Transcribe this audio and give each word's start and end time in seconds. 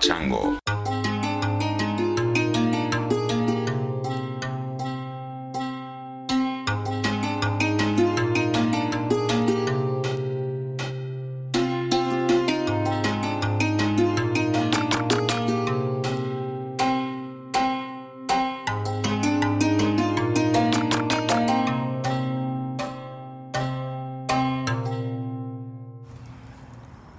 Chango. 0.00 0.58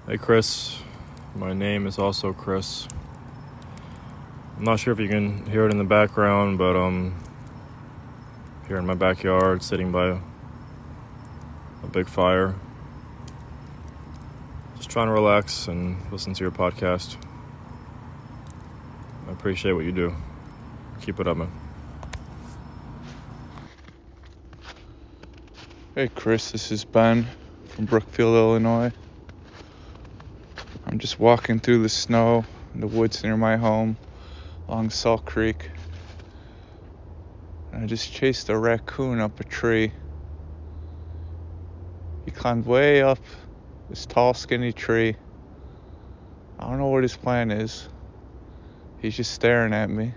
Hey 0.09 0.17
Chris, 0.17 0.66
name 1.57 1.87
is 1.87 1.97
also 1.97 2.33
Chris. 2.33 2.87
I'm 4.57 4.63
not 4.63 4.79
sure 4.79 4.93
if 4.93 4.99
you 4.99 5.07
can 5.07 5.45
hear 5.47 5.65
it 5.65 5.71
in 5.71 5.77
the 5.77 5.83
background, 5.83 6.57
but 6.57 6.75
um, 6.75 7.15
here 8.67 8.77
in 8.77 8.85
my 8.85 8.93
backyard, 8.93 9.63
sitting 9.63 9.91
by 9.91 10.07
a, 10.07 10.17
a 11.83 11.87
big 11.91 12.07
fire, 12.07 12.55
just 14.77 14.89
trying 14.89 15.07
to 15.07 15.13
relax 15.13 15.67
and 15.67 15.97
listen 16.11 16.33
to 16.33 16.43
your 16.43 16.51
podcast. 16.51 17.17
I 19.27 19.31
appreciate 19.31 19.73
what 19.73 19.85
you 19.85 19.91
do. 19.91 20.15
Keep 21.01 21.19
it 21.19 21.27
up, 21.27 21.37
man. 21.37 21.51
Hey 25.95 26.09
Chris, 26.13 26.51
this 26.51 26.71
is 26.71 26.85
Ben 26.85 27.27
from 27.69 27.85
Brookfield, 27.85 28.35
Illinois. 28.35 28.91
I'm 30.97 31.01
just 31.01 31.19
walking 31.19 31.59
through 31.59 31.83
the 31.83 31.89
snow 31.89 32.43
in 32.73 32.79
the 32.79 32.87
woods 32.87 33.23
near 33.23 33.37
my 33.37 33.55
home 33.55 33.97
along 34.67 34.89
Salt 34.89 35.25
Creek. 35.25 35.69
And 37.71 37.83
I 37.83 37.85
just 37.85 38.11
chased 38.11 38.49
a 38.49 38.57
raccoon 38.57 39.19
up 39.19 39.39
a 39.39 39.43
tree. 39.43 39.91
He 42.25 42.31
climbed 42.31 42.65
way 42.65 43.03
up 43.03 43.19
this 43.91 44.07
tall, 44.07 44.33
skinny 44.33 44.73
tree. 44.73 45.15
I 46.57 46.67
don't 46.67 46.79
know 46.79 46.87
what 46.87 47.03
his 47.03 47.15
plan 47.15 47.51
is. 47.51 47.87
He's 48.97 49.15
just 49.15 49.33
staring 49.33 49.73
at 49.73 49.91
me. 49.91 50.15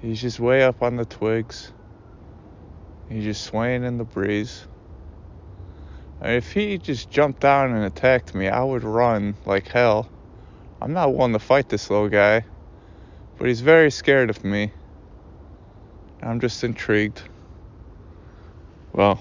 He's 0.00 0.20
just 0.20 0.40
way 0.40 0.64
up 0.64 0.82
on 0.82 0.96
the 0.96 1.04
twigs. 1.04 1.72
He's 3.08 3.22
just 3.22 3.44
swaying 3.44 3.84
in 3.84 3.96
the 3.96 4.04
breeze. 4.04 4.66
If 6.24 6.52
he 6.52 6.78
just 6.78 7.10
jumped 7.10 7.40
down 7.40 7.74
and 7.74 7.84
attacked 7.84 8.34
me, 8.34 8.48
I 8.48 8.64
would 8.64 8.82
run 8.82 9.34
like 9.44 9.68
hell. 9.68 10.08
I'm 10.80 10.94
not 10.94 11.12
one 11.12 11.32
to 11.34 11.38
fight 11.38 11.68
this 11.68 11.90
little 11.90 12.08
guy, 12.08 12.46
but 13.36 13.46
he's 13.46 13.60
very 13.60 13.90
scared 13.90 14.30
of 14.30 14.42
me. 14.42 14.72
I'm 16.22 16.40
just 16.40 16.64
intrigued. 16.64 17.20
Well, 18.94 19.20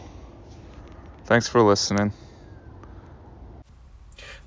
thanks 1.26 1.50
for 1.50 1.62
listening. 1.62 2.14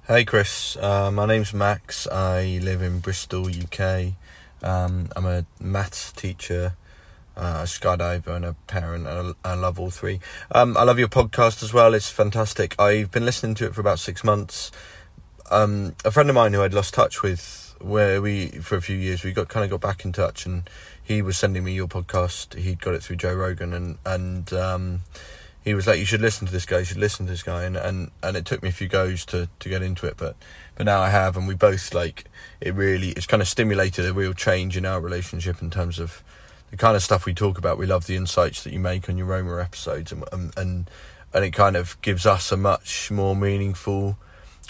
Hey 0.08 0.24
Chris, 0.24 0.76
uh, 0.76 1.10
my 1.10 1.26
name's 1.26 1.52
Max. 1.52 2.06
I 2.06 2.58
live 2.62 2.80
in 2.80 3.00
Bristol, 3.00 3.48
UK. 3.48 4.14
Um, 4.62 5.10
I'm 5.14 5.26
a 5.26 5.44
maths 5.60 6.10
teacher 6.10 6.74
uh, 7.36 7.60
a 7.60 7.64
skydiver 7.64 8.28
and 8.28 8.44
a 8.44 8.54
parent, 8.66 9.06
and 9.06 9.34
I 9.44 9.54
love 9.54 9.78
all 9.78 9.90
three. 9.90 10.20
Um, 10.50 10.76
I 10.76 10.84
love 10.84 10.98
your 10.98 11.08
podcast 11.08 11.62
as 11.62 11.72
well. 11.72 11.94
It's 11.94 12.08
fantastic. 12.08 12.78
I've 12.80 13.10
been 13.10 13.24
listening 13.24 13.54
to 13.56 13.66
it 13.66 13.74
for 13.74 13.80
about 13.80 13.98
six 13.98 14.24
months. 14.24 14.72
Um, 15.50 15.94
a 16.04 16.10
friend 16.10 16.28
of 16.28 16.34
mine 16.34 16.52
who 16.52 16.62
I'd 16.62 16.74
lost 16.74 16.94
touch 16.94 17.22
with, 17.22 17.74
where 17.80 18.22
we 18.22 18.48
for 18.48 18.76
a 18.76 18.82
few 18.82 18.96
years, 18.96 19.22
we 19.22 19.32
got 19.32 19.48
kind 19.48 19.64
of 19.64 19.70
got 19.70 19.80
back 19.86 20.04
in 20.04 20.12
touch, 20.12 20.46
and 20.46 20.68
he 21.02 21.20
was 21.22 21.36
sending 21.36 21.62
me 21.62 21.74
your 21.74 21.88
podcast. 21.88 22.54
He'd 22.58 22.80
got 22.80 22.94
it 22.94 23.02
through 23.02 23.16
Joe 23.16 23.34
Rogan, 23.34 23.72
and 23.74 23.98
and 24.06 24.52
um, 24.54 25.00
he 25.62 25.74
was 25.74 25.86
like, 25.86 25.98
"You 25.98 26.06
should 26.06 26.22
listen 26.22 26.46
to 26.46 26.52
this 26.52 26.64
guy. 26.64 26.78
You 26.78 26.84
should 26.84 26.96
listen 26.96 27.26
to 27.26 27.32
this 27.32 27.42
guy." 27.42 27.64
And 27.64 27.76
and 27.76 28.10
and 28.22 28.36
it 28.36 28.46
took 28.46 28.62
me 28.62 28.70
a 28.70 28.72
few 28.72 28.88
goes 28.88 29.26
to 29.26 29.48
to 29.58 29.68
get 29.68 29.82
into 29.82 30.06
it, 30.06 30.16
but 30.16 30.36
but 30.74 30.86
now 30.86 31.00
I 31.00 31.10
have, 31.10 31.36
and 31.36 31.46
we 31.46 31.54
both 31.54 31.92
like 31.92 32.24
it. 32.62 32.74
Really, 32.74 33.10
it's 33.10 33.26
kind 33.26 33.42
of 33.42 33.48
stimulated 33.48 34.06
a 34.06 34.14
real 34.14 34.32
change 34.32 34.76
in 34.76 34.86
our 34.86 35.00
relationship 35.00 35.60
in 35.60 35.70
terms 35.70 35.98
of 35.98 36.24
the 36.76 36.80
kind 36.82 36.94
of 36.94 37.02
stuff 37.02 37.24
we 37.24 37.32
talk 37.32 37.58
about. 37.58 37.78
We 37.78 37.86
love 37.86 38.06
the 38.06 38.16
insights 38.16 38.62
that 38.64 38.72
you 38.72 38.78
make 38.78 39.08
on 39.08 39.16
your 39.16 39.26
Roma 39.26 39.60
episodes, 39.60 40.12
and 40.12 40.24
and 40.56 40.90
and 41.32 41.44
it 41.44 41.52
kind 41.52 41.76
of 41.76 42.00
gives 42.02 42.26
us 42.26 42.52
a 42.52 42.56
much 42.56 43.10
more 43.10 43.34
meaningful 43.34 44.18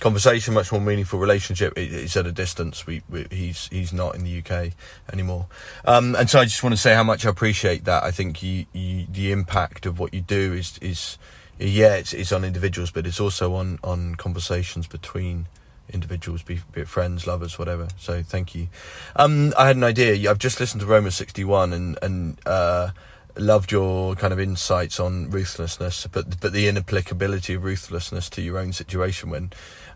conversation, 0.01 0.55
much 0.55 0.71
more 0.71 0.81
meaningful 0.81 1.19
relationship. 1.19 1.73
It's 1.77 2.17
at 2.17 2.27
a 2.27 2.33
distance. 2.33 2.87
We, 2.87 3.03
we, 3.09 3.27
he's 3.31 3.69
he's 3.69 3.93
not 3.93 4.15
in 4.15 4.25
the 4.25 4.39
UK 4.39 4.73
anymore, 5.13 5.47
um, 5.85 6.15
and 6.15 6.31
so 6.31 6.39
I 6.39 6.45
just 6.45 6.63
want 6.63 6.75
to 6.75 6.81
say 6.81 6.95
how 6.95 7.05
much 7.05 7.27
I 7.27 7.31
appreciate 7.31 7.85
that. 7.85 8.05
I 8.05 8.13
think 8.13 8.43
you, 8.43 8.67
you, 8.73 9.07
the 9.11 9.33
impact 9.33 9.85
of 9.85 9.99
what 9.99 10.15
you 10.15 10.21
do 10.21 10.53
is 10.53 10.79
is 10.81 11.19
yeah, 11.59 11.95
it's 11.95 12.13
it's 12.13 12.31
on 12.31 12.45
individuals, 12.45 12.93
but 12.93 13.07
it's 13.07 13.21
also 13.21 13.55
on 13.55 13.81
on 13.83 14.15
conversations 14.15 14.87
between 14.87 15.49
individuals, 15.93 16.43
be, 16.43 16.61
be, 16.73 16.83
it 16.83 16.89
friends, 16.89 17.27
lovers, 17.27 17.59
whatever. 17.59 17.89
So 17.99 18.23
thank 18.23 18.55
you. 18.55 18.69
Um, 19.15 19.53
I 19.59 19.67
had 19.67 19.77
an 19.77 19.85
idea. 19.85 20.31
I've 20.31 20.39
just 20.39 20.61
listened 20.61 20.81
to 20.81 20.87
Roma 20.87 21.11
61 21.11 21.73
and, 21.73 21.99
and, 22.03 22.39
uh, 22.47 22.91
loved 23.39 23.71
your 23.71 24.15
kind 24.15 24.33
of 24.33 24.41
insights 24.41 24.99
on 24.99 25.31
ruthlessness, 25.31 26.07
but, 26.11 26.41
but 26.41 26.53
the 26.53 26.69
inapplicability 26.69 27.55
of 27.55 27.65
ruthlessness 27.65 28.31
to 28.31 28.43
your 28.43 28.59
own 28.59 28.73
situation 28.73 29.31
when 29.31 29.53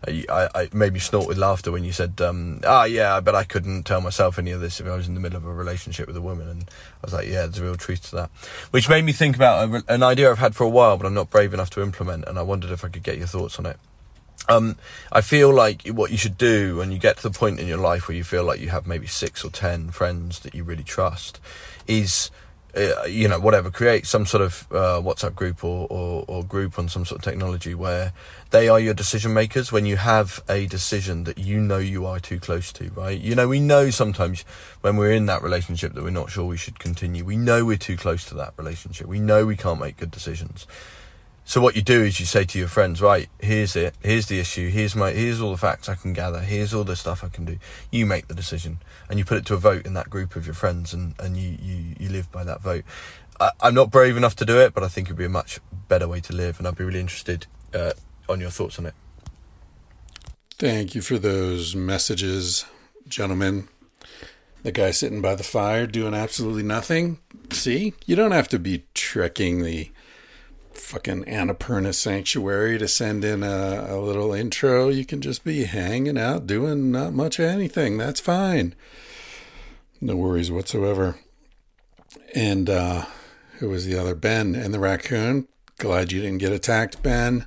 uh, 0.07 0.11
I, 0.29 0.61
I 0.61 0.69
made 0.73 0.93
me 0.93 0.99
snort 0.99 1.27
with 1.27 1.37
laughter 1.37 1.71
when 1.71 1.83
you 1.83 1.91
said, 1.91 2.19
um, 2.21 2.61
ah, 2.65 2.83
yeah, 2.83 3.19
but 3.19 3.35
I 3.35 3.43
couldn't 3.43 3.83
tell 3.83 4.01
myself 4.01 4.37
any 4.37 4.51
of 4.51 4.61
this 4.61 4.79
if 4.79 4.87
I 4.87 4.95
was 4.95 5.07
in 5.07 5.13
the 5.13 5.19
middle 5.19 5.37
of 5.37 5.45
a 5.45 5.53
relationship 5.53 6.07
with 6.07 6.17
a 6.17 6.21
woman. 6.21 6.47
And 6.47 6.63
I 6.63 7.05
was 7.05 7.13
like, 7.13 7.27
yeah, 7.27 7.41
there's 7.41 7.59
a 7.59 7.63
real 7.63 7.75
truth 7.75 8.09
to 8.09 8.15
that. 8.17 8.29
Which 8.71 8.89
made 8.89 9.05
me 9.05 9.11
think 9.11 9.35
about 9.35 9.69
a, 9.69 9.93
an 9.93 10.03
idea 10.03 10.29
I've 10.29 10.39
had 10.39 10.55
for 10.55 10.63
a 10.63 10.69
while, 10.69 10.97
but 10.97 11.05
I'm 11.05 11.13
not 11.13 11.29
brave 11.29 11.53
enough 11.53 11.69
to 11.71 11.81
implement. 11.81 12.25
And 12.27 12.37
I 12.37 12.41
wondered 12.41 12.71
if 12.71 12.85
I 12.85 12.89
could 12.89 13.03
get 13.03 13.17
your 13.17 13.27
thoughts 13.27 13.59
on 13.59 13.65
it. 13.65 13.77
Um, 14.49 14.77
I 15.11 15.21
feel 15.21 15.53
like 15.53 15.87
what 15.87 16.11
you 16.11 16.17
should 16.17 16.37
do 16.37 16.77
when 16.77 16.91
you 16.91 16.97
get 16.97 17.17
to 17.17 17.23
the 17.23 17.37
point 17.37 17.59
in 17.59 17.67
your 17.67 17.77
life 17.77 18.07
where 18.07 18.17
you 18.17 18.23
feel 18.23 18.43
like 18.43 18.59
you 18.59 18.69
have 18.69 18.87
maybe 18.87 19.07
six 19.07 19.43
or 19.43 19.51
ten 19.51 19.91
friends 19.91 20.39
that 20.39 20.55
you 20.55 20.63
really 20.63 20.83
trust 20.83 21.39
is, 21.87 22.31
uh, 22.75 23.03
you 23.03 23.27
know, 23.27 23.39
whatever, 23.39 23.69
create 23.69 24.07
some 24.07 24.25
sort 24.25 24.41
of 24.41 24.67
uh, 24.71 24.99
WhatsApp 24.99 25.35
group 25.35 25.63
or, 25.63 25.87
or, 25.89 26.25
or, 26.27 26.43
group 26.43 26.79
on 26.79 26.89
some 26.89 27.05
sort 27.05 27.19
of 27.19 27.23
technology 27.23 27.75
where 27.75 28.13
they 28.49 28.67
are 28.67 28.79
your 28.79 28.93
decision 28.93 29.33
makers 29.33 29.71
when 29.71 29.85
you 29.85 29.97
have 29.97 30.41
a 30.49 30.65
decision 30.67 31.23
that 31.25 31.37
you 31.37 31.59
know 31.59 31.77
you 31.77 32.05
are 32.05 32.19
too 32.19 32.39
close 32.39 32.71
to, 32.73 32.89
right? 32.91 33.19
You 33.19 33.35
know, 33.35 33.47
we 33.47 33.59
know 33.59 33.89
sometimes 33.89 34.41
when 34.81 34.97
we're 34.97 35.13
in 35.13 35.27
that 35.27 35.43
relationship 35.43 35.93
that 35.93 36.03
we're 36.03 36.09
not 36.09 36.31
sure 36.31 36.45
we 36.45 36.57
should 36.57 36.79
continue. 36.79 37.23
We 37.23 37.37
know 37.37 37.63
we're 37.63 37.77
too 37.77 37.97
close 37.97 38.25
to 38.25 38.35
that 38.35 38.53
relationship. 38.57 39.07
We 39.07 39.19
know 39.19 39.45
we 39.45 39.55
can't 39.55 39.79
make 39.79 39.97
good 39.97 40.11
decisions. 40.11 40.65
So 41.43 41.59
what 41.59 41.75
you 41.75 41.81
do 41.81 42.03
is 42.03 42.19
you 42.19 42.25
say 42.25 42.45
to 42.45 42.59
your 42.59 42.67
friends, 42.67 43.01
right, 43.01 43.27
here's 43.39 43.75
it, 43.75 43.95
here's 44.01 44.27
the 44.27 44.39
issue, 44.39 44.69
here's 44.69 44.95
my, 44.95 45.11
here's 45.11 45.41
all 45.41 45.51
the 45.51 45.57
facts 45.57 45.89
I 45.89 45.95
can 45.95 46.13
gather, 46.13 46.39
here's 46.39 46.73
all 46.73 46.83
the 46.83 46.95
stuff 46.95 47.23
I 47.23 47.29
can 47.29 47.45
do. 47.45 47.57
You 47.91 48.05
make 48.05 48.27
the 48.27 48.35
decision, 48.35 48.79
and 49.09 49.19
you 49.19 49.25
put 49.25 49.37
it 49.37 49.45
to 49.47 49.55
a 49.55 49.57
vote 49.57 49.85
in 49.85 49.93
that 49.95 50.09
group 50.09 50.35
of 50.35 50.45
your 50.45 50.53
friends, 50.53 50.93
and 50.93 51.13
and 51.19 51.35
you 51.35 51.57
you 51.61 51.95
you 51.99 52.09
live 52.09 52.31
by 52.31 52.43
that 52.43 52.61
vote. 52.61 52.85
I, 53.39 53.51
am 53.63 53.73
not 53.73 53.89
brave 53.89 54.17
enough 54.17 54.35
to 54.37 54.45
do 54.45 54.59
it, 54.59 54.73
but 54.73 54.83
I 54.83 54.87
think 54.87 55.07
it'd 55.07 55.17
be 55.17 55.25
a 55.25 55.29
much 55.29 55.59
better 55.87 56.07
way 56.07 56.21
to 56.21 56.33
live, 56.33 56.59
and 56.59 56.67
I'd 56.67 56.77
be 56.77 56.83
really 56.83 56.99
interested 56.99 57.47
uh, 57.73 57.93
on 58.29 58.39
your 58.39 58.51
thoughts 58.51 58.77
on 58.77 58.85
it. 58.85 58.93
Thank 60.51 60.93
you 60.93 61.01
for 61.01 61.17
those 61.17 61.75
messages, 61.75 62.65
gentlemen. 63.07 63.67
The 64.61 64.71
guy 64.71 64.91
sitting 64.91 65.21
by 65.21 65.33
the 65.33 65.43
fire 65.43 65.87
doing 65.87 66.13
absolutely 66.13 66.61
nothing. 66.61 67.17
See, 67.51 67.95
you 68.05 68.15
don't 68.15 68.31
have 68.31 68.47
to 68.49 68.59
be 68.59 68.83
trekking 68.93 69.63
the 69.63 69.89
fucking 70.91 71.23
Annapurna 71.23 71.93
Sanctuary 71.93 72.77
to 72.77 72.85
send 72.85 73.23
in 73.23 73.43
a, 73.43 73.85
a 73.87 73.97
little 73.97 74.33
intro. 74.33 74.89
You 74.89 75.05
can 75.05 75.21
just 75.21 75.45
be 75.45 75.63
hanging 75.63 76.17
out 76.17 76.45
doing 76.45 76.91
not 76.91 77.13
much 77.13 77.39
of 77.39 77.45
anything. 77.45 77.97
That's 77.97 78.19
fine. 78.19 78.75
No 80.01 80.17
worries 80.17 80.51
whatsoever. 80.51 81.15
And 82.35 82.69
uh, 82.69 83.05
who 83.59 83.69
was 83.69 83.85
the 83.85 83.97
other? 83.97 84.15
Ben 84.15 84.53
and 84.53 84.73
the 84.73 84.79
raccoon. 84.79 85.47
Glad 85.77 86.11
you 86.11 86.21
didn't 86.21 86.39
get 86.39 86.51
attacked, 86.51 87.01
Ben. 87.01 87.45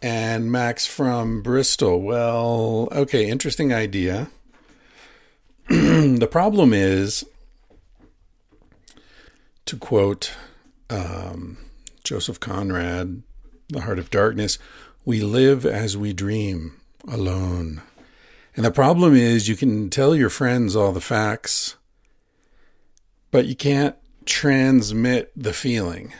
And 0.00 0.50
Max 0.50 0.86
from 0.86 1.42
Bristol. 1.42 2.00
Well, 2.00 2.88
okay, 2.92 3.28
interesting 3.28 3.74
idea. 3.74 4.30
the 5.68 6.28
problem 6.30 6.72
is, 6.72 7.26
to 9.66 9.76
quote 9.76 10.32
um, 10.88 11.58
Joseph 12.04 12.38
Conrad, 12.38 13.22
The 13.68 13.80
Heart 13.80 13.98
of 13.98 14.10
Darkness, 14.10 14.58
we 15.06 15.20
live 15.22 15.64
as 15.64 15.96
we 15.96 16.12
dream, 16.12 16.80
alone. 17.08 17.82
And 18.54 18.64
the 18.64 18.70
problem 18.70 19.16
is, 19.16 19.48
you 19.48 19.56
can 19.56 19.90
tell 19.90 20.14
your 20.14 20.30
friends 20.30 20.76
all 20.76 20.92
the 20.92 21.00
facts, 21.00 21.76
but 23.30 23.46
you 23.46 23.56
can't 23.56 23.96
transmit 24.26 25.32
the 25.34 25.52
feeling. 25.52 26.12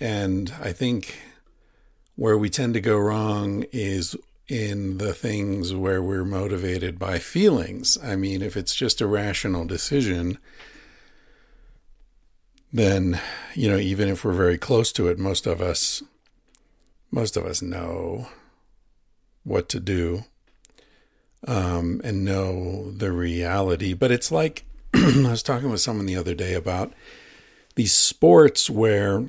And 0.00 0.52
I 0.60 0.72
think 0.72 1.18
where 2.16 2.38
we 2.38 2.48
tend 2.50 2.74
to 2.74 2.80
go 2.80 2.96
wrong 2.96 3.64
is 3.72 4.14
in 4.46 4.98
the 4.98 5.14
things 5.14 5.74
where 5.74 6.02
we're 6.02 6.24
motivated 6.24 6.98
by 6.98 7.18
feelings. 7.18 7.98
I 8.02 8.14
mean, 8.14 8.42
if 8.42 8.56
it's 8.56 8.74
just 8.74 9.00
a 9.00 9.06
rational 9.06 9.64
decision, 9.64 10.38
then, 12.74 13.20
you 13.54 13.70
know, 13.70 13.78
even 13.78 14.08
if 14.08 14.24
we're 14.24 14.32
very 14.32 14.58
close 14.58 14.90
to 14.92 15.06
it, 15.06 15.16
most 15.16 15.46
of 15.46 15.62
us 15.62 16.02
most 17.12 17.36
of 17.36 17.46
us 17.46 17.62
know 17.62 18.26
what 19.44 19.68
to 19.68 19.78
do 19.78 20.24
um, 21.46 22.00
and 22.02 22.24
know 22.24 22.90
the 22.90 23.12
reality. 23.12 23.94
But 23.94 24.10
it's 24.10 24.32
like 24.32 24.64
I 24.94 25.30
was 25.30 25.44
talking 25.44 25.70
with 25.70 25.80
someone 25.80 26.06
the 26.06 26.16
other 26.16 26.34
day 26.34 26.54
about 26.54 26.92
these 27.76 27.94
sports 27.94 28.68
where, 28.68 29.28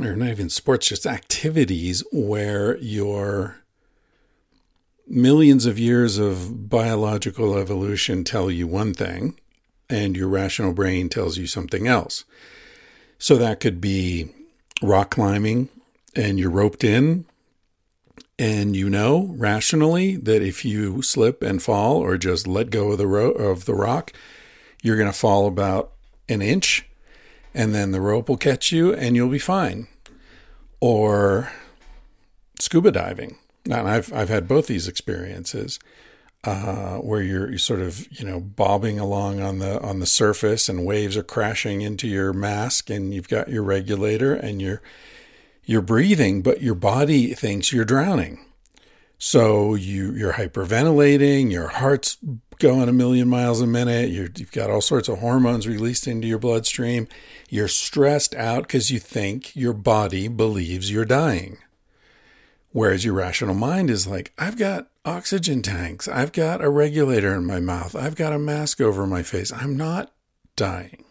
or 0.00 0.14
not 0.14 0.28
even 0.28 0.48
sports, 0.48 0.86
just 0.86 1.06
activities 1.06 2.04
where 2.12 2.76
your 2.76 3.56
millions 5.08 5.66
of 5.66 5.76
years 5.80 6.18
of 6.18 6.68
biological 6.68 7.58
evolution 7.58 8.22
tell 8.22 8.48
you 8.48 8.68
one 8.68 8.94
thing 8.94 9.36
and 9.90 10.16
your 10.16 10.28
rational 10.28 10.72
brain 10.72 11.08
tells 11.08 11.38
you 11.38 11.46
something 11.46 11.86
else. 11.86 12.24
So 13.18 13.36
that 13.36 13.60
could 13.60 13.80
be 13.80 14.30
rock 14.82 15.10
climbing 15.10 15.68
and 16.14 16.38
you're 16.38 16.50
roped 16.50 16.84
in 16.84 17.24
and 18.38 18.76
you 18.76 18.88
know 18.88 19.34
rationally 19.36 20.16
that 20.16 20.42
if 20.42 20.64
you 20.64 21.02
slip 21.02 21.42
and 21.42 21.62
fall 21.62 21.96
or 21.96 22.16
just 22.16 22.46
let 22.46 22.70
go 22.70 22.92
of 22.92 22.98
the 22.98 23.06
ro- 23.06 23.32
of 23.32 23.64
the 23.64 23.74
rock, 23.74 24.12
you're 24.82 24.96
going 24.96 25.10
to 25.10 25.18
fall 25.18 25.46
about 25.46 25.92
an 26.28 26.40
inch 26.40 26.86
and 27.54 27.74
then 27.74 27.90
the 27.90 28.00
rope 28.00 28.28
will 28.28 28.36
catch 28.36 28.70
you 28.70 28.94
and 28.94 29.16
you'll 29.16 29.28
be 29.28 29.38
fine. 29.38 29.88
Or 30.80 31.50
scuba 32.60 32.92
diving. 32.92 33.36
And 33.64 33.88
I've 33.88 34.12
I've 34.12 34.28
had 34.28 34.46
both 34.46 34.68
these 34.68 34.86
experiences. 34.86 35.80
Uh, 36.44 36.98
where 36.98 37.20
you're, 37.20 37.50
you're 37.50 37.58
sort 37.58 37.80
of 37.80 38.06
you 38.12 38.24
know 38.24 38.38
bobbing 38.38 39.00
along 39.00 39.40
on 39.40 39.58
the 39.58 39.80
on 39.82 39.98
the 39.98 40.06
surface 40.06 40.68
and 40.68 40.86
waves 40.86 41.16
are 41.16 41.24
crashing 41.24 41.82
into 41.82 42.06
your 42.06 42.32
mask 42.32 42.88
and 42.90 43.12
you've 43.12 43.28
got 43.28 43.48
your 43.48 43.64
regulator 43.64 44.34
and 44.34 44.62
you're 44.62 44.80
you're 45.68 45.82
breathing, 45.82 46.40
but 46.40 46.62
your 46.62 46.74
body 46.74 47.34
thinks 47.34 47.72
you're 47.74 47.84
drowning. 47.84 48.38
So 49.18 49.74
you 49.74 50.12
you're 50.12 50.32
hyperventilating, 50.34 51.50
your 51.52 51.68
heart's 51.68 52.16
going 52.58 52.88
a 52.88 52.92
million 52.92 53.28
miles 53.28 53.60
a 53.60 53.66
minute, 53.66 54.08
you 54.08 54.22
have 54.22 54.52
got 54.52 54.70
all 54.70 54.80
sorts 54.80 55.08
of 55.08 55.18
hormones 55.18 55.68
released 55.68 56.06
into 56.06 56.26
your 56.26 56.38
bloodstream. 56.38 57.06
You're 57.50 57.68
stressed 57.68 58.34
out 58.34 58.62
because 58.62 58.90
you 58.90 58.98
think 58.98 59.54
your 59.54 59.74
body 59.74 60.26
believes 60.28 60.90
you're 60.90 61.04
dying. 61.04 61.58
Whereas 62.72 63.04
your 63.04 63.14
rational 63.14 63.54
mind 63.54 63.90
is 63.90 64.06
like, 64.06 64.32
I've 64.38 64.58
got 64.58 64.88
oxygen 65.04 65.62
tanks, 65.62 66.06
I've 66.06 66.32
got 66.32 66.62
a 66.62 66.68
regulator 66.68 67.34
in 67.34 67.46
my 67.46 67.60
mouth, 67.60 67.96
I've 67.96 68.14
got 68.14 68.32
a 68.32 68.38
mask 68.38 68.80
over 68.80 69.06
my 69.06 69.22
face. 69.22 69.52
I'm 69.52 69.76
not 69.76 70.12
dying. 70.54 71.04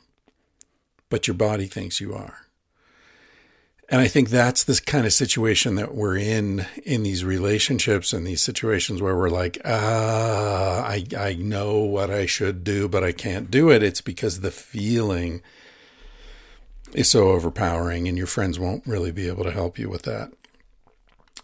But 1.09 1.27
your 1.27 1.35
body 1.35 1.67
thinks 1.67 1.99
you 1.99 2.13
are. 2.13 2.47
And 3.89 4.01
I 4.01 4.09
think 4.09 4.29
that's 4.29 4.65
this 4.65 4.81
kind 4.81 5.05
of 5.05 5.13
situation 5.13 5.75
that 5.75 5.95
we're 5.95 6.17
in 6.17 6.65
in 6.83 7.03
these 7.03 7.23
relationships 7.23 8.11
and 8.11 8.27
these 8.27 8.41
situations 8.41 9.01
where 9.01 9.15
we're 9.15 9.29
like, 9.29 9.57
ah, 9.63 10.83
I, 10.85 11.05
I 11.17 11.35
know 11.35 11.79
what 11.79 12.11
I 12.11 12.25
should 12.25 12.65
do, 12.65 12.89
but 12.89 13.03
I 13.03 13.13
can't 13.13 13.49
do 13.49 13.71
it. 13.71 13.81
It's 13.81 14.01
because 14.01 14.41
the 14.41 14.51
feeling 14.51 15.41
is 16.93 17.09
so 17.09 17.29
overpowering 17.29 18.09
and 18.09 18.17
your 18.17 18.27
friends 18.27 18.59
won't 18.59 18.85
really 18.85 19.11
be 19.11 19.29
able 19.29 19.45
to 19.45 19.51
help 19.51 19.79
you 19.79 19.89
with 19.89 20.03
that. 20.03 20.33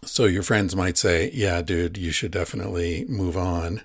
So 0.06 0.24
your 0.26 0.42
friends 0.42 0.76
might 0.76 0.98
say, 0.98 1.30
yeah, 1.32 1.62
dude, 1.62 1.96
you 1.96 2.10
should 2.10 2.30
definitely 2.30 3.04
move 3.08 3.36
on. 3.36 3.82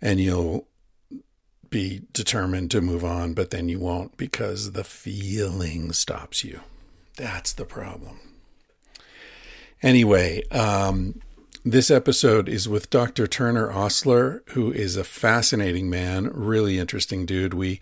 And 0.00 0.20
you'll 0.20 0.66
be 1.70 2.02
determined 2.12 2.70
to 2.70 2.80
move 2.80 3.04
on, 3.04 3.34
but 3.34 3.50
then 3.50 3.68
you 3.68 3.78
won't 3.78 4.16
because 4.16 4.72
the 4.72 4.84
feeling 4.84 5.92
stops 5.92 6.44
you. 6.44 6.60
That's 7.16 7.52
the 7.52 7.64
problem. 7.64 8.20
Anyway, 9.82 10.42
um, 10.50 11.20
this 11.64 11.90
episode 11.90 12.48
is 12.48 12.68
with 12.68 12.90
Dr. 12.90 13.26
Turner 13.26 13.72
Osler, 13.72 14.42
who 14.50 14.72
is 14.72 14.96
a 14.96 15.04
fascinating 15.04 15.90
man, 15.90 16.30
really 16.32 16.78
interesting 16.78 17.26
dude. 17.26 17.54
We 17.54 17.80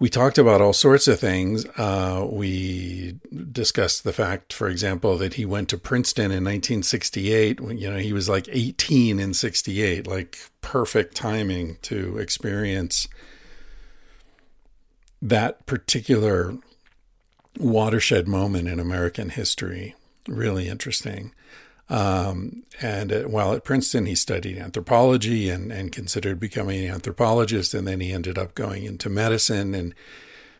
we 0.00 0.08
talked 0.08 0.38
about 0.38 0.62
all 0.62 0.72
sorts 0.72 1.06
of 1.06 1.20
things. 1.20 1.66
Uh, 1.76 2.26
we 2.28 3.20
discussed 3.52 4.02
the 4.02 4.14
fact, 4.14 4.50
for 4.50 4.66
example, 4.66 5.18
that 5.18 5.34
he 5.34 5.44
went 5.44 5.68
to 5.68 5.78
Princeton 5.78 6.32
in 6.32 6.42
1968. 6.42 7.60
When, 7.60 7.76
you 7.76 7.90
know, 7.90 7.98
he 7.98 8.14
was 8.14 8.26
like 8.26 8.48
18 8.50 9.20
in 9.20 9.34
68, 9.34 10.06
like 10.06 10.38
perfect 10.62 11.14
timing 11.14 11.76
to 11.82 12.16
experience 12.16 13.08
that 15.20 15.66
particular 15.66 16.56
watershed 17.58 18.26
moment 18.26 18.68
in 18.68 18.80
American 18.80 19.28
history. 19.28 19.94
Really 20.26 20.66
interesting. 20.66 21.34
Um, 21.90 22.62
and 22.80 23.12
uh, 23.12 23.22
while 23.24 23.52
at 23.52 23.64
Princeton, 23.64 24.06
he 24.06 24.14
studied 24.14 24.56
anthropology 24.58 25.50
and, 25.50 25.72
and 25.72 25.90
considered 25.90 26.38
becoming 26.38 26.84
an 26.84 26.94
anthropologist. 26.94 27.74
And 27.74 27.86
then 27.86 28.00
he 28.00 28.12
ended 28.12 28.38
up 28.38 28.54
going 28.54 28.84
into 28.84 29.10
medicine 29.10 29.74
and 29.74 29.94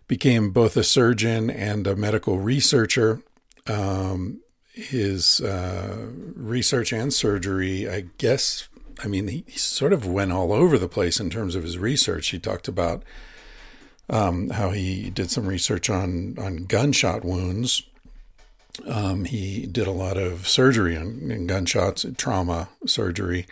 became 0.09 0.51
both 0.51 0.77
a 0.77 0.83
surgeon 0.83 1.49
and 1.49 1.87
a 1.87 1.95
medical 1.95 2.41
researcher. 2.41 3.23
Um, 3.69 4.41
his 4.73 5.41
uh, 5.41 6.09
research 6.35 6.93
and 6.93 7.13
surgery, 7.13 7.89
I 7.89 8.07
guess, 8.19 8.69
I 9.03 9.07
mean, 9.07 9.29
he, 9.29 9.45
he, 9.47 9.59
sort 9.59 9.93
of 9.93 10.07
went 10.07 10.33
all 10.33 10.53
over 10.53 10.79
the 10.79 10.89
place 10.89 11.21
in 11.21 11.31
terms 11.31 11.55
of 11.55 11.63
his 11.63 11.79
research. 11.79 12.29
He 12.29 12.39
talked 12.39 12.67
about 12.67 13.05
um, 14.09 14.51
how 14.51 14.71
he 14.71 15.11
did 15.11 15.31
some 15.31 15.47
research 15.47 15.89
on 15.89 16.37
on 16.39 16.65
gunshot 16.65 17.25
wounds. 17.25 17.83
Um, 18.87 19.25
he 19.25 19.67
did 19.67 19.87
a 19.87 19.93
lot 19.93 20.17
of 20.17 20.49
surgery 20.49 20.97
on 20.97 21.47
gunshots, 21.47 22.07
trauma 22.17 22.69
surgery, 22.87 23.47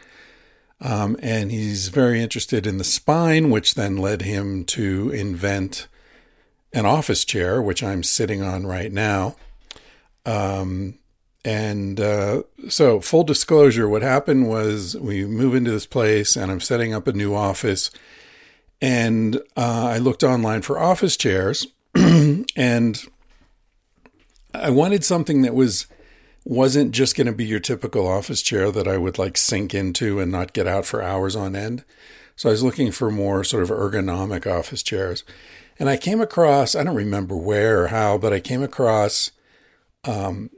um, 0.81 1.17
and 1.23 1.51
he's 1.51 1.89
very 1.89 2.23
interested 2.23 2.67
in 2.67 2.79
the 2.79 2.85
spine, 2.85 3.51
which 3.51 3.75
then 3.75 3.97
led 3.97 4.23
him 4.23 4.65
to 4.67 5.11
invent 5.11 5.89
an 6.73 6.87
office 6.87 7.25
chair, 7.25 7.61
which 7.61 7.83
I'm 7.83 8.03
sitting 8.03 8.43
on 8.43 8.67
right 8.67 8.93
now. 8.93 9.37
Um, 10.27 10.99
and 11.45 12.01
uh, 12.01 12.43
so, 12.69 13.01
full 13.01 13.25
disclosure, 13.25 13.89
what 13.89 14.03
happened 14.03 14.49
was 14.49 14.97
we 14.97 15.25
move 15.25 15.55
into 15.55 15.71
this 15.71 15.87
place, 15.87 16.37
and 16.37 16.51
I'm 16.51 16.61
setting 16.61 16.93
up 16.93 17.07
a 17.07 17.13
new 17.13 17.35
office 17.35 17.91
and 18.81 19.37
uh, 19.57 19.89
I 19.93 19.99
looked 19.99 20.23
online 20.23 20.63
for 20.63 20.79
office 20.79 21.17
chairs, 21.17 21.67
and 21.95 23.05
I 24.63 24.71
wanted 24.71 25.05
something 25.05 25.43
that 25.43 25.55
was 25.55 25.87
wasn't 26.45 26.93
just 26.93 27.17
going 27.17 27.27
to 27.27 27.33
be 27.33 27.45
your 27.45 27.61
typical 27.61 28.07
office 28.07 28.41
chair 28.41 28.71
that 28.71 28.89
I 28.89 28.97
would 28.97 29.19
like 29.19 29.37
sink 29.37 29.75
into 29.75 30.19
and 30.19 30.33
not 30.33 30.55
get 30.55 30.67
out 30.67 30.87
for 30.87 31.03
hours 31.03 31.37
on 31.37 31.55
end. 31.55 31.85
So 32.37 32.49
I 32.49 32.53
was 32.53 32.63
looking 32.63 32.91
for 32.91 33.11
more 33.11 33.45
sort 33.45 33.65
of 33.65 33.69
ergonomic 33.69 34.47
office 34.47 34.83
chairs. 34.83 35.25
And 35.79 35.89
I 35.89 35.97
came 35.97 36.21
across, 36.21 36.75
I 36.75 36.85
don't 36.85 36.95
remember 36.95 37.37
where 37.37 37.83
or 37.83 37.89
how, 37.89 38.17
but 38.17 38.33
I 38.33 38.41
came 38.41 38.63
across 38.63 39.31
um, 40.05 40.51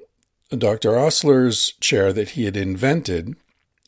Dr. 0.51 0.97
Osler's 0.97 1.73
chair 1.81 2.13
that 2.13 2.31
he 2.31 2.45
had 2.45 2.57
invented 2.57 3.35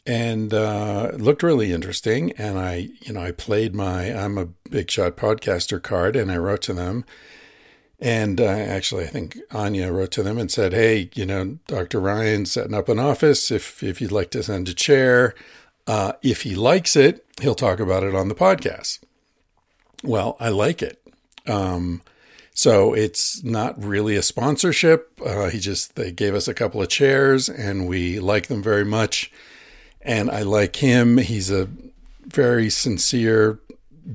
and 0.06 0.52
uh, 0.52 1.12
looked 1.16 1.42
really 1.42 1.72
interesting. 1.72 2.32
And 2.32 2.58
I, 2.58 2.90
you 3.00 3.12
know, 3.12 3.22
I 3.22 3.32
played 3.32 3.74
my 3.74 4.06
I'm 4.12 4.38
a 4.38 4.46
big 4.70 4.90
shot 4.90 5.16
podcaster 5.16 5.80
card, 5.80 6.16
and 6.16 6.30
I 6.30 6.36
wrote 6.36 6.62
to 6.62 6.72
them. 6.72 7.04
And 8.02 8.40
uh, 8.40 8.44
actually, 8.46 9.04
I 9.04 9.08
think 9.08 9.38
Anya 9.52 9.92
wrote 9.92 10.10
to 10.12 10.22
them 10.22 10.36
and 10.36 10.50
said, 10.50 10.72
"Hey, 10.72 11.08
you 11.14 11.24
know, 11.24 11.58
Dr. 11.68 12.00
Ryan's 12.00 12.52
setting 12.52 12.74
up 12.74 12.88
an 12.88 12.98
office. 12.98 13.50
If 13.50 13.82
if 13.82 14.00
you'd 14.00 14.12
like 14.12 14.30
to 14.32 14.42
send 14.42 14.68
a 14.68 14.74
chair, 14.74 15.34
uh, 15.86 16.14
if 16.20 16.42
he 16.42 16.56
likes 16.56 16.96
it, 16.96 17.24
he'll 17.40 17.54
talk 17.54 17.78
about 17.78 18.02
it 18.02 18.14
on 18.14 18.28
the 18.28 18.34
podcast." 18.34 18.98
Well, 20.02 20.36
I 20.40 20.48
like 20.48 20.82
it. 20.82 21.00
Um, 21.46 22.02
so 22.52 22.92
it's 22.92 23.44
not 23.44 23.82
really 23.82 24.16
a 24.16 24.22
sponsorship. 24.22 25.20
Uh, 25.24 25.48
he 25.48 25.60
just 25.60 25.94
they 25.94 26.10
gave 26.10 26.34
us 26.34 26.48
a 26.48 26.54
couple 26.54 26.82
of 26.82 26.88
chairs, 26.88 27.48
and 27.48 27.86
we 27.86 28.18
like 28.18 28.48
them 28.48 28.62
very 28.64 28.84
much 28.84 29.30
and 30.04 30.30
I 30.30 30.42
like 30.42 30.76
him. 30.76 31.18
He's 31.18 31.50
a 31.50 31.68
very 32.26 32.70
sincere, 32.70 33.60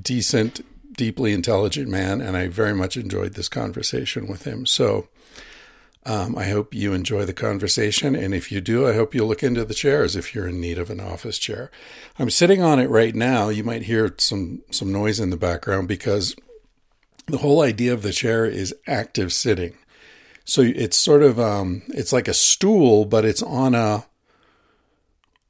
decent, 0.00 0.64
deeply 0.98 1.32
intelligent 1.32 1.88
man, 1.88 2.20
and 2.20 2.36
I 2.36 2.48
very 2.48 2.74
much 2.74 2.98
enjoyed 2.98 3.34
this 3.34 3.48
conversation 3.48 4.26
with 4.26 4.44
him. 4.44 4.66
So 4.66 5.08
um, 6.04 6.36
I 6.36 6.48
hope 6.48 6.74
you 6.74 6.92
enjoy 6.92 7.24
the 7.24 7.32
conversation, 7.32 8.14
and 8.14 8.34
if 8.34 8.52
you 8.52 8.60
do, 8.60 8.86
I 8.86 8.94
hope 8.94 9.14
you'll 9.14 9.28
look 9.28 9.42
into 9.42 9.64
the 9.64 9.74
chairs 9.74 10.16
if 10.16 10.34
you're 10.34 10.48
in 10.48 10.60
need 10.60 10.76
of 10.76 10.90
an 10.90 11.00
office 11.00 11.38
chair. 11.38 11.70
I'm 12.18 12.28
sitting 12.28 12.60
on 12.60 12.80
it 12.80 12.90
right 12.90 13.14
now. 13.14 13.48
You 13.48 13.64
might 13.64 13.82
hear 13.82 14.14
some 14.18 14.62
some 14.70 14.92
noise 14.92 15.20
in 15.20 15.30
the 15.30 15.36
background 15.36 15.88
because 15.88 16.34
the 17.26 17.38
whole 17.38 17.62
idea 17.62 17.92
of 17.92 18.02
the 18.02 18.12
chair 18.12 18.44
is 18.44 18.74
active 18.86 19.32
sitting. 19.32 19.78
So 20.44 20.62
it's 20.62 20.96
sort 20.96 21.22
of 21.22 21.38
um, 21.38 21.82
it's 21.88 22.12
like 22.12 22.26
a 22.26 22.34
stool, 22.34 23.04
but 23.04 23.24
it's 23.24 23.42
on 23.42 23.74
a 23.74 24.06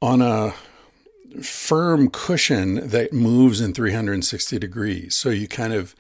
on 0.02 0.21
a 0.21 0.55
firm 1.42 2.11
cushion 2.11 2.88
that 2.88 3.12
moves 3.12 3.61
in 3.61 3.73
360 3.73 4.58
degrees. 4.58 5.14
So 5.14 5.30
you 5.30 5.49
kind 5.49 5.73
of 5.73 5.94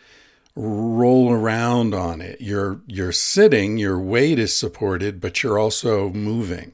roll 0.58 1.32
around 1.32 1.94
on 1.94 2.20
it. 2.20 2.40
You're 2.40 2.80
you're 2.86 3.12
sitting, 3.12 3.78
your 3.78 3.98
weight 3.98 4.38
is 4.38 4.54
supported, 4.54 5.20
but 5.20 5.42
you're 5.42 5.58
also 5.58 6.10
moving. 6.10 6.72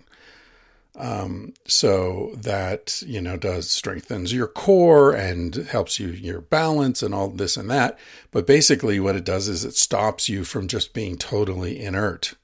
Um, 0.96 1.54
so 1.66 2.30
that 2.36 3.02
you 3.04 3.20
know 3.20 3.36
does 3.36 3.68
strengthens 3.68 4.32
your 4.32 4.46
core 4.46 5.12
and 5.12 5.54
helps 5.54 5.98
you 5.98 6.08
your 6.08 6.40
balance 6.40 7.02
and 7.02 7.12
all 7.12 7.28
this 7.28 7.56
and 7.56 7.68
that. 7.70 7.98
But 8.30 8.46
basically, 8.46 9.00
what 9.00 9.16
it 9.16 9.24
does 9.24 9.48
is 9.48 9.64
it 9.64 9.76
stops 9.76 10.28
you 10.28 10.44
from 10.44 10.68
just 10.68 10.94
being 10.94 11.18
totally 11.18 11.80
inert, 11.80 12.34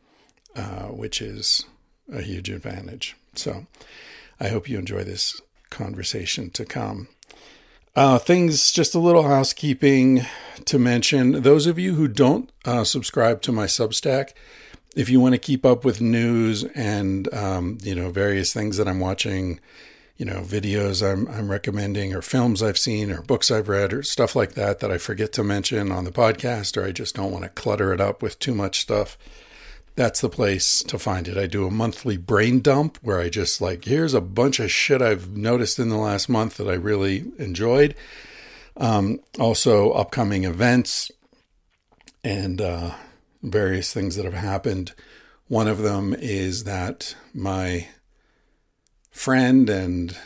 uh, 0.56 0.88
which 0.88 1.22
is 1.22 1.64
a 2.12 2.22
huge 2.22 2.50
advantage. 2.50 3.16
So 3.34 3.66
I 4.40 4.48
hope 4.48 4.68
you 4.68 4.78
enjoy 4.78 5.04
this 5.04 5.40
conversation 5.70 6.50
to 6.50 6.64
come. 6.64 7.08
Uh, 7.96 8.18
things, 8.18 8.70
just 8.70 8.94
a 8.94 9.00
little 9.00 9.24
housekeeping 9.24 10.24
to 10.64 10.78
mention. 10.78 11.42
Those 11.42 11.66
of 11.66 11.78
you 11.78 11.94
who 11.94 12.06
don't 12.06 12.50
uh, 12.64 12.84
subscribe 12.84 13.42
to 13.42 13.52
my 13.52 13.66
Substack, 13.66 14.32
if 14.94 15.08
you 15.08 15.20
want 15.20 15.34
to 15.34 15.38
keep 15.38 15.64
up 15.64 15.84
with 15.84 16.00
news 16.00 16.64
and 16.64 17.32
um, 17.34 17.78
you 17.82 17.94
know 17.94 18.10
various 18.10 18.52
things 18.52 18.76
that 18.76 18.88
I'm 18.88 19.00
watching, 19.00 19.60
you 20.16 20.26
know 20.26 20.42
videos 20.42 21.02
I'm 21.02 21.26
I'm 21.28 21.50
recommending 21.50 22.14
or 22.14 22.22
films 22.22 22.62
I've 22.62 22.78
seen 22.78 23.10
or 23.10 23.22
books 23.22 23.50
I've 23.50 23.68
read 23.68 23.92
or 23.92 24.02
stuff 24.02 24.36
like 24.36 24.52
that 24.52 24.80
that 24.80 24.90
I 24.90 24.98
forget 24.98 25.32
to 25.34 25.42
mention 25.42 25.90
on 25.90 26.04
the 26.04 26.12
podcast 26.12 26.76
or 26.76 26.84
I 26.84 26.92
just 26.92 27.16
don't 27.16 27.32
want 27.32 27.44
to 27.44 27.50
clutter 27.50 27.92
it 27.92 28.00
up 28.00 28.22
with 28.22 28.38
too 28.38 28.54
much 28.54 28.80
stuff. 28.80 29.16
That's 30.00 30.22
the 30.22 30.30
place 30.30 30.82
to 30.84 30.98
find 30.98 31.28
it. 31.28 31.36
I 31.36 31.46
do 31.46 31.66
a 31.66 31.70
monthly 31.70 32.16
brain 32.16 32.60
dump 32.60 32.96
where 33.02 33.20
I 33.20 33.28
just 33.28 33.60
like 33.60 33.84
here's 33.84 34.14
a 34.14 34.22
bunch 34.22 34.58
of 34.58 34.70
shit 34.70 35.02
I've 35.02 35.36
noticed 35.36 35.78
in 35.78 35.90
the 35.90 35.98
last 35.98 36.26
month 36.26 36.56
that 36.56 36.68
I 36.68 36.72
really 36.72 37.26
enjoyed. 37.36 37.94
Um, 38.78 39.20
also, 39.38 39.90
upcoming 39.90 40.44
events 40.44 41.10
and 42.24 42.62
uh, 42.62 42.92
various 43.42 43.92
things 43.92 44.16
that 44.16 44.24
have 44.24 44.32
happened. 44.32 44.94
One 45.48 45.68
of 45.68 45.80
them 45.80 46.14
is 46.18 46.64
that 46.64 47.14
my 47.34 47.88
friend 49.10 49.68
and 49.68 50.16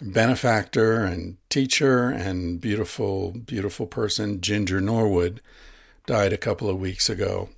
benefactor 0.00 1.04
and 1.04 1.36
teacher 1.50 2.08
and 2.08 2.58
beautiful, 2.58 3.32
beautiful 3.32 3.86
person, 3.86 4.40
Ginger 4.40 4.80
Norwood, 4.80 5.42
died 6.06 6.32
a 6.32 6.38
couple 6.38 6.70
of 6.70 6.80
weeks 6.80 7.10
ago. 7.10 7.50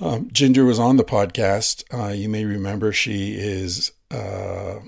Um, 0.00 0.30
Ginger 0.32 0.64
was 0.64 0.78
on 0.78 0.96
the 0.96 1.04
podcast. 1.04 1.84
Uh, 1.92 2.12
you 2.12 2.28
may 2.28 2.44
remember 2.46 2.90
she 2.90 3.34
is 3.34 3.92
uh, 4.10 4.80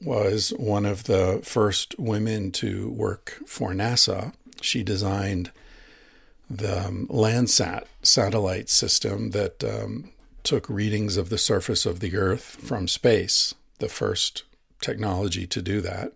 was 0.00 0.50
one 0.56 0.86
of 0.86 1.04
the 1.04 1.40
first 1.42 1.98
women 1.98 2.52
to 2.52 2.90
work 2.90 3.40
for 3.44 3.72
NASA. 3.72 4.32
She 4.60 4.82
designed 4.84 5.50
the 6.48 6.86
um, 6.86 7.06
Landsat 7.08 7.84
satellite 8.02 8.68
system 8.68 9.30
that 9.30 9.64
um, 9.64 10.12
took 10.44 10.68
readings 10.68 11.16
of 11.16 11.28
the 11.28 11.38
surface 11.38 11.84
of 11.84 12.00
the 12.00 12.16
Earth 12.16 12.56
from 12.60 12.86
space, 12.86 13.54
the 13.78 13.88
first 13.88 14.44
technology 14.80 15.46
to 15.46 15.60
do 15.60 15.80
that, 15.80 16.12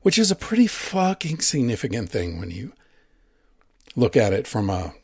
which 0.00 0.18
is 0.18 0.30
a 0.30 0.36
pretty 0.36 0.66
fucking 0.66 1.40
significant 1.40 2.08
thing 2.08 2.40
when 2.40 2.50
you 2.50 2.72
look 3.94 4.16
at 4.16 4.32
it 4.32 4.46
from 4.46 4.70
a, 4.70 4.94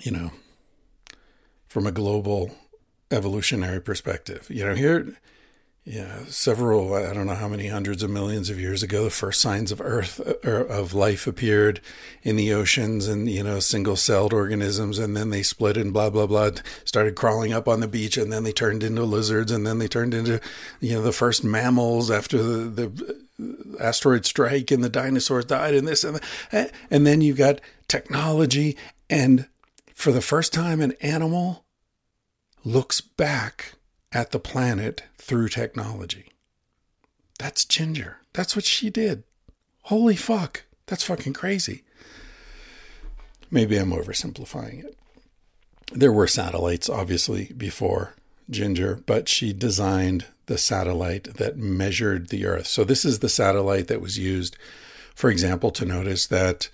you 0.00 0.10
know, 0.10 0.32
from 1.68 1.86
a 1.86 1.92
global 1.92 2.50
evolutionary 3.10 3.80
perspective. 3.80 4.46
You 4.50 4.66
know, 4.66 4.74
here 4.74 5.16
yeah, 5.86 6.24
several, 6.26 6.94
I 6.94 7.14
don't 7.14 7.28
know 7.28 7.36
how 7.36 7.46
many 7.46 7.68
hundreds 7.68 8.02
of 8.02 8.10
millions 8.10 8.50
of 8.50 8.58
years 8.58 8.82
ago, 8.82 9.04
the 9.04 9.10
first 9.10 9.40
signs 9.40 9.70
of 9.70 9.80
Earth 9.80 10.20
or 10.44 10.62
of 10.62 10.94
life 10.94 11.28
appeared 11.28 11.80
in 12.24 12.34
the 12.34 12.52
oceans 12.52 13.06
and, 13.06 13.30
you 13.30 13.44
know, 13.44 13.60
single 13.60 13.94
celled 13.94 14.32
organisms. 14.32 14.98
And 14.98 15.16
then 15.16 15.30
they 15.30 15.44
split 15.44 15.76
and 15.76 15.92
blah, 15.92 16.10
blah, 16.10 16.26
blah, 16.26 16.50
started 16.84 17.14
crawling 17.14 17.52
up 17.52 17.68
on 17.68 17.78
the 17.78 17.86
beach. 17.86 18.16
And 18.16 18.32
then 18.32 18.42
they 18.42 18.50
turned 18.50 18.82
into 18.82 19.04
lizards. 19.04 19.52
And 19.52 19.64
then 19.64 19.78
they 19.78 19.86
turned 19.86 20.12
into, 20.12 20.40
you 20.80 20.94
know, 20.94 21.02
the 21.02 21.12
first 21.12 21.44
mammals 21.44 22.10
after 22.10 22.42
the, 22.42 22.88
the 22.88 23.16
uh, 23.78 23.80
asteroid 23.80 24.26
strike 24.26 24.72
and 24.72 24.82
the 24.82 24.88
dinosaurs 24.88 25.44
died 25.44 25.74
and 25.74 25.86
this 25.86 26.02
and 26.02 26.20
that. 26.50 26.72
And 26.90 27.06
then 27.06 27.20
you've 27.20 27.38
got 27.38 27.60
technology. 27.86 28.76
And 29.08 29.46
for 29.96 30.12
the 30.12 30.20
first 30.20 30.52
time, 30.52 30.82
an 30.82 30.92
animal 31.00 31.64
looks 32.64 33.00
back 33.00 33.72
at 34.12 34.30
the 34.30 34.38
planet 34.38 35.02
through 35.16 35.48
technology. 35.48 36.26
That's 37.38 37.64
Ginger. 37.64 38.18
That's 38.34 38.54
what 38.54 38.66
she 38.66 38.90
did. 38.90 39.24
Holy 39.84 40.14
fuck. 40.14 40.64
That's 40.84 41.02
fucking 41.02 41.32
crazy. 41.32 41.82
Maybe 43.50 43.78
I'm 43.78 43.90
oversimplifying 43.90 44.84
it. 44.84 44.98
There 45.92 46.12
were 46.12 46.28
satellites, 46.28 46.90
obviously, 46.90 47.52
before 47.56 48.14
Ginger, 48.50 49.00
but 49.06 49.30
she 49.30 49.54
designed 49.54 50.26
the 50.44 50.58
satellite 50.58 51.34
that 51.38 51.56
measured 51.56 52.28
the 52.28 52.44
Earth. 52.44 52.66
So, 52.66 52.84
this 52.84 53.06
is 53.06 53.20
the 53.20 53.30
satellite 53.30 53.88
that 53.88 54.02
was 54.02 54.18
used, 54.18 54.58
for 55.14 55.30
example, 55.30 55.70
to 55.70 55.86
notice 55.86 56.26
that 56.26 56.68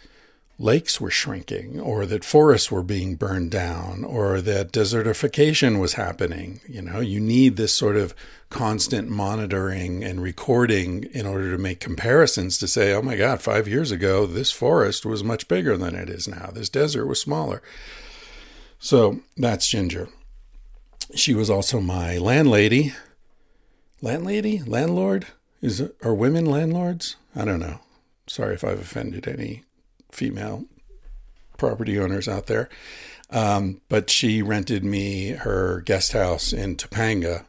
lakes 0.63 1.01
were 1.01 1.11
shrinking 1.11 1.81
or 1.81 2.07
that 2.07 2.25
forests 2.25 2.71
were 2.71 2.85
being 2.85 3.17
burned 3.17 3.51
down 3.51 4.05
or 4.05 4.41
that 4.41 4.71
desertification 4.71 5.81
was 5.81 5.95
happening. 5.95 6.61
You 6.69 6.83
know, 6.83 7.01
you 7.01 7.19
need 7.19 7.57
this 7.57 7.75
sort 7.75 7.97
of 7.97 8.15
constant 8.49 9.09
monitoring 9.09 10.05
and 10.05 10.23
recording 10.23 11.05
in 11.13 11.27
order 11.27 11.51
to 11.51 11.59
make 11.59 11.81
comparisons 11.81 12.59
to 12.59 12.69
say, 12.69 12.93
oh 12.93 13.03
my 13.03 13.17
God, 13.17 13.43
five 13.43 13.67
years 13.67 13.91
ago, 13.91 14.25
this 14.25 14.53
forest 14.53 15.05
was 15.05 15.25
much 15.25 15.49
bigger 15.49 15.77
than 15.77 15.97
it 15.97 16.09
is 16.09 16.29
now. 16.29 16.51
This 16.53 16.69
desert 16.69 17.07
was 17.07 17.21
smaller. 17.21 17.61
So 18.79 19.21
that's 19.37 19.69
Ginger. 19.69 20.11
She 21.15 21.35
was 21.35 21.51
also 21.51 21.81
my 21.81 22.19
landlady. 22.19 22.95
Landlady? 24.01 24.61
Landlord? 24.61 25.27
Is 25.61 25.91
are 26.03 26.15
women 26.15 26.47
landlords? 26.47 27.17
I 27.35 27.45
don't 27.45 27.61
know. 27.61 27.81
Sorry 28.29 28.55
if 28.55 28.65
I've 28.65 28.81
offended 28.81 29.27
any 29.27 29.65
female 30.13 30.65
property 31.57 31.99
owners 31.99 32.29
out 32.29 32.47
there. 32.47 32.69
Um, 33.31 33.81
but 33.89 34.11
she 34.11 34.43
rented 34.43 34.85
me 34.85 35.31
her 35.31 35.81
guest 35.81 36.13
house 36.13 36.53
in 36.53 36.77
Topanga 36.77 37.47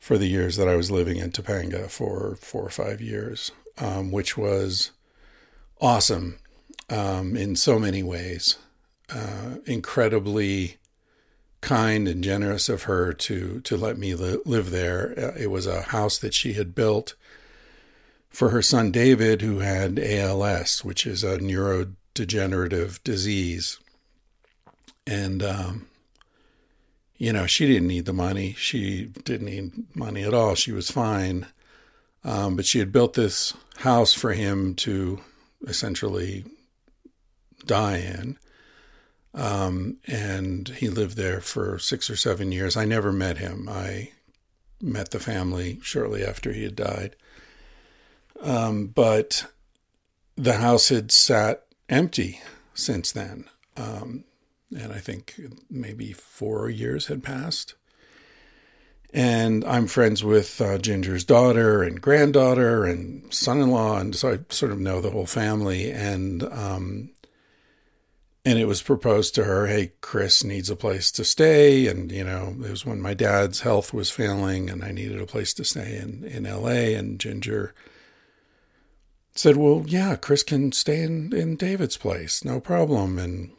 for 0.00 0.18
the 0.18 0.26
years 0.26 0.56
that 0.56 0.68
I 0.68 0.76
was 0.76 0.90
living 0.90 1.18
in 1.18 1.30
Topanga 1.30 1.88
for 1.88 2.36
four 2.40 2.62
or 2.62 2.70
five 2.70 3.00
years, 3.00 3.52
um, 3.78 4.10
which 4.10 4.36
was 4.36 4.90
awesome 5.80 6.40
um, 6.90 7.36
in 7.36 7.54
so 7.54 7.78
many 7.78 8.02
ways. 8.02 8.56
Uh, 9.10 9.56
incredibly 9.64 10.76
kind 11.60 12.06
and 12.06 12.22
generous 12.22 12.68
of 12.68 12.84
her 12.84 13.12
to 13.12 13.60
to 13.62 13.76
let 13.76 13.98
me 13.98 14.14
li- 14.14 14.38
live 14.44 14.70
there. 14.70 15.14
Uh, 15.16 15.38
it 15.38 15.50
was 15.50 15.66
a 15.66 15.82
house 15.82 16.18
that 16.18 16.34
she 16.34 16.52
had 16.52 16.74
built 16.74 17.14
for 18.38 18.50
her 18.50 18.62
son 18.62 18.92
David, 18.92 19.42
who 19.42 19.58
had 19.58 19.98
ALS, 19.98 20.84
which 20.84 21.08
is 21.08 21.24
a 21.24 21.38
neurodegenerative 21.38 23.02
disease. 23.02 23.80
And, 25.08 25.42
um, 25.42 25.88
you 27.16 27.32
know, 27.32 27.48
she 27.48 27.66
didn't 27.66 27.88
need 27.88 28.04
the 28.04 28.12
money. 28.12 28.52
She 28.52 29.06
didn't 29.06 29.46
need 29.46 29.96
money 29.96 30.22
at 30.22 30.34
all. 30.34 30.54
She 30.54 30.70
was 30.70 30.88
fine. 30.88 31.48
Um, 32.22 32.54
but 32.54 32.64
she 32.64 32.78
had 32.78 32.92
built 32.92 33.14
this 33.14 33.54
house 33.78 34.12
for 34.12 34.32
him 34.34 34.76
to 34.76 35.20
essentially 35.66 36.44
die 37.66 37.96
in. 37.96 38.38
Um, 39.34 39.96
and 40.06 40.68
he 40.68 40.88
lived 40.88 41.16
there 41.16 41.40
for 41.40 41.80
six 41.80 42.08
or 42.08 42.14
seven 42.14 42.52
years. 42.52 42.76
I 42.76 42.84
never 42.84 43.12
met 43.12 43.38
him. 43.38 43.68
I 43.68 44.12
met 44.80 45.10
the 45.10 45.18
family 45.18 45.80
shortly 45.82 46.24
after 46.24 46.52
he 46.52 46.62
had 46.62 46.76
died. 46.76 47.16
Um, 48.42 48.86
but 48.86 49.46
the 50.36 50.54
house 50.54 50.88
had 50.88 51.10
sat 51.10 51.64
empty 51.88 52.40
since 52.74 53.12
then. 53.12 53.44
Um, 53.76 54.24
and 54.76 54.92
I 54.92 54.98
think 54.98 55.40
maybe 55.70 56.12
four 56.12 56.68
years 56.68 57.06
had 57.06 57.22
passed. 57.22 57.74
And 59.12 59.64
I'm 59.64 59.86
friends 59.86 60.22
with 60.22 60.60
uh, 60.60 60.78
Ginger's 60.78 61.24
daughter 61.24 61.82
and 61.82 62.00
granddaughter 62.00 62.84
and 62.84 63.32
son 63.32 63.60
in 63.60 63.70
law. 63.70 63.98
And 63.98 64.14
so 64.14 64.32
I 64.32 64.38
sort 64.50 64.70
of 64.70 64.78
know 64.78 65.00
the 65.00 65.10
whole 65.10 65.26
family. 65.26 65.90
And, 65.90 66.42
um, 66.42 67.10
and 68.44 68.58
it 68.58 68.66
was 68.66 68.82
proposed 68.82 69.34
to 69.34 69.44
her, 69.44 69.66
hey, 69.66 69.92
Chris 70.02 70.44
needs 70.44 70.68
a 70.68 70.76
place 70.76 71.10
to 71.12 71.24
stay. 71.24 71.86
And, 71.86 72.12
you 72.12 72.22
know, 72.22 72.54
it 72.62 72.70
was 72.70 72.84
when 72.84 73.00
my 73.00 73.14
dad's 73.14 73.60
health 73.60 73.94
was 73.94 74.10
failing 74.10 74.68
and 74.68 74.84
I 74.84 74.92
needed 74.92 75.22
a 75.22 75.26
place 75.26 75.54
to 75.54 75.64
stay 75.64 75.96
in, 75.96 76.24
in 76.24 76.44
LA. 76.44 76.94
And 76.98 77.18
Ginger 77.18 77.74
said, 79.38 79.56
"Well, 79.56 79.84
yeah, 79.86 80.16
Chris 80.16 80.42
can 80.42 80.72
stay 80.72 81.00
in 81.00 81.32
in 81.32 81.54
David's 81.54 81.96
place, 81.96 82.44
no 82.44 82.58
problem." 82.58 83.18
And 83.18 83.50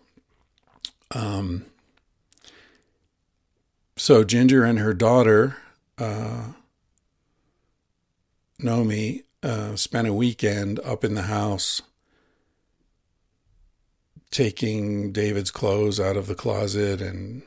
um, 1.12 1.65
so 3.95 4.25
Ginger 4.25 4.65
and 4.65 4.79
her 4.79 4.93
daughter 4.93 5.55
uh, 5.98 6.48
know 8.59 8.83
me 8.83 9.24
uh, 9.41 9.77
spent 9.77 10.09
a 10.09 10.13
weekend 10.13 10.81
up 10.81 11.05
in 11.05 11.15
the 11.15 11.24
house 11.24 11.81
taking 14.31 15.13
David's 15.13 15.50
clothes 15.50 15.98
out 15.98 16.17
of 16.17 16.27
the 16.27 16.36
closet 16.36 17.01
and 17.01 17.41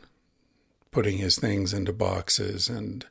putting 0.90 1.18
his 1.18 1.38
things 1.38 1.74
into 1.74 1.92
boxes 1.92 2.70
and 2.70 3.04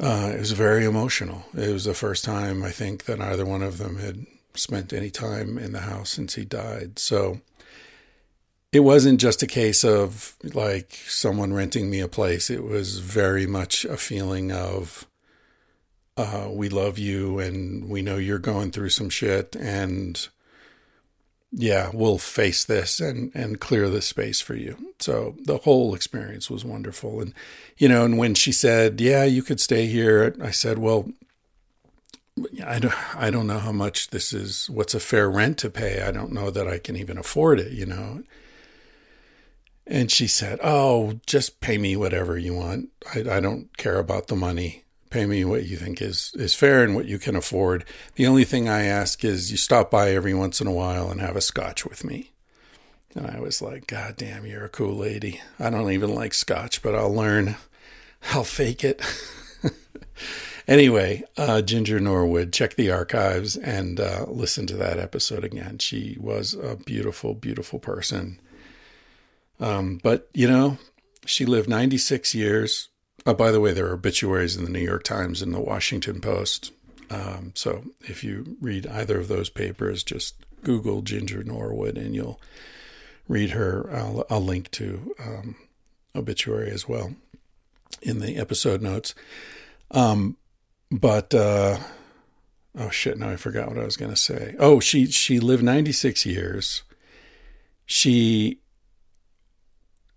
uh, 0.00 0.32
it 0.34 0.38
was 0.38 0.52
very 0.52 0.84
emotional. 0.84 1.44
It 1.54 1.72
was 1.72 1.84
the 1.84 1.94
first 1.94 2.24
time 2.24 2.62
I 2.62 2.70
think 2.70 3.04
that 3.04 3.20
either 3.20 3.44
one 3.44 3.62
of 3.62 3.78
them 3.78 3.98
had 3.98 4.26
spent 4.54 4.92
any 4.92 5.10
time 5.10 5.58
in 5.58 5.72
the 5.72 5.80
house 5.80 6.10
since 6.10 6.34
he 6.34 6.44
died. 6.44 6.98
So 6.98 7.40
it 8.72 8.80
wasn't 8.80 9.20
just 9.20 9.42
a 9.42 9.46
case 9.46 9.84
of 9.84 10.36
like 10.42 10.94
someone 11.06 11.52
renting 11.52 11.90
me 11.90 12.00
a 12.00 12.08
place. 12.08 12.48
It 12.48 12.64
was 12.64 12.98
very 12.98 13.46
much 13.46 13.84
a 13.84 13.96
feeling 13.96 14.50
of 14.50 15.06
uh, 16.16 16.48
we 16.50 16.68
love 16.68 16.98
you 16.98 17.38
and 17.38 17.88
we 17.88 18.02
know 18.02 18.16
you're 18.16 18.38
going 18.38 18.70
through 18.70 18.90
some 18.90 19.10
shit 19.10 19.54
and 19.56 20.28
yeah, 21.52 21.90
we'll 21.92 22.18
face 22.18 22.64
this 22.64 23.00
and, 23.00 23.32
and 23.34 23.60
clear 23.60 23.88
the 23.88 24.02
space 24.02 24.40
for 24.40 24.54
you. 24.54 24.92
So 25.00 25.34
the 25.44 25.58
whole 25.58 25.94
experience 25.94 26.48
was 26.48 26.64
wonderful. 26.64 27.20
And, 27.20 27.34
you 27.76 27.88
know, 27.88 28.04
and 28.04 28.18
when 28.18 28.34
she 28.34 28.52
said, 28.52 29.00
yeah, 29.00 29.24
you 29.24 29.42
could 29.42 29.60
stay 29.60 29.86
here, 29.86 30.36
I 30.40 30.52
said, 30.52 30.78
well, 30.78 31.10
I 32.64 32.78
don't, 32.78 33.16
I 33.16 33.30
don't 33.30 33.48
know 33.48 33.58
how 33.58 33.72
much 33.72 34.10
this 34.10 34.32
is, 34.32 34.70
what's 34.70 34.94
a 34.94 35.00
fair 35.00 35.28
rent 35.28 35.58
to 35.58 35.70
pay. 35.70 36.02
I 36.02 36.12
don't 36.12 36.32
know 36.32 36.50
that 36.50 36.68
I 36.68 36.78
can 36.78 36.96
even 36.96 37.18
afford 37.18 37.58
it, 37.58 37.72
you 37.72 37.86
know? 37.86 38.22
And 39.86 40.08
she 40.10 40.28
said, 40.28 40.60
oh, 40.62 41.18
just 41.26 41.60
pay 41.60 41.76
me 41.76 41.96
whatever 41.96 42.38
you 42.38 42.54
want. 42.54 42.90
I, 43.12 43.28
I 43.28 43.40
don't 43.40 43.76
care 43.76 43.98
about 43.98 44.28
the 44.28 44.36
money 44.36 44.84
pay 45.10 45.26
me 45.26 45.44
what 45.44 45.66
you 45.66 45.76
think 45.76 46.00
is 46.00 46.32
is 46.36 46.54
fair 46.54 46.82
and 46.82 46.94
what 46.94 47.06
you 47.06 47.18
can 47.18 47.36
afford. 47.36 47.84
The 48.14 48.26
only 48.26 48.44
thing 48.44 48.68
I 48.68 48.84
ask 48.84 49.24
is 49.24 49.50
you 49.50 49.56
stop 49.56 49.90
by 49.90 50.10
every 50.10 50.34
once 50.34 50.60
in 50.60 50.66
a 50.66 50.72
while 50.72 51.10
and 51.10 51.20
have 51.20 51.36
a 51.36 51.40
scotch 51.40 51.84
with 51.84 52.04
me. 52.04 52.32
And 53.14 53.26
I 53.26 53.40
was 53.40 53.60
like, 53.60 53.86
God 53.88 54.16
damn, 54.16 54.46
you're 54.46 54.64
a 54.64 54.68
cool 54.68 54.94
lady. 54.94 55.40
I 55.58 55.68
don't 55.70 55.90
even 55.90 56.14
like 56.14 56.32
scotch, 56.32 56.80
but 56.80 56.94
I'll 56.94 57.12
learn. 57.12 57.56
I'll 58.32 58.44
fake 58.44 58.84
it. 58.84 59.02
anyway, 60.68 61.24
uh, 61.36 61.62
Ginger 61.62 61.98
Norwood, 61.98 62.52
check 62.52 62.74
the 62.74 62.92
archives 62.92 63.56
and 63.56 63.98
uh, 63.98 64.26
listen 64.28 64.66
to 64.68 64.76
that 64.76 64.98
episode 64.98 65.42
again. 65.42 65.78
She 65.78 66.16
was 66.20 66.54
a 66.54 66.76
beautiful, 66.76 67.34
beautiful 67.34 67.80
person. 67.80 68.40
Um, 69.58 69.98
but, 70.02 70.28
you 70.32 70.48
know, 70.48 70.78
she 71.26 71.44
lived 71.44 71.68
96 71.68 72.34
years, 72.34 72.88
Oh, 73.26 73.34
by 73.34 73.50
the 73.50 73.60
way, 73.60 73.72
there 73.72 73.86
are 73.86 73.94
obituaries 73.94 74.56
in 74.56 74.64
the 74.64 74.70
New 74.70 74.80
York 74.80 75.04
Times 75.04 75.42
and 75.42 75.54
the 75.54 75.60
Washington 75.60 76.20
Post. 76.20 76.72
Um, 77.10 77.52
so 77.54 77.84
if 78.00 78.24
you 78.24 78.56
read 78.60 78.86
either 78.86 79.18
of 79.18 79.28
those 79.28 79.50
papers, 79.50 80.02
just 80.02 80.36
Google 80.62 81.02
Ginger 81.02 81.42
Norwood 81.42 81.98
and 81.98 82.14
you'll 82.14 82.40
read 83.28 83.50
her. 83.50 83.90
I'll, 83.92 84.24
I'll 84.30 84.40
link 84.40 84.70
to 84.72 85.14
um, 85.18 85.56
obituary 86.14 86.70
as 86.70 86.88
well 86.88 87.14
in 88.02 88.20
the 88.20 88.36
episode 88.36 88.80
notes. 88.80 89.14
Um, 89.90 90.36
but 90.90 91.34
uh, 91.34 91.78
oh 92.78 92.90
shit! 92.90 93.18
Now 93.18 93.30
I 93.30 93.36
forgot 93.36 93.68
what 93.68 93.78
I 93.78 93.84
was 93.84 93.96
going 93.96 94.10
to 94.10 94.16
say. 94.16 94.54
Oh, 94.58 94.80
she 94.80 95.06
she 95.06 95.40
lived 95.40 95.62
ninety 95.62 95.92
six 95.92 96.24
years. 96.26 96.82
She 97.86 98.59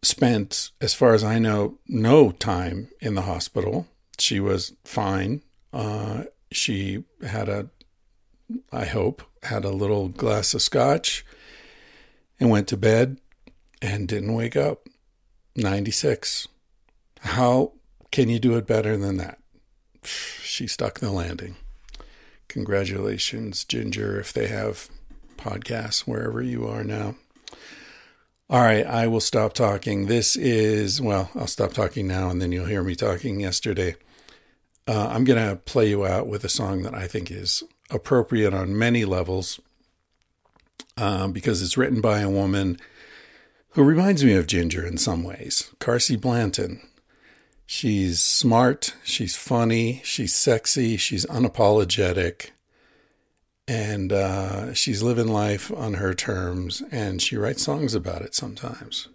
spent, 0.03 0.71
as 0.81 0.93
far 0.93 1.13
as 1.13 1.23
I 1.23 1.39
know, 1.39 1.79
no 1.87 2.31
time 2.31 2.89
in 2.99 3.15
the 3.15 3.23
hospital. 3.23 3.87
She 4.19 4.39
was 4.39 4.73
fine. 4.83 5.41
Uh, 5.71 6.25
she 6.51 7.03
had 7.25 7.49
a, 7.49 7.69
I 8.71 8.85
hope, 8.85 9.23
had 9.43 9.65
a 9.65 9.69
little 9.69 10.09
glass 10.09 10.53
of 10.53 10.61
scotch 10.61 11.25
and 12.39 12.49
went 12.49 12.67
to 12.69 12.77
bed 12.77 13.19
and 13.81 14.07
didn't 14.07 14.33
wake 14.33 14.55
up. 14.55 14.87
96. 15.55 16.47
How 17.21 17.73
can 18.11 18.29
you 18.29 18.39
do 18.39 18.57
it 18.57 18.67
better 18.67 18.97
than 18.97 19.17
that? 19.17 19.39
She 20.03 20.67
stuck 20.67 20.99
the 20.99 21.11
landing. 21.11 21.55
Congratulations, 22.47 23.63
Ginger, 23.63 24.19
if 24.19 24.33
they 24.33 24.47
have 24.47 24.89
podcasts 25.37 26.01
wherever 26.01 26.41
you 26.41 26.67
are 26.67 26.83
now. 26.83 27.15
All 28.49 28.61
right, 28.61 28.85
I 28.85 29.07
will 29.07 29.21
stop 29.21 29.53
talking. 29.53 30.07
This 30.07 30.35
is, 30.35 31.01
well, 31.01 31.31
I'll 31.33 31.47
stop 31.47 31.73
talking 31.73 32.07
now 32.07 32.29
and 32.29 32.41
then 32.41 32.51
you'll 32.51 32.65
hear 32.65 32.83
me 32.83 32.95
talking 32.95 33.39
yesterday. 33.39 33.95
Uh, 34.85 35.07
I'm 35.11 35.23
going 35.23 35.39
to 35.39 35.55
play 35.55 35.89
you 35.89 36.05
out 36.05 36.27
with 36.27 36.43
a 36.43 36.49
song 36.49 36.83
that 36.83 36.93
I 36.93 37.07
think 37.07 37.31
is 37.31 37.63
appropriate 37.89 38.53
on 38.53 38.77
many 38.77 39.05
levels 39.05 39.61
um, 40.97 41.31
because 41.31 41.61
it's 41.61 41.77
written 41.77 42.01
by 42.01 42.19
a 42.19 42.29
woman 42.29 42.77
who 43.69 43.83
reminds 43.83 44.23
me 44.23 44.33
of 44.33 44.45
Ginger 44.45 44.85
in 44.85 44.97
some 44.97 45.23
ways, 45.23 45.71
Carsie 45.79 46.19
Blanton. 46.19 46.81
She's 47.65 48.21
smart, 48.21 48.93
she's 49.03 49.37
funny, 49.37 50.01
she's 50.03 50.35
sexy, 50.35 50.97
she's 50.97 51.25
unapologetic, 51.27 52.49
and 53.67 54.11
uh, 54.11 54.73
she's 54.73 55.01
living 55.01 55.27
life 55.27 55.71
on 55.71 55.95
her 55.95 56.13
terms 56.13 56.83
and 56.91 57.21
she 57.21 57.37
writes 57.37 57.63
songs 57.63 57.95
about 57.95 58.21
it 58.21 58.35
sometimes. 58.35 59.07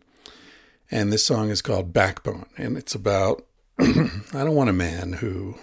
And 0.90 1.12
this 1.12 1.24
song 1.24 1.50
is 1.50 1.60
called 1.60 1.92
backbone 1.92 2.46
and 2.56 2.76
it's 2.76 2.94
about 2.94 3.44
i 3.80 3.84
don't 4.32 4.56
want 4.56 4.70
a 4.70 4.72
man 4.72 5.14
who 5.14 5.56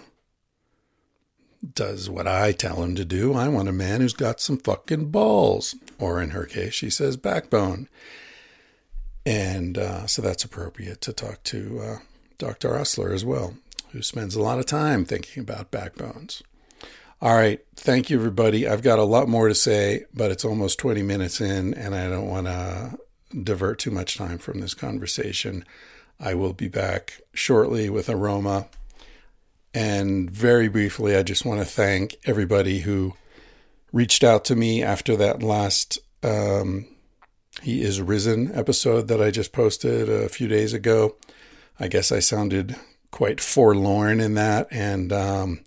does 1.74 2.08
what 2.08 2.26
i 2.26 2.52
tell 2.52 2.82
him 2.82 2.94
to 2.94 3.04
do. 3.04 3.34
I 3.34 3.48
want 3.48 3.68
a 3.68 3.72
man 3.72 4.00
who's 4.00 4.12
got 4.12 4.40
some 4.40 4.56
fucking 4.56 5.10
balls. 5.10 5.74
Or 5.98 6.22
in 6.22 6.30
her 6.30 6.44
case 6.44 6.74
she 6.74 6.90
says 6.90 7.16
backbone. 7.16 7.88
And 9.24 9.76
uh, 9.76 10.06
so 10.06 10.22
that's 10.22 10.44
appropriate 10.44 11.00
to 11.02 11.12
talk 11.12 11.42
to 11.44 11.80
uh, 11.80 11.96
dr 12.38 12.78
osler 12.78 13.12
as 13.12 13.24
well 13.24 13.54
who 13.90 14.02
spends 14.02 14.36
a 14.36 14.42
lot 14.42 14.58
of 14.58 14.66
time 14.66 15.04
thinking 15.04 15.42
about 15.42 15.70
backbones 15.70 16.42
all 17.20 17.34
right. 17.34 17.60
Thank 17.76 18.10
you, 18.10 18.18
everybody. 18.18 18.68
I've 18.68 18.82
got 18.82 18.98
a 18.98 19.04
lot 19.04 19.28
more 19.28 19.48
to 19.48 19.54
say, 19.54 20.04
but 20.12 20.30
it's 20.30 20.44
almost 20.44 20.78
20 20.78 21.02
minutes 21.02 21.40
in, 21.40 21.72
and 21.74 21.94
I 21.94 22.08
don't 22.08 22.28
want 22.28 22.46
to 22.46 22.98
divert 23.42 23.78
too 23.78 23.90
much 23.90 24.16
time 24.16 24.38
from 24.38 24.60
this 24.60 24.74
conversation. 24.74 25.64
I 26.20 26.34
will 26.34 26.52
be 26.52 26.68
back 26.68 27.20
shortly 27.32 27.88
with 27.90 28.08
Aroma. 28.08 28.68
And 29.72 30.30
very 30.30 30.68
briefly, 30.68 31.16
I 31.16 31.22
just 31.22 31.44
want 31.44 31.60
to 31.60 31.66
thank 31.66 32.16
everybody 32.24 32.80
who 32.80 33.14
reached 33.92 34.24
out 34.24 34.44
to 34.46 34.56
me 34.56 34.82
after 34.82 35.16
that 35.16 35.42
last 35.42 35.98
um, 36.22 36.86
He 37.62 37.82
Is 37.82 38.00
Risen 38.00 38.50
episode 38.54 39.08
that 39.08 39.22
I 39.22 39.30
just 39.30 39.52
posted 39.52 40.08
a 40.08 40.28
few 40.28 40.48
days 40.48 40.72
ago. 40.72 41.16
I 41.78 41.88
guess 41.88 42.10
I 42.10 42.20
sounded 42.20 42.76
quite 43.10 43.40
forlorn 43.40 44.20
in 44.20 44.34
that. 44.34 44.68
And 44.70 45.12
um, 45.12 45.60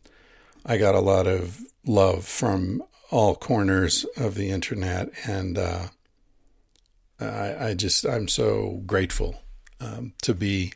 I 0.66 0.78
got 0.78 0.96
a 0.96 1.00
lot 1.00 1.28
of 1.28 1.62
love 1.86 2.26
from 2.26 2.84
all 3.12 3.36
corners 3.36 4.06
of 4.18 4.36
the 4.36 4.50
internet, 4.50 5.10
and 5.26 5.58
uh, 5.58 5.88
I, 7.20 7.70
I, 7.70 7.74
just 7.74 8.06
I'm 8.06 8.28
so 8.28 8.84
grateful 8.86 9.42
um, 9.80 10.14
to 10.22 10.34
be 10.34 10.74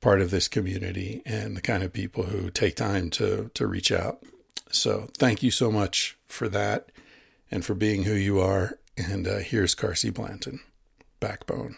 part 0.00 0.20
of 0.20 0.30
this 0.30 0.48
community 0.48 1.22
and 1.26 1.56
the 1.56 1.60
kind 1.60 1.82
of 1.82 1.92
people 1.92 2.24
who 2.24 2.50
take 2.50 2.76
time 2.76 3.10
to 3.10 3.50
to 3.54 3.66
reach 3.66 3.90
out. 3.90 4.22
So 4.70 5.08
thank 5.16 5.42
you 5.42 5.50
so 5.50 5.70
much 5.70 6.16
for 6.26 6.48
that 6.48 6.90
and 7.50 7.64
for 7.64 7.74
being 7.74 8.04
who 8.04 8.14
you 8.14 8.40
are. 8.40 8.78
And 8.96 9.26
uh, 9.26 9.38
here's 9.38 9.74
Carsie 9.74 10.10
Blanton, 10.10 10.60
Backbone. 11.20 11.76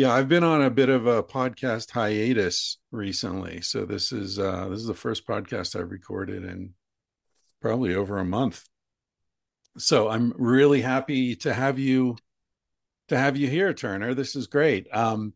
Yeah, 0.00 0.14
I've 0.14 0.30
been 0.30 0.44
on 0.44 0.62
a 0.62 0.70
bit 0.70 0.88
of 0.88 1.06
a 1.06 1.22
podcast 1.22 1.90
hiatus 1.90 2.78
recently. 2.90 3.60
So 3.60 3.84
this 3.84 4.12
is 4.12 4.38
uh 4.38 4.66
this 4.70 4.80
is 4.80 4.86
the 4.86 4.94
first 4.94 5.26
podcast 5.26 5.78
I've 5.78 5.90
recorded 5.90 6.42
in 6.42 6.72
probably 7.60 7.94
over 7.94 8.16
a 8.16 8.24
month. 8.24 8.64
So 9.76 10.08
I'm 10.08 10.32
really 10.38 10.80
happy 10.80 11.36
to 11.36 11.52
have 11.52 11.78
you 11.78 12.16
to 13.08 13.18
have 13.18 13.36
you 13.36 13.46
here, 13.46 13.74
Turner. 13.74 14.14
This 14.14 14.36
is 14.36 14.46
great. 14.46 14.88
Um 14.90 15.34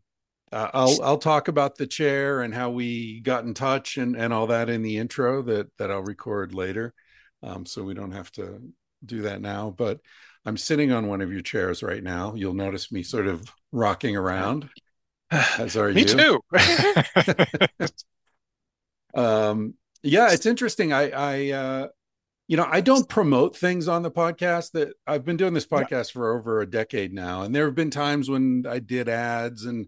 uh, 0.51 0.71
I'll 0.73 0.99
I'll 1.03 1.19
talk 1.19 1.49
about 1.49 1.77
the 1.77 1.87
chair 1.87 2.41
and 2.41 2.55
how 2.55 2.71
we 2.71 3.21
got 3.21 3.45
in 3.45 3.53
touch 3.53 3.99
and 3.99 4.17
and 4.17 4.33
all 4.33 4.47
that 4.47 4.71
in 4.71 4.81
the 4.81 4.97
intro 4.97 5.43
that 5.43 5.77
that 5.77 5.91
I'll 5.91 6.01
record 6.01 6.55
later. 6.55 6.95
Um 7.43 7.67
so 7.67 7.83
we 7.83 7.93
don't 7.93 8.13
have 8.13 8.33
to 8.33 8.63
do 9.05 9.21
that 9.23 9.43
now, 9.43 9.75
but 9.77 10.01
I'm 10.47 10.57
sitting 10.57 10.91
on 10.91 11.07
one 11.07 11.21
of 11.21 11.31
your 11.31 11.43
chairs 11.43 11.83
right 11.83 12.03
now. 12.03 12.33
You'll 12.35 12.55
notice 12.55 12.91
me 12.91 13.03
sort 13.03 13.27
of 13.27 13.47
rocking 13.75 14.17
around. 14.17 14.71
As 15.31 15.77
are 15.77 15.93
Me 15.93 16.03
you. 16.03 16.07
too. 16.07 16.41
um 19.21 19.75
yeah 20.03 20.33
it's 20.33 20.45
interesting 20.45 20.93
i 20.93 21.09
i 21.11 21.51
uh 21.53 21.87
you 22.49 22.57
know 22.57 22.67
i 22.69 22.81
don't 22.81 23.09
promote 23.09 23.57
things 23.57 23.87
on 23.87 24.03
the 24.03 24.11
podcast 24.11 24.73
that 24.73 24.89
i've 25.07 25.25
been 25.25 25.37
doing 25.37 25.55
this 25.55 25.69
podcast 25.69 26.11
for 26.11 26.37
over 26.37 26.61
a 26.61 26.69
decade 26.69 27.13
now 27.13 27.43
and 27.43 27.55
there 27.55 27.65
have 27.67 27.77
been 27.77 27.91
times 27.91 28.29
when 28.29 28.65
i 28.69 28.81
did 28.81 29.09
ads 29.09 29.67
and 29.67 29.87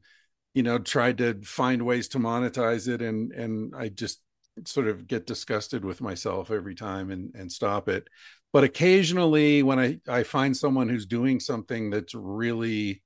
you 0.54 0.62
know 0.62 0.78
tried 0.78 1.18
to 1.18 1.34
find 1.42 1.82
ways 1.82 2.06
to 2.06 2.18
monetize 2.18 2.86
it 2.86 3.02
and 3.02 3.32
and 3.32 3.74
i 3.76 3.88
just 3.88 4.20
sort 4.64 4.86
of 4.86 5.08
get 5.08 5.26
disgusted 5.26 5.84
with 5.84 6.00
myself 6.00 6.52
every 6.52 6.76
time 6.76 7.10
and 7.10 7.34
and 7.34 7.50
stop 7.50 7.88
it 7.88 8.06
but 8.52 8.62
occasionally 8.62 9.64
when 9.64 9.80
i 9.80 9.98
i 10.08 10.22
find 10.22 10.56
someone 10.56 10.88
who's 10.88 11.04
doing 11.04 11.40
something 11.40 11.90
that's 11.90 12.14
really 12.14 13.02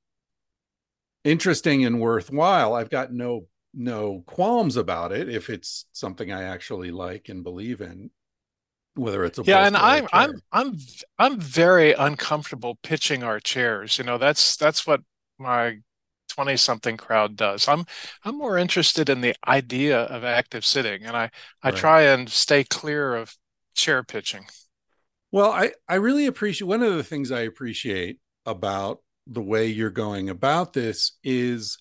interesting 1.24 1.84
and 1.84 2.00
worthwhile 2.00 2.74
i've 2.74 2.90
got 2.90 3.12
no 3.12 3.46
no 3.72 4.22
qualms 4.26 4.76
about 4.76 5.12
it 5.12 5.28
if 5.28 5.48
it's 5.48 5.86
something 5.92 6.32
I 6.32 6.42
actually 6.42 6.90
like 6.90 7.28
and 7.28 7.44
believe 7.44 7.80
in, 7.80 8.10
whether 8.96 9.24
it's 9.24 9.38
a 9.38 9.44
yeah, 9.44 9.66
and 9.66 9.76
I'm 9.76 10.06
I'm. 10.12 10.40
I'm 10.52 10.76
I'm 11.18 11.40
very 11.40 11.92
uncomfortable 11.92 12.76
pitching 12.82 13.22
our 13.22 13.40
chairs. 13.40 13.98
You 13.98 14.04
know, 14.04 14.18
that's 14.18 14.56
that's 14.56 14.86
what 14.86 15.02
my 15.38 15.78
20 16.28 16.56
something 16.56 16.96
crowd 16.96 17.36
does. 17.36 17.68
I'm 17.68 17.86
I'm 18.24 18.36
more 18.38 18.58
interested 18.58 19.08
in 19.08 19.20
the 19.22 19.34
idea 19.46 20.00
of 20.02 20.24
active 20.24 20.64
sitting 20.66 21.04
and 21.04 21.16
I 21.16 21.30
I 21.62 21.70
Right. 21.70 21.72
try 21.72 22.02
and 22.02 22.28
stay 22.30 22.64
clear 22.64 23.14
of 23.16 23.36
chair 23.74 24.02
pitching. 24.04 24.46
Well, 25.32 25.50
I 25.50 25.72
I 25.88 25.96
really 25.96 26.26
appreciate 26.26 26.66
one 26.68 26.82
of 26.82 26.94
the 26.96 27.04
things 27.04 27.30
I 27.30 27.40
appreciate 27.42 28.18
about 28.46 29.00
the 29.26 29.42
way 29.42 29.66
you're 29.66 29.90
going 29.90 30.28
about 30.30 30.72
this 30.72 31.12
is 31.24 31.78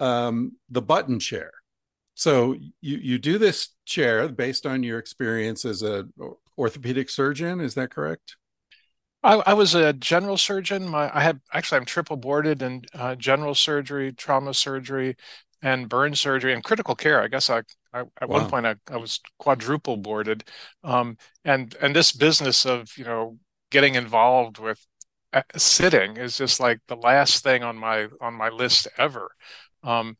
um 0.00 0.52
the 0.70 0.82
button 0.82 1.18
chair. 1.20 1.52
So 2.14 2.54
you 2.80 2.98
you 2.98 3.18
do 3.18 3.38
this 3.38 3.70
chair 3.86 4.28
based 4.28 4.66
on 4.66 4.82
your 4.82 4.98
experience 4.98 5.64
as 5.64 5.82
a 5.82 6.06
orthopedic 6.58 7.10
surgeon, 7.10 7.60
is 7.60 7.74
that 7.74 7.90
correct? 7.92 8.36
I, 9.22 9.34
I 9.46 9.54
was 9.54 9.74
a 9.74 9.92
general 9.92 10.36
surgeon. 10.36 10.88
My 10.88 11.14
I 11.16 11.22
have 11.22 11.40
actually 11.52 11.78
I'm 11.78 11.84
triple 11.84 12.16
boarded 12.16 12.62
in 12.62 12.84
uh, 12.94 13.14
general 13.16 13.54
surgery, 13.54 14.12
trauma 14.12 14.54
surgery, 14.54 15.16
and 15.62 15.88
burn 15.88 16.14
surgery 16.14 16.52
and 16.54 16.62
critical 16.62 16.94
care. 16.94 17.20
I 17.22 17.28
guess 17.28 17.50
I, 17.50 17.62
I 17.92 18.04
at 18.20 18.28
Wow. 18.28 18.30
one 18.30 18.46
point 18.46 18.66
I, 18.66 18.76
I 18.90 18.96
was 18.96 19.20
quadruple 19.38 19.96
boarded. 19.96 20.44
Um, 20.84 21.16
and 21.44 21.74
and 21.80 21.96
this 21.96 22.12
business 22.12 22.64
of 22.64 22.96
you 22.96 23.04
know 23.04 23.38
getting 23.70 23.94
involved 23.96 24.58
with 24.58 24.86
sitting 25.56 26.16
is 26.16 26.36
just 26.38 26.60
like 26.60 26.80
the 26.88 26.96
last 26.96 27.42
thing 27.42 27.62
on 27.62 27.76
my 27.76 28.08
on 28.20 28.34
my 28.34 28.48
list 28.48 28.88
ever. 28.98 29.30
Um, 29.82 30.16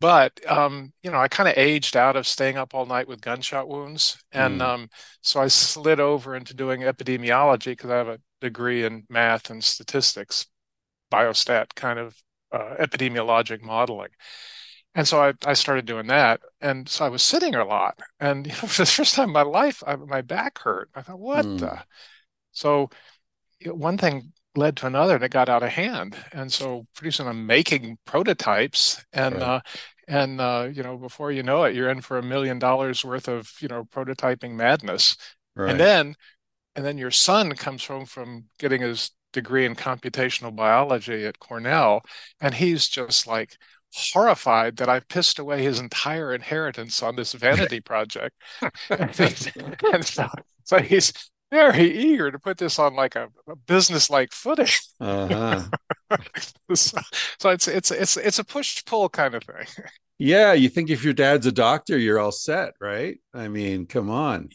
but 0.00 0.40
um, 0.50 0.92
you 1.02 1.10
know, 1.10 1.18
I 1.18 1.28
kind 1.28 1.48
of 1.48 1.56
aged 1.58 1.96
out 1.96 2.16
of 2.16 2.26
staying 2.26 2.56
up 2.58 2.74
all 2.74 2.86
night 2.86 3.08
with 3.08 3.20
gunshot 3.22 3.68
wounds, 3.68 4.22
and 4.32 4.60
Mm. 4.60 4.62
um, 4.62 4.90
so 5.22 5.40
I 5.40 5.48
slid 5.48 6.00
over 6.00 6.36
into 6.36 6.54
doing 6.54 6.82
epidemiology 6.82 7.66
because 7.66 7.90
I 7.90 7.96
have 7.98 8.08
a 8.08 8.20
degree 8.40 8.84
in 8.84 9.04
math 9.10 9.50
and 9.50 9.62
statistics, 9.64 10.46
biostat 11.12 11.74
kind 11.76 11.98
of 11.98 12.16
uh, 12.52 12.76
epidemiologic 12.80 13.62
modeling. 13.62 14.10
And 14.94 15.08
so 15.08 15.22
I, 15.22 15.32
I 15.46 15.54
started 15.54 15.86
doing 15.86 16.06
that. 16.08 16.40
And 16.60 16.88
so 16.88 17.04
I 17.04 17.08
was 17.08 17.22
sitting 17.22 17.54
a 17.54 17.64
lot. 17.64 17.98
And 18.20 18.46
you 18.48 18.52
know, 18.52 18.58
for 18.68 18.82
the 18.82 18.86
first 18.86 19.14
time 19.14 19.28
in 19.30 19.32
my 19.32 19.42
life, 19.42 19.82
I, 19.86 19.96
my 19.96 20.20
back 20.22 20.58
hurt. 20.58 20.90
I 20.94 21.02
thought, 21.02 21.18
what 21.18 21.46
Hmm. 21.46 21.58
the? 21.58 21.84
So 22.52 22.90
one 23.66 23.98
thing 23.98 24.32
led 24.56 24.76
to 24.78 24.86
another 24.86 25.14
and 25.14 25.24
it 25.24 25.30
got 25.30 25.48
out 25.48 25.62
of 25.62 25.70
hand. 25.70 26.16
And 26.32 26.52
so 26.52 26.86
pretty 26.94 27.10
soon 27.12 27.26
I'm 27.26 27.46
making 27.46 27.98
prototypes 28.04 29.02
and 29.12 29.40
Right. 29.40 29.42
uh 29.42 29.60
and 30.08 30.40
uh 30.40 30.68
you 30.72 30.82
know 30.82 30.96
before 30.98 31.32
you 31.32 31.42
know 31.42 31.64
it 31.64 31.74
you're 31.74 31.90
in 31.90 32.00
for 32.00 32.18
a 32.18 32.22
million 32.22 32.58
dollars 32.58 33.04
worth 33.04 33.28
of 33.28 33.50
you 33.60 33.68
know 33.68 33.84
prototyping 33.84 34.52
madness. 34.54 35.16
Right. 35.56 35.66
And 35.66 35.80
then 35.80 36.14
and 36.76 36.84
then 36.84 36.98
your 36.98 37.10
son 37.10 37.52
comes 37.56 37.86
home 37.86 38.06
from 38.06 38.46
getting 38.58 38.82
his 38.82 39.10
degree 39.32 39.66
in 39.66 39.74
computational 39.76 40.54
biology 40.54 41.26
at 41.26 41.38
Cornell 41.38 42.02
and 42.40 42.54
he's 42.54 42.88
just 42.88 43.26
like 43.26 43.56
horrified 43.94 44.76
that 44.78 44.88
I've 44.88 45.08
pissed 45.08 45.38
away 45.38 45.62
his 45.62 45.78
entire 45.80 46.34
inheritance 46.34 47.02
on 47.02 47.16
this 47.16 47.32
vanity 47.34 47.80
project. 47.82 48.34
and, 48.98 49.52
and 49.92 50.04
so, 50.04 50.28
so 50.64 50.78
he's 50.78 51.12
very 51.52 51.90
eager 51.96 52.30
to 52.32 52.38
put 52.38 52.58
this 52.58 52.78
on 52.78 52.94
like 52.96 53.14
a, 53.14 53.28
a 53.46 53.56
business-like 53.56 54.32
footing. 54.32 54.66
uh-huh. 55.00 55.62
so, 56.74 56.98
so 57.38 57.50
it's 57.50 57.68
it's 57.68 57.90
it's 57.90 58.16
it's 58.16 58.38
a 58.38 58.44
push-pull 58.44 59.08
kind 59.10 59.34
of 59.34 59.44
thing. 59.44 59.66
Yeah, 60.18 60.52
you 60.52 60.68
think 60.68 60.90
if 60.90 61.04
your 61.04 61.14
dad's 61.14 61.46
a 61.46 61.52
doctor, 61.52 61.98
you're 61.98 62.18
all 62.18 62.32
set, 62.32 62.74
right? 62.80 63.18
I 63.34 63.48
mean, 63.48 63.86
come 63.86 64.08
on. 64.10 64.50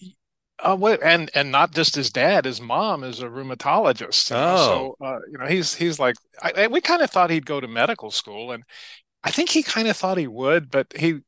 Uh, 0.59 0.75
what, 0.75 1.03
and 1.03 1.29
and 1.35 1.51
not 1.51 1.71
just 1.71 1.93
his 1.95 2.09
dad, 2.09 2.45
his 2.45 2.59
mom 2.59 3.03
is 3.03 3.21
a 3.21 3.27
rheumatologist. 3.27 4.31
Oh. 4.33 4.95
So 4.99 5.05
uh, 5.05 5.19
you 5.31 5.37
know, 5.37 5.45
he's 5.45 5.75
he's 5.75 5.99
like, 5.99 6.15
I, 6.41 6.51
I- 6.63 6.67
we 6.67 6.81
kind 6.81 7.01
of 7.01 7.11
thought 7.11 7.29
he'd 7.29 7.45
go 7.45 7.59
to 7.59 7.67
medical 7.67 8.09
school, 8.11 8.51
and 8.51 8.63
I 9.23 9.31
think 9.31 9.49
he 9.49 9.63
kind 9.63 9.87
of 9.87 9.97
thought 9.97 10.17
he 10.17 10.27
would, 10.27 10.71
but 10.71 10.87
he, 10.97 11.21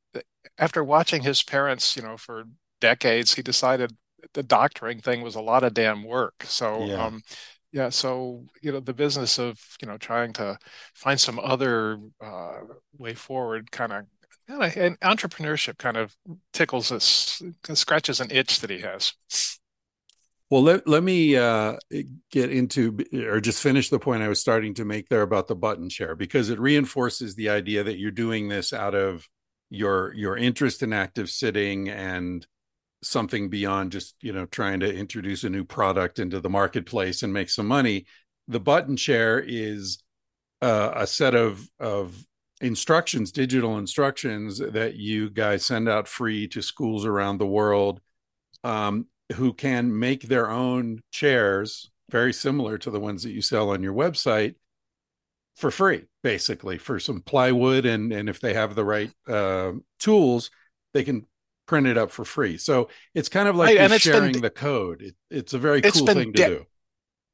after 0.58 0.84
watching 0.84 1.24
his 1.24 1.44
parents, 1.44 1.96
you 1.96 2.04
know, 2.04 2.18
for 2.18 2.46
decades, 2.82 3.36
he 3.36 3.42
decided 3.44 3.96
the 4.34 4.44
doctoring 4.44 5.02
thing 5.02 5.22
was 5.22 5.36
a 5.36 5.42
lot 5.42 5.64
of 5.64 5.74
damn 5.74 6.04
work. 6.04 6.44
So, 6.44 6.86
Yeah. 6.86 7.06
um, 7.06 7.22
yeah, 7.72 7.90
so 7.90 8.46
you 8.62 8.72
know, 8.72 8.80
the 8.80 8.94
business 8.94 9.38
of 9.38 9.60
you 9.82 9.88
know 9.88 9.98
trying 9.98 10.34
to 10.34 10.58
find 10.96 11.20
some 11.20 11.40
other 11.40 12.00
uh, 12.20 12.62
way 12.98 13.14
forward, 13.14 13.72
kind 13.72 13.94
of, 13.94 14.06
and 14.76 15.00
entrepreneurship 15.02 15.78
kind 15.78 15.96
of 15.98 16.16
tickles 16.52 16.92
us, 16.92 17.42
scratches 17.74 18.20
an 18.22 18.32
itch 18.32 18.62
that 18.62 18.72
he 18.72 18.80
has. 18.80 19.14
Well, 20.50 20.64
let, 20.64 20.88
let 20.88 21.04
me 21.04 21.36
uh, 21.36 21.76
get 22.32 22.50
into 22.52 22.98
or 23.14 23.40
just 23.40 23.62
finish 23.62 23.90
the 23.90 24.00
point 24.00 24.24
I 24.24 24.28
was 24.30 24.42
starting 24.42 24.74
to 24.76 24.86
make 24.86 25.08
there 25.08 25.22
about 25.22 25.48
the 25.48 25.56
button 25.56 25.90
chair 25.90 26.16
because 26.16 26.50
it 26.50 26.60
reinforces 26.60 27.36
the 27.36 27.50
idea 27.50 27.84
that 27.84 28.00
you're 28.00 28.10
doing 28.10 28.50
this 28.50 28.74
out 28.74 28.96
of 28.96 29.28
your 29.70 30.12
your 30.16 30.36
interest 30.36 30.82
in 30.82 30.92
active 30.92 31.30
sitting 31.30 31.90
and 31.90 32.48
something 33.02 33.50
beyond 33.50 33.92
just 33.92 34.16
you 34.22 34.34
know 34.34 34.46
trying 34.46 34.80
to 34.82 34.94
introduce 34.94 35.44
a 35.44 35.50
new 35.50 35.64
product 35.64 36.20
into 36.20 36.40
the 36.40 36.50
marketplace 36.50 37.24
and 37.24 37.34
make 37.34 37.50
some 37.50 37.68
money. 37.68 38.06
The 38.48 38.60
button 38.60 38.98
chair 38.98 39.44
is 39.46 40.00
uh, 40.62 40.92
a 40.96 41.08
set 41.08 41.36
of 41.36 41.70
of 41.80 42.26
instructions, 42.62 43.32
digital 43.32 43.78
instructions 43.78 44.60
that 44.60 44.96
you 44.96 45.30
guys 45.30 45.66
send 45.66 45.88
out 45.88 46.08
free 46.08 46.48
to 46.50 46.62
schools 46.62 47.06
around 47.06 47.38
the 47.38 47.48
world. 47.48 48.02
Um, 48.64 49.08
who 49.34 49.54
can 49.54 49.98
make 49.98 50.24
their 50.24 50.50
own 50.50 51.02
chairs 51.12 51.92
very 52.10 52.34
similar 52.34 52.78
to 52.80 52.90
the 52.90 53.00
ones 53.00 53.24
that 53.24 53.32
you 53.32 53.42
sell 53.42 53.70
on 53.70 53.84
your 53.84 53.94
website 53.94 54.56
for 55.56 55.70
free 55.70 56.06
basically 56.24 56.78
for 56.78 57.00
some 57.00 57.22
plywood 57.22 57.86
and 57.86 58.12
and 58.12 58.30
if 58.30 58.40
they 58.40 58.54
have 58.54 58.76
the 58.76 58.86
right 58.86 59.12
uh, 59.28 59.72
tools 60.00 60.50
they 60.94 61.04
can 61.04 61.26
print 61.70 61.88
it 61.88 61.98
up 61.98 62.10
for 62.12 62.26
free 62.26 62.58
so 62.58 62.90
it's 63.14 63.30
kind 63.30 63.48
of 63.48 63.56
like 63.56 63.68
Right, 63.68 63.78
and 63.78 63.94
it's 63.94 64.04
been- 64.06 64.14
sharing 64.14 64.42
the 64.42 64.50
code 64.50 65.02
it, 65.02 65.16
it's 65.30 65.54
a 65.54 65.60
very 65.60 65.80
It's 65.80 65.98
cool 66.00 66.08
thing 66.08 66.34
to 66.34 66.46
do 66.48 66.66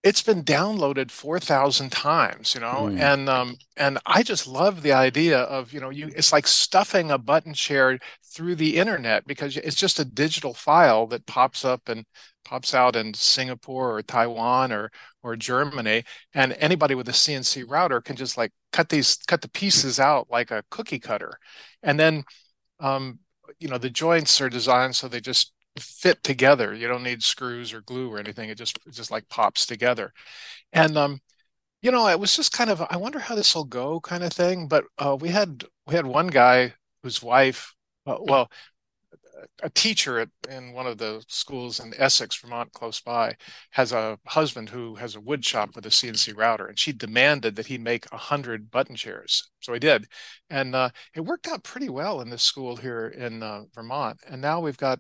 it's 0.03 0.21
been 0.21 0.43
downloaded 0.43 1.09
4,000 1.09 1.91
times, 1.91 2.53
you 2.53 2.61
know, 2.61 2.89
Mm. 2.91 2.99
and 2.99 3.29
um 3.29 3.55
and 3.75 3.97
I 4.05 4.21
just 4.21 4.45
love 4.45 4.83
the 4.83 4.91
idea 4.93 5.39
of, 5.39 5.73
you 5.73 5.79
know, 5.79 5.89
you 5.89 6.11
it's 6.15 6.31
like 6.31 6.45
stuffing 6.45 7.09
a 7.09 7.17
button 7.17 7.55
chair 7.55 7.97
through 8.33 8.55
the 8.55 8.77
internet 8.77 9.25
because 9.25 9.57
it's 9.57 9.75
just 9.75 9.99
a 9.99 10.05
digital 10.05 10.53
file 10.53 11.07
that 11.07 11.25
pops 11.25 11.65
up 11.65 11.89
and 11.89 12.05
pops 12.43 12.75
out 12.75 12.95
in 12.95 13.15
Singapore 13.15 13.97
or 13.97 14.03
Taiwan 14.03 14.71
or 14.71 14.91
or 15.23 15.35
Germany 15.35 16.03
and 16.35 16.53
anybody 16.59 16.93
with 16.93 17.09
a 17.09 17.13
CNC 17.13 17.63
router 17.67 17.99
can 17.99 18.15
just 18.15 18.37
like 18.37 18.51
cut 18.71 18.89
these 18.89 19.17
cut 19.27 19.41
the 19.41 19.49
pieces 19.49 19.99
out 19.99 20.27
like 20.29 20.51
a 20.51 20.63
cookie 20.69 20.99
cutter. 20.99 21.39
And 21.81 21.99
then 21.99 22.23
um 22.79 23.19
you 23.59 23.67
know, 23.67 23.77
the 23.77 23.89
joints 23.89 24.39
are 24.41 24.49
designed 24.49 24.95
so 24.95 25.07
they 25.07 25.21
just 25.21 25.53
fit 25.79 26.23
together. 26.23 26.73
You 26.73 26.87
don't 26.87 27.03
need 27.03 27.23
screws 27.23 27.73
or 27.73 27.81
glue 27.81 28.11
or 28.11 28.19
anything. 28.19 28.49
It 28.49 28.57
just 28.57 28.79
it 28.87 28.93
just 28.93 29.11
like 29.11 29.27
pops 29.29 29.65
together. 29.65 30.13
And 30.73 30.97
um, 30.97 31.19
you 31.81 31.91
know, 31.91 32.07
it 32.09 32.19
was 32.19 32.35
just 32.35 32.51
kind 32.53 32.69
of 32.69 32.81
I 32.89 32.97
wonder 32.97 33.19
how 33.19 33.35
this 33.35 33.55
will 33.55 33.65
go 33.65 33.99
kind 34.01 34.23
of 34.23 34.33
thing. 34.33 34.67
But 34.67 34.85
uh, 34.97 35.17
we 35.19 35.29
had 35.29 35.65
we 35.87 35.95
had 35.95 36.05
one 36.07 36.27
guy 36.27 36.73
whose 37.03 37.21
wife, 37.23 37.75
uh, 38.07 38.17
well, 38.21 38.49
a 39.61 39.69
teacher 39.69 40.19
at 40.19 40.29
in 40.49 40.73
one 40.73 40.87
of 40.87 40.97
the 40.97 41.23
schools 41.27 41.79
in 41.79 41.93
Essex, 41.97 42.35
Vermont, 42.37 42.71
close 42.73 43.01
by, 43.01 43.35
has 43.71 43.91
a 43.91 44.17
husband 44.27 44.69
who 44.69 44.95
has 44.95 45.15
a 45.15 45.21
wood 45.21 45.43
shop 45.45 45.75
with 45.75 45.85
a 45.85 45.89
CNC 45.89 46.35
router, 46.37 46.67
and 46.67 46.79
she 46.79 46.93
demanded 46.93 47.55
that 47.55 47.67
he 47.67 47.77
make 47.77 48.05
a 48.11 48.17
hundred 48.17 48.71
button 48.71 48.95
chairs. 48.95 49.49
So 49.61 49.73
he 49.73 49.79
did, 49.79 50.07
and 50.49 50.75
uh, 50.75 50.89
it 51.15 51.21
worked 51.21 51.47
out 51.47 51.63
pretty 51.63 51.89
well 51.89 52.21
in 52.21 52.29
this 52.29 52.43
school 52.43 52.75
here 52.75 53.07
in 53.07 53.43
uh, 53.43 53.63
Vermont. 53.73 54.19
And 54.27 54.41
now 54.41 54.59
we've 54.59 54.77
got 54.77 54.99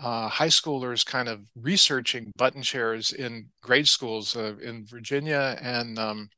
uh, 0.00 0.28
high 0.28 0.48
schoolers 0.48 1.04
kind 1.04 1.28
of 1.28 1.40
researching 1.56 2.32
button 2.36 2.62
chairs 2.62 3.12
in 3.12 3.48
grade 3.62 3.88
schools 3.88 4.36
uh, 4.36 4.54
in 4.62 4.86
Virginia 4.86 5.58
and 5.60 5.98
um, 5.98 6.28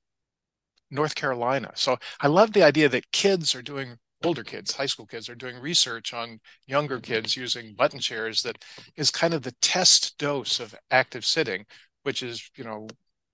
North 0.90 1.14
Carolina. 1.14 1.70
So 1.74 1.98
I 2.20 2.29
love 2.29 2.53
the 2.53 2.62
idea 2.62 2.88
that 2.88 3.12
kids 3.12 3.55
are 3.55 3.62
doing 3.62 3.98
older 4.24 4.44
kids, 4.44 4.72
high 4.74 4.87
school 4.87 5.06
kids, 5.06 5.28
are 5.28 5.35
doing 5.35 5.59
research 5.61 6.12
on 6.14 6.40
younger 6.66 7.00
kids 7.00 7.37
using 7.37 7.74
button 7.74 8.00
chairs 8.00 8.42
that 8.42 8.59
is 8.96 9.11
kind 9.11 9.35
of 9.35 9.42
the 9.42 9.54
test 9.62 10.18
dose 10.18 10.61
of 10.61 10.74
active 10.90 11.24
sitting, 11.24 11.64
which 12.02 12.22
is, 12.22 12.50
you 12.56 12.64
know, 12.64 12.88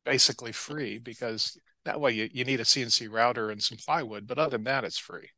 basically 0.05 0.53
free 0.53 0.99
because 0.99 1.59
that 1.85 2.01
way 2.01 2.13
you, 2.13 2.29
you 2.33 2.45
need 2.45 2.61
a 2.61 2.65
CNC 2.65 3.09
router 3.09 3.51
and 3.51 3.63
some 3.63 3.79
plywood, 3.79 4.27
but 4.27 4.39
other 4.39 4.51
than 4.57 4.65
that, 4.65 4.85
it's 4.85 4.99
free. 4.99 5.31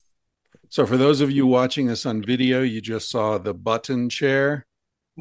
so 0.68 0.86
for 0.86 0.96
those 0.96 1.20
of 1.20 1.30
you 1.30 1.46
watching 1.46 1.86
this 1.86 2.06
on 2.06 2.22
video 2.22 2.62
you 2.62 2.80
just 2.80 3.10
saw 3.10 3.38
the 3.38 3.54
button 3.54 4.08
chair 4.08 4.66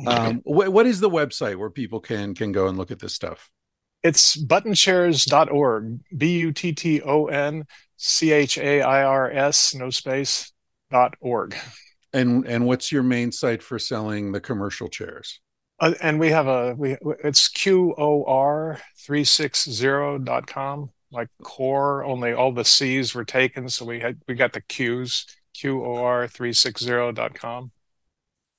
um, 0.05 0.37
wh- 0.45 0.71
what 0.71 0.85
is 0.87 0.99
the 1.01 1.09
website 1.09 1.57
where 1.57 1.71
people 1.71 1.99
can 2.01 2.35
can 2.35 2.51
go 2.51 2.67
and 2.67 2.77
look 2.77 2.91
at 2.91 2.99
this 2.99 3.13
stuff 3.15 3.49
It's 4.03 4.37
buttonchairs.org, 4.37 5.99
B 6.15 6.39
U 6.39 6.51
T 6.51 6.71
T 6.73 7.01
O 7.01 7.25
N 7.25 7.65
C 7.97 8.31
H 8.31 8.57
A 8.57 8.81
I 8.81 9.03
R 9.03 9.29
S, 9.31 9.73
no 9.75 9.89
space, 9.89 10.51
dot 10.91 11.15
org. 11.19 11.55
and 12.13 12.45
and 12.47 12.65
what's 12.65 12.91
your 12.91 13.03
main 13.03 13.31
site 13.31 13.61
for 13.63 13.79
selling 13.79 14.31
the 14.31 14.39
commercial 14.41 14.87
chairs 14.87 15.39
Uh, 15.79 15.93
and 16.01 16.19
we 16.19 16.29
have 16.29 16.47
a, 16.47 16.73
we 16.75 16.97
it's 17.23 17.47
Q 17.49 17.93
O 17.97 18.23
R 18.25 18.79
360.com, 19.07 20.91
like 21.11 21.29
core, 21.43 22.03
only 22.03 22.33
all 22.33 22.51
the 22.51 22.65
C's 22.65 23.13
were 23.13 23.25
taken. 23.25 23.69
So 23.69 23.85
we 23.85 23.99
had, 23.99 24.19
we 24.27 24.33
got 24.35 24.53
the 24.53 24.61
Q's, 24.61 25.25
Q 25.53 25.83
O 25.85 25.95
R 26.03 26.27
360.com. 26.27 27.71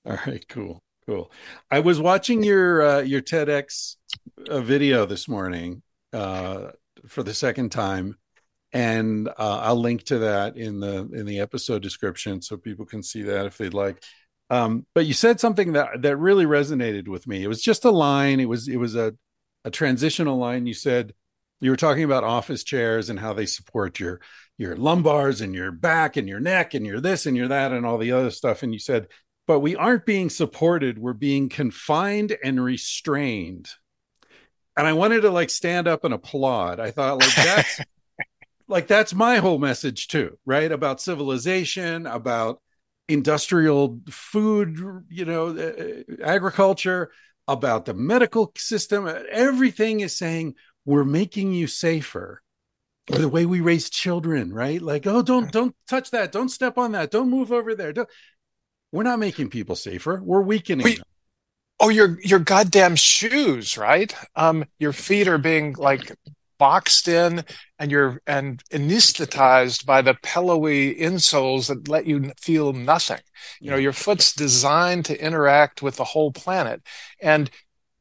All 0.04 0.18
right, 0.26 0.44
cool, 0.48 0.82
cool. 1.06 1.30
I 1.70 1.80
was 1.80 2.00
watching 2.00 2.42
your 2.42 2.82
uh, 2.82 3.00
your 3.00 3.20
TEDx 3.20 3.96
uh, 4.48 4.60
video 4.60 5.06
this 5.06 5.28
morning 5.28 5.82
uh, 6.12 6.70
for 7.06 7.22
the 7.22 7.34
second 7.34 7.70
time, 7.70 8.16
and 8.72 9.28
uh, 9.28 9.32
I'll 9.38 9.80
link 9.80 10.04
to 10.04 10.18
that 10.20 10.56
in 10.56 10.80
the 10.80 11.08
in 11.12 11.26
the 11.26 11.40
episode 11.40 11.82
description 11.82 12.42
so 12.42 12.56
people 12.56 12.84
can 12.84 13.02
see 13.02 13.22
that 13.22 13.46
if 13.46 13.58
they'd 13.58 13.74
like. 13.74 14.02
Um, 14.50 14.86
but 14.94 15.06
you 15.06 15.14
said 15.14 15.40
something 15.40 15.72
that 15.72 16.02
that 16.02 16.16
really 16.16 16.44
resonated 16.44 17.08
with 17.08 17.26
me. 17.26 17.42
It 17.42 17.48
was 17.48 17.62
just 17.62 17.84
a 17.84 17.90
line. 17.90 18.40
It 18.40 18.48
was 18.48 18.68
it 18.68 18.76
was 18.76 18.94
a 18.94 19.14
a 19.64 19.70
transitional 19.70 20.38
line. 20.38 20.66
You 20.66 20.74
said 20.74 21.14
you 21.60 21.70
were 21.70 21.76
talking 21.76 22.04
about 22.04 22.24
office 22.24 22.64
chairs 22.64 23.10
and 23.10 23.18
how 23.18 23.32
they 23.32 23.46
support 23.46 23.98
your 23.98 24.20
your 24.56 24.76
lumbars 24.76 25.40
and 25.40 25.54
your 25.54 25.70
back 25.70 26.16
and 26.16 26.28
your 26.28 26.40
neck 26.40 26.74
and 26.74 26.86
your 26.86 27.00
this 27.00 27.26
and 27.26 27.36
your 27.36 27.48
that 27.48 27.72
and 27.72 27.86
all 27.86 27.98
the 27.98 28.12
other 28.12 28.30
stuff. 28.30 28.62
And 28.62 28.72
you 28.72 28.78
said 28.78 29.08
but 29.48 29.60
we 29.60 29.74
aren't 29.74 30.06
being 30.06 30.30
supported 30.30 30.98
we're 30.98 31.12
being 31.12 31.48
confined 31.48 32.36
and 32.44 32.62
restrained 32.62 33.68
and 34.76 34.86
i 34.86 34.92
wanted 34.92 35.22
to 35.22 35.30
like 35.30 35.50
stand 35.50 35.88
up 35.88 36.04
and 36.04 36.14
applaud 36.14 36.78
i 36.78 36.92
thought 36.92 37.18
like 37.18 37.34
that's 37.34 37.80
like 38.68 38.86
that's 38.86 39.14
my 39.14 39.36
whole 39.36 39.58
message 39.58 40.08
too 40.08 40.38
right? 40.46 40.70
About 40.70 41.00
civilization 41.00 42.06
about 42.06 42.60
industrial 43.08 44.00
food 44.10 44.78
you 45.08 45.24
know 45.24 45.56
uh, 45.56 46.14
agriculture 46.22 47.10
about 47.46 47.86
the 47.86 47.94
medical 47.94 48.52
system. 48.56 49.08
Everything 49.30 50.00
is 50.00 50.16
saying 50.16 50.54
we're 50.84 51.04
making 51.04 51.54
you 51.54 51.66
safer 51.66 52.42
or 53.10 53.18
the 53.18 53.28
way 53.28 53.46
we 53.46 53.60
raise 53.60 53.88
children 53.90 54.52
right? 54.52 54.82
Like 54.82 55.06
oh 55.06 55.22
don't 55.22 55.50
don't 55.50 55.74
touch 55.88 56.10
that. 56.10 56.32
Don't 56.32 56.50
step 56.50 56.76
on 56.78 56.92
that. 56.92 57.10
Don't 57.10 57.30
move 57.30 57.52
over 57.52 57.74
there. 57.74 57.92
Don't 57.92 58.08
we're 58.92 59.02
not 59.02 59.18
making 59.18 59.50
people 59.50 59.76
safer. 59.76 60.20
We're 60.22 60.40
weakening 60.42 60.84
We- 60.84 60.94
them. 60.96 61.04
Oh, 61.80 61.90
your 61.90 62.18
your 62.22 62.40
goddamn 62.40 62.96
shoes, 62.96 63.78
right? 63.78 64.12
Um, 64.34 64.64
your 64.80 64.92
feet 64.92 65.28
are 65.28 65.38
being 65.38 65.74
like 65.78 66.12
boxed 66.58 67.08
in, 67.08 67.44
and 67.78 67.90
you're 67.90 68.20
and 68.26 68.62
anesthetized 68.72 69.86
by 69.86 70.02
the 70.02 70.14
pillowy 70.22 70.94
insoles 70.94 71.68
that 71.68 71.88
let 71.88 72.06
you 72.06 72.32
feel 72.40 72.72
nothing. 72.72 73.20
You 73.60 73.70
know, 73.70 73.76
your 73.76 73.92
foot's 73.92 74.32
designed 74.32 75.04
to 75.06 75.24
interact 75.24 75.82
with 75.82 75.96
the 75.96 76.04
whole 76.04 76.32
planet, 76.32 76.82
and 77.20 77.50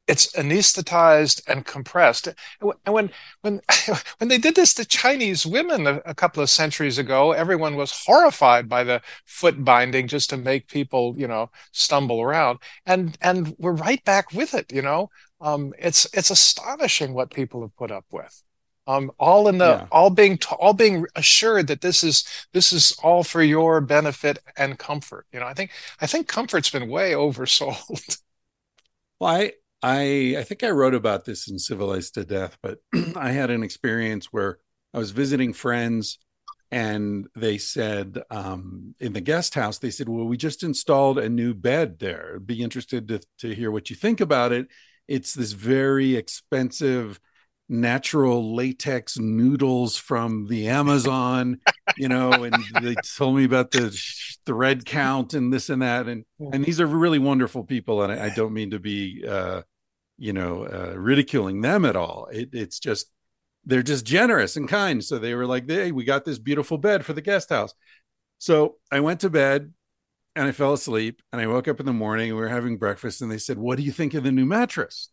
it's 0.07 0.31
anesthetized 0.33 1.41
and 1.47 1.65
compressed. 1.65 2.27
And 2.61 2.73
when 2.85 3.11
when 3.41 3.61
when 4.17 4.29
they 4.29 4.37
did 4.37 4.55
this 4.55 4.73
to 4.75 4.85
Chinese 4.85 5.45
women 5.45 5.85
a, 5.85 6.01
a 6.05 6.15
couple 6.15 6.41
of 6.41 6.49
centuries 6.49 6.97
ago, 6.97 7.33
everyone 7.33 7.75
was 7.75 7.91
horrified 8.05 8.69
by 8.69 8.83
the 8.83 9.01
foot 9.25 9.63
binding 9.63 10.07
just 10.07 10.29
to 10.31 10.37
make 10.37 10.67
people, 10.67 11.13
you 11.17 11.27
know, 11.27 11.51
stumble 11.71 12.21
around. 12.21 12.59
And 12.85 13.17
and 13.21 13.53
we're 13.59 13.73
right 13.73 14.03
back 14.05 14.31
with 14.33 14.53
it, 14.53 14.71
you 14.71 14.81
know. 14.81 15.09
Um, 15.41 15.73
it's 15.77 16.07
it's 16.13 16.31
astonishing 16.31 17.13
what 17.13 17.31
people 17.31 17.61
have 17.61 17.75
put 17.75 17.91
up 17.91 18.05
with. 18.11 18.41
Um, 18.87 19.11
all 19.19 19.49
in 19.49 19.57
the 19.57 19.79
Yeah. 19.79 19.89
all 19.91 20.09
being 20.09 20.37
t- 20.37 20.55
all 20.59 20.73
being 20.73 21.05
assured 21.15 21.67
that 21.67 21.81
this 21.81 22.03
is 22.03 22.23
this 22.53 22.71
is 22.71 22.93
all 23.03 23.23
for 23.23 23.43
your 23.43 23.81
benefit 23.81 24.39
and 24.57 24.79
comfort. 24.79 25.25
You 25.33 25.41
know, 25.41 25.45
I 25.47 25.53
think 25.53 25.71
I 26.01 26.07
think 26.07 26.27
comfort's 26.27 26.69
been 26.69 26.89
way 26.89 27.11
oversold. 27.13 28.19
Well, 29.19 29.33
I 29.35 29.53
I 29.83 30.35
I 30.39 30.43
think 30.43 30.63
I 30.63 30.69
wrote 30.69 30.93
about 30.95 31.25
this 31.25 31.47
in 31.49 31.59
Civilized 31.59 32.13
to 32.15 32.25
Death, 32.25 32.57
but 32.61 32.79
I 33.15 33.31
had 33.31 33.49
an 33.51 33.63
experience 33.63 34.27
where 34.31 34.59
I 34.93 34.97
was 34.99 35.11
visiting 35.11 35.53
friends 35.53 36.19
and 36.71 37.27
they 37.35 37.57
said 37.57 38.21
um, 38.29 38.95
in 38.99 39.13
the 39.13 39.21
guest 39.21 39.55
house 39.55 39.79
they 39.79 39.91
said 39.91 40.09
well 40.09 40.25
we 40.27 40.37
just 40.37 40.63
installed 40.63 41.17
a 41.17 41.29
new 41.29 41.55
bed 41.55 41.97
there 41.99 42.39
be 42.41 42.61
interested 42.61 43.07
to, 43.09 43.21
to 43.39 43.55
hear 43.55 43.71
what 43.71 43.89
you 43.89 43.97
think 43.97 44.21
about 44.21 44.51
it 44.53 44.67
it's 45.07 45.33
this 45.33 45.53
very 45.53 46.15
expensive 46.15 47.19
natural 47.69 48.55
latex 48.55 49.17
noodles 49.19 49.97
from 49.97 50.47
the 50.47 50.69
amazon 50.69 51.59
you 51.97 52.07
know 52.07 52.31
and 52.31 52.55
they 52.81 52.95
told 53.17 53.35
me 53.35 53.43
about 53.43 53.71
the 53.71 53.89
thread 54.45 54.85
count 54.85 55.33
and 55.33 55.51
this 55.51 55.69
and 55.69 55.81
that 55.81 56.07
and 56.07 56.23
and 56.53 56.63
these 56.63 56.79
are 56.79 56.87
really 56.87 57.19
wonderful 57.19 57.65
people 57.65 58.03
and 58.03 58.13
i, 58.13 58.27
I 58.27 58.29
don't 58.29 58.53
mean 58.53 58.71
to 58.71 58.79
be 58.79 59.25
uh 59.27 59.63
you 60.17 60.31
know 60.31 60.63
uh, 60.65 60.97
ridiculing 60.97 61.59
them 61.61 61.83
at 61.83 61.97
all 61.97 62.29
it, 62.31 62.49
it's 62.53 62.79
just 62.79 63.07
they're 63.67 63.83
just 63.83 64.05
generous 64.05 64.55
and 64.55 64.67
kind. 64.67 65.03
So 65.03 65.19
they 65.19 65.35
were 65.35 65.45
like, 65.45 65.69
"Hey, 65.69 65.91
we 65.91 66.05
got 66.05 66.25
this 66.25 66.39
beautiful 66.39 66.77
bed 66.77 67.05
for 67.05 67.13
the 67.13 67.21
guest 67.21 67.49
house." 67.49 67.73
So 68.39 68.77
I 68.91 69.01
went 69.01 69.19
to 69.21 69.29
bed 69.29 69.73
and 70.35 70.47
I 70.47 70.51
fell 70.51 70.73
asleep. 70.73 71.21
And 71.31 71.41
I 71.41 71.47
woke 71.47 71.67
up 71.67 71.79
in 71.79 71.85
the 71.85 71.93
morning 71.93 72.29
and 72.29 72.37
we 72.37 72.41
were 72.41 72.49
having 72.49 72.77
breakfast. 72.77 73.21
And 73.21 73.29
they 73.29 73.37
said, 73.37 73.57
"What 73.59 73.77
do 73.77 73.83
you 73.83 73.91
think 73.91 74.13
of 74.13 74.23
the 74.23 74.31
new 74.31 74.45
mattress?" 74.45 75.09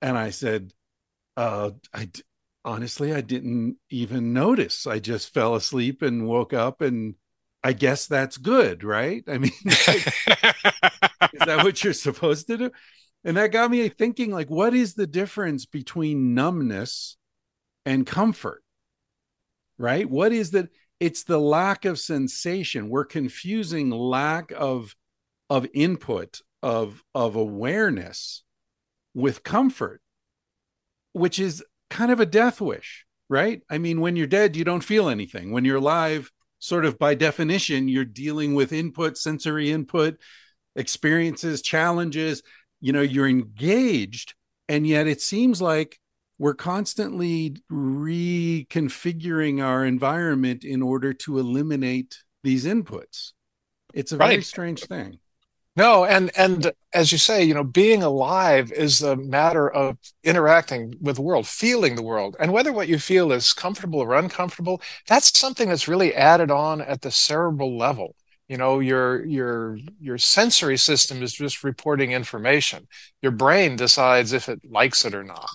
And 0.00 0.16
I 0.16 0.30
said, 0.30 0.72
uh, 1.38 1.70
"I 1.94 2.10
honestly, 2.64 3.14
I 3.14 3.20
didn't 3.20 3.76
even 3.90 4.32
notice. 4.32 4.86
I 4.86 4.98
just 4.98 5.32
fell 5.32 5.54
asleep 5.54 6.02
and 6.02 6.26
woke 6.26 6.52
up 6.52 6.80
and." 6.80 7.14
I 7.64 7.72
guess 7.72 8.06
that's 8.06 8.36
good, 8.36 8.84
right? 8.84 9.24
I 9.26 9.38
mean, 9.38 9.50
like, 9.64 10.06
is 10.06 11.40
that 11.44 11.60
what 11.64 11.82
you're 11.82 11.92
supposed 11.92 12.46
to 12.46 12.56
do? 12.56 12.70
And 13.24 13.36
that 13.36 13.50
got 13.50 13.68
me 13.72 13.88
thinking, 13.88 14.30
like, 14.30 14.48
what 14.48 14.74
is 14.74 14.94
the 14.94 15.08
difference 15.08 15.66
between 15.66 16.34
numbness 16.34 17.16
and 17.88 18.06
comfort 18.06 18.62
right 19.78 20.10
what 20.10 20.30
is 20.32 20.50
that 20.50 20.68
it's 21.00 21.24
the 21.24 21.38
lack 21.38 21.84
of 21.84 21.98
sensation 21.98 22.90
we're 22.90 23.04
confusing 23.04 23.90
lack 23.90 24.52
of 24.54 24.94
of 25.48 25.66
input 25.72 26.40
of 26.62 27.02
of 27.14 27.36
awareness 27.36 28.42
with 29.14 29.42
comfort 29.42 30.02
which 31.18 31.38
is 31.38 31.62
kind 31.90 32.10
of 32.10 32.20
a 32.20 32.26
death 32.26 32.60
wish 32.60 33.04
right 33.28 33.62
i 33.70 33.78
mean 33.78 34.00
when 34.00 34.16
you're 34.16 34.26
dead 34.26 34.56
you 34.56 34.64
don't 34.64 34.84
feel 34.84 35.08
anything 35.08 35.52
when 35.52 35.64
you're 35.64 35.76
alive 35.76 36.30
sort 36.58 36.84
of 36.84 36.98
by 36.98 37.14
definition 37.14 37.88
you're 37.88 38.04
dealing 38.04 38.54
with 38.54 38.72
input 38.72 39.16
sensory 39.16 39.70
input 39.70 40.16
experiences 40.76 41.62
challenges 41.62 42.42
you 42.80 42.92
know 42.92 43.02
you're 43.02 43.28
engaged 43.28 44.34
and 44.68 44.86
yet 44.86 45.06
it 45.06 45.20
seems 45.20 45.62
like 45.62 45.98
we're 46.38 46.54
constantly 46.54 47.56
reconfiguring 47.70 49.62
our 49.62 49.84
environment 49.84 50.64
in 50.64 50.82
order 50.82 51.12
to 51.12 51.38
eliminate 51.38 52.18
these 52.44 52.64
inputs. 52.64 53.32
It's 53.92 54.12
a 54.12 54.16
very 54.16 54.42
strange 54.42 54.84
thing. 54.84 55.18
No, 55.78 56.04
and 56.04 56.32
and 56.36 56.72
as 56.92 57.12
you 57.12 57.18
say, 57.18 57.44
you 57.44 57.54
know, 57.54 57.62
being 57.62 58.02
alive 58.02 58.72
is 58.72 59.00
a 59.00 59.14
matter 59.14 59.70
of 59.70 59.96
interacting 60.24 60.94
with 61.00 61.16
the 61.16 61.22
world, 61.22 61.46
feeling 61.46 61.94
the 61.94 62.02
world, 62.02 62.34
and 62.40 62.52
whether 62.52 62.72
what 62.72 62.88
you 62.88 62.98
feel 62.98 63.30
is 63.30 63.52
comfortable 63.52 64.00
or 64.00 64.16
uncomfortable, 64.16 64.82
that's 65.06 65.38
something 65.38 65.68
that's 65.68 65.86
really 65.86 66.12
added 66.16 66.50
on 66.50 66.80
at 66.80 67.02
the 67.02 67.12
cerebral 67.12 67.78
level. 67.78 68.16
You 68.48 68.56
know, 68.56 68.80
your 68.80 69.24
your 69.24 69.78
your 70.00 70.18
sensory 70.18 70.76
system 70.78 71.22
is 71.22 71.32
just 71.32 71.62
reporting 71.62 72.10
information. 72.10 72.88
Your 73.22 73.32
brain 73.32 73.76
decides 73.76 74.32
if 74.32 74.48
it 74.48 74.60
likes 74.68 75.04
it 75.04 75.14
or 75.14 75.22
not. 75.22 75.48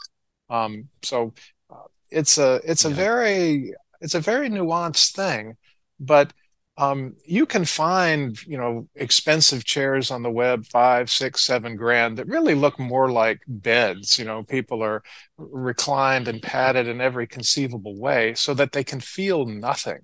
Um, 0.49 0.88
so 1.01 1.33
uh, 1.69 1.88
it's 2.12 2.38
a 2.38 2.62
it's 2.63 2.86
a 2.86 2.89
yeah. 2.89 2.95
very 2.95 3.73
it's 3.99 4.15
a 4.15 4.21
very 4.21 4.49
nuanced 4.49 5.12
thing, 5.15 5.57
but 5.99 6.31
um, 6.77 7.15
you 7.25 7.45
can 7.45 7.65
find 7.65 8.41
you 8.47 8.57
know 8.57 8.88
expensive 8.95 9.63
chairs 9.63 10.09
on 10.09 10.23
the 10.23 10.31
web 10.31 10.65
five 10.65 11.09
six 11.09 11.41
seven 11.41 11.75
grand 11.75 12.17
that 12.17 12.27
really 12.27 12.55
look 12.55 12.79
more 12.79 13.12
like 13.12 13.41
beds 13.47 14.17
you 14.17 14.25
know 14.25 14.43
people 14.43 14.83
are 14.83 15.03
reclined 15.38 16.27
and 16.27 16.41
padded 16.41 16.88
in 16.88 16.99
every 16.99 17.27
conceivable 17.27 17.99
way 17.99 18.33
so 18.33 18.53
that 18.53 18.71
they 18.71 18.83
can 18.83 18.99
feel 18.99 19.45
nothing 19.45 19.99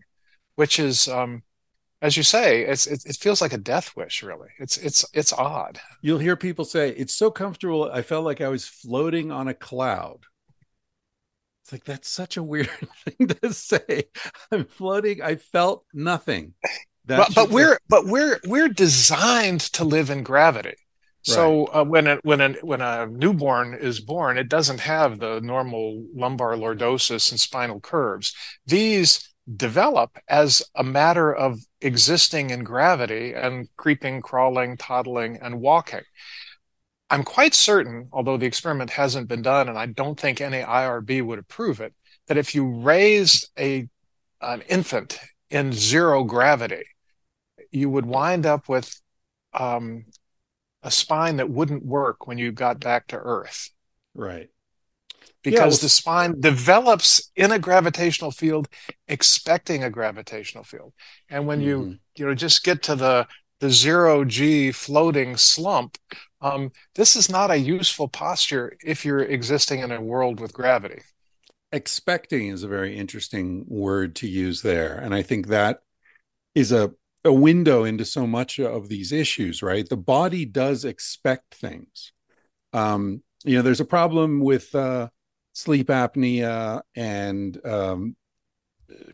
which 0.55 0.79
is 0.79 1.07
um, 1.07 1.41
as 2.01 2.15
you 2.15 2.23
say 2.23 2.61
it's 2.61 2.85
it, 2.85 3.03
it, 3.05 3.15
feels 3.15 3.41
like 3.41 3.53
a 3.53 3.57
death 3.57 3.95
wish 3.95 4.23
really. 4.23 4.49
It's 4.59 4.77
it's 4.77 5.05
it's 5.13 5.33
odd. 5.33 5.79
You'll 6.01 6.19
hear 6.19 6.35
people 6.35 6.65
say 6.65 6.89
it's 6.89 7.15
so 7.15 7.31
comfortable 7.31 7.89
i 7.91 8.01
felt 8.01 8.25
like 8.25 8.41
i 8.41 8.47
was 8.47 8.65
floating 8.65 9.31
on 9.31 9.47
a 9.47 9.53
cloud 9.53 10.19
it's 11.69 11.73
like 11.73 11.83
that's 11.83 12.09
such 12.09 12.35
a 12.37 12.43
weird 12.43 12.69
thing 13.05 13.27
to 13.27 13.53
say. 13.53 14.05
I'm 14.51 14.65
floating. 14.65 15.21
I 15.21 15.35
felt 15.35 15.85
nothing. 15.93 16.53
but, 17.05 17.35
but 17.35 17.49
we're 17.49 17.77
but 17.87 18.05
we're 18.05 18.39
we're 18.45 18.69
designed 18.69 19.61
to 19.73 19.83
live 19.83 20.09
in 20.09 20.23
gravity. 20.23 20.75
So 21.21 21.65
uh, 21.65 21.83
when 21.83 22.07
a, 22.07 22.15
when 22.23 22.41
a, 22.41 22.53
when 22.61 22.81
a 22.81 23.05
newborn 23.05 23.77
is 23.79 23.99
born, 23.99 24.37
it 24.39 24.49
doesn't 24.49 24.79
have 24.79 25.19
the 25.19 25.39
normal 25.41 26.03
lumbar 26.15 26.55
lordosis 26.55 27.29
and 27.29 27.39
spinal 27.39 27.79
curves. 27.81 28.33
These 28.65 29.29
develop 29.55 30.17
as 30.27 30.63
a 30.75 30.83
matter 30.83 31.31
of 31.31 31.59
existing 31.81 32.49
in 32.49 32.63
gravity 32.63 33.33
and 33.33 33.67
creeping, 33.75 34.21
crawling, 34.21 34.77
toddling, 34.77 35.37
and 35.41 35.59
walking. 35.59 36.01
I'm 37.09 37.23
quite 37.23 37.55
certain, 37.55 38.07
although 38.11 38.37
the 38.37 38.45
experiment 38.45 38.91
hasn't 38.91 39.27
been 39.27 39.41
done, 39.41 39.67
and 39.67 39.77
I 39.77 39.87
don't 39.87 40.19
think 40.19 40.41
any 40.41 40.61
IRB 40.61 41.23
would 41.23 41.39
approve 41.39 41.81
it, 41.81 41.93
that 42.27 42.37
if 42.37 42.53
you 42.53 42.67
raised 42.67 43.49
a 43.57 43.87
an 44.41 44.61
infant 44.69 45.19
in 45.49 45.73
zero 45.73 46.23
gravity, 46.23 46.83
you 47.71 47.89
would 47.89 48.05
wind 48.05 48.45
up 48.45 48.69
with 48.69 49.01
um, 49.53 50.05
a 50.83 50.91
spine 50.91 51.37
that 51.37 51.49
wouldn't 51.49 51.85
work 51.85 52.27
when 52.27 52.37
you 52.37 52.51
got 52.51 52.79
back 52.79 53.07
to 53.07 53.17
Earth. 53.17 53.69
Right. 54.13 54.49
Because 55.41 55.57
yeah, 55.57 55.65
well, 55.65 55.77
the 55.77 55.89
spine 55.89 56.39
develops 56.39 57.31
in 57.35 57.51
a 57.51 57.59
gravitational 57.59 58.31
field, 58.31 58.67
expecting 59.07 59.83
a 59.83 59.89
gravitational 59.89 60.63
field. 60.63 60.93
And 61.29 61.47
when 61.47 61.59
mm-hmm. 61.59 61.67
you, 61.67 61.97
you 62.15 62.25
know, 62.25 62.35
just 62.35 62.63
get 62.63 62.83
to 62.83 62.95
the 62.95 63.27
the 63.59 63.69
zero 63.69 64.23
G 64.23 64.71
floating 64.71 65.37
slump, 65.37 65.97
um, 66.41 66.71
this 66.95 67.15
is 67.15 67.29
not 67.29 67.51
a 67.51 67.57
useful 67.57 68.07
posture 68.07 68.77
if 68.83 69.03
you're 69.03 69.21
existing 69.21 69.79
in 69.79 69.91
a 69.91 70.01
world 70.01 70.39
with 70.39 70.53
gravity. 70.53 71.01
Expecting 71.71 72.47
is 72.47 72.63
a 72.63 72.67
very 72.67 72.97
interesting 72.97 73.65
word 73.67 74.15
to 74.17 74.27
use 74.27 74.61
there. 74.61 74.95
And 74.95 75.13
I 75.13 75.21
think 75.21 75.47
that 75.47 75.79
is 76.55 76.71
a, 76.71 76.91
a 77.23 77.33
window 77.33 77.83
into 77.83 78.05
so 78.05 78.25
much 78.25 78.59
of 78.59 78.89
these 78.89 79.11
issues, 79.11 79.61
right? 79.61 79.87
The 79.87 79.97
body 79.97 80.45
does 80.45 80.85
expect 80.85 81.55
things. 81.55 82.11
Um, 82.73 83.21
you 83.43 83.55
know, 83.55 83.61
there's 83.61 83.81
a 83.81 83.85
problem 83.85 84.39
with 84.39 84.73
uh, 84.73 85.09
sleep 85.53 85.87
apnea 85.87 86.81
and 86.95 87.65
um, 87.65 88.15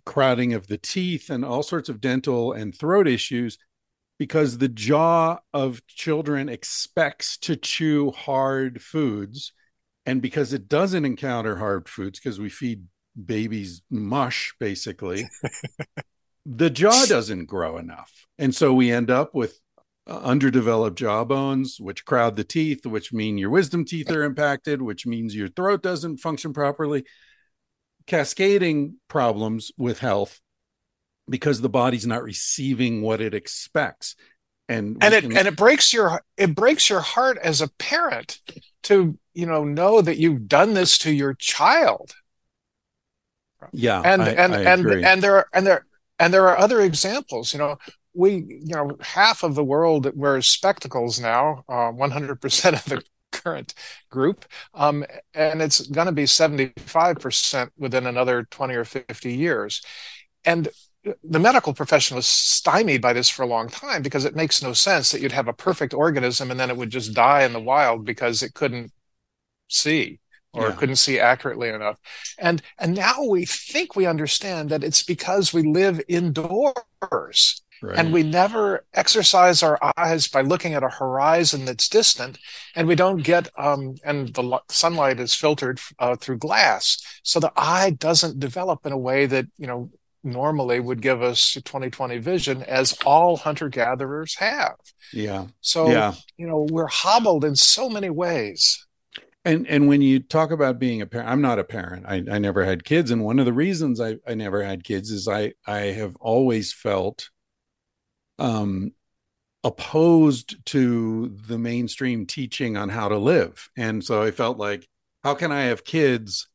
crowding 0.05 0.53
of 0.53 0.67
the 0.67 0.77
teeth 0.77 1.29
and 1.29 1.43
all 1.43 1.63
sorts 1.63 1.89
of 1.89 1.99
dental 1.99 2.53
and 2.53 2.77
throat 2.77 3.07
issues 3.07 3.57
because 4.17 4.57
the 4.57 4.69
jaw 4.69 5.39
of 5.53 5.85
children 5.87 6.49
expects 6.49 7.37
to 7.39 7.55
chew 7.55 8.11
hard 8.11 8.81
foods. 8.81 9.53
And 10.05 10.21
because 10.21 10.53
it 10.53 10.67
doesn't 10.67 11.05
encounter 11.05 11.57
hard 11.57 11.89
foods 11.89 12.19
because 12.19 12.39
we 12.39 12.49
feed 12.49 12.83
babies 13.25 13.81
mush 13.89 14.53
basically 14.59 15.25
the 16.45 16.69
jaw 16.69 17.05
doesn't 17.07 17.45
grow 17.45 17.77
enough. 17.77 18.11
And 18.37 18.53
so 18.53 18.73
we 18.73 18.91
end 18.91 19.09
up 19.09 19.33
with 19.33 19.59
uh, 20.07 20.19
underdeveloped 20.19 20.97
jaw 20.97 21.23
bones 21.23 21.77
which 21.79 22.05
crowd 22.05 22.35
the 22.35 22.43
teeth 22.43 22.85
which 22.85 23.11
mean 23.11 23.39
your 23.39 23.49
wisdom 23.49 23.83
teeth 23.83 24.11
are 24.11 24.21
impacted 24.21 24.79
which 24.79 25.07
means 25.07 25.35
your 25.35 25.47
throat 25.47 25.81
doesn't 25.81 26.17
function 26.17 26.53
properly. 26.53 27.05
Cascading 28.05 28.97
problems 29.07 29.71
with 29.77 29.97
health 29.97 30.39
because 31.29 31.61
the 31.61 31.69
body's 31.69 32.05
not 32.05 32.23
receiving 32.23 33.01
what 33.01 33.21
it 33.21 33.33
expects. 33.33 34.15
And 34.67 34.97
and 35.01 35.13
it 35.13 35.21
can... 35.21 35.37
and 35.37 35.47
it 35.47 35.55
breaks 35.55 35.93
your 35.93 36.21
it 36.37 36.55
breaks 36.55 36.89
your 36.89 37.01
heart 37.01 37.37
as 37.37 37.61
a 37.61 37.69
parent 37.77 38.39
to 38.83 39.17
you 39.33 39.45
know 39.45 39.63
know 39.63 40.01
that 40.01 40.17
you've 40.17 40.47
done 40.47 40.73
this 40.73 40.97
to 40.99 41.11
your 41.11 41.33
child. 41.35 42.15
Yeah 43.71 44.01
and 44.01 44.21
I, 44.21 44.29
and 44.29 44.53
I 44.53 44.61
and 44.61 44.85
and 45.05 45.21
there 45.21 45.37
are 45.37 45.47
and 45.53 45.65
there 45.65 45.85
and 46.19 46.33
there 46.33 46.47
are 46.49 46.57
other 46.57 46.81
examples 46.81 47.51
you 47.51 47.59
know 47.59 47.77
we 48.13 48.45
you 48.47 48.75
know 48.75 48.97
half 49.01 49.43
of 49.43 49.55
the 49.55 49.63
world 49.63 50.11
wears 50.15 50.47
spectacles 50.47 51.19
now 51.19 51.63
uh, 51.67 51.91
100% 51.91 52.73
of 52.73 52.85
the 52.85 53.03
current 53.45 53.73
group. 54.09 54.45
Um, 54.73 55.05
and 55.33 55.61
it's 55.61 55.85
going 55.87 56.07
to 56.07 56.13
be 56.13 56.23
75% 56.23 57.69
within 57.77 58.07
another 58.07 58.43
20 58.49 58.75
or 58.75 58.85
50 58.85 59.33
years. 59.33 59.81
And 60.43 60.67
the 61.23 61.39
medical 61.39 61.73
profession 61.73 62.15
was 62.15 62.27
stymied 62.27 63.01
by 63.01 63.13
this 63.13 63.29
for 63.29 63.43
a 63.43 63.47
long 63.47 63.69
time 63.69 64.01
because 64.01 64.25
it 64.25 64.35
makes 64.35 64.63
no 64.63 64.73
sense 64.73 65.11
that 65.11 65.21
you'd 65.21 65.31
have 65.31 65.47
a 65.47 65.53
perfect 65.53 65.93
organism 65.93 66.51
and 66.51 66.59
then 66.59 66.69
it 66.69 66.77
would 66.77 66.89
just 66.89 67.13
die 67.13 67.43
in 67.43 67.53
the 67.53 67.59
wild 67.59 68.05
because 68.05 68.41
it 68.41 68.53
couldn't 68.53 68.91
see 69.69 70.19
or 70.53 70.69
Yeah. 70.69 70.75
couldn't 70.75 70.97
see 70.97 71.19
accurately 71.19 71.69
enough. 71.69 71.99
And 72.37 72.61
and 72.79 72.95
now 72.95 73.23
we 73.23 73.45
think 73.45 73.95
we 73.95 74.05
understand 74.05 74.69
that 74.69 74.83
it's 74.83 75.03
because 75.03 75.53
we 75.53 75.63
live 75.63 76.01
indoors 76.07 77.61
Right. 77.81 77.95
and 77.97 78.11
we 78.13 78.23
never 78.23 78.85
exercise 78.93 79.61
our 79.63 79.77
eyes 79.97 80.27
by 80.27 80.41
looking 80.41 80.73
at 80.73 80.83
a 80.83 80.89
horizon 80.89 81.65
that's 81.65 81.89
distant 81.89 82.37
and 82.75 82.87
we 82.87 82.95
don't 82.95 83.23
get 83.23 83.49
um, 83.57 83.95
and 84.03 84.33
the 84.33 84.59
sunlight 84.69 85.19
is 85.19 85.35
filtered 85.35 85.79
uh, 85.99 86.15
through 86.15 86.37
glass 86.37 87.01
so 87.23 87.39
the 87.39 87.51
eye 87.55 87.89
doesn't 87.91 88.39
develop 88.39 88.85
in 88.85 88.91
a 88.93 88.97
way 88.97 89.25
that 89.25 89.45
you 89.57 89.67
know 89.67 89.89
normally 90.25 90.79
would 90.79 91.01
give 91.01 91.21
us 91.21 91.53
2020 91.53 92.17
vision 92.17 92.63
as 92.63 92.97
all 93.05 93.37
hunter 93.37 93.69
gatherers 93.69 94.35
have 94.35 94.75
yeah. 95.13 95.47
so 95.61 95.89
yeah. 95.89 96.13
you 96.37 96.47
know 96.47 96.67
we're 96.71 96.87
hobbled 96.87 97.45
in 97.45 97.55
so 97.55 97.89
many 97.89 98.09
ways 98.09 98.85
And 99.45 99.67
and 99.67 99.87
when 99.87 100.01
you 100.01 100.19
talk 100.19 100.49
about 100.51 100.79
being 100.79 101.01
a 101.01 101.05
parent, 101.05 101.29
I'm 101.29 101.41
not 101.41 101.59
a 101.59 101.63
parent. 101.63 102.05
I, 102.07 102.15
I 102.31 102.39
never 102.39 102.65
had 102.65 102.83
kids, 102.83 103.11
and 103.11 103.23
one 103.23 103.37
of 103.37 103.45
the 103.45 103.53
reasons 103.53 104.01
I, 104.01 104.17
I 104.27 104.33
never 104.33 104.63
had 104.63 104.83
kids 104.83 105.11
is 105.11 105.27
I 105.27 105.53
I 105.67 105.79
have 105.93 106.15
always 106.17 106.73
felt 106.73 107.29
um 108.39 108.91
opposed 109.63 110.63
to 110.65 111.29
the 111.47 111.57
mainstream 111.57 112.25
teaching 112.25 112.77
on 112.77 112.89
how 112.89 113.07
to 113.09 113.17
live. 113.17 113.69
And 113.77 114.03
so 114.03 114.21
I 114.21 114.31
felt 114.31 114.57
like, 114.57 114.87
how 115.23 115.33
can 115.35 115.51
I 115.51 115.63
have 115.63 115.83
kids 115.83 116.47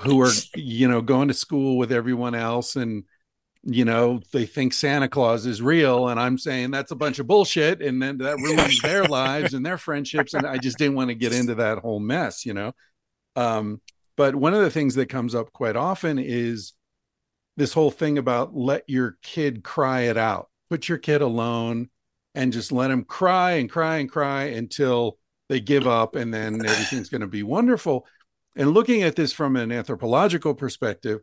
who 0.00 0.20
are, 0.20 0.32
you 0.54 0.88
know, 0.88 1.00
going 1.00 1.28
to 1.28 1.34
school 1.34 1.78
with 1.78 1.92
everyone 1.92 2.34
else 2.34 2.76
and 2.76 3.04
you 3.68 3.84
know, 3.84 4.20
they 4.32 4.46
think 4.46 4.72
Santa 4.72 5.08
Claus 5.08 5.44
is 5.44 5.60
real, 5.60 6.08
and 6.08 6.20
I'm 6.20 6.38
saying 6.38 6.70
that's 6.70 6.92
a 6.92 6.96
bunch 6.96 7.18
of 7.18 7.26
bullshit, 7.26 7.82
and 7.82 8.00
then 8.00 8.18
that 8.18 8.36
ruins 8.36 8.80
their 8.80 9.04
lives 9.08 9.54
and 9.54 9.66
their 9.66 9.76
friendships. 9.76 10.34
And 10.34 10.46
I 10.46 10.56
just 10.58 10.78
didn't 10.78 10.94
want 10.94 11.08
to 11.08 11.16
get 11.16 11.32
into 11.32 11.56
that 11.56 11.78
whole 11.78 11.98
mess, 11.98 12.46
you 12.46 12.54
know. 12.54 12.72
Um, 13.34 13.80
but 14.16 14.36
one 14.36 14.54
of 14.54 14.62
the 14.62 14.70
things 14.70 14.94
that 14.94 15.08
comes 15.08 15.34
up 15.34 15.52
quite 15.52 15.74
often 15.74 16.20
is 16.20 16.74
this 17.56 17.72
whole 17.72 17.90
thing 17.90 18.18
about 18.18 18.54
let 18.54 18.84
your 18.86 19.18
kid 19.20 19.64
cry 19.64 20.02
it 20.02 20.16
out, 20.16 20.48
put 20.70 20.88
your 20.88 20.98
kid 20.98 21.20
alone, 21.20 21.90
and 22.36 22.52
just 22.52 22.70
let 22.70 22.88
them 22.88 23.02
cry 23.02 23.52
and 23.52 23.68
cry 23.68 23.96
and 23.96 24.08
cry 24.08 24.44
until 24.44 25.18
they 25.48 25.58
give 25.58 25.88
up, 25.88 26.14
and 26.14 26.32
then 26.32 26.64
everything's 26.64 27.08
going 27.08 27.20
to 27.20 27.26
be 27.26 27.42
wonderful. 27.42 28.06
And 28.56 28.72
looking 28.72 29.02
at 29.02 29.16
this 29.16 29.32
from 29.32 29.54
an 29.54 29.70
anthropological 29.70 30.54
perspective 30.54 31.20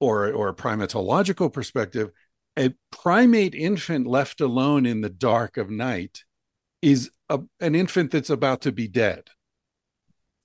or 0.00 0.30
or 0.32 0.48
a 0.48 0.54
primatological 0.54 1.52
perspective, 1.52 2.10
a 2.58 2.74
primate 2.90 3.54
infant 3.54 4.06
left 4.06 4.40
alone 4.40 4.84
in 4.84 5.00
the 5.00 5.08
dark 5.08 5.56
of 5.56 5.70
night 5.70 6.24
is 6.82 7.10
a, 7.28 7.40
an 7.60 7.74
infant 7.74 8.10
that's 8.10 8.30
about 8.30 8.62
to 8.62 8.72
be 8.72 8.88
dead. 8.88 9.28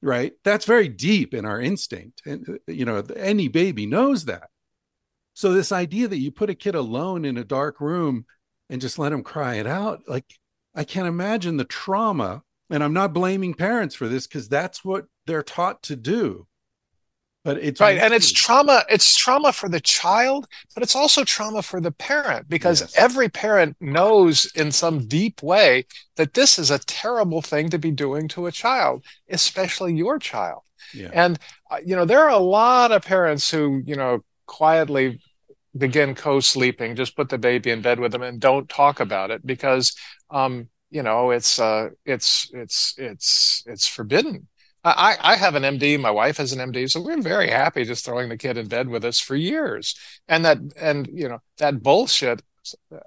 Right? 0.04 0.34
That's 0.44 0.66
very 0.66 0.88
deep 0.88 1.34
in 1.34 1.46
our 1.46 1.60
instinct. 1.60 2.22
And 2.26 2.60
you 2.68 2.86
know, 2.86 3.04
any 3.16 3.48
baby 3.48 3.86
knows 3.86 4.26
that. 4.26 4.50
So 5.34 5.54
this 5.54 5.72
idea 5.72 6.08
that 6.08 6.18
you 6.18 6.32
put 6.32 6.50
a 6.50 6.56
kid 6.56 6.76
alone 6.76 7.26
in 7.26 7.38
a 7.38 7.44
dark 7.44 7.82
room 7.82 8.26
and 8.70 8.82
just 8.82 9.00
let 9.00 9.12
him 9.12 9.24
cry 9.24 9.56
it 9.56 9.68
out, 9.68 10.02
like 10.08 10.26
I 10.76 10.84
can't 10.84 11.08
imagine 11.08 11.58
the 11.58 11.66
trauma. 11.66 12.44
And 12.70 12.84
I'm 12.84 12.94
not 12.94 13.14
blaming 13.14 13.54
parents 13.54 13.96
for 13.96 14.08
this 14.08 14.28
because 14.28 14.48
that's 14.48 14.86
what 14.86 15.06
they're 15.26 15.44
taught 15.44 15.84
to 15.84 15.96
do. 15.96 16.48
But 17.44 17.58
it's 17.58 17.82
right 17.82 17.98
and 17.98 18.14
it's 18.14 18.32
trauma 18.32 18.84
it's 18.88 19.16
trauma 19.16 19.52
for 19.52 19.68
the 19.68 19.80
child 19.80 20.46
but 20.76 20.84
it's 20.84 20.96
also 20.96 21.24
trauma 21.24 21.64
for 21.64 21.82
the 21.82 21.92
parent 21.92 22.48
because 22.48 22.82
Yes. 22.82 22.94
every 22.96 23.30
parent 23.30 23.78
knows 23.80 24.46
in 24.54 24.72
some 24.72 25.08
deep 25.08 25.42
way 25.42 25.86
that 26.18 26.36
this 26.36 26.60
is 26.60 26.70
a 26.70 26.78
terrible 26.78 27.42
thing 27.42 27.70
to 27.72 27.80
be 27.80 27.90
doing 27.90 28.28
to 28.30 28.46
a 28.46 28.52
child 28.52 29.04
especially 29.28 29.96
your 29.96 30.20
child 30.20 30.62
yeah. 30.94 31.10
and 31.14 31.40
uh, 31.72 31.80
you 31.84 31.96
know 31.96 32.06
there 32.06 32.20
are 32.20 32.30
a 32.30 32.38
lot 32.38 32.92
of 32.92 33.04
parents 33.04 33.50
who 33.50 33.82
you 33.88 33.96
know 33.96 34.20
quietly 34.46 35.20
begin 35.78 36.16
co-sleeping 36.16 36.96
just 36.96 37.16
put 37.16 37.30
the 37.30 37.38
baby 37.38 37.72
in 37.72 37.82
bed 37.82 38.00
with 38.00 38.12
them 38.12 38.22
and 38.22 38.40
don't 38.40 38.70
talk 38.70 39.00
about 39.00 39.32
it 39.32 39.46
because 39.46 39.96
um 40.30 40.68
you 40.92 41.02
know 41.02 41.32
it's 41.32 41.60
uh 41.60 41.90
it's 42.06 42.52
it's 42.54 42.94
it's 42.98 43.64
it's 43.68 43.88
forbidden 43.88 44.48
I, 44.84 45.16
I 45.20 45.36
have 45.36 45.56
an 45.56 45.64
MD. 45.64 46.00
My 46.00 46.12
wife 46.12 46.38
has 46.38 46.54
an 46.54 46.72
MD, 46.72 46.88
so 46.90 47.02
we're 47.02 47.22
very 47.22 47.50
happy 47.50 47.84
just 47.86 48.04
throwing 48.06 48.30
the 48.30 48.38
kid 48.38 48.58
in 48.58 48.68
bed 48.68 48.90
with 48.90 49.06
us 49.06 49.20
for 49.20 49.36
years. 49.36 49.96
And 50.28 50.44
that, 50.46 50.58
and 50.80 51.08
you 51.12 51.30
know, 51.30 51.40
that 51.58 51.84
bullshit 51.84 52.42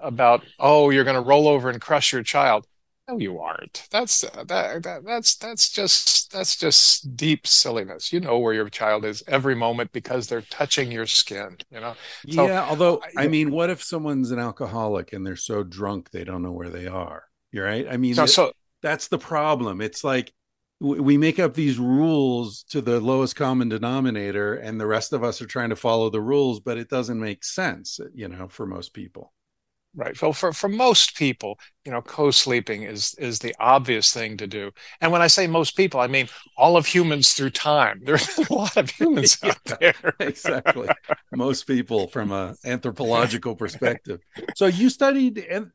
about 0.01 0.43
oh, 0.59 0.91
you're 0.91 1.05
going 1.05 1.15
to 1.15 1.21
roll 1.29 1.49
over 1.49 1.71
and 1.71 1.81
crush 1.81 2.13
your 2.13 2.23
child. 2.23 2.67
No, 3.09 3.19
you 3.19 3.39
aren't. 3.39 3.87
That's 3.91 4.25
uh, 4.25 4.45
that, 4.49 4.83
that 4.85 5.05
that's 5.05 5.37
that's 5.37 5.71
just 5.71 6.33
that's 6.33 6.57
just 6.57 7.17
deep 7.17 7.47
silliness. 7.47 8.13
You 8.13 8.21
know 8.21 8.39
where 8.39 8.55
your 8.55 8.71
child 8.71 9.05
is 9.05 9.23
every 9.27 9.55
moment 9.55 9.93
because 9.93 10.27
they're 10.27 10.41
touching 10.43 10.91
your 10.91 11.07
skin. 11.07 11.59
You 11.71 11.81
know. 11.81 11.95
So, 12.31 12.47
yeah, 12.47 12.65
although 12.65 13.03
I- 13.17 13.25
I 13.25 13.29
mean, 13.29 13.51
what 13.51 13.69
if 13.69 13.83
someone's 13.83 14.31
an 14.31 14.39
alcoholic 14.39 15.13
and 15.13 15.27
they're 15.27 15.37
so 15.37 15.63
drunk 15.63 16.11
they 16.11 16.25
don't 16.25 16.43
know 16.43 16.53
where 16.53 16.71
they 16.71 16.87
are? 16.87 17.25
You're 17.53 17.67
right. 17.67 17.87
I 17.89 17.99
mean, 17.99 18.15
So, 18.15 18.25
it- 18.25 18.29
so 18.31 18.53
that's 18.81 19.09
the 19.09 19.19
problem. 19.19 19.81
It's 19.83 20.03
like 20.03 20.33
we 20.81 21.17
make 21.17 21.39
up 21.39 21.55
these 21.55 21.79
rules 21.79 22.65
to 22.65 22.81
the 22.81 23.01
lowest 23.01 23.37
common 23.37 23.69
denominator, 23.69 24.55
and 24.55 24.81
the 24.81 24.87
rest 24.87 25.13
of 25.13 25.23
us 25.23 25.41
are 25.41 25.47
trying 25.47 25.71
to 25.71 25.77
follow 25.77 26.11
the 26.11 26.21
rules, 26.21 26.61
but 26.61 26.79
it 26.79 26.89
doesn't 26.89 27.21
make 27.21 27.45
sense, 27.45 28.01
you 28.13 28.29
know, 28.29 28.49
for 28.49 28.67
most 28.67 28.93
people. 28.93 29.33
Right. 29.97 30.17
So 30.17 30.33
for, 30.33 30.53
for 30.53 30.69
most 30.69 31.17
people, 31.17 31.57
you 31.85 31.93
know, 31.93 32.03
co-sleeping 32.03 32.83
is 32.83 33.15
is 33.17 33.39
the 33.39 33.55
obvious 33.61 34.13
thing 34.13 34.37
to 34.39 34.47
do. 34.47 34.73
And 35.01 35.13
when 35.13 35.23
I 35.23 35.29
say 35.29 35.47
most 35.47 35.77
people, 35.77 36.01
I 36.01 36.09
mean 36.09 36.29
all 36.57 36.77
of 36.77 36.87
humans 36.87 37.33
through 37.33 37.51
time. 37.51 38.01
There's 38.05 38.37
a 38.37 38.53
lot 38.53 38.77
of 38.77 38.91
humans 38.91 39.39
out 39.45 39.65
there. 39.79 39.95
exactly. 40.19 40.89
Most 41.33 41.69
people 41.69 42.09
from 42.09 42.33
a 42.33 42.57
anthropological 42.65 43.55
perspective. 43.55 44.21
So 44.57 44.67
you 44.67 44.91
studied 44.91 45.39
and 45.39 45.71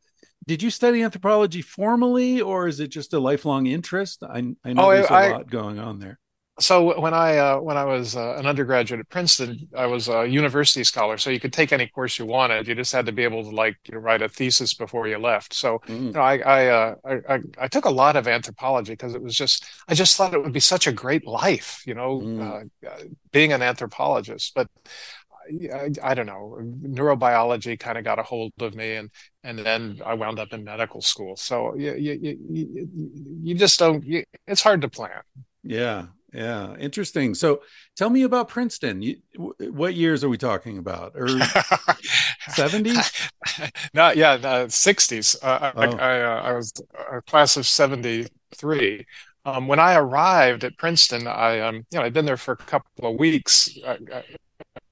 did 0.47 0.63
you 0.63 0.69
study 0.69 1.01
anthropology 1.03 1.61
formally 1.61 2.41
or 2.41 2.67
is 2.67 2.79
it 2.79 2.87
just 2.87 3.13
a 3.13 3.19
lifelong 3.19 3.67
interest? 3.67 4.23
I, 4.23 4.55
I 4.63 4.73
know 4.73 4.89
Oh, 4.89 4.91
there's 4.91 5.05
a 5.09 5.13
I- 5.13 5.29
lot 5.31 5.49
going 5.49 5.79
on 5.79 5.99
there. 5.99 6.19
So 6.61 6.99
when 6.99 7.13
I 7.13 7.37
uh, 7.37 7.59
when 7.61 7.77
I 7.77 7.85
was 7.85 8.17
uh, 8.17 8.35
an 8.35 8.45
undergraduate 8.45 8.99
at 8.99 9.07
Princeton, 9.07 9.69
I 9.73 9.85
was 9.85 10.09
a 10.09 10.27
university 10.27 10.83
scholar. 10.83 11.17
So 11.17 11.29
you 11.29 11.39
could 11.39 11.53
take 11.53 11.71
any 11.71 11.87
course 11.87 12.19
you 12.19 12.25
wanted. 12.25 12.67
You 12.67 12.75
just 12.75 12.91
had 12.91 13.05
to 13.05 13.13
be 13.13 13.23
able 13.23 13.45
to 13.45 13.49
like 13.51 13.77
you 13.87 13.93
know, 13.93 14.01
write 14.01 14.21
a 14.21 14.27
thesis 14.27 14.73
before 14.73 15.07
you 15.07 15.19
left. 15.19 15.53
So 15.53 15.79
Mm. 15.87 16.07
you 16.07 16.11
know, 16.11 16.19
I 16.19 16.37
I, 16.39 16.65
uh, 16.67 16.95
I 17.05 17.35
I 17.35 17.39
I 17.59 17.67
took 17.69 17.85
a 17.85 17.89
lot 17.89 18.17
of 18.17 18.27
anthropology 18.27 18.91
because 18.91 19.15
it 19.15 19.21
was 19.23 19.37
just 19.37 19.63
I 19.87 19.93
just 19.93 20.17
thought 20.17 20.33
it 20.33 20.43
would 20.43 20.51
be 20.51 20.59
such 20.59 20.85
a 20.85 20.91
great 20.91 21.25
life, 21.25 21.81
you 21.87 21.93
know, 21.93 22.19
Mm. 22.19 22.41
uh, 22.83 22.89
uh, 22.89 22.99
being 23.31 23.53
an 23.53 23.61
anthropologist. 23.61 24.53
But 24.53 24.67
I, 25.49 25.75
I, 25.75 26.11
I 26.11 26.13
don't 26.13 26.25
know, 26.25 26.57
neurobiology 26.61 27.79
kind 27.79 27.97
of 27.97 28.03
got 28.03 28.19
a 28.19 28.23
hold 28.23 28.53
of 28.61 28.75
me, 28.75 28.95
and 28.95 29.09
and 29.43 29.59
then 29.59 29.99
I 30.05 30.13
wound 30.13 30.39
up 30.39 30.53
in 30.53 30.63
medical 30.63 31.01
school. 31.01 31.35
So 31.35 31.75
you 31.75 31.93
you 31.95 32.13
you, 32.21 32.89
you, 33.43 33.55
just 33.55 33.79
don't. 33.79 34.03
You, 34.05 34.23
it's 34.47 34.61
hard 34.61 34.81
to 34.81 34.89
plan. 34.89 35.21
Yeah, 35.63 36.07
yeah, 36.33 36.75
interesting. 36.77 37.35
So, 37.35 37.61
tell 37.97 38.09
me 38.09 38.23
about 38.23 38.47
Princeton. 38.47 39.01
You, 39.01 39.17
w- 39.35 39.71
what 39.73 39.93
years 39.93 40.23
are 40.23 40.29
we 40.29 40.37
talking 40.37 40.77
about? 40.77 41.13
Or 41.15 41.27
seventies? 42.49 43.11
no, 43.93 44.11
yeah, 44.11 44.37
the 44.37 44.69
60s. 44.69 45.35
Uh, 45.41 45.71
I, 45.75 45.85
Oh. 45.85 45.97
I, 45.97 46.21
uh, 46.21 46.41
I 46.43 46.53
was 46.53 46.73
a 47.11 47.21
class 47.21 47.57
of 47.57 47.65
73. 47.67 49.05
Um, 49.45 49.67
when 49.67 49.79
I 49.79 49.95
arrived 49.95 50.63
at 50.63 50.77
Princeton, 50.77 51.27
I, 51.27 51.59
um, 51.59 51.77
you 51.91 51.99
know, 51.99 52.01
I'd 52.01 52.13
been 52.13 52.25
there 52.25 52.37
for 52.37 52.53
a 52.53 52.57
couple 52.57 53.09
of 53.09 53.19
weeks, 53.19 53.69
uh, 53.85 53.97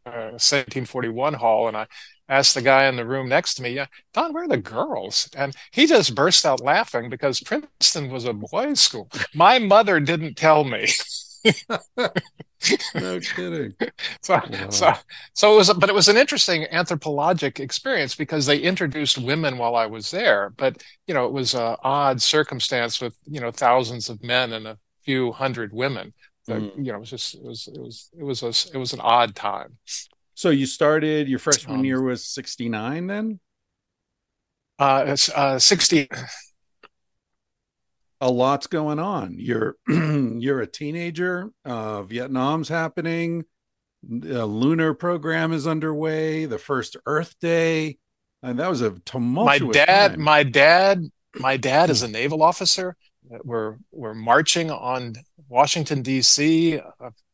uh, 0.06 0.32
1741 0.38 1.34
hall, 1.34 1.68
and 1.68 1.76
I 1.76 1.88
asked 2.30 2.56
the 2.56 2.62
guy 2.62 2.88
in 2.88 2.96
the 2.96 3.06
room 3.06 3.30
next 3.30 3.56
to 3.56 3.62
me, 3.64 3.80
Don, 4.14 4.34
where 4.34 4.44
are 4.44 4.48
the 4.48 4.58
girls? 4.58 5.30
And 5.36 5.56
he 5.72 5.86
just 5.86 6.16
burst 6.16 6.46
out 6.46 6.62
laughing 6.62 7.10
because 7.10 7.40
Princeton 7.42 8.10
was 8.10 8.26
a 8.26 8.34
boys' 8.34 8.80
school. 8.80 9.10
My 9.36 9.60
mother 9.60 10.00
didn't 10.00 10.36
tell 10.36 10.64
me. 10.64 10.88
no 12.96 13.20
kidding. 13.20 13.74
So, 14.22 14.40
Wow. 14.40 14.70
so, 14.70 14.94
so 15.34 15.54
it 15.54 15.58
was, 15.58 15.74
but 15.74 15.90
it 15.90 15.96
was 15.96 16.08
an 16.08 16.18
interesting 16.18 16.66
anthropologic 16.72 17.60
experience 17.60 18.16
because 18.16 18.46
they 18.46 18.58
introduced 18.60 19.18
women 19.18 19.58
while 19.58 19.76
I 19.76 19.86
was 19.86 20.12
there. 20.12 20.52
But 20.58 20.82
you 21.08 21.14
know, 21.14 21.26
it 21.26 21.34
was 21.34 21.54
a 21.54 21.78
odd 21.84 22.22
circumstance 22.22 23.00
with 23.02 23.16
you 23.26 23.40
know 23.40 23.52
thousands 23.52 24.10
of 24.10 24.24
men 24.24 24.54
and 24.54 24.68
a 24.68 24.78
few 25.04 25.32
hundred 25.32 25.74
women. 25.74 26.14
Mm. 26.50 26.72
You 26.76 26.92
know, 26.92 26.96
it 26.96 27.00
was 27.02 27.10
just 27.10 27.36
it 27.36 27.44
was 27.44 27.68
it 27.74 27.80
was 27.80 28.10
it 28.18 28.24
was 28.24 28.44
a 28.44 28.76
it 28.76 28.80
was 28.80 28.94
an 28.94 29.02
odd 29.02 29.36
time. 29.36 29.78
So 30.36 30.50
you 30.50 30.66
started 30.66 31.28
your 31.28 31.40
freshman 31.40 31.80
Um, 31.80 31.84
year 31.84 32.02
was 32.02 32.26
69 32.26 33.08
then? 33.08 33.40
Uh, 34.80 35.06
it's 35.08 35.30
uh, 35.30 35.58
sixty. 35.60 36.08
A 38.20 38.32
lot's 38.32 38.68
going 38.68 39.00
on. 39.00 39.36
You're 39.38 39.76
you're 39.88 40.62
a 40.62 40.68
teenager. 40.68 41.52
Uh, 41.66 42.04
Vietnam's 42.04 42.70
happening. 42.70 43.46
The 44.04 44.46
lunar 44.46 44.94
program 44.94 45.54
is 45.54 45.68
underway. 45.68 46.46
The 46.46 46.58
first 46.58 46.98
Earth 47.06 47.36
Day, 47.40 47.98
and 48.42 48.60
that 48.60 48.70
was 48.70 48.82
a 48.82 48.92
tumultuous. 49.06 49.62
My 49.62 49.72
dad, 49.72 50.12
time. 50.12 50.22
my 50.22 50.44
dad, 50.44 51.04
my 51.36 51.58
dad 51.58 51.90
is 51.90 52.02
a 52.04 52.08
naval 52.08 52.44
officer. 52.44 52.96
We're 53.44 53.78
we're 53.92 54.14
marching 54.14 54.72
on 54.72 55.16
Washington 55.50 56.02
D.C. 56.02 56.80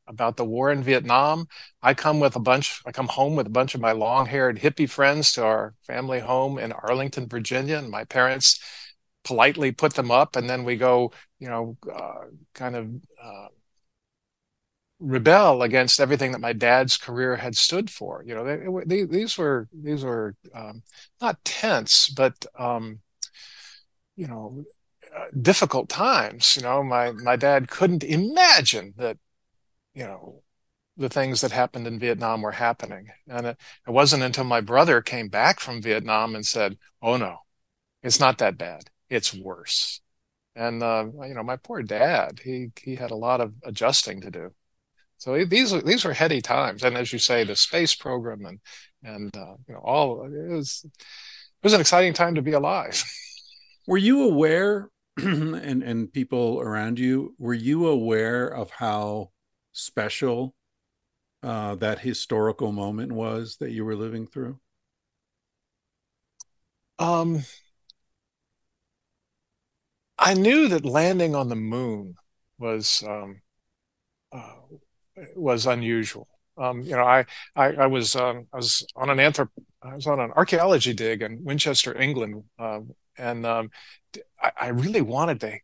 about 0.08 0.38
the 0.38 0.46
war 0.46 0.72
in 0.72 0.84
Vietnam. 0.84 1.48
I 1.82 1.94
come 1.94 2.20
with 2.20 2.36
a 2.36 2.40
bunch. 2.40 2.82
I 2.86 2.92
come 2.92 3.08
home 3.08 3.36
with 3.36 3.48
a 3.48 3.52
bunch 3.52 3.76
of 3.76 3.82
my 3.82 3.92
long-haired 3.92 4.60
hippie 4.60 4.90
friends 4.90 5.34
to 5.34 5.46
our 5.46 5.76
family 5.84 6.20
home 6.20 6.58
in 6.58 6.72
Arlington, 6.72 7.28
Virginia, 7.28 7.78
and 7.78 7.90
my 7.90 8.06
parents 8.06 8.60
politely 9.24 9.72
put 9.72 9.94
them 9.96 10.12
up, 10.12 10.36
and 10.36 10.50
then 10.50 10.64
we 10.64 10.76
go, 10.78 11.12
you 11.40 11.50
know, 11.50 11.78
uh, 11.94 12.26
kind 12.54 12.76
of. 12.76 12.90
Uh, 13.22 13.48
rebel 15.00 15.62
against 15.64 16.00
everything 16.00 16.32
that 16.32 16.40
my 16.40 16.54
dad's 16.54 16.98
career 16.98 17.36
had 17.36 17.56
stood 17.58 17.90
for. 17.90 18.24
You 18.26 18.36
know, 18.36 18.44
they, 18.46 18.86
they, 18.86 19.04
these 19.06 19.38
were 19.38 19.68
these 19.74 20.04
were 20.04 20.36
um, 20.54 20.82
not 21.22 21.44
tense, 21.44 22.10
but 22.10 22.46
um, 22.58 23.00
you 24.16 24.28
know, 24.28 24.64
uh, 25.16 25.26
difficult 25.42 25.90
times. 25.90 26.56
You 26.56 26.64
know, 26.64 26.84
my 26.84 27.12
my 27.12 27.36
dad 27.36 27.70
couldn't 27.70 28.04
imagine 28.04 28.94
that, 28.98 29.18
you 29.96 30.04
know, 30.06 30.44
the 30.98 31.10
things 31.10 31.42
that 31.42 31.52
happened 31.52 31.88
in 31.88 32.00
Vietnam 32.00 32.42
were 32.44 32.54
happening, 32.54 33.10
and 33.28 33.48
it, 33.48 33.58
it 33.88 33.92
wasn't 33.92 34.24
until 34.24 34.46
my 34.46 34.62
brother 34.62 35.02
came 35.02 35.30
back 35.30 35.60
from 35.60 35.82
Vietnam 35.82 36.36
and 36.36 36.46
said, 36.48 36.78
"Oh 37.02 37.18
no, 37.18 37.40
it's 38.04 38.22
not 38.22 38.40
that 38.40 38.58
bad. 38.60 38.92
It's 39.14 39.34
worse." 39.34 40.02
And 40.56 40.84
uh, 40.84 41.06
you 41.24 41.34
know, 41.34 41.44
my 41.44 41.58
poor 41.58 41.82
dad, 41.82 42.40
he 42.44 42.72
he 42.80 42.96
had 42.96 43.12
a 43.12 43.16
lot 43.16 43.42
of 43.42 43.54
adjusting 43.64 44.22
to 44.22 44.32
do. 44.32 44.52
So 45.18 45.46
these 45.46 45.72
these 45.84 46.04
were 46.04 46.14
heady 46.14 46.42
times, 46.42 46.84
and 46.84 46.98
as 46.98 47.14
you 47.14 47.20
say, 47.20 47.44
the 47.44 47.56
space 47.56 47.96
program 47.96 48.46
and 48.46 48.60
and 49.04 49.36
uh, 49.36 49.56
you 49.68 49.74
know 49.74 49.80
all 49.80 50.26
it 50.26 50.52
was 50.52 50.86
it 50.86 51.64
was 51.64 51.74
an 51.74 51.82
exciting 51.82 52.14
time 52.14 52.36
to 52.36 52.42
be 52.42 52.52
alive. 52.52 53.04
Were 53.88 53.98
you 53.98 54.24
aware, 54.24 54.90
and 55.18 55.84
and 55.84 56.12
people 56.12 56.60
around 56.62 57.00
you, 57.00 57.36
were 57.38 57.54
you 57.54 57.88
aware 57.88 58.48
of 58.48 58.70
how 58.72 59.32
special 59.74 60.56
uh, 61.42 61.76
that 61.76 62.00
historical 62.00 62.72
moment 62.72 63.12
was 63.12 63.58
that 63.60 63.72
you 63.72 63.84
were 63.84 63.96
living 63.96 64.26
through? 64.26 64.60
Um, 67.00 67.44
I 70.18 70.34
knew 70.34 70.68
that 70.70 70.86
landing 70.86 71.36
on 71.36 71.50
the 71.50 71.56
moon 71.56 72.16
was 72.58 73.04
um, 73.08 73.42
uh, 74.32 74.54
was 75.36 75.66
unusual. 75.66 76.28
Um, 76.58 76.82
you 76.82 76.92
know, 76.92 77.04
I 77.04 77.26
I, 77.56 77.74
I 77.74 77.88
was 77.88 78.16
um, 78.16 78.48
I 78.54 78.58
was 78.58 78.86
on 78.96 79.10
an 79.10 79.18
anthrop 79.18 79.50
I 79.82 79.96
was 79.96 80.08
on 80.08 80.20
an 80.20 80.32
archaeology 80.36 80.94
dig 80.94 81.22
in 81.22 81.44
Winchester, 81.44 82.00
England, 82.00 82.44
uh, 82.58 82.82
and 83.18 83.46
um, 83.46 83.70
I, 84.42 84.52
I, 84.62 84.68
really 84.70 85.02
wanted 85.02 85.42
to 85.42 85.60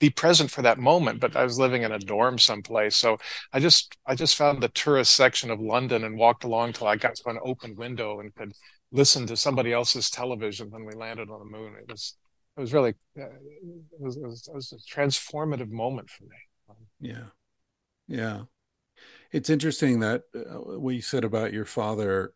be 0.00 0.10
present 0.10 0.50
for 0.50 0.62
that 0.62 0.78
moment, 0.78 1.20
but 1.20 1.36
I 1.36 1.44
was 1.44 1.58
living 1.58 1.82
in 1.82 1.92
a 1.92 1.98
dorm 1.98 2.38
someplace, 2.38 2.96
so 2.96 3.18
I 3.52 3.60
just 3.60 3.96
I 4.06 4.14
just 4.14 4.36
found 4.36 4.62
the 4.62 4.68
tourist 4.68 5.14
section 5.14 5.50
of 5.50 5.60
London 5.60 6.04
and 6.04 6.18
walked 6.18 6.44
along 6.44 6.72
till 6.72 6.86
I 6.86 6.96
got 6.96 7.14
to 7.16 7.28
an 7.30 7.38
open 7.42 7.76
window 7.76 8.20
and 8.20 8.34
could 8.34 8.52
listen 8.90 9.26
to 9.26 9.36
somebody 9.36 9.72
else's 9.72 10.10
television 10.10 10.70
when 10.70 10.84
we 10.84 10.94
landed 10.94 11.30
on 11.30 11.38
the 11.38 11.56
moon. 11.58 11.74
It 11.78 11.90
was 11.90 12.16
it 12.56 12.60
was 12.60 12.72
really 12.72 12.94
uh, 13.18 13.24
it, 13.24 14.00
was, 14.00 14.16
it, 14.16 14.22
was, 14.22 14.48
it 14.48 14.54
was 14.54 14.72
a 14.72 14.76
transformative 14.76 15.70
moment 15.70 16.08
for 16.10 16.24
me. 16.24 16.36
Yeah. 17.00 17.26
Yeah. 18.08 18.42
It's 19.32 19.50
interesting 19.50 20.00
that 20.00 20.22
uh, 20.34 20.58
what 20.78 20.94
you 20.94 21.02
said 21.02 21.24
about 21.24 21.52
your 21.52 21.64
father. 21.64 22.32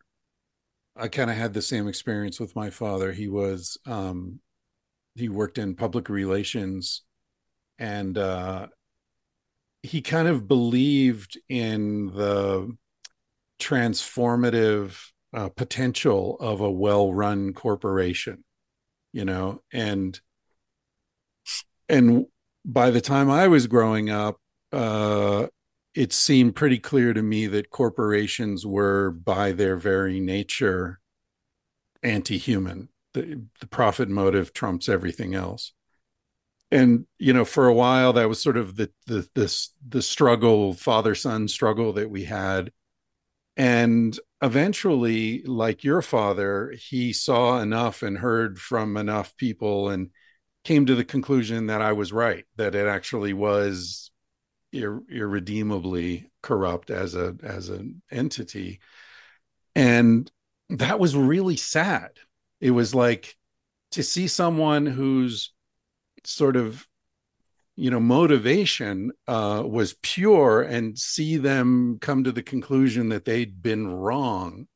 I 0.95 1.07
kind 1.07 1.29
of 1.29 1.37
had 1.37 1.53
the 1.53 1.61
same 1.61 1.87
experience 1.87 2.39
with 2.39 2.55
my 2.55 2.69
father. 2.69 3.13
He 3.13 3.29
was, 3.29 3.77
um, 3.85 4.41
he 5.15 5.29
worked 5.29 5.57
in 5.57 5.73
public 5.75 6.09
relations 6.09 7.03
and 7.79 8.17
uh, 8.17 8.67
he 9.81 10.01
kind 10.01 10.27
of 10.27 10.47
believed 10.47 11.39
in 11.49 12.07
the 12.07 12.75
transformative 13.59 14.97
uh, 15.33 15.49
potential 15.49 16.37
of 16.39 16.61
a 16.61 16.69
well 16.69 17.13
run 17.13 17.53
corporation, 17.53 18.43
you 19.13 19.25
know, 19.25 19.61
and, 19.71 20.19
and 21.89 22.25
by 22.63 22.91
the 22.91 23.01
time 23.01 23.29
I 23.29 23.47
was 23.47 23.67
growing 23.67 24.09
up, 24.09 24.37
uh, 24.71 25.47
it 25.93 26.13
seemed 26.13 26.55
pretty 26.55 26.79
clear 26.79 27.13
to 27.13 27.21
me 27.21 27.47
that 27.47 27.69
corporations 27.69 28.65
were, 28.65 29.11
by 29.11 29.51
their 29.51 29.75
very 29.75 30.19
nature, 30.19 30.99
anti 32.01 32.37
human. 32.37 32.89
The, 33.13 33.41
the 33.59 33.67
profit 33.67 34.07
motive 34.07 34.53
trumps 34.53 34.87
everything 34.87 35.35
else. 35.35 35.73
And 36.71 37.05
you 37.19 37.33
know, 37.33 37.43
for 37.43 37.67
a 37.67 37.73
while, 37.73 38.13
that 38.13 38.29
was 38.29 38.41
sort 38.41 38.55
of 38.55 38.77
the 38.77 38.89
the 39.05 39.27
this 39.35 39.73
the 39.85 40.01
struggle, 40.01 40.73
father 40.73 41.15
son 41.15 41.49
struggle 41.49 41.91
that 41.93 42.09
we 42.09 42.23
had. 42.23 42.71
And 43.57 44.17
eventually, 44.41 45.43
like 45.43 45.83
your 45.83 46.01
father, 46.01 46.73
he 46.77 47.13
saw 47.13 47.59
enough 47.59 48.01
and 48.01 48.17
heard 48.17 48.59
from 48.59 48.97
enough 48.97 49.35
people 49.37 49.89
and 49.89 50.09
came 50.63 50.85
to 50.85 50.95
the 50.95 51.03
conclusion 51.03 51.67
that 51.67 51.81
I 51.81 51.91
was 51.91 52.13
right, 52.13 52.45
that 52.55 52.75
it 52.75 52.87
actually 52.87 53.33
was 53.33 54.11
ir- 54.71 55.03
irredeemably 55.09 56.31
corrupt 56.41 56.89
as 56.89 57.15
a 57.15 57.35
as 57.43 57.69
an 57.69 58.01
entity. 58.11 58.79
And 59.75 60.31
that 60.69 60.99
was 60.99 61.15
really 61.15 61.57
sad. 61.57 62.11
It 62.59 62.71
was 62.71 62.95
like 62.95 63.35
to 63.91 64.03
see 64.03 64.27
someone 64.27 64.85
who's 64.85 65.53
sort 66.23 66.55
of 66.55 66.87
you 67.75 67.89
know 67.89 67.99
motivation 67.99 69.11
uh, 69.27 69.63
was 69.65 69.95
pure 70.01 70.61
and 70.61 70.97
see 70.97 71.37
them 71.37 71.97
come 72.01 72.23
to 72.23 72.31
the 72.31 72.43
conclusion 72.43 73.09
that 73.09 73.25
they'd 73.25 73.61
been 73.61 73.87
wrong 73.87 74.67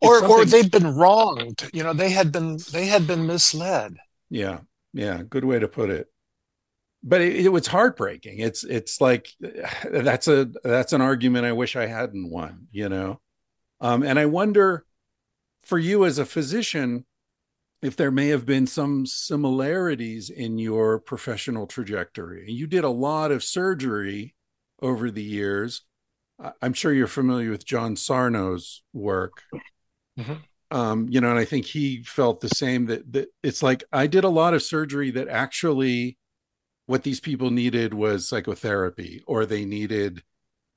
or 0.00 0.24
or 0.24 0.44
they'd 0.44 0.70
been 0.70 0.94
wronged 0.94 1.68
you 1.72 1.82
know 1.82 1.92
they 1.92 2.10
had 2.10 2.30
been 2.30 2.58
they 2.72 2.86
had 2.86 3.06
been 3.06 3.26
misled 3.26 3.96
yeah 4.30 4.60
yeah 4.92 5.22
good 5.28 5.44
way 5.44 5.58
to 5.58 5.68
put 5.68 5.90
it 5.90 6.08
but 7.02 7.20
it, 7.20 7.46
it, 7.46 7.48
was 7.48 7.66
heartbreaking. 7.66 8.38
It's 8.38 8.64
it's 8.64 9.00
like 9.00 9.28
that's 9.90 10.28
a 10.28 10.50
that's 10.64 10.92
an 10.92 11.00
argument 11.00 11.46
I 11.46 11.52
wish 11.52 11.76
I 11.76 11.86
hadn't 11.86 12.30
won, 12.30 12.68
you 12.70 12.88
know. 12.88 13.20
Um, 13.80 14.02
and 14.02 14.18
I 14.18 14.26
wonder 14.26 14.84
for 15.62 15.78
you 15.78 16.04
as 16.04 16.18
a 16.18 16.24
physician 16.24 17.04
if 17.82 17.96
there 17.96 18.10
may 18.10 18.28
have 18.28 18.44
been 18.44 18.66
some 18.66 19.06
similarities 19.06 20.30
in 20.30 20.58
your 20.58 20.98
professional 20.98 21.66
trajectory. 21.66 22.46
And 22.46 22.56
you 22.56 22.66
did 22.66 22.84
a 22.84 22.90
lot 22.90 23.30
of 23.30 23.44
surgery 23.44 24.34
over 24.82 25.10
the 25.10 25.22
years. 25.22 25.82
I'm 26.60 26.72
sure 26.72 26.92
you're 26.92 27.06
familiar 27.06 27.50
with 27.50 27.64
John 27.64 27.96
Sarno's 27.96 28.82
work. 28.92 29.42
Mm-hmm. 30.18 30.34
Um, 30.70 31.06
you 31.08 31.20
know, 31.20 31.30
and 31.30 31.38
I 31.38 31.44
think 31.44 31.66
he 31.66 32.02
felt 32.02 32.40
the 32.40 32.48
same 32.48 32.86
that 32.86 33.10
that 33.12 33.28
it's 33.42 33.62
like 33.62 33.84
I 33.92 34.06
did 34.06 34.24
a 34.24 34.28
lot 34.28 34.54
of 34.54 34.62
surgery 34.62 35.10
that 35.12 35.28
actually 35.28 36.18
what 36.86 37.04
these 37.04 37.20
people 37.20 37.50
needed 37.50 37.94
was 37.94 38.28
psychotherapy 38.28 39.22
or 39.26 39.46
they 39.46 39.64
needed 39.64 40.22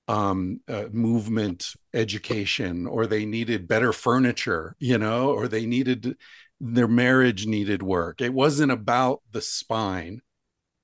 um, 0.08 0.62
uh, 0.68 0.86
movement 0.92 1.74
education 1.94 2.88
or 2.88 3.06
they 3.06 3.26
needed 3.26 3.68
better 3.68 3.94
furniture 3.94 4.76
you 4.80 4.98
know 4.98 5.30
or 5.30 5.48
they 5.48 5.66
needed 5.66 6.18
their 6.64 6.88
marriage 6.88 7.48
needed 7.48 7.82
work. 7.82 8.22
It 8.22 8.34
wasn't 8.34 8.72
about 8.72 9.22
the 9.32 9.42
spine. 9.42 10.22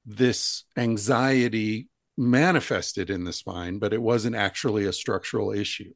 This 0.05 0.63
anxiety 0.75 1.87
manifested 2.17 3.11
in 3.11 3.25
the 3.25 3.31
spine 3.31 3.77
but 3.77 3.93
it 3.93 4.01
wasn't 4.01 4.35
actually 4.35 4.85
a 4.85 4.91
structural 4.91 5.51
issue. 5.51 5.93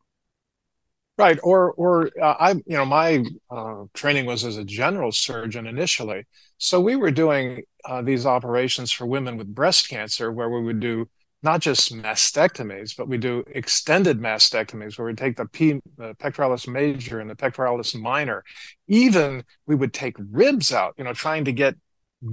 Right, 1.18 1.40
or 1.44 1.74
or 1.74 2.10
uh, 2.22 2.36
I, 2.40 2.52
you 2.52 2.78
know, 2.78 2.86
my 2.86 3.24
uh, 3.50 3.84
training 3.94 4.26
was 4.26 4.44
as 4.44 4.58
a 4.58 4.64
general 4.64 5.12
surgeon 5.12 5.68
initially, 5.68 6.26
so 6.58 6.80
we 6.80 6.96
were 6.96 7.12
doing 7.12 7.64
uh, 7.86 8.02
these 8.02 8.26
operations 8.26 8.92
for 8.92 9.06
women 9.06 9.38
with 9.38 9.54
breast 9.54 9.90
cancer, 9.90 10.32
where 10.32 10.50
we 10.50 10.64
would 10.64 10.80
do 10.80 11.10
not 11.44 11.60
just 11.62 11.94
mastectomies, 11.94 12.96
but 12.96 13.08
we 13.08 13.18
do 13.18 13.44
extended 13.48 14.20
mastectomies, 14.20 14.98
where 14.98 15.08
we 15.08 15.14
take 15.14 15.38
the, 15.38 15.46
P, 15.46 15.82
the 15.98 16.14
pectoralis 16.16 16.68
major 16.68 17.20
and 17.20 17.30
the 17.30 17.36
pectoralis 17.36 18.00
minor. 18.00 18.44
Even 18.88 19.44
we 19.66 19.76
would 19.76 19.94
take 19.94 20.16
ribs 20.32 20.72
out, 20.72 20.94
you 20.98 21.04
know, 21.04 21.14
trying 21.14 21.46
to 21.46 21.52
get 21.52 21.76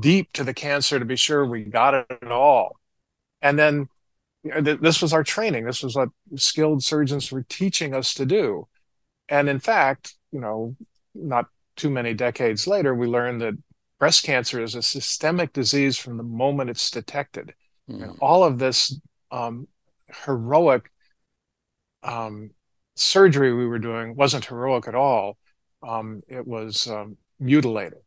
deep 0.00 0.32
to 0.34 0.44
the 0.44 0.52
cancer 0.52 0.98
to 0.98 1.04
be 1.04 1.16
sure 1.16 1.46
we 1.46 1.64
got 1.64 1.94
it 1.94 2.30
all, 2.30 2.76
and 3.40 3.58
then 3.58 3.88
this 4.44 5.02
was 5.02 5.12
our 5.12 5.24
training. 5.24 5.64
This 5.64 5.82
was 5.82 5.96
what 5.96 6.10
skilled 6.36 6.84
surgeons 6.84 7.32
were 7.32 7.44
teaching 7.48 7.94
us 7.94 8.14
to 8.14 8.24
do. 8.24 8.68
And 9.28 9.48
in 9.48 9.58
fact, 9.58 10.14
you 10.30 10.40
know, 10.40 10.76
not 11.14 11.46
too 11.76 11.90
many 11.90 12.14
decades 12.14 12.66
later, 12.66 12.94
we 12.94 13.06
learned 13.06 13.40
that 13.42 13.54
breast 13.98 14.22
cancer 14.24 14.62
is 14.62 14.74
a 14.74 14.82
systemic 14.82 15.52
disease 15.52 15.98
from 15.98 16.16
the 16.16 16.22
moment 16.22 16.70
it's 16.70 16.90
detected. 16.90 17.54
Mm. 17.88 18.02
And 18.02 18.18
all 18.20 18.44
of 18.44 18.58
this 18.58 18.98
um, 19.30 19.68
heroic 20.24 20.90
um, 22.02 22.50
surgery 22.96 23.54
we 23.54 23.66
were 23.66 23.78
doing 23.78 24.14
wasn't 24.16 24.46
heroic 24.46 24.88
at 24.88 24.94
all. 24.94 25.36
Um, 25.86 26.22
it 26.28 26.46
was 26.46 26.88
um, 26.88 27.16
mutilated, 27.38 28.00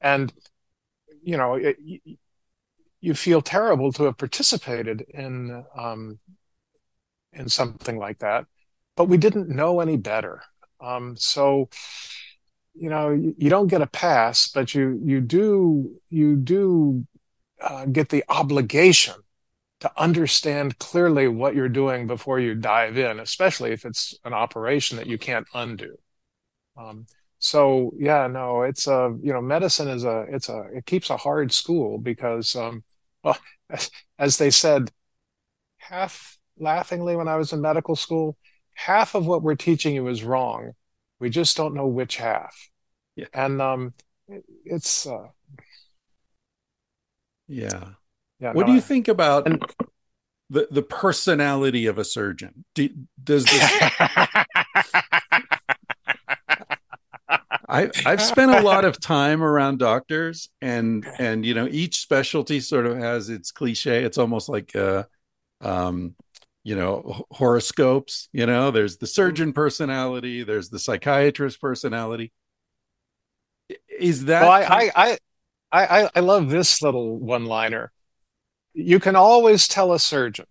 and 0.00 0.32
you 1.22 1.36
know, 1.36 1.54
it, 1.54 1.76
you 3.00 3.14
feel 3.14 3.42
terrible 3.42 3.92
to 3.92 4.04
have 4.04 4.16
participated 4.16 5.04
in 5.10 5.64
um, 5.76 6.18
in 7.32 7.48
something 7.48 7.98
like 7.98 8.18
that, 8.18 8.46
but 8.96 9.06
we 9.06 9.16
didn't 9.16 9.48
know 9.48 9.80
any 9.80 9.96
better. 9.96 10.42
Um, 10.80 11.16
so, 11.16 11.68
you 12.74 12.88
know, 12.88 13.10
you, 13.10 13.34
you, 13.36 13.50
don't 13.50 13.66
get 13.66 13.82
a 13.82 13.86
pass, 13.86 14.48
but 14.48 14.74
you 14.74 15.00
you 15.04 15.20
do 15.20 16.00
you 16.08 16.36
do 16.36 17.06
uh, 17.60 17.86
get 17.86 18.08
the 18.08 18.24
obligation 18.28 19.14
to 19.80 19.90
understand 19.96 20.78
clearly 20.78 21.28
what 21.28 21.54
you're 21.54 21.68
doing 21.68 22.06
before 22.06 22.40
you 22.40 22.54
dive 22.54 22.98
in, 22.98 23.20
especially 23.20 23.70
if 23.72 23.84
it's 23.84 24.18
an 24.24 24.32
operation 24.32 24.96
that 24.96 25.06
you 25.06 25.18
can't 25.18 25.46
undo. 25.54 25.96
Um, 26.76 27.06
so 27.38 27.92
yeah, 27.98 28.26
no, 28.26 28.62
it's 28.62 28.86
a 28.86 29.16
you 29.22 29.32
know, 29.32 29.40
medicine 29.40 29.88
is 29.88 30.04
a 30.04 30.26
it's 30.30 30.48
a 30.48 30.64
it 30.74 30.86
keeps 30.86 31.10
a 31.10 31.16
hard 31.16 31.52
school 31.52 31.98
because 31.98 32.56
um, 32.56 32.82
well, 33.22 33.38
as, 33.70 33.90
as 34.18 34.38
they 34.38 34.50
said, 34.50 34.90
half 35.78 36.38
laughingly 36.58 37.16
when 37.16 37.28
I 37.28 37.36
was 37.36 37.52
in 37.52 37.60
medical 37.60 37.96
school, 37.96 38.36
half 38.74 39.14
of 39.14 39.26
what 39.26 39.42
we're 39.42 39.54
teaching 39.54 39.94
you 39.94 40.08
is 40.08 40.24
wrong. 40.24 40.72
We 41.20 41.30
just 41.30 41.56
don't 41.56 41.74
know 41.74 41.86
which 41.86 42.16
half. 42.16 42.70
Yeah. 43.16 43.26
And 43.34 43.60
um, 43.60 43.94
it, 44.28 44.44
it's 44.64 45.06
uh, 45.06 45.28
yeah. 47.48 47.88
Yeah. 48.40 48.52
What 48.52 48.62
no, 48.62 48.66
do 48.68 48.72
you 48.72 48.78
I- 48.78 48.82
think 48.82 49.08
about 49.08 49.46
and- 49.46 49.62
the 50.50 50.68
the 50.70 50.82
personality 50.82 51.86
of 51.86 51.98
a 51.98 52.04
surgeon? 52.04 52.64
Do, 52.74 52.88
does 53.22 53.44
this 53.44 53.70
I, 57.70 57.90
I've 58.06 58.22
spent 58.22 58.50
a 58.52 58.62
lot 58.62 58.86
of 58.86 58.98
time 58.98 59.42
around 59.42 59.78
doctors, 59.78 60.48
and 60.62 61.06
and 61.18 61.44
you 61.44 61.52
know 61.52 61.68
each 61.70 62.00
specialty 62.00 62.60
sort 62.60 62.86
of 62.86 62.96
has 62.96 63.28
its 63.28 63.52
cliche. 63.52 64.04
It's 64.04 64.16
almost 64.16 64.48
like 64.48 64.74
uh, 64.74 65.04
um, 65.60 66.14
you 66.64 66.76
know 66.76 67.26
horoscopes. 67.30 68.30
You 68.32 68.46
know, 68.46 68.70
there's 68.70 68.96
the 68.96 69.06
surgeon 69.06 69.52
personality, 69.52 70.44
there's 70.44 70.70
the 70.70 70.78
psychiatrist 70.78 71.60
personality. 71.60 72.32
Is 74.00 74.24
that 74.26 74.42
well, 74.42 74.50
I, 74.50 74.62
I, 74.62 74.90
I, 74.96 75.18
I, 75.70 76.08
I 76.14 76.20
love 76.20 76.50
this 76.50 76.82
little 76.82 77.18
one-liner. 77.18 77.92
You 78.74 79.00
can 79.00 79.16
always 79.16 79.68
tell 79.68 79.92
a 79.92 79.98
surgeon. 79.98 80.46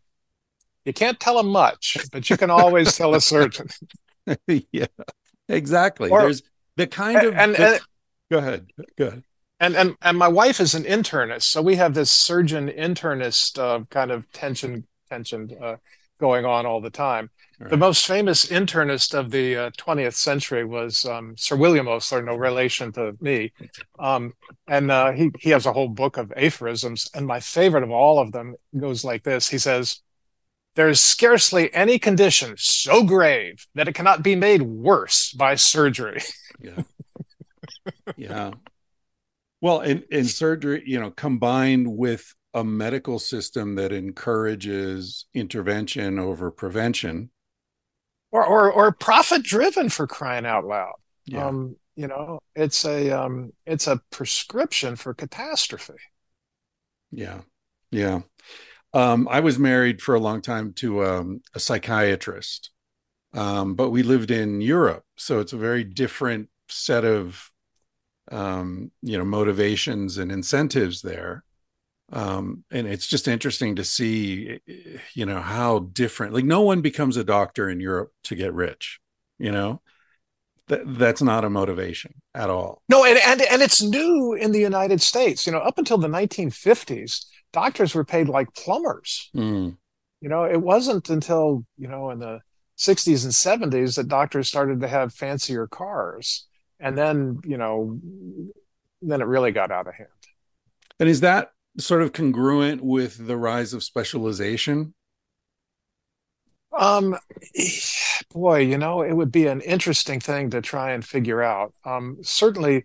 You 0.86 0.94
can't 0.94 1.20
tell 1.20 1.40
him 1.40 1.48
much, 1.48 1.98
but 2.12 2.30
you 2.30 2.38
can 2.38 2.50
always 2.50 2.96
tell 2.96 3.16
a 3.16 3.22
surgeon. 3.22 3.68
yeah, 4.72 4.86
exactly. 5.50 6.10
Or- 6.10 6.22
there's 6.22 6.44
the 6.76 6.88
kind 6.88 7.24
of 7.24 7.34
and, 7.36 7.56
and 7.56 7.80
go 8.32 8.38
ahead, 8.38 8.68
go 8.98 9.08
ahead. 9.08 9.24
and 9.60 9.76
and 9.76 9.96
and 10.02 10.18
my 10.18 10.28
wife 10.28 10.60
is 10.60 10.76
an 10.76 10.84
internist, 10.84 11.44
so 11.44 11.62
we 11.62 11.76
have 11.76 11.94
this 11.94 12.12
surgeon 12.12 12.70
internist 12.70 13.58
uh, 13.58 13.84
kind 13.90 14.12
of 14.12 14.32
tension 14.32 14.86
tension 15.10 15.50
uh, 15.62 15.78
going 16.20 16.46
on 16.46 16.66
all 16.66 16.82
the 16.82 16.90
time. 16.90 17.30
All 17.62 17.68
The 17.70 17.78
most 17.78 18.06
famous 18.06 18.46
internist 18.46 19.14
of 19.18 19.32
the 19.32 19.56
uh, 19.56 19.70
20th 19.78 20.14
century 20.16 20.64
was 20.64 21.06
um, 21.06 21.36
Sir 21.38 21.56
William 21.56 21.88
Osler, 21.88 22.22
no 22.22 22.36
relation 22.36 22.92
to 22.94 23.14
me, 23.20 23.52
um, 24.00 24.34
and 24.68 24.92
uh, 24.92 25.12
he 25.12 25.32
he 25.40 25.50
has 25.52 25.66
a 25.66 25.74
whole 25.74 25.90
book 25.90 26.18
of 26.18 26.32
aphorisms. 26.38 27.10
And 27.14 27.26
my 27.26 27.40
favorite 27.40 27.84
of 27.84 27.92
all 27.92 28.20
of 28.20 28.32
them 28.32 28.56
goes 28.78 29.04
like 29.04 29.24
this: 29.24 29.50
He 29.50 29.58
says, 29.58 30.02
"There 30.76 30.90
is 30.90 31.02
scarcely 31.02 31.74
any 31.74 32.00
condition 32.00 32.56
so 32.58 33.04
grave 33.04 33.66
that 33.76 33.88
it 33.88 33.96
cannot 33.96 34.24
be 34.24 34.36
made 34.36 34.62
worse 34.62 35.32
by 35.34 35.56
surgery." 35.56 36.22
yeah 36.60 36.84
yeah 38.16 38.52
well 39.62 39.80
and 39.80 40.04
and 40.12 40.28
surgery 40.28 40.84
you 40.86 41.00
know 41.00 41.12
combined 41.12 41.88
with 41.88 42.34
a 42.58 42.64
medical 42.64 43.20
system 43.20 43.76
that 43.76 43.92
encourages 43.92 45.26
intervention 45.34 46.20
over 46.20 46.52
prevention. 46.52 47.30
Or 48.32 48.46
or 48.46 48.72
or 48.72 48.92
profit 48.92 49.44
driven 49.44 49.90
for 49.90 50.08
crying 50.08 50.46
out 50.46 50.66
loud. 50.66 50.96
yeah. 51.26 51.48
Um, 51.48 51.78
you 51.96 52.08
know, 52.08 52.40
it's 52.56 52.86
a 52.86 53.10
um, 53.12 53.54
it's 53.66 53.88
a 53.88 54.02
prescription 54.12 54.96
for 54.96 55.14
catastrophe. 55.14 55.94
yeah. 57.12 57.42
Yeah. 57.92 58.22
Um 58.94 59.28
i 59.30 59.40
was 59.42 59.60
married 59.60 60.02
for 60.02 60.16
a 60.16 60.20
long 60.20 60.42
time 60.42 60.74
to 60.76 61.06
um, 61.06 61.42
a 61.56 61.60
psychiatrist. 61.60 62.72
Um 63.34 63.76
but 63.76 63.90
we 63.92 64.04
lived 64.04 64.32
in 64.32 64.62
europe 64.62 65.04
so 65.18 65.40
it's 65.40 65.54
a 65.54 65.58
very 65.58 65.84
different 65.84 66.50
set 66.70 67.06
of 67.06 67.52
um 68.32 68.92
you 69.02 69.18
know 69.18 69.26
motivations 69.26 70.18
and 70.18 70.32
incentives 70.32 71.02
there 71.02 71.44
um 72.14 72.64
and 72.72 72.88
it's 72.88 73.06
just 73.08 73.28
interesting 73.28 73.76
to 73.76 73.84
see 73.84 74.60
you 75.14 75.26
know 75.26 75.42
how 75.42 75.80
different 75.80 76.34
like 76.34 76.46
no 76.46 76.62
one 76.62 76.82
becomes 76.82 77.18
a 77.18 77.24
doctor 77.24 77.70
in 77.70 77.80
europe 77.82 78.12
to 78.24 78.36
get 78.36 78.54
rich 78.54 79.00
you 79.40 79.52
know 79.52 79.82
that 80.68 80.82
that's 80.98 81.22
not 81.22 81.46
a 81.46 81.50
motivation 81.50 82.14
at 82.34 82.50
all 82.50 82.82
No, 82.90 83.06
and, 83.06 83.20
and 83.26 83.42
and 83.42 83.62
it's 83.62 83.82
new 83.82 84.34
in 84.34 84.52
the 84.52 84.60
United 84.60 85.02
States. 85.02 85.46
You 85.46 85.54
know, 85.54 85.60
up 85.60 85.78
until 85.78 85.98
the 85.98 86.10
1950s, 86.10 87.26
doctors 87.54 87.96
were 87.96 88.04
paid 88.04 88.28
like 88.28 88.54
plumbers. 88.54 89.30
Mm, 89.34 89.78
You 90.20 90.30
know, 90.30 90.44
it 90.44 90.62
wasn't 90.62 91.10
until 91.10 91.66
you 91.78 91.88
know 91.88 92.10
in 92.12 92.20
the 92.20 92.42
60s 92.78 93.24
and 93.24 93.34
70s 93.34 93.96
that 93.96 94.10
doctors 94.10 94.50
started 94.50 94.82
to 94.82 94.88
have 94.90 95.14
fancier 95.14 95.68
cars, 95.68 96.48
and 96.82 96.98
then 96.98 97.40
you 97.46 97.58
know, 97.58 97.98
then 99.02 99.22
it 99.22 99.26
really 99.28 99.52
got 99.52 99.72
out 99.72 99.88
of 99.88 99.94
hand. 99.96 100.10
and 101.00 101.08
is 101.08 101.22
that 101.22 101.52
sort 101.80 102.02
of 102.02 102.14
congruent 102.14 102.84
with 102.84 103.28
the 103.28 103.38
rise 103.38 103.74
of 103.74 103.84
specialization 103.84 104.94
Um, 106.78 107.18
boy, 108.34 108.60
you 108.60 108.78
know, 108.78 109.02
it 109.02 109.14
would 109.14 109.32
be 109.32 109.48
an 109.48 109.62
interesting 109.62 110.20
thing 110.20 110.50
to 110.52 110.62
try 110.62 110.92
and 110.92 111.04
figure 111.06 111.42
out. 111.42 111.74
Um, 111.86 112.18
certainly, 112.22 112.84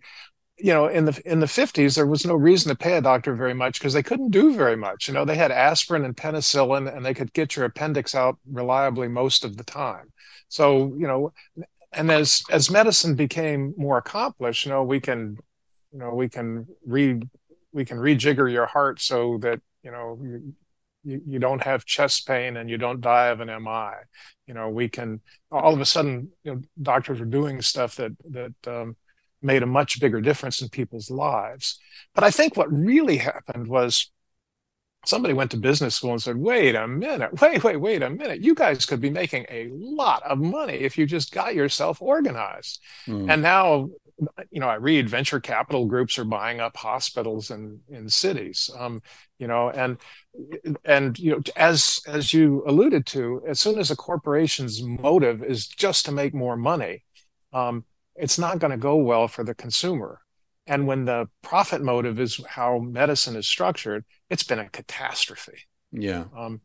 you 0.57 0.73
know, 0.73 0.87
in 0.87 1.05
the 1.05 1.21
in 1.25 1.39
the 1.41 1.47
50s, 1.47 1.95
there 1.95 2.07
was 2.07 2.25
no 2.25 2.35
reason 2.35 2.69
to 2.69 2.77
pay 2.77 2.97
a 2.97 3.01
doctor 3.01 3.35
very 3.35 3.53
much 3.53 3.79
because 3.79 3.93
they 3.93 4.03
couldn't 4.03 4.31
do 4.31 4.55
very 4.55 4.77
much. 4.77 5.07
You 5.07 5.13
know, 5.15 5.25
they 5.25 5.35
had 5.35 5.51
aspirin 5.51 6.05
and 6.05 6.15
penicillin, 6.17 6.95
and 6.95 7.05
they 7.05 7.13
could 7.13 7.33
get 7.33 7.55
your 7.55 7.65
appendix 7.65 8.15
out 8.15 8.37
reliably 8.51 9.07
most 9.09 9.45
of 9.45 9.57
the 9.57 9.63
time. 9.65 10.13
So, 10.49 10.95
you 10.97 11.07
know, 11.07 11.33
and 11.93 12.11
as 12.11 12.43
as 12.51 12.71
medicine 12.71 13.15
became 13.15 13.73
more 13.77 13.97
accomplished, 13.97 14.65
you 14.65 14.71
know, 14.71 14.83
we 14.83 14.99
can, 14.99 15.37
you 15.91 15.99
know, 15.99 16.13
we 16.13 16.29
can 16.29 16.67
re 16.85 17.21
we 17.73 17.85
can 17.85 17.97
rejigger 17.97 18.51
your 18.51 18.65
heart 18.65 19.01
so 19.01 19.37
that 19.39 19.59
you 19.83 19.91
know 19.91 20.17
you, 21.03 21.21
you, 21.27 21.39
don't 21.39 21.63
have 21.63 21.85
chest 21.85 22.25
pain 22.27 22.55
and 22.57 22.69
you 22.69 22.77
don't 22.77 23.01
die 23.01 23.27
of 23.27 23.41
an 23.41 23.49
MI. 23.49 23.91
You 24.47 24.53
know, 24.53 24.69
we 24.69 24.87
can 24.87 25.21
all 25.51 25.73
of 25.73 25.81
a 25.81 25.85
sudden, 25.85 26.29
you 26.43 26.55
know, 26.55 26.61
doctors 26.81 27.19
are 27.19 27.25
doing 27.25 27.61
stuff 27.61 27.95
that 27.97 28.11
that 28.29 28.53
um, 28.67 28.95
made 29.41 29.63
a 29.63 29.67
much 29.67 29.99
bigger 29.99 30.21
difference 30.21 30.61
in 30.61 30.69
people's 30.69 31.11
lives. 31.11 31.79
But 32.15 32.23
I 32.23 32.31
think 32.31 32.55
what 32.55 32.71
really 32.71 33.17
happened 33.17 33.67
was 33.67 34.11
somebody 35.05 35.33
went 35.33 35.51
to 35.51 35.57
business 35.57 35.95
school 35.95 36.11
and 36.11 36.21
said, 36.21 36.37
"Wait 36.37 36.75
a 36.75 36.87
minute, 36.87 37.41
wait, 37.41 37.63
wait, 37.63 37.77
wait 37.77 38.01
a 38.01 38.09
minute. 38.09 38.41
You 38.41 38.55
guys 38.55 38.85
could 38.85 39.01
be 39.01 39.09
making 39.09 39.45
a 39.49 39.69
lot 39.71 40.23
of 40.23 40.39
money 40.39 40.75
if 40.75 40.97
you 40.97 41.05
just 41.05 41.33
got 41.33 41.55
yourself 41.55 42.01
organized." 42.01 42.79
Mm, 43.07 43.29
And 43.29 43.41
now, 43.41 43.89
you 44.51 44.59
know, 44.59 44.67
I 44.67 44.75
read 44.75 45.09
venture 45.09 45.39
capital 45.39 45.85
groups 45.85 46.17
are 46.19 46.25
buying 46.25 46.59
up 46.59 46.77
hospitals 46.77 47.51
in 47.51 47.81
in 47.89 48.09
cities. 48.09 48.69
Um, 48.77 49.01
you 49.39 49.47
know, 49.47 49.69
and 49.69 49.97
and 50.85 51.17
you 51.19 51.31
know, 51.31 51.41
as 51.55 51.99
as 52.07 52.33
you 52.33 52.63
alluded 52.67 53.05
to, 53.07 53.41
as 53.47 53.59
soon 53.59 53.79
as 53.79 53.91
a 53.91 53.95
corporation's 53.95 54.81
motive 54.83 55.43
is 55.43 55.67
just 55.67 56.05
to 56.05 56.11
make 56.11 56.33
more 56.33 56.57
money, 56.57 57.03
um, 57.53 57.85
it's 58.15 58.39
not 58.39 58.59
going 58.59 58.71
to 58.71 58.77
go 58.77 58.95
well 58.97 59.27
for 59.27 59.43
the 59.43 59.55
consumer. 59.55 60.21
And 60.67 60.87
when 60.87 61.05
the 61.05 61.27
profit 61.41 61.81
motive 61.81 62.19
is 62.19 62.39
how 62.47 62.79
medicine 62.79 63.35
is 63.35 63.47
structured, 63.47 64.05
it's 64.29 64.43
been 64.43 64.59
a 64.59 64.69
catastrophe. 64.69 65.67
yeah 65.91 66.25
Um, 66.35 66.61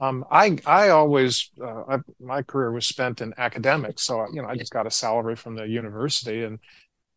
um, 0.00 0.24
I 0.30 0.58
I 0.66 0.88
always 0.90 1.50
uh, 1.60 1.84
I, 1.88 1.98
my 2.20 2.42
career 2.42 2.72
was 2.72 2.86
spent 2.86 3.20
in 3.20 3.32
academics, 3.38 4.02
so 4.02 4.26
you 4.32 4.42
know 4.42 4.48
I 4.48 4.56
just 4.56 4.72
got 4.72 4.86
a 4.86 4.90
salary 4.90 5.36
from 5.36 5.54
the 5.54 5.68
university 5.68 6.42
and 6.44 6.58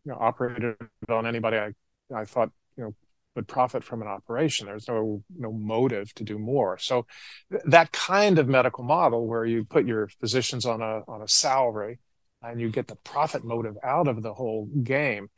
you 0.08 0.14
know 0.14 0.20
operated 0.20 0.76
on 1.10 1.26
anybody 1.28 1.58
I 1.58 1.74
I 2.16 2.24
thought 2.26 2.52
you 2.78 2.86
know 2.86 2.96
would 3.36 3.48
profit 3.48 3.84
from 3.84 4.02
an 4.02 4.08
operation. 4.08 4.68
There's 4.68 4.88
no 4.88 5.24
no 5.38 5.52
motive 5.52 6.14
to 6.16 6.24
do 6.24 6.40
more. 6.40 6.78
So 6.78 7.06
th- 7.52 7.64
that 7.66 7.92
kind 7.92 8.40
of 8.40 8.48
medical 8.48 8.84
model 8.84 9.28
where 9.28 9.46
you 9.46 9.66
put 9.66 9.86
your 9.86 10.08
physicians 10.20 10.66
on 10.66 10.82
a 10.82 11.04
on 11.08 11.22
a 11.22 11.28
salary 11.28 12.00
and 12.42 12.62
you 12.62 12.70
get 12.70 12.88
the 12.88 12.96
profit 12.96 13.44
motive 13.44 13.76
out 13.84 14.08
of 14.08 14.24
the 14.24 14.34
whole 14.34 14.68
game, 14.84 15.30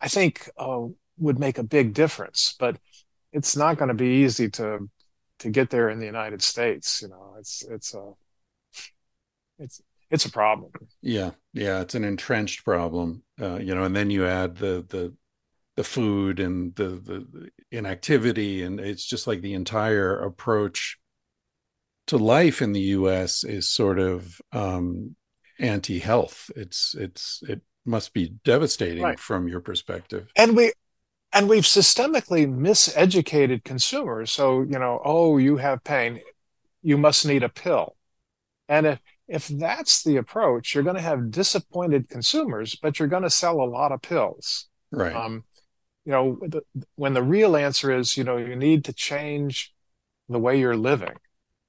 I 0.00 0.08
think 0.08 0.50
uh, 0.58 0.82
would 1.16 1.38
make 1.38 1.58
a 1.58 1.62
big 1.62 1.94
difference. 1.94 2.54
But 2.58 2.78
it's 3.32 3.56
not 3.56 3.78
going 3.78 3.88
to 3.88 3.94
be 3.94 4.24
easy 4.24 4.50
to 4.50 4.88
to 5.40 5.50
get 5.50 5.70
there 5.70 5.88
in 5.88 6.00
the 6.00 6.06
United 6.06 6.42
States. 6.42 7.00
You 7.02 7.08
know, 7.08 7.36
it's 7.38 7.64
it's 7.64 7.94
a 7.94 8.12
it's 9.58 9.80
it's 10.10 10.24
a 10.24 10.30
problem. 10.30 10.70
Yeah, 11.02 11.32
yeah, 11.52 11.80
it's 11.80 11.94
an 11.94 12.04
entrenched 12.04 12.64
problem. 12.64 13.22
Uh, 13.40 13.56
you 13.56 13.74
know, 13.74 13.84
and 13.84 13.94
then 13.94 14.10
you 14.10 14.26
add 14.26 14.56
the 14.56 14.84
the 14.88 15.14
the 15.76 15.84
food 15.84 16.40
and 16.40 16.74
the, 16.74 16.88
the 16.88 17.50
inactivity, 17.70 18.62
and 18.62 18.80
it's 18.80 19.04
just 19.04 19.26
like 19.26 19.40
the 19.42 19.54
entire 19.54 20.18
approach 20.18 20.98
to 22.08 22.16
life 22.16 22.62
in 22.62 22.72
the 22.72 22.80
U.S. 22.80 23.44
is 23.44 23.70
sort 23.70 23.98
of 23.98 24.40
um, 24.52 25.14
anti-health. 25.60 26.50
It's 26.56 26.94
it's 26.98 27.42
it 27.48 27.60
must 27.84 28.12
be 28.12 28.34
devastating 28.44 29.02
Right. 29.02 29.18
from 29.18 29.48
your 29.48 29.60
perspective. 29.60 30.28
and 30.36 30.56
we 30.56 30.72
and 31.32 31.48
we've 31.48 31.64
systemically 31.64 32.46
miseducated 32.46 33.64
consumers 33.64 34.30
so 34.32 34.62
you 34.62 34.78
know 34.78 35.00
oh 35.04 35.38
you 35.38 35.56
have 35.56 35.82
pain 35.84 36.20
you 36.82 36.98
must 36.98 37.26
need 37.26 37.42
a 37.42 37.48
pill 37.48 37.96
and 38.68 38.86
if 38.86 39.00
if 39.28 39.48
that's 39.48 40.02
the 40.02 40.16
approach 40.16 40.74
you're 40.74 40.84
going 40.84 40.96
to 40.96 41.02
have 41.02 41.30
disappointed 41.30 42.08
consumers 42.08 42.76
but 42.82 42.98
you're 42.98 43.08
going 43.08 43.22
to 43.22 43.30
sell 43.30 43.60
a 43.60 43.64
lot 43.66 43.92
of 43.92 44.02
pills 44.02 44.68
Right. 44.90 45.24
um, 45.24 45.44
you 46.04 46.12
know 46.12 46.38
the, 46.42 46.62
when 46.96 47.14
the 47.14 47.22
real 47.22 47.56
answer 47.56 47.92
is 47.96 48.16
you 48.16 48.24
know 48.24 48.36
you 48.36 48.56
need 48.56 48.84
to 48.84 48.92
change 48.92 49.74
the 50.28 50.38
way 50.38 50.58
you're 50.58 50.76
living 50.76 51.14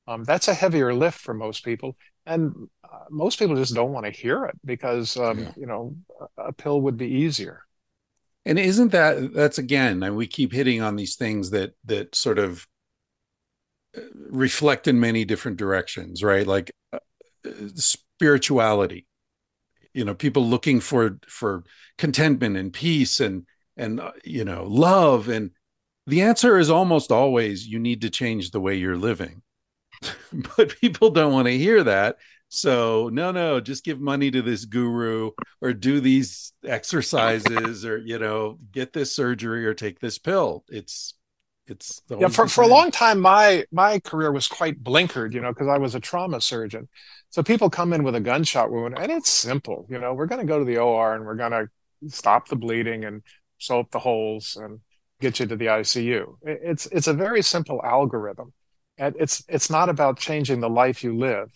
um, 0.08 0.24
that's 0.24 0.48
a 0.48 0.54
heavier 0.54 0.94
lift 0.94 1.20
for 1.20 1.34
most 1.34 1.64
people 1.66 1.98
and 2.26 2.54
uh, 2.84 3.06
most 3.10 3.40
people 3.40 3.56
just 3.56 3.76
don't 3.76 3.94
want 3.94 4.06
to 4.06 4.12
hear 4.12 4.46
it 4.46 4.56
because 4.66 5.18
um, 5.18 5.48
Yeah. 5.48 5.54
you 5.56 5.66
know 5.68 5.96
a, 6.38 6.46
a 6.46 6.54
pill 6.54 6.82
would 6.82 6.98
be 6.98 7.08
easier 7.08 7.64
And 8.46 8.58
isn't 8.58 8.92
that 8.92 9.34
that's 9.34 9.58
again, 9.58 10.02
and 10.04 10.16
we 10.16 10.26
keep 10.28 10.52
hitting 10.54 10.82
on 10.82 10.96
these 10.96 11.16
things 11.16 11.52
that 11.52 11.74
that 11.86 12.16
sort 12.16 12.40
of 12.40 12.68
uh, 13.98 14.02
reflect 14.30 14.88
in 14.88 15.00
many 15.00 15.26
different 15.26 15.58
directions, 15.58 16.24
right? 16.24 16.46
Like 16.46 16.72
uh, 16.94 17.00
spirituality. 17.76 19.08
You 19.94 20.06
know, 20.06 20.14
people 20.14 20.46
looking 20.46 20.80
for 20.80 21.20
for 21.28 21.64
contentment 21.98 22.58
and 22.58 22.72
peace 22.72 23.20
and 23.20 23.46
and 23.78 24.00
uh, 24.00 24.12
you 24.24 24.46
know, 24.46 24.64
love 24.64 25.30
and 25.30 25.52
the 26.08 26.22
answer 26.22 26.58
is 26.58 26.70
almost 26.70 27.12
always 27.12 27.68
you 27.68 27.80
need 27.80 28.02
to 28.02 28.10
change 28.10 28.52
the 28.52 28.60
way 28.60 28.76
you're 28.76 28.98
living. 28.98 29.42
but 30.58 30.76
people 30.80 31.10
don't 31.10 31.34
want 31.34 31.48
to 31.48 31.58
hear 31.58 31.84
that. 31.84 32.18
So, 32.52 33.10
no, 33.14 33.32
no, 33.32 33.60
just 33.60 33.84
give 33.84 34.00
money 34.00 34.32
to 34.32 34.42
this 34.42 34.66
guru 34.66 35.32
or 35.62 35.74
do 35.74 36.00
these 36.00 36.54
exercises 36.66 37.86
or 37.86 37.98
you 37.98 38.20
know 38.20 38.58
get 38.72 38.94
this 38.94 39.16
surgery 39.16 39.66
or 39.66 39.74
take 39.74 40.00
this 40.00 40.18
pill 40.18 40.64
it's 40.70 41.14
it's 41.70 42.02
yeah 42.10 42.28
for, 42.28 42.48
for 42.48 42.64
a 42.64 42.68
long 42.68 42.92
time 42.92 43.20
my 43.20 43.66
my 43.72 44.00
career 44.00 44.32
was 44.32 44.48
quite 44.48 44.84
blinkered 44.84 45.34
you 45.34 45.42
know 45.42 45.52
because 45.52 45.68
i 45.68 45.78
was 45.78 45.96
a 45.96 46.00
trauma 46.00 46.42
surgeon. 46.42 46.88
So 47.32 47.44
people 47.44 47.70
come 47.70 47.94
in 47.94 48.02
with 48.04 48.16
a 48.16 48.20
gunshot 48.20 48.72
wound 48.72 48.98
and 48.98 49.12
it's 49.12 49.30
simple 49.30 49.86
you 49.90 50.00
know 50.00 50.14
we're 50.14 50.26
going 50.26 50.42
to 50.42 50.48
go 50.48 50.58
to 50.60 50.66
the 50.66 50.78
or 50.78 51.14
and 51.14 51.26
we're 51.26 51.36
going 51.36 51.52
to 51.52 51.70
stop 52.08 52.48
the 52.48 52.56
bleeding 52.56 53.06
and 53.06 53.22
sew 53.60 53.82
up 53.82 53.92
the 53.92 54.00
holes 54.00 54.58
and 54.60 54.80
get 55.22 55.40
you 55.40 55.46
to 55.46 55.56
the 55.56 55.66
icu 55.66 56.36
it's 56.42 56.88
it's 56.88 57.08
a 57.08 57.14
very 57.14 57.44
simple 57.44 57.82
algorithm 57.84 58.52
and 59.00 59.16
it's 59.18 59.44
it's 59.48 59.70
not 59.70 59.90
about 59.90 60.20
changing 60.20 60.60
the 60.60 60.70
life 60.70 61.04
you 61.04 61.18
live. 61.18 61.50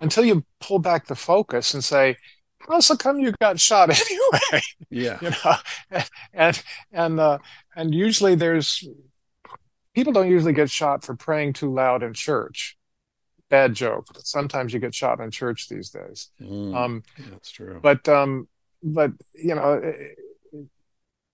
Until 0.00 0.24
you 0.24 0.44
pull 0.60 0.78
back 0.78 1.06
the 1.06 1.16
focus 1.16 1.74
and 1.74 1.82
say 1.82 2.16
how's 2.58 2.90
it 2.90 2.98
come 2.98 3.18
you 3.18 3.32
got 3.40 3.58
shot 3.58 3.90
anyway? 4.10 4.62
Yeah. 4.90 5.18
You 5.20 5.30
know? 5.30 6.02
And 6.32 6.62
and 6.92 7.20
uh, 7.20 7.38
and 7.74 7.94
usually 7.94 8.34
there's 8.34 8.86
people 9.94 10.12
don't 10.12 10.30
usually 10.30 10.52
get 10.52 10.70
shot 10.70 11.04
for 11.04 11.14
praying 11.16 11.52
too 11.54 11.72
loud 11.72 12.02
in 12.02 12.14
church. 12.14 12.76
Bad 13.48 13.74
joke 13.74 14.06
sometimes 14.22 14.72
you 14.72 14.78
get 14.78 14.94
shot 14.94 15.20
in 15.20 15.30
church 15.30 15.68
these 15.68 15.90
days. 15.90 16.30
Mm, 16.40 16.74
um 16.76 17.02
that's 17.30 17.50
true. 17.50 17.80
but 17.82 18.08
um 18.08 18.48
but 18.82 19.10
you 19.34 19.54
know 19.54 19.74
it- 19.74 20.18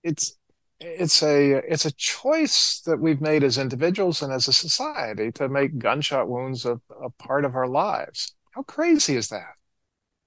it's 0.03 0.37
it's 0.79 1.23
a 1.23 1.53
it's 1.71 1.85
a 1.85 1.91
choice 1.93 2.81
that 2.85 2.99
we've 2.99 3.19
made 3.21 3.43
as 3.43 3.57
individuals 3.57 4.21
and 4.21 4.31
as 4.31 4.47
a 4.47 4.53
society 4.53 5.31
to 5.33 5.49
make 5.49 5.77
gunshot 5.79 6.27
wounds 6.29 6.65
a, 6.65 6.79
a 7.03 7.09
part 7.17 7.45
of 7.45 7.55
our 7.55 7.67
lives. 7.67 8.35
How 8.51 8.61
crazy 8.63 9.15
is 9.15 9.29
that? 9.29 9.53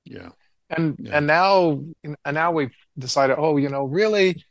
Yeah. 0.04 0.30
And 0.68 0.96
Yeah. 0.98 1.16
and 1.18 1.26
now 1.26 1.82
and 2.24 2.34
now 2.34 2.50
we've 2.52 2.74
decided 2.98 3.36
oh 3.38 3.56
you 3.56 3.68
know 3.68 3.84
really 3.84 4.44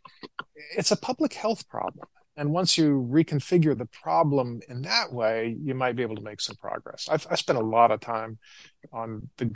it's 0.76 0.92
a 0.92 0.98
public 0.98 1.34
health 1.34 1.68
problem 1.70 2.08
and 2.40 2.52
once 2.52 2.78
you 2.78 3.06
reconfigure 3.12 3.78
the 3.78 3.86
problem 3.86 4.62
in 4.70 4.82
that 4.84 5.12
way 5.12 5.58
you 5.62 5.76
might 5.76 5.96
be 5.96 6.04
able 6.04 6.16
to 6.16 6.22
make 6.22 6.42
some 6.42 6.56
progress. 6.56 7.08
I've 7.12 7.28
i 7.30 7.36
spent 7.36 7.60
a 7.60 7.64
lot 7.78 7.92
of 7.92 8.00
time 8.00 8.40
on 8.92 9.30
the 9.38 9.52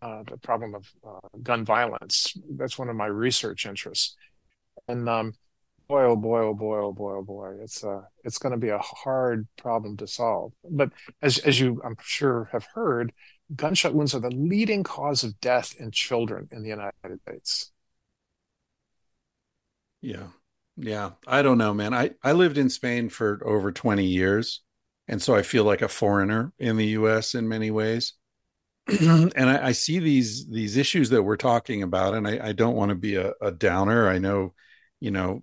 uh, 0.00 0.22
the 0.30 0.38
problem 0.38 0.74
of 0.74 0.90
uh, 1.06 1.28
gun 1.42 1.64
violence. 1.64 2.34
That's 2.56 2.78
one 2.78 2.88
of 2.88 2.96
my 2.96 3.06
research 3.06 3.66
interests. 3.66 4.16
And 4.88 5.08
um 5.08 5.34
boy 5.88 6.04
oh 6.04 6.16
boy 6.16 6.40
oh 6.40 6.54
boy 6.54 6.78
oh 6.78 6.92
boy 6.92 7.14
oh 7.16 7.22
boy 7.22 7.56
it's 7.60 7.84
uh 7.84 8.02
it's 8.24 8.38
going 8.38 8.52
to 8.52 8.58
be 8.58 8.70
a 8.70 8.78
hard 8.78 9.46
problem 9.58 9.96
to 9.98 10.06
solve. 10.06 10.52
But 10.68 10.90
as 11.22 11.38
as 11.38 11.60
you 11.60 11.80
i'm 11.84 11.96
sure 12.02 12.48
have 12.52 12.66
heard 12.74 13.12
gunshot 13.54 13.94
wounds 13.94 14.14
are 14.14 14.20
the 14.20 14.30
leading 14.30 14.82
cause 14.82 15.22
of 15.24 15.38
death 15.40 15.74
in 15.78 15.90
children 15.90 16.48
in 16.50 16.62
the 16.62 16.70
United 16.70 17.20
States. 17.22 17.70
yeah 20.00 20.28
yeah 20.76 21.10
i 21.26 21.42
don't 21.42 21.58
know 21.58 21.72
man. 21.72 21.94
I 21.94 22.10
i 22.22 22.32
lived 22.32 22.58
in 22.58 22.68
spain 22.68 23.08
for 23.08 23.40
over 23.44 23.70
20 23.70 24.04
years 24.04 24.60
and 25.06 25.22
so 25.22 25.34
i 25.34 25.42
feel 25.42 25.64
like 25.64 25.82
a 25.82 25.88
foreigner 25.88 26.52
in 26.58 26.76
the 26.76 26.86
us 26.86 27.34
in 27.34 27.48
many 27.48 27.70
ways. 27.70 28.14
And 29.00 29.32
I, 29.36 29.68
I 29.68 29.72
see 29.72 29.98
these 29.98 30.46
these 30.50 30.76
issues 30.76 31.10
that 31.10 31.22
we're 31.22 31.36
talking 31.36 31.82
about 31.82 32.14
and 32.14 32.26
i, 32.28 32.48
I 32.48 32.52
don't 32.52 32.76
want 32.76 32.90
to 32.90 32.94
be 32.94 33.16
a, 33.16 33.32
a 33.40 33.50
downer. 33.50 34.08
I 34.08 34.18
know 34.18 34.54
you 35.00 35.10
know 35.10 35.42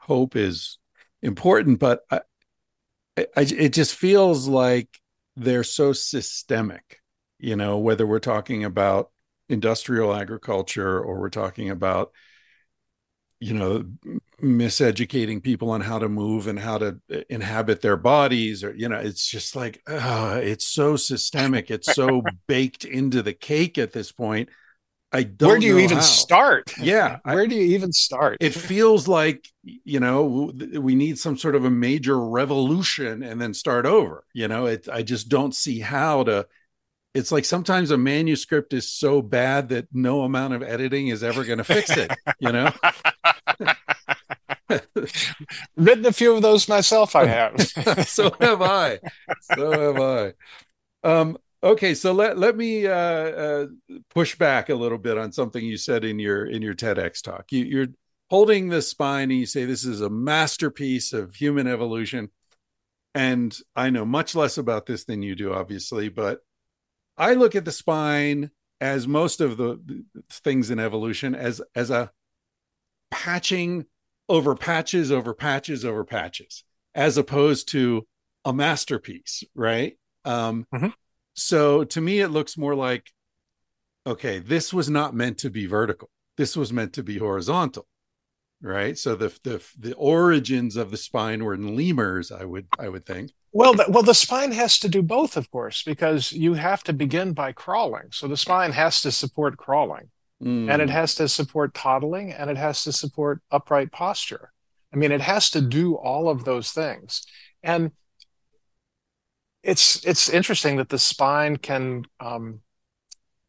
hope 0.00 0.36
is 0.36 0.78
important 1.22 1.78
but 1.78 2.00
I, 2.10 2.20
I 3.18 3.26
it 3.36 3.72
just 3.72 3.94
feels 3.94 4.48
like 4.48 4.88
they're 5.36 5.64
so 5.64 5.92
systemic 5.92 7.00
you 7.38 7.56
know 7.56 7.78
whether 7.78 8.06
we're 8.06 8.18
talking 8.20 8.64
about 8.64 9.10
industrial 9.48 10.14
agriculture 10.14 11.00
or 11.00 11.18
we're 11.20 11.30
talking 11.30 11.70
about 11.70 12.12
you 13.40 13.54
know 13.54 13.84
miseducating 14.42 15.42
people 15.42 15.70
on 15.70 15.80
how 15.80 15.98
to 15.98 16.08
move 16.08 16.46
and 16.46 16.58
how 16.58 16.78
to 16.78 16.98
inhabit 17.28 17.80
their 17.82 17.96
bodies 17.96 18.62
or 18.64 18.74
you 18.74 18.88
know 18.88 18.96
it's 18.98 19.28
just 19.28 19.56
like 19.56 19.82
uh, 19.86 20.40
it's 20.42 20.66
so 20.66 20.96
systemic 20.96 21.70
it's 21.70 21.92
so 21.92 22.22
baked 22.46 22.84
into 22.84 23.22
the 23.22 23.32
cake 23.32 23.78
at 23.78 23.92
this 23.92 24.12
point 24.12 24.48
i 25.12 25.22
don't 25.22 25.48
Where 25.50 25.58
do 25.58 25.66
you 25.66 25.78
even 25.78 25.96
how. 25.96 26.02
start? 26.02 26.72
Yeah, 26.78 27.18
I- 27.24 27.34
Where 27.34 27.46
do 27.46 27.54
you 27.56 27.74
even 27.76 27.92
start? 27.92 28.38
it 28.40 28.54
feels 28.54 29.08
like 29.08 29.48
you 29.64 30.00
know 30.00 30.52
we 30.80 30.94
need 30.94 31.18
some 31.18 31.36
sort 31.36 31.54
of 31.54 31.64
a 31.64 31.70
major 31.70 32.18
revolution 32.18 33.22
and 33.22 33.40
then 33.40 33.54
start 33.54 33.86
over 33.86 34.24
you 34.32 34.48
know 34.48 34.66
it 34.66 34.88
i 34.92 35.02
just 35.02 35.28
don't 35.28 35.54
see 35.54 35.80
how 35.80 36.22
to 36.24 36.46
it's 37.14 37.32
like 37.32 37.44
sometimes 37.44 37.90
a 37.90 37.98
manuscript 37.98 38.72
is 38.72 38.90
so 38.90 39.22
bad 39.22 39.70
that 39.70 39.88
no 39.92 40.22
amount 40.22 40.54
of 40.54 40.62
editing 40.62 41.08
is 41.08 41.24
ever 41.24 41.44
going 41.44 41.58
to 41.58 41.64
fix 41.64 41.96
it 41.96 42.12
you 42.38 42.52
know 42.52 42.70
Written 45.76 46.06
a 46.06 46.12
few 46.12 46.34
of 46.34 46.42
those 46.42 46.68
myself, 46.68 47.16
I 47.16 47.26
have. 47.26 47.60
so 48.06 48.34
have 48.40 48.62
i. 48.62 49.00
So 49.54 49.94
have 49.94 50.00
i. 50.00 50.32
Um 51.04 51.38
okay 51.60 51.94
so 51.94 52.12
let 52.12 52.38
let 52.38 52.56
me 52.56 52.86
uh, 52.86 52.92
uh 52.92 53.66
push 54.14 54.36
back 54.36 54.68
a 54.68 54.74
little 54.74 54.98
bit 54.98 55.18
on 55.18 55.32
something 55.32 55.64
you 55.64 55.76
said 55.76 56.04
in 56.04 56.18
your 56.18 56.46
in 56.46 56.62
your 56.62 56.74
tedx 56.74 57.22
talk. 57.22 57.46
You, 57.50 57.64
you're 57.64 57.88
holding 58.30 58.68
the 58.68 58.82
spine 58.82 59.30
and 59.30 59.40
you 59.40 59.46
say 59.46 59.64
this 59.64 59.84
is 59.84 60.00
a 60.00 60.10
masterpiece 60.10 61.12
of 61.12 61.34
human 61.34 61.66
evolution. 61.66 62.30
And 63.14 63.56
i 63.74 63.90
know 63.90 64.04
much 64.04 64.34
less 64.34 64.58
about 64.58 64.86
this 64.86 65.04
than 65.04 65.22
you 65.22 65.34
do 65.34 65.52
obviously 65.52 66.08
but 66.08 66.40
i 67.16 67.34
look 67.34 67.56
at 67.56 67.64
the 67.64 67.72
spine 67.72 68.50
as 68.80 69.08
most 69.08 69.40
of 69.40 69.56
the 69.56 70.04
things 70.30 70.70
in 70.70 70.78
evolution 70.78 71.34
as 71.34 71.60
as 71.74 71.90
a 71.90 72.12
patching 73.10 73.86
over 74.28 74.54
patches 74.54 75.10
over 75.10 75.34
patches 75.34 75.84
over 75.84 76.04
patches 76.04 76.64
as 76.94 77.16
opposed 77.16 77.68
to 77.68 78.06
a 78.44 78.52
masterpiece 78.52 79.44
right? 79.54 79.98
Um 80.24 80.66
Mhm. 80.72 80.92
so 81.34 81.84
to 81.84 82.00
me 82.00 82.20
it 82.20 82.28
looks 82.28 82.56
more 82.58 82.74
like 82.74 83.10
okay 84.06 84.38
this 84.38 84.72
was 84.72 84.88
not 84.90 85.14
meant 85.14 85.38
to 85.38 85.50
be 85.50 85.66
vertical. 85.66 86.10
This 86.36 86.56
was 86.56 86.72
meant 86.72 86.92
to 86.94 87.02
be 87.02 87.18
horizontal 87.18 87.86
right? 88.60 88.98
So 88.98 89.14
the 89.14 89.28
the 89.44 89.62
the 89.78 89.94
origins 89.94 90.76
of 90.76 90.90
the 90.90 90.96
spine 90.96 91.44
were 91.44 91.54
in 91.54 91.76
lemurs 91.76 92.32
i 92.32 92.44
would 92.44 92.66
i 92.78 92.88
would 92.88 93.06
think. 93.06 93.30
Well, 93.52 93.72
the, 93.74 93.86
well, 93.88 94.02
the 94.02 94.14
spine 94.14 94.52
has 94.52 94.78
to 94.80 94.90
do 94.90 95.00
both, 95.00 95.36
of 95.38 95.50
course, 95.50 95.82
because 95.82 96.32
you 96.32 96.52
have 96.52 96.84
to 96.84 96.92
begin 96.92 97.32
by 97.32 97.52
crawling. 97.52 98.08
So 98.10 98.28
the 98.28 98.36
spine 98.36 98.72
has 98.72 99.00
to 99.00 99.10
support 99.10 99.56
crawling, 99.56 100.10
Mm, 100.42 100.70
and 100.70 100.82
it 100.82 100.90
has 100.90 101.14
to 101.16 101.28
support 101.28 101.74
toddling, 101.74 102.32
and 102.32 102.50
it 102.50 102.56
has 102.56 102.84
to 102.84 102.92
support 102.92 103.42
upright 103.50 103.90
posture. 103.90 104.52
I 104.92 104.96
mean, 104.96 105.12
it 105.12 105.20
has 105.20 105.50
to 105.50 105.60
do 105.60 105.94
all 105.96 106.28
of 106.28 106.44
those 106.44 106.70
things. 106.70 107.26
And 107.62 107.92
it's 109.62 110.04
it's 110.06 110.28
interesting 110.28 110.76
that 110.76 110.88
the 110.88 110.98
spine 110.98 111.56
can 111.56 112.04
um, 112.20 112.60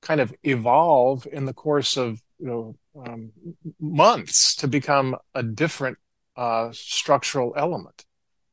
kind 0.02 0.20
of 0.20 0.34
evolve 0.44 1.28
in 1.32 1.46
the 1.46 1.54
course 1.54 1.98
of 1.98 2.22
you 2.40 2.48
know 2.48 2.76
um, 3.06 3.32
months 3.80 4.56
to 4.56 4.68
become 4.68 5.16
a 5.36 5.44
different 5.44 5.98
uh, 6.36 6.70
structural 6.72 7.54
element. 7.56 8.06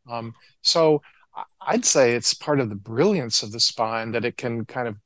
Um, 0.08 0.34
so 0.62 1.02
I'd 1.60 1.84
say 1.84 2.12
it's 2.12 2.34
part 2.34 2.60
of 2.60 2.68
the 2.68 2.76
brilliance 2.76 3.42
of 3.42 3.52
the 3.52 3.60
spine 3.60 4.12
that 4.12 4.24
it 4.24 4.36
can 4.36 4.64
kind 4.64 4.88
of 4.88 4.96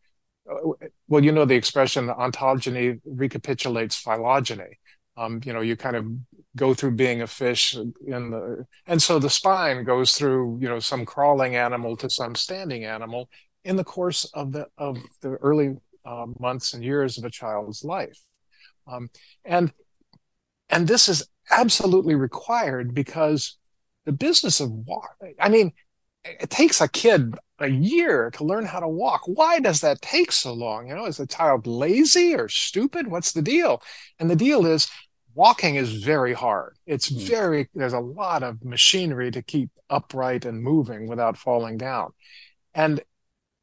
uh, 0.51 0.87
well, 1.11 1.23
you 1.23 1.33
know 1.33 1.45
the 1.45 1.57
expression 1.57 2.07
ontogeny 2.09 3.01
recapitulates 3.05 3.97
phylogeny. 3.97 4.79
Um, 5.17 5.41
you 5.45 5.53
know, 5.53 5.61
you 5.61 5.77
kind 5.77 5.97
of 5.97 6.07
go 6.57 6.73
through 6.73 6.93
being 6.93 7.23
a 7.23 7.27
fish 7.27 7.73
the 7.73 8.65
and 8.87 9.03
so 9.03 9.19
the 9.19 9.31
spine 9.31 9.85
goes 9.85 10.13
through 10.13 10.59
you 10.61 10.69
know 10.69 10.81
some 10.81 11.05
crawling 11.05 11.57
animal 11.57 11.97
to 11.97 12.11
some 12.11 12.35
standing 12.35 12.85
animal 12.85 13.29
in 13.65 13.77
the 13.77 13.85
course 13.85 14.25
of 14.35 14.53
the 14.53 14.67
of 14.77 14.99
the 15.21 15.31
early 15.43 15.77
uh, 16.05 16.27
months 16.39 16.75
and 16.75 16.83
years 16.83 17.19
of 17.19 17.25
a 17.25 17.31
child's 17.31 17.85
life 17.85 18.19
um, 18.89 19.09
and 19.45 19.73
and 20.71 20.89
this 20.89 21.09
is 21.09 21.29
absolutely 21.51 22.15
required 22.15 22.95
because 22.95 23.59
the 24.07 24.13
business 24.13 24.59
of 24.61 24.73
walk 24.73 25.15
i 25.39 25.49
mean 25.49 25.73
it 26.25 26.51
takes 26.51 26.81
a 26.81 26.89
kid 26.89 27.35
a 27.61 27.69
year 27.69 28.31
to 28.31 28.45
learn 28.45 28.65
how 28.65 28.81
to 28.81 28.89
walk 28.89 29.23
why 29.27 29.61
does 29.61 29.81
that 29.81 30.01
take 30.03 30.33
so 30.33 30.53
long 30.53 30.89
you 30.89 30.95
know 30.95 31.07
is 31.07 31.19
the 31.19 31.27
child 31.27 31.67
lazy 31.67 32.35
or 32.35 32.49
stupid 32.49 33.07
what's 33.07 33.33
the 33.33 33.43
deal 33.43 33.83
and 34.19 34.31
the 34.31 34.37
deal 34.37 34.67
is 34.67 34.91
walking 35.35 35.77
is 35.77 36.05
very 36.05 36.33
hard. 36.33 36.77
It's 36.87 37.11
mm. 37.11 37.23
very, 37.23 37.69
there's 37.75 37.93
a 37.93 38.01
lot 38.01 38.43
of 38.43 38.65
machinery 38.65 39.31
to 39.31 39.43
keep 39.43 39.71
upright 39.89 40.45
and 40.45 40.63
moving 40.63 41.09
without 41.09 41.37
falling 41.37 41.77
down. 41.79 42.11
And 42.75 43.01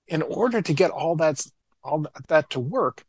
in 0.08 0.22
order 0.22 0.62
to 0.62 0.74
get 0.74 0.92
all 0.92 1.16
that, 1.18 1.46
all 1.84 2.06
that 2.30 2.50
to 2.52 2.60
work, 2.60 3.04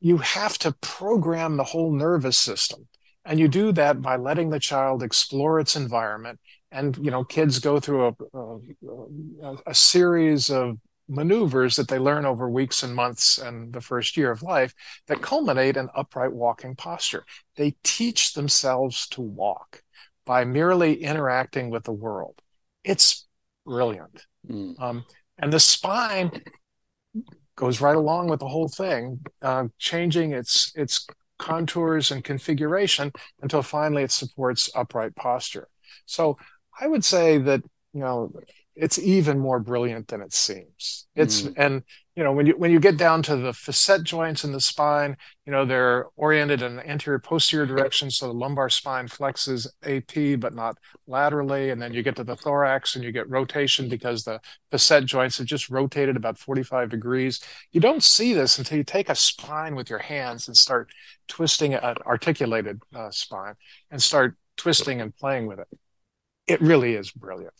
you 0.00 0.18
have 0.18 0.58
to 0.58 0.72
program 0.80 1.56
the 1.56 1.64
whole 1.64 1.92
nervous 1.92 2.38
system. 2.38 2.88
And 3.24 3.38
you 3.38 3.46
do 3.46 3.70
that 3.72 4.02
by 4.02 4.16
letting 4.16 4.50
the 4.50 4.58
child 4.58 5.02
explore 5.02 5.60
its 5.60 5.76
environment. 5.76 6.40
And, 6.72 6.96
you 6.96 7.10
know, 7.10 7.22
kids 7.22 7.58
go 7.58 7.78
through 7.78 8.08
a, 8.08 9.46
a, 9.46 9.56
a 9.66 9.74
series 9.74 10.50
of 10.50 10.78
maneuvers 11.08 11.76
that 11.76 11.88
they 11.88 11.98
learn 11.98 12.24
over 12.24 12.48
weeks 12.48 12.82
and 12.82 12.94
months 12.94 13.38
and 13.38 13.72
the 13.72 13.80
first 13.80 14.16
year 14.16 14.30
of 14.30 14.42
life 14.42 14.74
that 15.06 15.20
culminate 15.20 15.76
in 15.76 15.88
upright 15.94 16.32
walking 16.32 16.74
posture. 16.74 17.24
They 17.56 17.76
teach 17.82 18.32
themselves 18.32 19.06
to 19.08 19.20
walk 19.20 19.82
by 20.24 20.44
merely 20.44 21.02
interacting 21.02 21.70
with 21.70 21.84
the 21.84 21.92
world. 21.92 22.40
It's 22.84 23.26
brilliant. 23.66 24.24
Mm. 24.48 24.80
Um, 24.80 25.04
and 25.38 25.52
the 25.52 25.60
spine 25.60 26.30
goes 27.56 27.80
right 27.80 27.96
along 27.96 28.28
with 28.28 28.40
the 28.40 28.48
whole 28.48 28.68
thing, 28.68 29.20
uh, 29.42 29.64
changing 29.78 30.32
its 30.32 30.72
its 30.74 31.06
contours 31.38 32.10
and 32.10 32.22
configuration 32.22 33.12
until 33.42 33.62
finally 33.62 34.04
it 34.04 34.12
supports 34.12 34.70
upright 34.74 35.14
posture. 35.16 35.68
So 36.06 36.38
I 36.80 36.86
would 36.86 37.04
say 37.04 37.38
that 37.38 37.62
you 37.92 38.00
know 38.00 38.32
it's 38.74 38.98
even 38.98 39.38
more 39.38 39.60
brilliant 39.60 40.08
than 40.08 40.22
it 40.22 40.32
seems. 40.32 41.06
It's 41.14 41.42
mm. 41.42 41.54
and 41.58 41.82
you 42.16 42.24
know 42.24 42.32
when 42.32 42.46
you 42.46 42.56
when 42.56 42.70
you 42.70 42.80
get 42.80 42.96
down 42.96 43.22
to 43.24 43.36
the 43.36 43.52
facet 43.52 44.02
joints 44.02 44.44
in 44.44 44.52
the 44.52 44.60
spine, 44.60 45.16
you 45.44 45.52
know 45.52 45.66
they're 45.66 46.06
oriented 46.16 46.62
in 46.62 46.80
anterior 46.80 47.18
posterior 47.18 47.66
direction, 47.66 48.10
so 48.10 48.28
the 48.28 48.32
lumbar 48.32 48.70
spine 48.70 49.08
flexes 49.08 49.66
AP 49.82 50.40
but 50.40 50.54
not 50.54 50.78
laterally, 51.06 51.68
and 51.68 51.82
then 51.82 51.92
you 51.92 52.02
get 52.02 52.16
to 52.16 52.24
the 52.24 52.36
thorax 52.36 52.96
and 52.96 53.04
you 53.04 53.12
get 53.12 53.28
rotation 53.28 53.90
because 53.90 54.24
the 54.24 54.40
facet 54.70 55.04
joints 55.04 55.36
have 55.36 55.46
just 55.46 55.68
rotated 55.68 56.16
about 56.16 56.38
45 56.38 56.88
degrees. 56.88 57.40
You 57.72 57.80
don't 57.80 58.02
see 58.02 58.32
this 58.32 58.58
until 58.58 58.78
you 58.78 58.84
take 58.84 59.10
a 59.10 59.14
spine 59.14 59.74
with 59.74 59.90
your 59.90 59.98
hands 59.98 60.48
and 60.48 60.56
start 60.56 60.90
twisting 61.28 61.74
an 61.74 61.96
articulated 62.06 62.80
uh, 62.94 63.10
spine 63.10 63.54
and 63.90 64.02
start 64.02 64.36
twisting 64.56 65.00
and 65.00 65.14
playing 65.14 65.46
with 65.46 65.58
it. 65.58 65.68
It 66.46 66.60
really 66.60 66.94
is 66.94 67.10
brilliant. 67.10 67.54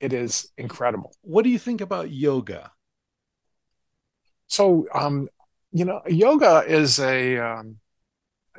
It 0.00 0.12
is 0.12 0.50
incredible. 0.56 1.14
What 1.22 1.44
do 1.44 1.50
you 1.50 1.58
think 1.58 1.80
about 1.80 2.10
yoga? 2.10 2.72
So, 4.46 4.86
um, 4.94 5.28
you 5.72 5.84
know, 5.84 6.02
yoga 6.06 6.64
is 6.66 7.00
a, 7.00 7.38
um, 7.38 7.78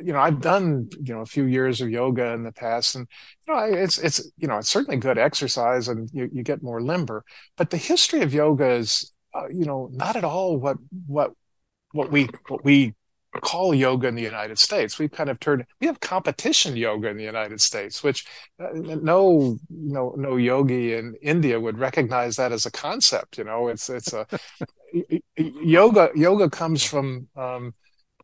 you 0.04 0.12
know, 0.12 0.20
I've 0.20 0.42
done, 0.42 0.90
you 1.02 1.14
know, 1.14 1.22
a 1.22 1.26
few 1.26 1.46
years 1.46 1.82
of 1.82 1.90
yoga 1.90 2.34
in 2.34 2.44
the 2.44 2.52
past 2.52 2.96
and, 2.96 3.08
you 3.48 3.54
know, 3.54 3.62
it's, 3.62 3.98
it's, 3.98 4.30
you 4.38 4.48
know, 4.48 4.58
it's 4.58 4.70
certainly 4.70 4.98
good 4.98 5.18
exercise 5.18 5.88
and 5.88 6.10
you, 6.14 6.30
you 6.34 6.44
get 6.44 6.64
more 6.64 6.82
limber, 6.82 7.24
but 7.56 7.70
the 7.70 7.78
history 7.78 8.22
of 8.22 8.34
yoga 8.34 8.72
is, 8.72 9.14
uh, 9.34 9.48
you 9.50 9.66
know, 9.66 9.90
not 9.92 10.16
at 10.16 10.24
all 10.26 10.58
what, 10.58 10.78
what, 11.08 11.32
what 11.92 12.12
we, 12.12 12.28
what 12.48 12.66
we 12.66 12.94
call 13.42 13.74
yoga 13.74 14.08
in 14.08 14.16
the 14.16 14.22
United 14.22 14.60
States. 14.60 15.00
We've 15.00 15.12
kind 15.12 15.30
of 15.30 15.40
turned 15.40 15.66
we 15.80 15.88
have 15.88 16.00
competition 16.00 16.76
yoga 16.76 17.10
in 17.10 17.18
the 17.18 17.24
United 17.24 17.62
States, 17.62 18.04
which 18.04 18.26
uh, 18.60 18.70
no 18.74 19.58
no 19.70 20.14
no 20.18 20.36
yogi 20.38 20.94
in 20.94 21.16
India 21.22 21.60
would 21.60 21.78
recognize 21.78 22.36
that 22.36 22.52
as 22.52 22.66
a 22.66 22.72
concept. 22.72 23.38
You 23.38 23.44
know, 23.44 23.68
it's 23.68 23.90
it's 23.90 24.14
a 24.14 24.28
yoga 25.38 26.10
yoga 26.16 26.50
comes 26.50 26.84
from 26.84 27.28
um, 27.36 27.74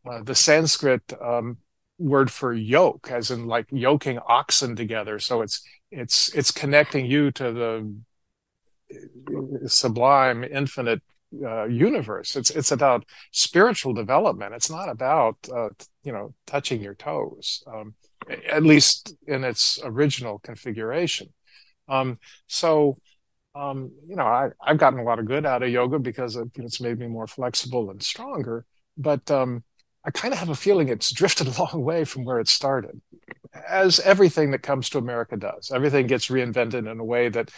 uh, 0.08 0.22
the 0.22 0.34
Sanskrit 0.34 1.12
um, 1.20 1.58
word 1.98 2.30
for 2.30 2.52
yoke, 2.52 3.10
as 3.10 3.30
in 3.30 3.46
like 3.46 3.66
yoking 3.70 4.18
oxen 4.26 4.76
together. 4.76 5.18
So 5.18 5.42
it's 5.42 5.62
it's 5.90 6.34
it's 6.34 6.50
connecting 6.50 7.06
you 7.06 7.30
to 7.32 7.52
the 7.52 7.94
sublime, 9.68 10.44
infinite 10.44 11.02
uh, 11.44 11.64
universe. 11.64 12.36
It's 12.36 12.50
it's 12.50 12.72
about 12.72 13.04
spiritual 13.32 13.94
development. 13.94 14.54
It's 14.54 14.70
not 14.70 14.88
about 14.88 15.36
uh, 15.54 15.68
you 16.04 16.12
know 16.12 16.34
touching 16.46 16.82
your 16.82 16.94
toes, 16.94 17.62
um, 17.66 17.94
at 18.50 18.62
least 18.62 19.14
in 19.26 19.44
its 19.44 19.78
original 19.82 20.38
configuration. 20.40 21.28
Um, 21.88 22.18
so 22.46 22.98
um, 23.54 23.90
you 24.06 24.16
know 24.16 24.26
I, 24.26 24.50
I've 24.64 24.78
gotten 24.78 24.98
a 24.98 25.04
lot 25.04 25.18
of 25.18 25.26
good 25.26 25.46
out 25.46 25.62
of 25.62 25.70
yoga 25.70 25.98
because 25.98 26.36
it, 26.36 26.48
it's 26.56 26.80
made 26.80 26.98
me 26.98 27.06
more 27.06 27.26
flexible 27.26 27.90
and 27.90 28.02
stronger. 28.02 28.64
But 28.96 29.30
um, 29.30 29.64
I 30.04 30.10
kind 30.10 30.34
of 30.34 30.40
have 30.40 30.48
a 30.48 30.54
feeling 30.54 30.88
it's 30.88 31.12
drifted 31.12 31.46
a 31.56 31.62
long 31.62 31.82
way 31.82 32.04
from 32.04 32.24
where 32.24 32.40
it 32.40 32.48
started, 32.48 33.00
as 33.68 34.00
everything 34.00 34.50
that 34.50 34.62
comes 34.62 34.90
to 34.90 34.98
America 34.98 35.36
does. 35.36 35.70
Everything 35.72 36.06
gets 36.06 36.28
reinvented 36.28 36.90
in 36.90 36.98
a 36.98 37.04
way 37.04 37.28
that 37.28 37.50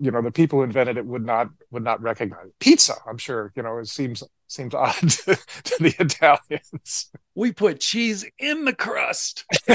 you 0.00 0.10
know 0.10 0.22
the 0.22 0.30
people 0.30 0.58
who 0.58 0.64
invented 0.64 0.96
it 0.96 1.06
would 1.06 1.24
not 1.24 1.48
would 1.70 1.82
not 1.82 2.02
recognize. 2.02 2.46
Pizza, 2.58 2.94
I'm 3.06 3.18
sure, 3.18 3.52
you 3.56 3.62
know, 3.62 3.78
it 3.78 3.88
seems 3.88 4.22
seems 4.46 4.74
odd 4.74 4.94
to, 4.94 5.36
to 5.36 5.82
the 5.82 5.94
Italians. 5.98 7.10
We 7.34 7.52
put 7.52 7.80
cheese 7.80 8.24
in 8.38 8.64
the 8.64 8.74
crust 8.74 9.44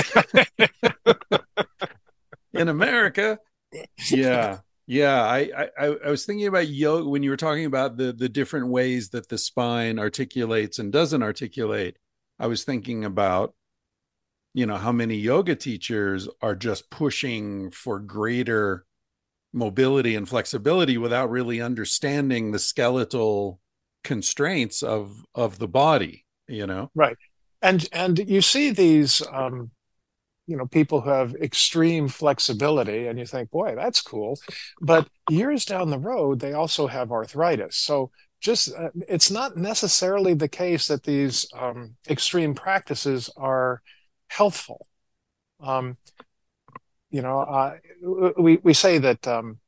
in 2.53 2.68
America. 2.68 3.39
Yeah, 4.10 4.60
yeah, 4.88 5.24
I, 5.24 5.70
I 5.78 5.86
I 6.06 6.10
was 6.10 6.26
thinking 6.26 6.47
about 6.47 6.68
yoga 6.68 7.10
when 7.10 7.24
you 7.24 7.32
were 7.32 7.38
talking 7.38 7.66
about 7.66 7.97
the 7.97 8.14
the 8.14 8.30
different 8.30 8.68
ways 8.68 9.10
that 9.10 9.30
the 9.30 9.38
spine 9.38 9.99
articulates 9.99 10.80
and 10.80 10.91
doesn't 10.91 11.24
articulate. 11.24 11.97
I 12.38 12.47
was 12.47 12.64
thinking 12.64 13.06
about, 13.06 13.53
you 14.53 14.66
know, 14.66 14.76
how 14.76 14.91
many 14.91 15.16
yoga 15.16 15.56
teachers 15.56 16.28
are 16.41 16.56
just 16.56 16.89
pushing 16.89 17.72
for 17.72 17.99
greater 17.99 18.86
mobility 19.56 20.16
and 20.16 20.30
flexibility 20.30 20.99
without 20.99 21.32
really 21.32 21.62
understanding 21.62 22.51
the 22.51 22.60
skeletal 22.60 23.60
constraints 24.03 24.84
of 24.84 25.26
of 25.34 25.58
the 25.58 25.68
body 25.68 26.26
you 26.47 26.68
know? 26.68 26.91
Right. 26.95 27.18
And 27.62 27.88
and 27.91 28.20
you 28.20 28.41
see 28.41 28.72
these 28.72 29.22
um 29.32 29.72
you 30.47 30.58
know 30.58 30.68
people 30.68 31.01
who 31.01 31.10
have 31.10 31.34
extreme 31.36 32.08
flexibility 32.08 33.08
and 33.08 33.18
you 33.18 33.26
think 33.26 33.49
boy 33.49 33.76
that's 33.76 34.01
cool. 34.01 34.39
But 34.82 35.08
years 35.30 35.66
down 35.66 35.89
the 35.89 35.99
road 35.99 36.39
they 36.39 36.53
also 36.53 36.88
have 36.88 37.12
arthritis. 37.12 37.78
So 37.78 38.12
just 38.41 38.74
uh, 38.76 38.89
it's 39.08 39.32
not 39.32 39.58
necessarily 39.58 40.34
the 40.34 40.47
case 40.47 40.88
that 40.88 41.03
these 41.03 41.47
um, 41.58 41.95
extreme 42.08 42.53
practices 42.53 43.30
are 43.38 43.82
healthful. 44.28 44.86
Um, 45.60 45.97
you 47.16 47.22
know, 47.22 47.39
uh, 47.39 47.78
we 48.38 48.57
we 48.57 48.74
say 48.74 48.97
that 48.97 49.26
um, 49.26 49.59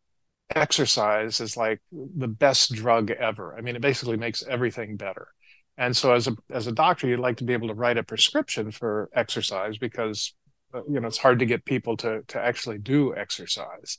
exercise 0.53 1.39
is 1.39 1.55
like 1.55 1.79
the 1.91 2.27
best 2.27 2.73
drug 2.73 3.09
ever. 3.11 3.55
I 3.57 3.61
mean, 3.61 3.77
it 3.77 3.81
basically 3.81 4.17
makes 4.17 4.43
everything 4.45 4.97
better. 4.97 5.29
And 5.77 5.95
so, 5.95 6.13
as 6.13 6.27
a 6.27 6.35
as 6.49 6.67
a 6.67 6.73
doctor, 6.73 7.07
you'd 7.07 7.21
like 7.21 7.37
to 7.37 7.45
be 7.45 7.53
able 7.53 7.69
to 7.69 7.73
write 7.73 7.97
a 7.97 8.03
prescription 8.03 8.71
for 8.71 9.09
exercise 9.13 9.77
because 9.77 10.33
uh, 10.73 10.81
you 10.89 10.99
know 10.99 11.07
it's 11.07 11.17
hard 11.25 11.39
to 11.39 11.45
get 11.45 11.63
people 11.63 11.95
to 11.97 12.21
to 12.27 12.37
actually 12.37 12.79
do 12.79 13.15
exercise. 13.15 13.97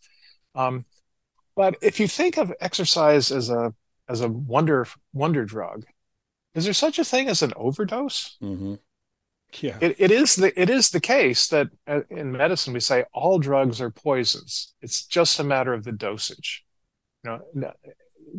Um, 0.55 0.85
but 1.57 1.77
if 1.81 1.99
you 2.01 2.07
think 2.07 2.37
of 2.37 2.53
exercise 2.61 3.33
as 3.33 3.49
a 3.49 3.73
as 4.11 4.21
a 4.21 4.29
wonder 4.29 4.87
wonder 5.15 5.47
drug. 5.47 5.87
Is 6.55 6.65
there 6.65 6.75
such 6.75 6.99
a 6.99 7.05
thing 7.05 7.29
as 7.29 7.43
an 7.43 7.53
overdose? 7.57 8.37
Mm-hmm. 8.43 8.75
Yeah, 9.61 9.79
it, 9.81 9.97
it 9.99 10.11
is 10.11 10.37
the 10.37 10.59
it 10.61 10.71
is 10.71 10.91
the 10.91 11.01
case 11.01 11.49
that 11.49 11.69
uh, 11.87 12.01
in 12.11 12.33
medicine 12.33 12.73
we 12.75 12.81
say 12.81 13.05
all 13.13 13.39
drugs 13.39 13.81
are 13.81 13.91
poisons. 13.91 14.75
It's 14.83 15.05
just 15.07 15.41
a 15.41 15.45
matter 15.45 15.73
of 15.73 15.85
the 15.85 15.93
dosage. 15.93 16.65
You 17.25 17.41
know, 17.63 17.73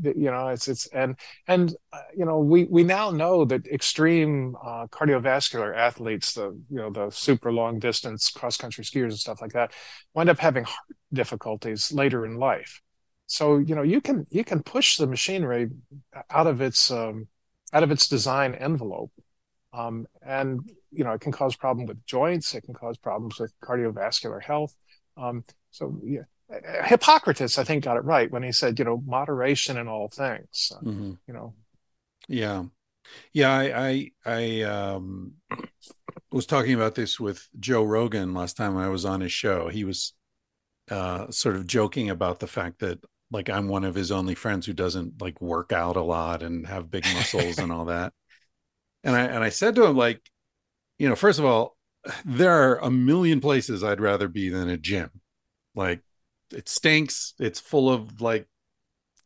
you 0.03 0.32
know 0.32 0.47
it's 0.49 0.68
it's 0.68 0.88
and 0.88 1.16
and 1.47 1.76
uh, 1.93 2.01
you 2.16 2.26
know 2.26 2.39
we 2.39 2.66
we 2.66 2.84
now 2.84 3.12
know 3.12 3.45
that 3.45 3.68
extreme 3.68 4.55
uh, 4.64 4.88
cardiovascular 4.88 5.76
athletes 5.76 6.34
the 6.34 6.49
you 6.70 6.78
know 6.78 6.89
the 6.89 7.10
super 7.10 7.51
long 7.51 7.80
distance 7.80 8.30
cross 8.30 8.57
country 8.57 8.84
skiers 8.84 9.10
and 9.10 9.20
stuff 9.20 9.41
like 9.41 9.53
that 9.53 9.72
wind 10.14 10.30
up 10.30 10.39
having 10.39 10.64
heart 10.64 10.97
difficulties 11.14 11.91
later 11.91 12.26
in 12.26 12.36
life 12.36 12.82
so 13.26 13.57
you 13.57 13.76
know 13.76 13.82
you 13.82 14.01
can 14.01 14.26
you 14.30 14.43
can 14.43 14.62
push 14.62 14.97
the 14.97 15.07
machinery 15.07 15.70
out 16.30 16.47
of 16.47 16.62
its 16.62 16.91
um, 16.91 17.28
out 17.74 17.84
of 17.84 17.91
its 17.91 18.07
design 18.07 18.55
envelope 18.55 19.12
um, 19.74 20.07
and 20.26 20.70
you 20.91 21.03
know 21.03 21.11
it 21.11 21.22
can 21.22 21.32
cause 21.32 21.55
problem 21.55 21.86
with 21.86 22.03
joints 22.05 22.55
it 22.55 22.61
can 22.61 22.74
cause 22.74 22.97
problems 22.97 23.39
with 23.39 23.53
cardiovascular 23.61 24.41
health 24.41 24.76
um, 25.17 25.43
so 25.72 25.99
yeah 26.03 26.22
Hippocrates, 26.86 27.59
I 27.59 27.63
think, 27.63 27.84
got 27.84 27.97
it 27.97 28.03
right 28.03 28.32
when 28.32 28.43
he 28.43 28.51
said, 28.51 28.80
you 28.80 28.86
know, 28.86 29.03
moderation 29.05 29.78
in 29.78 29.88
all 29.88 30.07
things. 30.07 30.72
Mm-hmm. 30.84 31.13
You 31.28 31.34
know. 31.34 31.53
Yeah, 32.28 32.65
yeah. 33.34 33.51
I 33.51 34.11
I, 34.26 34.32
I 34.34 34.61
um, 34.63 35.34
was 36.32 36.45
talking 36.45 36.74
about 36.74 36.95
this 36.95 37.20
with 37.20 37.47
Joe 37.59 37.84
Rogan 37.84 38.34
last 38.34 38.57
time 38.57 38.78
I 38.78 38.89
was 38.89 39.05
on 39.05 39.22
his 39.22 39.32
show. 39.32 39.70
He 39.70 39.84
was 39.84 40.13
uh, 40.89 41.30
sort 41.30 41.55
of 41.55 41.67
joking 41.67 42.09
about 42.09 42.39
the 42.39 42.47
fact 42.47 42.80
that 42.80 42.99
like 43.32 43.49
I'm 43.49 43.67
one 43.67 43.84
of 43.84 43.93
his 43.93 44.11
only 44.11 44.34
friends 44.34 44.65
who 44.65 44.74
doesn't 44.74 45.22
like 45.22 45.39
work 45.39 45.72
out 45.72 45.97
a 45.97 46.01
lot 46.01 46.41
and 46.41 46.65
have 46.65 46.89
big 46.89 47.05
muscles 47.13 47.59
and 47.59 47.72
all 47.72 47.86
that. 47.86 48.13
And 49.04 49.16
I 49.16 49.22
and 49.22 49.43
I 49.43 49.50
said 49.50 49.76
to 49.76 49.86
him 49.86 49.95
like, 49.95 50.22
you 50.97 51.08
know, 51.08 51.16
first 51.16 51.39
of 51.39 51.45
all, 51.45 51.78
there 52.26 52.52
are 52.52 52.78
a 52.78 52.91
million 52.91 53.39
places 53.41 53.84
I'd 53.84 54.02
rather 54.02 54.28
be 54.28 54.50
than 54.50 54.70
a 54.70 54.78
gym. 54.78 55.10
Like 55.76 56.02
it 56.54 56.68
stinks. 56.68 57.34
It's 57.39 57.60
full 57.60 57.91
of 57.91 58.22
like 58.22 58.47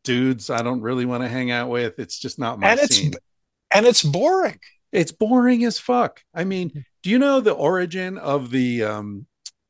dudes 0.03 0.49
I 0.49 0.61
don't 0.61 0.81
really 0.81 1.05
want 1.05 1.23
to 1.23 1.29
hang 1.29 1.51
out 1.51 1.69
with. 1.69 1.99
It's 1.99 2.19
just 2.19 2.37
not 2.37 2.59
my 2.59 2.71
and 2.71 2.79
it's, 2.79 2.95
scene. 2.95 3.13
And 3.73 3.85
it's 3.85 4.03
boring. 4.03 4.59
It's 4.91 5.11
boring 5.11 5.63
as 5.63 5.79
fuck. 5.79 6.21
I 6.33 6.43
mean, 6.43 6.85
do 7.01 7.09
you 7.09 7.17
know 7.19 7.41
the 7.41 7.53
origin 7.53 8.17
of 8.17 8.51
the 8.51 8.83
um 8.83 9.25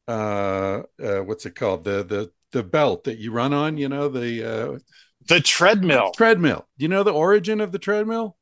uh, 0.07 0.81
uh 1.01 1.19
what's 1.19 1.45
it 1.45 1.55
called? 1.55 1.83
The 1.83 2.03
the 2.03 2.31
the 2.51 2.63
belt 2.63 3.05
that 3.05 3.19
you 3.19 3.31
run 3.31 3.53
on, 3.53 3.77
you 3.77 3.89
know, 3.89 4.09
the 4.09 4.43
uh 4.43 4.79
the 5.27 5.39
treadmill. 5.39 6.11
Treadmill. 6.11 6.67
Do 6.77 6.83
you 6.83 6.89
know 6.89 7.03
the 7.03 7.13
origin 7.13 7.61
of 7.61 7.71
the 7.71 7.79
treadmill? 7.79 8.35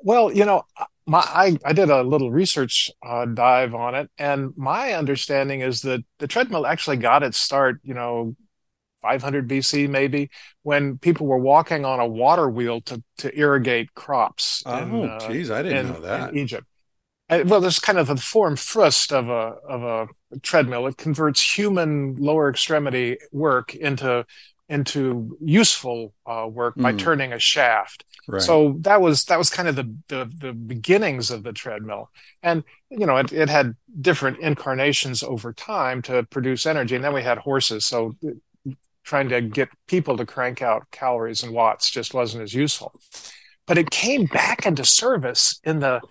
Well, 0.00 0.32
you 0.32 0.44
know, 0.44 0.62
my 1.06 1.20
I, 1.20 1.58
I 1.64 1.72
did 1.72 1.90
a 1.90 2.02
little 2.02 2.30
research 2.30 2.90
uh, 3.04 3.24
dive 3.24 3.74
on 3.74 3.94
it, 3.94 4.10
and 4.18 4.52
my 4.56 4.92
understanding 4.92 5.60
is 5.60 5.82
that 5.82 6.04
the 6.18 6.26
treadmill 6.26 6.66
actually 6.66 6.98
got 6.98 7.22
its 7.22 7.40
start, 7.40 7.80
you 7.82 7.94
know, 7.94 8.36
500 9.02 9.48
BC 9.48 9.88
maybe, 9.88 10.30
when 10.62 10.98
people 10.98 11.26
were 11.26 11.38
walking 11.38 11.84
on 11.84 12.00
a 12.00 12.06
water 12.06 12.48
wheel 12.48 12.80
to 12.82 13.02
to 13.18 13.36
irrigate 13.38 13.94
crops. 13.94 14.62
Oh, 14.66 14.70
jeez, 14.72 15.50
uh, 15.50 15.54
I 15.54 15.62
didn't 15.62 15.78
in, 15.78 15.92
know 15.92 16.00
that. 16.00 16.30
In 16.30 16.38
Egypt. 16.38 16.66
And, 17.30 17.48
well, 17.50 17.60
there's 17.60 17.78
kind 17.78 17.98
of 17.98 18.10
a 18.10 18.16
form 18.16 18.56
frust 18.56 19.12
of 19.12 19.28
a 19.28 19.56
of 19.66 19.82
a 19.82 20.38
treadmill. 20.40 20.86
It 20.86 20.96
converts 20.96 21.58
human 21.58 22.16
lower 22.16 22.50
extremity 22.50 23.18
work 23.32 23.74
into 23.74 24.24
into 24.68 25.36
useful 25.40 26.12
uh, 26.26 26.46
work 26.50 26.76
mm. 26.76 26.82
by 26.82 26.92
hmm. 26.92 26.98
turning 26.98 27.32
a 27.32 27.38
shaft. 27.38 28.04
Right. 28.26 28.42
So 28.42 28.76
that 28.80 29.00
was 29.00 29.24
that 29.24 29.38
was 29.38 29.48
kind 29.48 29.68
of 29.68 29.76
the, 29.76 29.94
the, 30.08 30.30
the 30.36 30.52
beginnings 30.52 31.30
of 31.30 31.42
the 31.42 31.52
treadmill, 31.52 32.10
and 32.42 32.62
you 32.90 33.06
know 33.06 33.16
it, 33.16 33.32
it 33.32 33.48
had 33.48 33.74
different 34.00 34.40
incarnations 34.40 35.22
over 35.22 35.54
time 35.54 36.02
to 36.02 36.24
produce 36.24 36.66
energy. 36.66 36.94
And 36.94 37.04
then 37.04 37.14
we 37.14 37.22
had 37.22 37.38
horses, 37.38 37.86
so 37.86 38.14
trying 39.02 39.30
to 39.30 39.40
get 39.40 39.70
people 39.86 40.18
to 40.18 40.26
crank 40.26 40.60
out 40.60 40.90
calories 40.90 41.42
and 41.42 41.54
watts 41.54 41.88
just 41.88 42.12
wasn't 42.12 42.42
as 42.42 42.52
useful. 42.52 42.92
But 43.66 43.78
it 43.78 43.90
came 43.90 44.26
back 44.26 44.66
into 44.66 44.84
service 44.84 45.58
in 45.64 45.78
the 45.78 46.02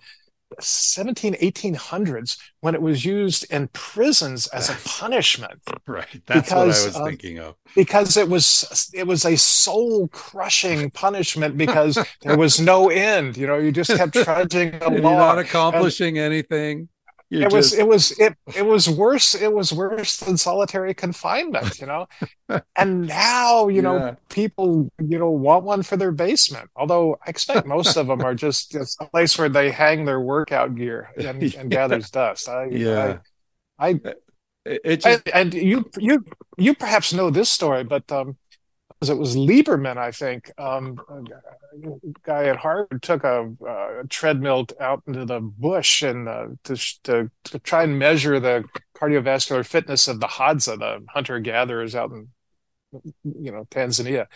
17 0.60 1.34
1800s 1.34 2.38
when 2.60 2.74
it 2.74 2.82
was 2.82 3.04
used 3.04 3.50
in 3.52 3.68
prisons 3.68 4.46
as 4.48 4.70
a 4.70 4.76
punishment. 4.88 5.60
Right. 5.86 6.22
That's 6.26 6.50
because, 6.50 6.52
what 6.52 6.58
i 6.58 6.64
was 6.66 6.96
uh, 6.96 7.04
thinking 7.04 7.38
of. 7.38 7.54
because 7.74 8.16
it 8.18 8.28
was 8.28 8.90
it 8.92 9.06
was 9.06 9.24
a 9.24 9.36
soul 9.36 10.08
crushing 10.08 10.90
punishment 11.04 11.56
because 11.56 11.98
there 12.22 12.36
was 12.36 12.60
no 12.60 12.90
end. 12.90 13.36
You 13.36 13.46
know 13.46 13.56
you 13.56 13.72
just 13.72 13.90
kept 13.96 14.12
trudging 14.12 14.74
along 14.82 14.92
you're 14.92 15.02
not 15.02 15.38
accomplishing 15.38 16.18
and, 16.18 16.26
anything 16.26 16.88
you 17.30 17.40
it 17.40 17.50
just... 17.50 17.54
was 17.54 17.72
it 17.74 17.86
was 17.86 18.10
it 18.18 18.34
it 18.56 18.64
was 18.64 18.88
worse 18.88 19.34
it 19.34 19.52
was 19.52 19.72
worse 19.72 20.18
than 20.18 20.36
solitary 20.36 20.94
confinement 20.94 21.78
you 21.80 21.86
know? 21.86 22.06
And 22.76 23.06
now 23.06 23.68
you 23.68 23.82
know 23.82 24.16
people 24.30 24.88
you 24.98 25.18
know 25.18 25.30
want 25.30 25.64
one 25.64 25.82
for 25.82 25.96
their 25.96 26.12
basement 26.12 26.70
although 26.76 27.18
i 27.26 27.30
expect 27.30 27.66
most 27.66 27.96
of 27.96 28.06
them 28.06 28.22
are 28.22 28.34
just, 28.46 28.72
just 28.72 29.00
a 29.00 29.06
place 29.06 29.38
where 29.38 29.48
they 29.48 29.70
hang 29.70 30.04
their 30.04 30.20
workout 30.20 30.74
gear 30.74 31.10
and, 31.16 31.42
yeah. 31.54 31.60
and 31.60 31.70
gathers 31.70 32.10
dust. 32.10 32.48
I, 32.48 32.66
yeah. 32.66 33.18
I, 33.78 34.00
I 34.04 34.14
it 34.64 35.00
just... 35.02 35.28
and, 35.28 35.52
and 35.52 35.54
you 35.54 35.90
you 35.98 36.24
you 36.56 36.74
perhaps 36.74 37.12
know 37.12 37.30
this 37.30 37.48
story 37.50 37.84
but 37.84 38.10
um 38.12 38.36
it 39.02 39.18
was 39.18 39.36
Lieberman, 39.36 39.96
I 39.96 40.10
think, 40.10 40.50
um, 40.58 40.98
guy 42.24 42.46
at 42.46 42.56
Harvard 42.56 43.02
took 43.02 43.24
a, 43.24 43.48
treadmill 44.08 44.66
out 44.80 45.02
into 45.06 45.24
the 45.24 45.40
bush 45.40 46.02
and 46.02 46.28
uh, 46.28 46.46
to, 46.64 46.76
to, 47.04 47.30
to 47.44 47.58
try 47.60 47.84
and 47.84 47.98
measure 47.98 48.40
the 48.40 48.64
cardiovascular 48.96 49.64
fitness 49.64 50.08
of 50.08 50.20
the 50.20 50.26
Hadza, 50.26 50.78
the 50.78 51.04
hunter 51.10 51.38
gatherers 51.38 51.94
out 51.94 52.10
in 52.10 52.28
you 53.22 53.52
know 53.52 53.66
Tanzania, 53.70 54.26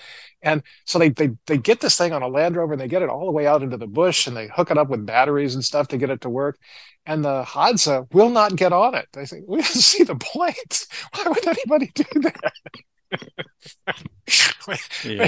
and 0.43 0.63
so 0.85 0.99
they 0.99 1.09
they 1.09 1.31
they 1.47 1.57
get 1.57 1.81
this 1.81 1.97
thing 1.97 2.13
on 2.13 2.23
a 2.23 2.29
Land 2.29 2.57
Rover 2.57 2.75
and 2.75 2.81
they 2.81 2.89
get 2.89 3.03
it 3.03 3.09
all 3.09 3.25
the 3.25 3.33
way 3.33 3.47
out 3.47 3.63
into 3.63 3.79
the 3.79 3.87
bush 3.87 4.27
and 4.27 4.37
they 4.37 4.49
hook 4.49 4.71
it 4.71 4.77
up 4.77 4.89
with 4.89 5.07
batteries 5.07 5.55
and 5.55 5.65
stuff 5.65 5.89
to 5.89 5.97
get 5.97 6.11
it 6.11 6.21
to 6.21 6.29
work, 6.29 6.59
and 7.07 7.25
the 7.25 7.45
Hadza 7.45 8.13
will 8.13 8.29
not 8.31 8.57
get 8.57 8.73
on 8.73 8.95
it. 8.95 9.09
They 9.13 9.25
think 9.27 9.47
we 9.49 9.57
don't 9.57 9.67
see 9.67 10.05
the 10.05 10.17
point. 10.17 10.87
Why 11.15 11.25
would 11.29 11.47
anybody 11.47 11.91
do 11.95 12.05
that? 12.21 12.53
Yeah. 15.05 15.27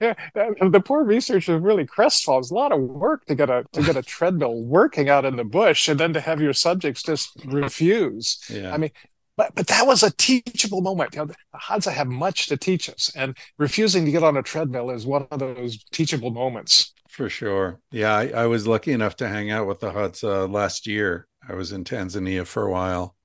the 0.00 0.82
poor 0.84 1.04
researcher 1.04 1.58
really 1.58 1.86
crestfallen. 1.86 2.40
It's 2.40 2.50
a 2.50 2.54
lot 2.54 2.72
of 2.72 2.80
work 2.80 3.26
to 3.26 3.34
get 3.34 3.50
a 3.50 3.64
to 3.72 3.82
get 3.82 3.96
a 3.96 4.02
treadmill 4.02 4.62
working 4.62 5.08
out 5.08 5.24
in 5.24 5.36
the 5.36 5.44
bush, 5.44 5.88
and 5.88 5.98
then 5.98 6.12
to 6.14 6.20
have 6.20 6.40
your 6.40 6.52
subjects 6.52 7.02
just 7.02 7.30
refuse. 7.44 8.38
Yeah. 8.48 8.72
I 8.72 8.78
mean, 8.78 8.90
but 9.36 9.54
but 9.54 9.68
that 9.68 9.86
was 9.86 10.02
a 10.02 10.10
teachable 10.10 10.80
moment. 10.80 11.14
You 11.14 11.20
know, 11.20 11.26
the 11.26 11.36
Hadza 11.54 11.92
have 11.92 12.08
much 12.08 12.46
to 12.46 12.56
teach 12.56 12.88
us, 12.90 13.12
and 13.14 13.36
refusing 13.58 14.04
to 14.04 14.10
get 14.10 14.24
on 14.24 14.36
a 14.36 14.42
treadmill 14.42 14.90
is 14.90 15.06
one 15.06 15.26
of 15.30 15.38
those 15.38 15.82
teachable 15.92 16.30
moments. 16.30 16.92
For 17.08 17.28
sure. 17.28 17.80
Yeah, 17.90 18.14
I, 18.14 18.28
I 18.28 18.46
was 18.46 18.66
lucky 18.66 18.92
enough 18.92 19.16
to 19.16 19.28
hang 19.28 19.50
out 19.50 19.66
with 19.66 19.80
the 19.80 19.90
Hadza 19.90 20.50
last 20.50 20.86
year. 20.86 21.26
I 21.48 21.54
was 21.54 21.72
in 21.72 21.84
Tanzania 21.84 22.46
for 22.46 22.64
a 22.64 22.70
while, 22.70 23.16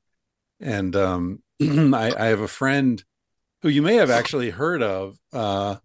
and 0.60 0.96
um, 0.96 1.44
I, 1.62 2.14
I 2.18 2.26
have 2.28 2.40
a 2.40 2.48
friend 2.48 3.04
who 3.64 3.70
you 3.70 3.82
may 3.82 3.96
have 3.96 4.12
actually 4.12 4.50
heard 4.52 4.84
of. 4.84 5.18
Uh, 5.32 5.78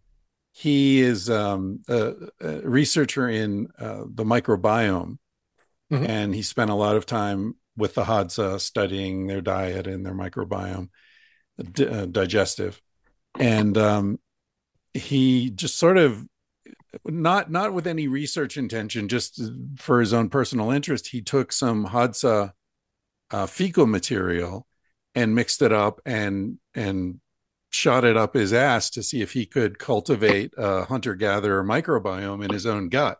he 0.53 1.01
is 1.01 1.31
um, 1.31 1.81
a, 1.89 2.13
a, 2.41 2.61
researcher 2.69 3.29
in 3.29 3.69
uh, 3.79 4.03
the 4.13 4.25
microbiome, 4.25 5.19
mm-hmm. 5.91 6.05
and 6.05 6.35
he 6.35 6.43
spent 6.43 6.71
a 6.71 6.75
lot 6.75 6.97
of 6.97 7.07
time 7.07 7.55
with 7.77 7.95
the 7.95 8.05
Hadza 8.05 8.61
studying 8.61 9.29
their 9.29 9.41
diet 9.41 9.87
and 9.87 10.05
their 10.05 10.13
microbiome, 10.13 10.89
d- 11.73 11.87
uh, 11.87 12.07
digestive, 12.07 12.83
and 13.39 13.79
um, 13.79 14.19
he 14.93 15.51
just 15.51 15.79
sort 15.79 15.97
of 15.97 16.27
not 17.05 17.49
not 17.49 17.73
with 17.73 17.87
any 17.87 18.09
research 18.09 18.57
intention, 18.57 19.07
just 19.07 19.41
for 19.77 20.01
his 20.01 20.13
own 20.13 20.31
personal 20.31 20.73
interest, 20.73 21.09
he 21.09 21.23
took 21.23 21.53
some 21.53 21.87
Hadza 21.87 22.53
uh, 23.31 23.47
fecal 23.47 23.87
material 23.87 24.67
and 25.15 25.37
mixed 25.37 25.63
it 25.63 25.73
up 25.73 26.01
and 26.05 26.59
and 26.75 27.21
shot 27.71 28.05
it 28.05 28.17
up 28.17 28.35
his 28.35 28.53
ass 28.53 28.91
to 28.91 29.03
see 29.03 29.21
if 29.21 29.33
he 29.33 29.47
could 29.47 29.79
cultivate 29.79 30.53
a 30.57 30.85
hunter 30.85 31.15
gatherer 31.15 31.63
microbiome 31.63 32.45
in 32.45 32.51
his 32.51 32.67
own 32.67 32.89
gut. 32.89 33.19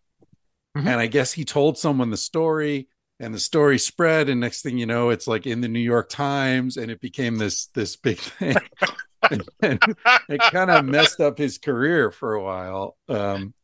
Mm-hmm. 0.77 0.89
And 0.89 1.01
I 1.01 1.07
guess 1.07 1.33
he 1.33 1.45
told 1.45 1.79
someone 1.79 2.11
the 2.11 2.17
story 2.17 2.89
and 3.21 3.35
the 3.35 3.39
story 3.39 3.79
spread 3.79 4.29
and 4.29 4.41
next 4.41 4.63
thing 4.63 4.79
you 4.79 4.87
know 4.87 5.11
it's 5.11 5.27
like 5.27 5.47
in 5.47 5.61
the 5.61 5.69
New 5.69 5.81
York 5.81 6.09
Times 6.09 6.77
and 6.77 6.91
it 6.91 7.01
became 7.01 7.37
this 7.37 7.67
this 7.69 7.97
big 7.97 8.19
thing. 8.19 8.57
and, 9.31 9.43
and 9.61 9.81
it 10.29 10.41
kind 10.41 10.71
of 10.71 10.85
messed 10.85 11.21
up 11.21 11.39
his 11.39 11.59
career 11.59 12.11
for 12.11 12.35
a 12.35 12.43
while. 12.43 12.97
Um, 13.09 13.55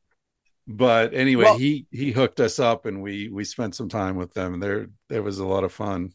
but 0.66 1.12
anyway, 1.14 1.44
well, 1.44 1.58
he 1.58 1.86
he 1.90 2.10
hooked 2.10 2.40
us 2.40 2.58
up 2.58 2.86
and 2.86 3.02
we 3.02 3.28
we 3.28 3.44
spent 3.44 3.74
some 3.74 3.88
time 3.88 4.16
with 4.16 4.32
them. 4.32 4.54
And 4.54 4.62
there 4.62 4.88
there 5.08 5.22
was 5.22 5.38
a 5.38 5.46
lot 5.46 5.64
of 5.64 5.72
fun. 5.72 6.12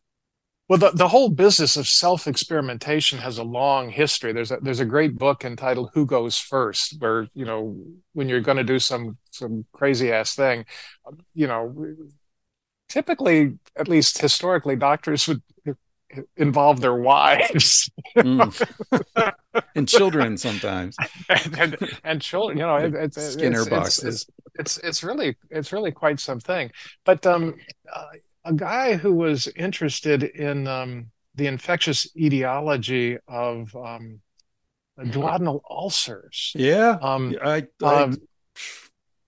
Well, 0.69 0.77
the, 0.77 0.91
the 0.91 1.07
whole 1.07 1.29
business 1.29 1.75
of 1.77 1.87
self 1.87 2.27
experimentation 2.27 3.17
has 3.17 3.39
a 3.39 3.43
long 3.43 3.89
history. 3.89 4.33
There's 4.33 4.51
a 4.51 4.59
there's 4.61 4.79
a 4.79 4.85
great 4.85 5.17
book 5.17 5.43
entitled 5.43 5.89
"Who 5.95 6.05
Goes 6.05 6.37
First, 6.37 7.01
where 7.01 7.27
you 7.33 7.43
know 7.43 7.75
when 8.13 8.29
you're 8.29 8.39
going 8.39 8.57
to 8.57 8.63
do 8.63 8.77
some 8.77 9.17
some 9.31 9.65
crazy 9.73 10.11
ass 10.11 10.35
thing, 10.35 10.65
you 11.33 11.47
know, 11.47 11.95
typically, 12.87 13.57
at 13.75 13.87
least 13.87 14.19
historically, 14.19 14.75
doctors 14.75 15.27
would 15.27 15.41
involve 16.37 16.81
their 16.81 16.95
wives. 16.95 17.89
Mm. 18.15 19.33
and 19.75 19.89
children 19.89 20.37
sometimes. 20.37 20.95
and, 21.29 21.59
and, 21.59 21.99
and 22.03 22.21
children, 22.21 22.59
you 22.59 22.65
know, 22.65 22.75
it, 22.75 22.93
it's 22.93 23.33
Skinner 23.33 23.61
it's, 23.61 23.69
boxes. 23.69 24.05
It's, 24.05 24.25
it's 24.59 24.77
it's 24.79 25.03
really 25.03 25.35
it's 25.49 25.73
really 25.73 25.91
quite 25.91 26.19
something. 26.19 26.71
But 27.05 27.25
um, 27.25 27.55
uh, 27.91 28.05
a 28.45 28.53
guy 28.53 28.95
who 28.95 29.13
was 29.13 29.47
interested 29.55 30.23
in 30.23 30.67
um, 30.67 31.11
the 31.35 31.47
infectious 31.47 32.07
etiology 32.15 33.17
of 33.27 33.75
um, 33.75 34.21
duodenal 34.99 35.61
ulcers. 35.69 36.53
Yeah, 36.55 36.97
Um, 37.01 37.35
I, 37.43 37.67
I 37.83 38.03
um, 38.03 38.17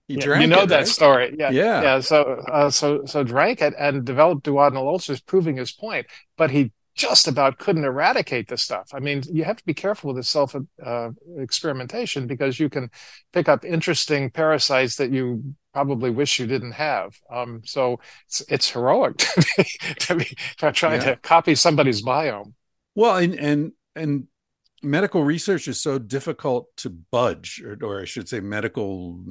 he 0.08 0.16
drank 0.16 0.42
you 0.42 0.48
know 0.48 0.62
it, 0.62 0.68
that 0.68 0.78
right? 0.78 0.86
story. 0.86 1.36
Yeah. 1.38 1.50
Yeah. 1.50 1.82
Yeah. 1.82 2.00
So, 2.00 2.22
uh, 2.48 2.70
so, 2.70 3.04
so 3.06 3.24
drank 3.24 3.62
it 3.62 3.74
and 3.78 4.04
developed 4.04 4.44
duodenal 4.44 4.86
ulcers, 4.86 5.20
proving 5.20 5.56
his 5.56 5.72
point. 5.72 6.06
But 6.36 6.50
he 6.50 6.72
just 6.94 7.26
about 7.28 7.58
couldn't 7.58 7.84
eradicate 7.84 8.48
the 8.48 8.56
stuff. 8.56 8.90
I 8.92 9.00
mean, 9.00 9.22
you 9.30 9.44
have 9.44 9.56
to 9.56 9.64
be 9.64 9.74
careful 9.74 10.08
with 10.08 10.16
the 10.16 10.22
self 10.22 10.54
uh, 10.84 11.10
experimentation 11.38 12.26
because 12.26 12.60
you 12.60 12.68
can 12.68 12.90
pick 13.32 13.48
up 13.48 13.64
interesting 13.64 14.30
parasites 14.30 14.96
that 14.96 15.10
you 15.10 15.54
probably 15.72 16.10
wish 16.10 16.38
you 16.38 16.46
didn't 16.46 16.72
have. 16.72 17.16
Um, 17.30 17.62
so 17.64 18.00
it's, 18.26 18.42
it's 18.48 18.70
heroic 18.70 19.16
to 19.18 19.44
be, 19.56 19.64
to 20.00 20.14
be 20.16 20.36
to 20.58 20.72
try 20.72 20.94
Yeah. 20.96 21.00
to 21.00 21.16
copy 21.16 21.54
somebody's 21.54 22.02
biome. 22.02 22.52
Well, 22.94 23.16
and 23.16 23.34
and 23.34 23.72
and 23.96 24.26
medical 24.82 25.22
research 25.24 25.68
is 25.68 25.80
so 25.80 25.98
difficult 25.98 26.68
to 26.78 26.90
budge, 26.90 27.62
or, 27.64 27.78
or 27.82 28.00
I 28.02 28.04
should 28.04 28.28
say, 28.28 28.40
medical 28.40 29.24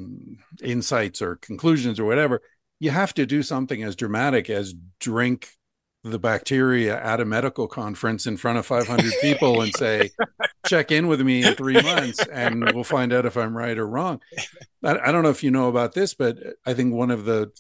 insights 0.64 1.22
or 1.22 1.36
conclusions 1.38 2.00
or 2.00 2.06
whatever. 2.06 2.42
You 2.80 2.90
have 2.92 3.14
to 3.16 3.26
do 3.26 3.44
something 3.44 3.84
as 3.84 3.96
dramatic 3.96 4.50
as 4.50 4.74
drink 5.00 5.50
the 6.04 6.20
bacteria 6.20 7.02
at 7.02 7.20
a 7.20 7.26
medical 7.26 7.68
conference 7.68 8.26
in 8.26 8.38
front 8.38 8.58
of 8.58 8.66
500 8.68 9.14
people 9.22 9.62
and 9.62 9.76
say, 9.76 10.12
check 10.66 10.92
in 10.92 11.08
with 11.08 11.22
me 11.22 11.44
in 11.44 11.54
three 11.56 11.82
months 11.82 12.26
and 12.28 12.72
we'll 12.74 12.84
find 12.84 13.14
out 13.14 13.26
if 13.26 13.38
I'm 13.38 13.56
right 13.56 13.78
or 13.78 13.88
wrong. 13.88 14.22
I, 14.84 14.98
I 14.98 15.12
don't 15.12 15.24
know 15.24 15.30
if 15.30 15.44
you 15.44 15.52
know 15.52 15.70
about 15.70 15.94
this, 15.94 16.14
but 16.14 16.38
I 16.66 16.74
think 16.74 16.94
one 16.94 17.12
of 17.12 17.26
the 17.26 17.52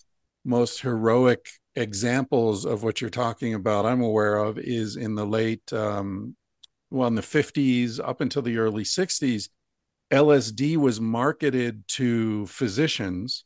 most 0.43 0.81
heroic 0.81 1.47
examples 1.75 2.65
of 2.65 2.83
what 2.83 2.99
you're 2.99 3.09
talking 3.09 3.53
about 3.53 3.85
I'm 3.85 4.01
aware 4.01 4.37
of 4.37 4.57
is 4.57 4.95
in 4.97 5.15
the 5.15 5.25
late, 5.25 5.71
um, 5.71 6.35
well, 6.89 7.07
in 7.07 7.15
the 7.15 7.21
50s 7.21 7.99
up 8.03 8.21
until 8.21 8.41
the 8.41 8.57
early 8.57 8.83
60s, 8.83 9.49
LSD 10.11 10.75
was 10.75 10.99
marketed 10.99 11.87
to 11.87 12.45
physicians, 12.47 13.45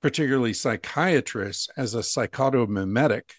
particularly 0.00 0.54
psychiatrists, 0.54 1.68
as 1.76 1.94
a 1.94 1.98
psychotomimetic. 1.98 3.32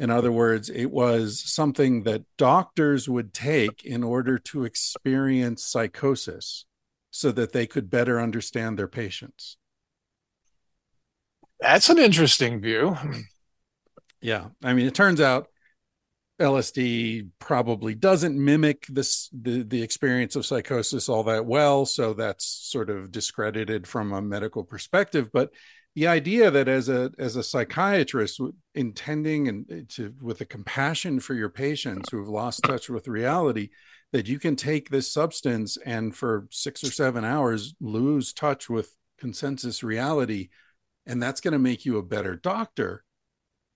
In 0.00 0.08
other 0.08 0.32
words, 0.32 0.70
it 0.70 0.90
was 0.90 1.42
something 1.44 2.04
that 2.04 2.24
doctors 2.38 3.06
would 3.06 3.34
take 3.34 3.84
in 3.84 4.02
order 4.02 4.38
to 4.38 4.64
experience 4.64 5.62
psychosis 5.62 6.64
so 7.10 7.30
that 7.32 7.52
they 7.52 7.66
could 7.66 7.90
better 7.90 8.18
understand 8.18 8.78
their 8.78 8.88
patients. 8.88 9.58
That's 11.60 11.90
an 11.90 11.98
interesting 11.98 12.62
view. 12.62 12.96
Yeah. 14.22 14.46
I 14.64 14.72
mean, 14.72 14.86
it 14.86 14.94
turns 14.94 15.20
out 15.20 15.48
LSD 16.40 17.28
probably 17.38 17.94
doesn't 17.94 18.42
mimic 18.42 18.86
this 18.86 19.28
the, 19.38 19.64
the 19.64 19.82
experience 19.82 20.34
of 20.34 20.46
psychosis 20.46 21.10
all 21.10 21.24
that 21.24 21.44
well. 21.44 21.84
So 21.84 22.14
that's 22.14 22.46
sort 22.46 22.88
of 22.88 23.12
discredited 23.12 23.86
from 23.86 24.14
a 24.14 24.22
medical 24.22 24.64
perspective. 24.64 25.28
But 25.30 25.50
the 25.94 26.06
idea 26.06 26.50
that 26.50 26.68
as 26.68 26.88
a 26.88 27.10
as 27.18 27.36
a 27.36 27.42
psychiatrist 27.42 28.40
intending 28.74 29.48
and 29.48 29.66
eh, 29.70 29.82
to 29.88 30.14
with 30.20 30.40
a 30.40 30.44
compassion 30.44 31.20
for 31.20 31.34
your 31.34 31.48
patients 31.48 32.10
who 32.10 32.18
have 32.18 32.28
lost 32.28 32.62
touch 32.62 32.88
with 32.88 33.08
reality, 33.08 33.70
that 34.12 34.28
you 34.28 34.38
can 34.38 34.56
take 34.56 34.88
this 34.88 35.12
substance 35.12 35.76
and 35.84 36.14
for 36.14 36.46
six 36.50 36.84
or 36.84 36.90
seven 36.90 37.24
hours 37.24 37.74
lose 37.80 38.32
touch 38.32 38.70
with 38.70 38.94
consensus 39.18 39.82
reality, 39.82 40.48
and 41.06 41.22
that's 41.22 41.40
going 41.40 41.52
to 41.52 41.58
make 41.58 41.84
you 41.84 41.98
a 41.98 42.02
better 42.02 42.36
doctor. 42.36 43.04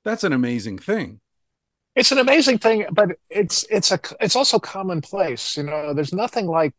That's 0.05 0.24
an 0.24 0.32
amazing 0.32 0.78
thing. 0.78 1.20
It's 1.97 2.12
an 2.12 2.19
amazing 2.19 2.59
thing, 2.59 2.86
but 2.93 3.11
it's 3.31 3.65
it's 3.70 3.93
a 3.93 3.99
it's 4.20 4.36
also 4.36 4.59
commonplace. 4.59 5.57
You 5.57 5.65
know, 5.65 5.95
there's 5.95 6.12
nothing 6.12 6.47
like 6.47 6.74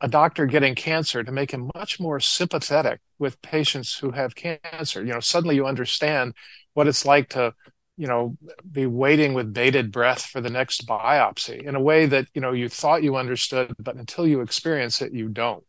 a 0.00 0.08
doctor 0.08 0.46
getting 0.46 0.74
cancer 0.74 1.24
to 1.24 1.32
make 1.32 1.50
him 1.50 1.70
much 1.74 1.98
more 1.98 2.20
sympathetic 2.20 3.00
with 3.18 3.40
patients 3.42 3.98
who 3.98 4.10
have 4.10 4.34
cancer. 4.34 5.04
You 5.04 5.12
know, 5.12 5.20
suddenly 5.20 5.54
you 5.54 5.66
understand 5.66 6.34
what 6.74 6.86
it's 6.86 7.06
like 7.06 7.30
to, 7.30 7.54
you 7.98 8.06
know, 8.06 8.36
be 8.70 8.84
waiting 8.84 9.32
with 9.32 9.54
bated 9.54 9.90
breath 9.90 10.26
for 10.26 10.42
the 10.42 10.50
next 10.50 10.86
biopsy 10.86 11.62
in 11.66 11.74
a 11.74 11.80
way 11.80 12.04
that, 12.04 12.26
you 12.34 12.42
know, 12.42 12.52
you 12.52 12.68
thought 12.68 13.02
you 13.02 13.16
understood, 13.16 13.74
but 13.78 13.96
until 13.96 14.26
you 14.26 14.42
experience 14.42 15.00
it, 15.00 15.14
you 15.14 15.28
don't. 15.30 15.64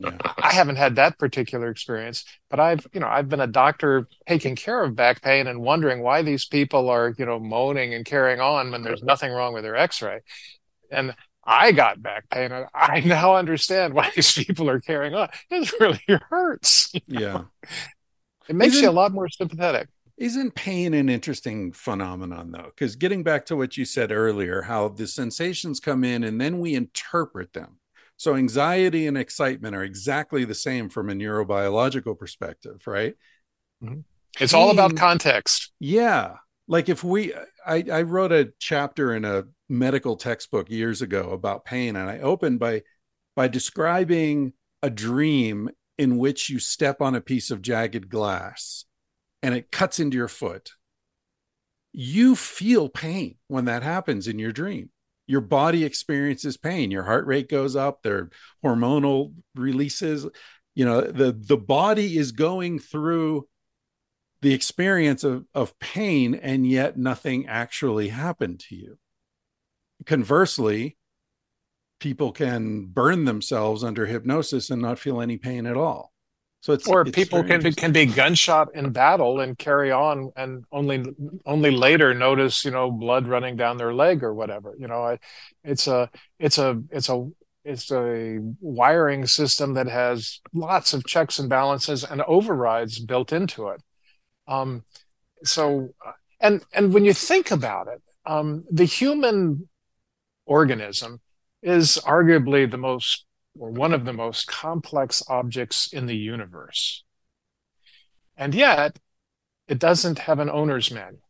Yeah. 0.00 0.16
I 0.38 0.52
haven't 0.52 0.74
had 0.74 0.96
that 0.96 1.18
particular 1.18 1.70
experience, 1.70 2.24
but 2.50 2.58
I've, 2.58 2.84
you 2.92 2.98
know, 2.98 3.06
I've 3.06 3.28
been 3.28 3.40
a 3.40 3.46
doctor 3.46 4.08
taking 4.26 4.56
care 4.56 4.82
of 4.82 4.96
back 4.96 5.22
pain 5.22 5.46
and 5.46 5.60
wondering 5.60 6.02
why 6.02 6.22
these 6.22 6.46
people 6.46 6.88
are, 6.90 7.14
you 7.16 7.26
know, 7.26 7.38
moaning 7.38 7.94
and 7.94 8.04
carrying 8.04 8.40
on 8.40 8.72
when 8.72 8.82
there's 8.82 9.04
nothing 9.04 9.30
wrong 9.30 9.54
with 9.54 9.62
their 9.62 9.76
x-ray. 9.76 10.18
And 10.90 11.14
I 11.48 11.72
got 11.72 12.02
back 12.02 12.28
pain 12.28 12.52
and 12.52 12.66
I 12.74 13.00
now 13.06 13.34
understand 13.36 13.94
why 13.94 14.10
these 14.14 14.32
people 14.32 14.68
are 14.68 14.80
carrying 14.80 15.14
on. 15.14 15.30
It 15.50 15.72
really 15.80 16.02
hurts. 16.30 16.92
Yeah. 17.06 17.44
It 18.48 18.54
makes 18.56 18.74
Isn't- 18.74 18.84
you 18.84 18.90
a 18.90 18.92
lot 18.92 19.12
more 19.12 19.28
sympathetic. 19.28 19.88
Isn't 20.18 20.54
pain 20.54 20.94
an 20.94 21.08
interesting 21.08 21.70
phenomenon, 21.72 22.50
though? 22.50 22.72
Because 22.74 22.96
getting 22.96 23.22
back 23.22 23.46
to 23.46 23.56
what 23.56 23.76
you 23.76 23.84
said 23.84 24.10
earlier, 24.10 24.62
how 24.62 24.88
the 24.88 25.06
sensations 25.06 25.78
come 25.78 26.02
in 26.02 26.24
and 26.24 26.40
then 26.40 26.58
we 26.58 26.74
interpret 26.74 27.52
them. 27.52 27.78
So, 28.16 28.34
anxiety 28.34 29.06
and 29.06 29.16
excitement 29.16 29.76
are 29.76 29.84
exactly 29.84 30.44
the 30.44 30.56
same 30.56 30.88
from 30.88 31.08
a 31.08 31.12
neurobiological 31.12 32.18
perspective, 32.18 32.82
right? 32.86 33.14
Mm-hmm. 33.82 34.00
It's 34.40 34.54
all 34.54 34.70
about 34.72 34.96
context. 34.96 35.70
Yeah. 35.78 36.34
Like 36.66 36.88
if 36.88 37.04
we, 37.04 37.32
I, 37.64 37.84
I 37.90 38.02
wrote 38.02 38.32
a 38.32 38.52
chapter 38.58 39.14
in 39.14 39.24
a 39.24 39.44
medical 39.68 40.16
textbook 40.16 40.70
years 40.70 41.02
ago 41.02 41.30
about 41.30 41.64
pain, 41.64 41.96
and 41.96 42.08
I 42.08 42.18
opened 42.18 42.58
by 42.58 42.82
by 43.36 43.48
describing 43.48 44.52
a 44.82 44.90
dream 44.90 45.70
in 45.96 46.16
which 46.18 46.48
you 46.48 46.58
step 46.58 47.00
on 47.00 47.14
a 47.14 47.20
piece 47.20 47.50
of 47.50 47.62
jagged 47.62 48.08
glass 48.08 48.84
and 49.42 49.54
it 49.54 49.70
cuts 49.70 50.00
into 50.00 50.16
your 50.16 50.28
foot. 50.28 50.72
You 51.92 52.36
feel 52.36 52.88
pain 52.88 53.36
when 53.48 53.64
that 53.66 53.82
happens 53.82 54.28
in 54.28 54.38
your 54.38 54.52
dream. 54.52 54.90
Your 55.26 55.40
body 55.40 55.84
experiences 55.84 56.56
pain. 56.56 56.90
Your 56.90 57.02
heart 57.02 57.26
rate 57.26 57.48
goes 57.48 57.76
up. 57.76 58.02
There 58.02 58.16
are 58.16 58.30
hormonal 58.64 59.34
releases. 59.54 60.26
You 60.74 60.84
know, 60.84 61.00
the 61.02 61.32
the 61.32 61.56
body 61.56 62.16
is 62.16 62.32
going 62.32 62.78
through 62.78 63.46
the 64.40 64.54
experience 64.54 65.24
of, 65.24 65.44
of 65.54 65.78
pain 65.80 66.34
and 66.34 66.66
yet 66.66 66.96
nothing 66.96 67.46
actually 67.46 68.08
happened 68.08 68.60
to 68.60 68.76
you 68.76 68.98
conversely 70.06 70.96
people 72.00 72.32
can 72.32 72.86
burn 72.86 73.24
themselves 73.24 73.82
under 73.82 74.06
hypnosis 74.06 74.70
and 74.70 74.80
not 74.80 74.98
feel 74.98 75.20
any 75.20 75.36
pain 75.36 75.66
at 75.66 75.76
all 75.76 76.12
so 76.60 76.72
it's 76.72 76.88
Or 76.88 77.02
it's 77.02 77.12
people 77.12 77.44
can 77.44 77.62
be 77.62 77.72
can 77.72 77.92
be 77.92 78.06
gunshot 78.06 78.74
in 78.74 78.90
battle 78.90 79.40
and 79.40 79.56
carry 79.56 79.92
on 79.92 80.32
and 80.36 80.64
only 80.72 81.04
only 81.46 81.70
later 81.70 82.14
notice, 82.14 82.64
you 82.64 82.72
know, 82.72 82.90
blood 82.90 83.28
running 83.28 83.56
down 83.56 83.76
their 83.76 83.94
leg 83.94 84.24
or 84.24 84.34
whatever. 84.34 84.74
You 84.76 84.88
know, 84.88 85.04
I, 85.04 85.18
it's 85.62 85.86
a 85.86 86.10
it's 86.40 86.58
a 86.58 86.82
it's 86.90 87.08
a 87.08 87.28
it's 87.64 87.92
a 87.92 88.38
wiring 88.60 89.26
system 89.26 89.74
that 89.74 89.86
has 89.86 90.40
lots 90.52 90.94
of 90.94 91.06
checks 91.06 91.38
and 91.38 91.48
balances 91.48 92.02
and 92.02 92.22
overrides 92.22 92.98
built 92.98 93.32
into 93.32 93.68
it. 93.68 93.80
Um, 94.48 94.82
so, 95.44 95.90
uh, 96.04 96.12
and 96.40 96.64
and 96.72 96.92
when 96.92 97.04
you 97.04 97.12
think 97.12 97.52
about 97.52 97.86
it, 97.86 98.02
um, 98.26 98.64
the 98.70 98.84
human 98.84 99.68
organism 100.48 101.20
is 101.62 101.98
arguably 102.04 102.70
the 102.70 102.78
most 102.78 103.24
or 103.58 103.70
one 103.70 103.92
of 103.92 104.04
the 104.04 104.12
most 104.12 104.46
complex 104.46 105.22
objects 105.28 105.92
in 105.92 106.06
the 106.06 106.16
universe. 106.16 107.04
And 108.36 108.54
yet, 108.54 108.98
it 109.66 109.78
doesn't 109.78 110.20
have 110.20 110.38
an 110.38 110.48
owner's 110.48 110.90
manual. 110.90 111.28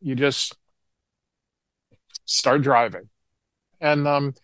You 0.00 0.14
just 0.14 0.56
start 2.24 2.62
driving. 2.62 3.08
And 3.80 4.08
um, 4.08 4.34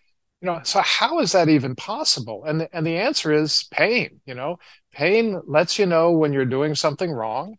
you 0.41 0.45
know, 0.45 0.61
so 0.63 0.81
how 0.81 1.19
is 1.19 1.31
that 1.31 1.49
even 1.49 1.75
possible? 1.75 2.43
And 2.45 2.61
the, 2.61 2.75
and 2.75 2.85
the 2.85 2.97
answer 2.97 3.31
is 3.31 3.63
pain, 3.71 4.21
you 4.25 4.35
know. 4.35 4.59
Pain 4.91 5.41
lets 5.47 5.79
you 5.79 5.85
know 5.85 6.11
when 6.11 6.33
you're 6.33 6.45
doing 6.45 6.75
something 6.75 7.11
wrong. 7.11 7.57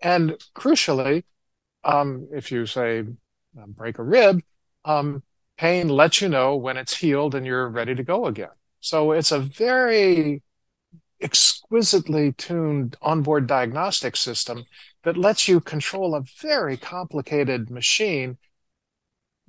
And 0.00 0.36
crucially, 0.56 1.24
um, 1.84 2.28
if 2.32 2.50
you 2.50 2.66
say 2.66 3.00
uh, 3.00 3.66
break 3.66 3.98
a 3.98 4.02
rib, 4.02 4.40
um, 4.88 5.22
pain 5.58 5.88
lets 5.88 6.20
you 6.20 6.28
know 6.28 6.56
when 6.56 6.76
it's 6.76 6.96
healed 6.96 7.34
and 7.34 7.46
you're 7.46 7.68
ready 7.68 7.94
to 7.94 8.02
go 8.02 8.26
again. 8.26 8.48
So 8.80 9.12
it's 9.12 9.32
a 9.32 9.40
very 9.40 10.42
exquisitely 11.20 12.32
tuned 12.32 12.96
onboard 13.02 13.46
diagnostic 13.46 14.16
system 14.16 14.64
that 15.02 15.16
lets 15.16 15.48
you 15.48 15.60
control 15.60 16.14
a 16.14 16.22
very 16.40 16.76
complicated 16.76 17.70
machine 17.70 18.38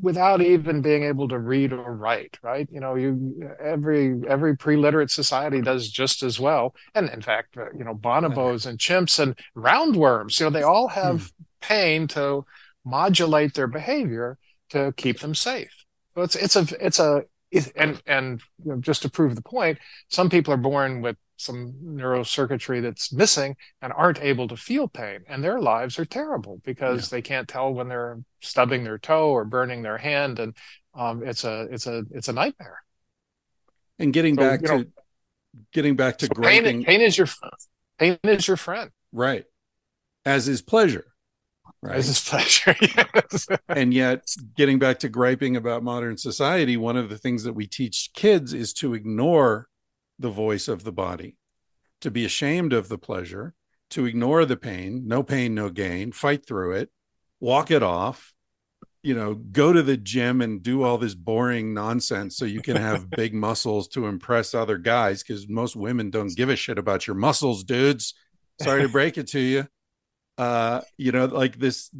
without 0.01 0.41
even 0.41 0.81
being 0.81 1.03
able 1.03 1.27
to 1.27 1.37
read 1.37 1.73
or 1.73 1.93
write 1.93 2.39
right 2.41 2.69
you 2.71 2.79
know 2.79 2.95
you 2.95 3.53
every 3.61 4.19
every 4.27 4.55
pre-literate 4.55 5.11
society 5.11 5.61
does 5.61 5.89
just 5.89 6.23
as 6.23 6.39
well 6.39 6.73
and 6.95 7.09
in 7.09 7.21
fact 7.21 7.57
uh, 7.57 7.65
you 7.77 7.83
know 7.83 7.93
bonobos 7.93 8.65
and 8.65 8.79
chimps 8.79 9.19
and 9.19 9.37
roundworms 9.55 10.39
you 10.39 10.45
know 10.45 10.49
they 10.49 10.63
all 10.63 10.87
have 10.87 11.21
hmm. 11.21 11.43
pain 11.61 12.07
to 12.07 12.43
modulate 12.85 13.53
their 13.53 13.67
behavior 13.67 14.37
to 14.69 14.93
keep 14.97 15.19
them 15.19 15.35
safe. 15.35 15.85
So 16.15 16.21
it's 16.23 16.35
it's 16.35 16.55
a 16.55 16.85
it's 16.85 16.99
a 16.99 17.23
and 17.75 18.01
and 18.05 18.41
you 18.63 18.73
know, 18.73 18.79
just 18.79 19.01
to 19.03 19.09
prove 19.09 19.35
the 19.35 19.41
point 19.41 19.79
some 20.09 20.29
people 20.29 20.53
are 20.53 20.57
born 20.57 21.01
with 21.01 21.17
some 21.37 21.73
neurocircuitry 21.83 22.81
that's 22.81 23.13
missing 23.13 23.55
and 23.81 23.93
aren't 23.93 24.21
able 24.21 24.47
to 24.47 24.57
feel 24.57 24.87
pain 24.87 25.21
and 25.27 25.43
their 25.43 25.59
lives 25.59 25.97
are 25.97 26.05
terrible 26.05 26.61
because 26.65 27.11
yeah. 27.11 27.17
they 27.17 27.21
can't 27.21 27.47
tell 27.47 27.73
when 27.73 27.87
they're 27.87 28.19
stubbing 28.41 28.83
their 28.83 28.97
toe 28.97 29.29
or 29.29 29.45
burning 29.45 29.81
their 29.81 29.97
hand 29.97 30.39
and 30.39 30.55
um, 30.93 31.23
it's 31.23 31.43
a 31.45 31.67
it's 31.71 31.87
a 31.87 32.03
it's 32.11 32.27
a 32.27 32.33
nightmare. 32.33 32.79
And 33.97 34.11
getting 34.11 34.35
so, 34.35 34.41
back 34.41 34.61
to 34.61 34.77
know, 34.77 34.85
getting 35.71 35.95
back 35.95 36.17
to 36.19 36.25
so 36.25 36.41
pain, 36.41 36.83
pain 36.83 37.01
is 37.01 37.17
your 37.17 37.27
pain 37.97 38.17
is 38.23 38.47
your 38.47 38.57
friend. 38.57 38.91
Right. 39.11 39.45
As 40.25 40.47
is 40.47 40.61
pleasure 40.61 41.05
right 41.81 41.97
is 41.97 42.21
pleasure 42.29 42.75
yes. 42.81 43.47
and 43.69 43.93
yet 43.93 44.25
getting 44.55 44.79
back 44.79 44.99
to 44.99 45.09
griping 45.09 45.55
about 45.55 45.83
modern 45.83 46.17
society 46.17 46.75
one 46.75 46.97
of 46.97 47.09
the 47.09 47.17
things 47.17 47.43
that 47.43 47.53
we 47.53 47.65
teach 47.65 48.11
kids 48.13 48.53
is 48.53 48.73
to 48.73 48.93
ignore 48.93 49.69
the 50.19 50.29
voice 50.29 50.67
of 50.67 50.83
the 50.83 50.91
body, 50.91 51.37
to 52.01 52.11
be 52.11 52.25
ashamed 52.25 52.73
of 52.73 52.89
the 52.89 52.97
pleasure, 52.97 53.55
to 53.91 54.05
ignore 54.05 54.45
the 54.45 54.57
pain, 54.57 55.07
no 55.07 55.23
pain, 55.23 55.55
no 55.55 55.69
gain, 55.69 56.11
fight 56.11 56.45
through 56.45 56.73
it, 56.73 56.89
walk 57.39 57.71
it 57.71 57.81
off, 57.81 58.33
you 59.01 59.15
know, 59.15 59.33
go 59.33 59.71
to 59.71 59.81
the 59.81 59.95
gym 59.95 60.41
and 60.41 60.61
do 60.61 60.83
all 60.83 60.97
this 60.97 61.15
boring 61.15 61.73
nonsense 61.73 62.35
so 62.35 62.43
you 62.43 62.61
can 62.61 62.75
have 62.75 63.09
big 63.15 63.33
muscles 63.33 63.87
to 63.87 64.07
impress 64.07 64.53
other 64.53 64.77
guys 64.77 65.23
because 65.23 65.47
most 65.47 65.75
women 65.75 66.09
don't 66.11 66.35
give 66.35 66.49
a 66.49 66.55
shit 66.57 66.77
about 66.77 67.07
your 67.07 67.15
muscles, 67.15 67.63
dudes. 67.63 68.13
Sorry 68.61 68.81
to 68.81 68.89
break 68.89 69.17
it 69.17 69.27
to 69.29 69.39
you. 69.39 69.67
Uh, 70.39 70.79
you 70.95 71.11
know, 71.11 71.25
like 71.25 71.59
this 71.59 71.91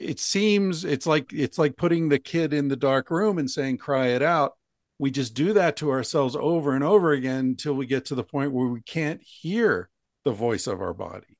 it 0.00 0.18
seems 0.18 0.84
it's 0.84 1.06
like 1.06 1.32
it's 1.32 1.58
like 1.58 1.76
putting 1.76 2.08
the 2.08 2.18
kid 2.18 2.52
in 2.52 2.66
the 2.66 2.74
dark 2.74 3.08
room 3.08 3.38
and 3.38 3.48
saying 3.48 3.78
cry 3.78 4.08
it 4.08 4.22
out. 4.22 4.54
We 4.98 5.12
just 5.12 5.34
do 5.34 5.52
that 5.52 5.76
to 5.76 5.90
ourselves 5.92 6.34
over 6.34 6.74
and 6.74 6.82
over 6.82 7.12
again 7.12 7.38
until 7.38 7.74
we 7.74 7.86
get 7.86 8.06
to 8.06 8.16
the 8.16 8.24
point 8.24 8.50
where 8.50 8.66
we 8.66 8.82
can't 8.82 9.22
hear 9.22 9.90
the 10.24 10.32
voice 10.32 10.66
of 10.66 10.80
our 10.80 10.92
body. 10.92 11.38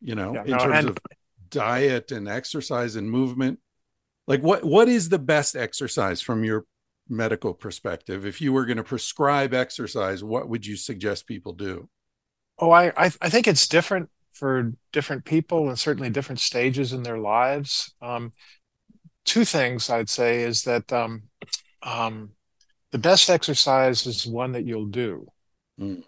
You 0.00 0.16
know 0.16 0.34
yeah, 0.34 0.42
in 0.42 0.50
no, 0.50 0.58
terms 0.58 0.78
and- 0.78 0.88
of 0.88 0.98
diet 1.48 2.10
and 2.10 2.26
exercise 2.26 2.96
and 2.96 3.08
movement. 3.08 3.60
Like 4.26 4.42
what 4.42 4.64
what 4.64 4.88
is 4.88 5.08
the 5.08 5.20
best 5.20 5.54
exercise 5.54 6.20
from 6.20 6.42
your 6.42 6.64
medical 7.08 7.54
perspective? 7.54 8.26
If 8.26 8.40
you 8.40 8.52
were 8.52 8.66
going 8.66 8.78
to 8.78 8.82
prescribe 8.82 9.54
exercise 9.54 10.24
what 10.24 10.48
would 10.48 10.66
you 10.66 10.74
suggest 10.74 11.28
people 11.28 11.52
do 11.52 11.88
oh 12.58 12.70
I, 12.70 12.88
I 12.96 13.10
i 13.20 13.28
think 13.28 13.46
it's 13.46 13.66
different 13.66 14.08
for 14.32 14.72
different 14.92 15.24
people 15.24 15.68
and 15.68 15.78
certainly 15.78 16.10
different 16.10 16.40
stages 16.40 16.92
in 16.92 17.02
their 17.02 17.18
lives 17.18 17.94
um, 18.00 18.32
two 19.24 19.44
things 19.44 19.90
I'd 19.90 20.10
say 20.10 20.42
is 20.42 20.62
that 20.62 20.92
um, 20.92 21.24
um, 21.82 22.30
the 22.90 22.98
best 22.98 23.30
exercise 23.30 24.06
is 24.06 24.26
one 24.26 24.52
that 24.52 24.64
you'll 24.64 24.86
do. 24.86 25.26
Mm. 25.80 26.04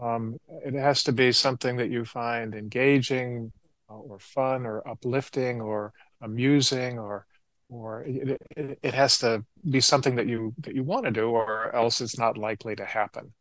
Um, 0.00 0.36
it 0.64 0.74
has 0.74 1.02
to 1.04 1.12
be 1.12 1.32
something 1.32 1.76
that 1.76 1.90
you 1.90 2.04
find 2.04 2.54
engaging 2.54 3.52
uh, 3.90 3.94
or 3.94 4.18
fun 4.18 4.66
or 4.66 4.86
uplifting 4.88 5.60
or 5.60 5.92
amusing 6.20 6.98
or 6.98 7.26
or 7.68 8.02
it, 8.02 8.42
it, 8.54 8.78
it, 8.82 8.94
has 8.94 9.18
to 9.18 9.42
be 9.70 9.80
something 9.80 10.16
that 10.16 10.26
you 10.26 10.52
that 10.58 10.74
you 10.74 10.82
want 10.82 11.06
to 11.06 11.10
do 11.10 11.30
or 11.30 11.74
else 11.74 12.02
it's 12.02 12.18
not 12.18 12.36
likely 12.36 12.76
to 12.76 12.84
happen. 12.84 13.32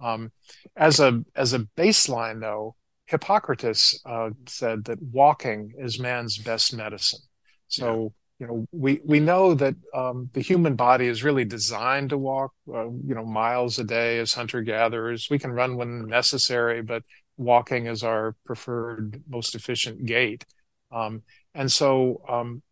Um, 0.00 0.32
as 0.76 1.00
a 1.00 1.22
as 1.34 1.52
a 1.52 1.60
baseline 1.76 2.40
though, 2.40 2.76
Hippocrates 3.06 4.00
uh, 4.06 4.30
said 4.46 4.84
that 4.84 5.02
walking 5.02 5.72
is 5.78 5.98
man's 5.98 6.38
best 6.38 6.74
medicine. 6.74 7.20
So 7.68 8.12
you 8.38 8.46
know 8.46 8.66
we 8.72 9.00
we 9.04 9.20
know 9.20 9.54
that 9.54 9.74
um, 9.94 10.30
the 10.32 10.40
human 10.40 10.74
body 10.74 11.06
is 11.06 11.22
really 11.22 11.44
designed 11.44 12.10
to 12.10 12.18
walk 12.18 12.52
uh, 12.72 12.84
you 12.86 13.14
know 13.14 13.24
miles 13.24 13.78
a 13.78 13.84
day 13.84 14.18
as 14.18 14.34
hunter 14.34 14.62
gatherers. 14.62 15.28
We 15.30 15.38
can 15.38 15.52
run 15.52 15.76
when 15.76 16.06
necessary 16.06 16.82
but 16.82 17.02
walking 17.36 17.86
is 17.86 18.02
our 18.02 18.36
preferred 18.44 19.22
most 19.28 19.54
efficient 19.54 20.04
gait. 20.04 20.44
Um, 20.92 21.22
and 21.54 21.72
so 21.72 22.22
um, 22.28 22.62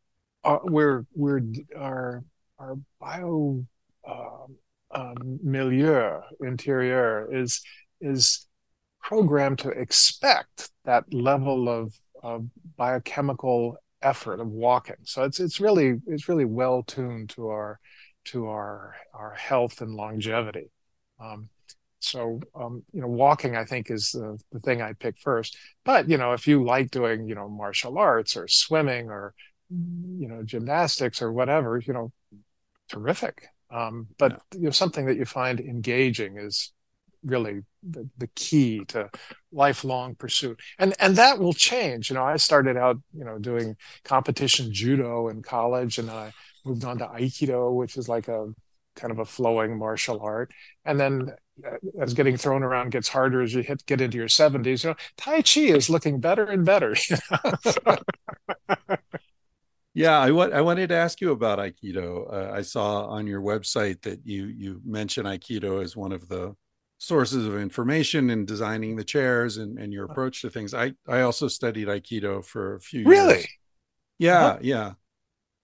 our, 0.45 0.59
uh, 0.59 0.61
we're 0.65 1.07
we're 1.15 1.43
our 1.77 2.23
our 2.59 2.77
bio 3.01 3.65
uh, 4.07 4.47
milieu 5.43 6.21
interior 6.41 7.29
is 7.31 7.63
is 8.01 8.47
programmed 9.03 9.59
to 9.59 9.71
expect 9.71 10.71
that 10.85 11.13
level 11.13 11.69
of, 11.69 11.95
of 12.23 12.47
biochemical 12.77 13.77
effort 14.03 14.41
of 14.41 14.49
walking. 14.49 14.97
So 15.05 15.25
it's 15.25 15.41
it's 15.41 15.61
really 15.61 16.01
it's 16.07 16.29
really 16.29 16.45
well 16.45 16.83
tuned 16.83 17.31
to 17.31 17.49
our 17.49 17.81
to 18.27 18.49
our 18.49 18.97
our 19.15 19.35
health 19.35 19.81
and 19.81 19.95
longevity. 19.95 20.71
Um, 21.21 21.49
so 22.01 22.41
um, 22.55 22.85
you 22.93 23.01
know, 23.01 23.09
walking 23.09 23.57
I 23.57 23.65
think 23.65 23.91
is 23.91 24.13
the, 24.13 24.39
the 24.53 24.61
thing 24.61 24.83
I 24.83 24.93
pick 24.93 25.19
first. 25.19 25.57
But 25.85 26.09
you 26.09 26.17
know, 26.17 26.33
if 26.33 26.47
you 26.47 26.65
like 26.65 26.91
doing 26.91 27.29
you 27.29 27.35
know 27.35 27.49
martial 27.49 27.99
arts 27.99 28.37
or 28.37 28.47
swimming 28.47 29.09
or 29.11 29.35
you 29.71 30.29
know 30.29 30.43
gymnastics 30.43 31.23
or 31.23 31.33
whatever, 31.33 31.79
you 31.79 31.93
know, 31.93 32.13
terrific. 32.89 33.49
Um, 33.71 34.09
but 34.19 34.33
yeah. 34.33 34.59
you 34.59 34.65
know, 34.65 34.71
something 34.71 35.07
that 35.07 35.17
you 35.17 35.25
find 35.25 35.61
engaging 35.61 36.39
is 36.39 36.73
really 37.25 37.63
the, 37.83 38.09
the 38.19 38.29
key 38.29 38.85
to 38.87 39.11
lifelong 39.53 40.15
pursuit. 40.15 40.61
And 40.79 40.95
and 41.01 41.17
that 41.17 41.39
will 41.39 41.53
change. 41.53 42.11
You 42.11 42.15
know 42.15 42.25
i 42.25 42.37
started 42.37 42.77
out 42.77 42.97
you 43.13 43.25
know 43.25 43.39
doing 43.39 43.77
competition 44.05 44.73
judo 44.73 45.29
in 45.29 45.43
college 45.43 45.99
and 45.99 46.11
i 46.11 46.33
moved 46.65 46.85
on 46.85 46.99
to 46.99 47.07
aikido 47.07 47.75
which 47.75 47.97
is 47.97 48.09
like 48.09 48.29
a 48.29 48.47
kind 48.97 49.13
of 49.13 49.19
a 49.21 49.25
flowing 49.25 49.79
martial 49.79 50.21
art. 50.21 50.51
And 50.85 50.99
then 50.99 51.33
uh, 51.65 51.77
as 52.01 52.15
getting 52.15 52.37
thrown 52.37 52.63
around 52.63 52.91
gets 52.91 53.09
harder 53.09 53.43
as 53.43 53.55
you 53.55 53.63
hit 53.63 53.85
get 53.87 54.01
into 54.01 54.17
your 54.17 54.29
70s 54.29 54.85
you 54.85 54.91
know 54.91 54.97
tai 55.17 55.43
chi 55.43 55.63
is 55.63 55.91
looking 55.91 56.21
better 56.21 56.45
and 56.45 56.65
better 56.65 56.95
yeah 59.99 60.19
I, 60.19 60.29
I 60.29 60.61
wanted 60.61 60.89
to 60.89 60.95
ask 60.95 61.21
you 61.21 61.33
about 61.33 61.59
aikido 61.59 62.33
uh, 62.33 62.53
i 62.53 62.63
saw 62.63 63.07
on 63.07 63.27
your 63.27 63.41
website 63.41 64.03
that 64.03 64.21
you 64.25 64.47
you 64.47 64.81
mentioned 64.85 65.27
aikido 65.27 65.83
as 65.83 65.97
one 65.97 66.13
of 66.13 66.29
the 66.29 66.55
sources 66.99 67.47
of 67.47 67.57
information 67.57 68.29
in 68.29 68.45
designing 68.45 68.97
the 68.97 69.05
chairs 69.05 69.57
and, 69.57 69.79
and 69.79 69.93
your 69.93 70.05
approach 70.05 70.43
to 70.43 70.51
things. 70.51 70.75
I, 70.75 70.95
I 71.09 71.23
also 71.23 71.49
studied 71.49 71.89
Aikido 71.89 72.45
for 72.45 72.75
a 72.75 72.81
few 72.81 73.01
years. 73.01 73.09
really? 73.09 73.35
years. 73.35 73.49
Yeah, 74.19 74.47
uh-huh. 74.47 74.59
yeah. 74.63 74.93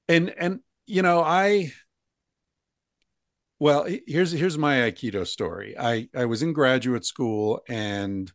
And 0.09 0.33
and 0.39 0.61
you 0.87 1.03
know, 1.03 1.23
I 1.23 1.73
well, 3.59 3.87
here's 4.07 4.31
here's 4.31 4.57
my 4.57 4.77
Aikido 4.77 5.27
story. 5.27 5.77
I 5.79 6.09
I 6.15 6.27
was 6.27 6.43
in 6.43 6.53
graduate 6.53 7.05
school 7.05 7.63
and 7.69 8.31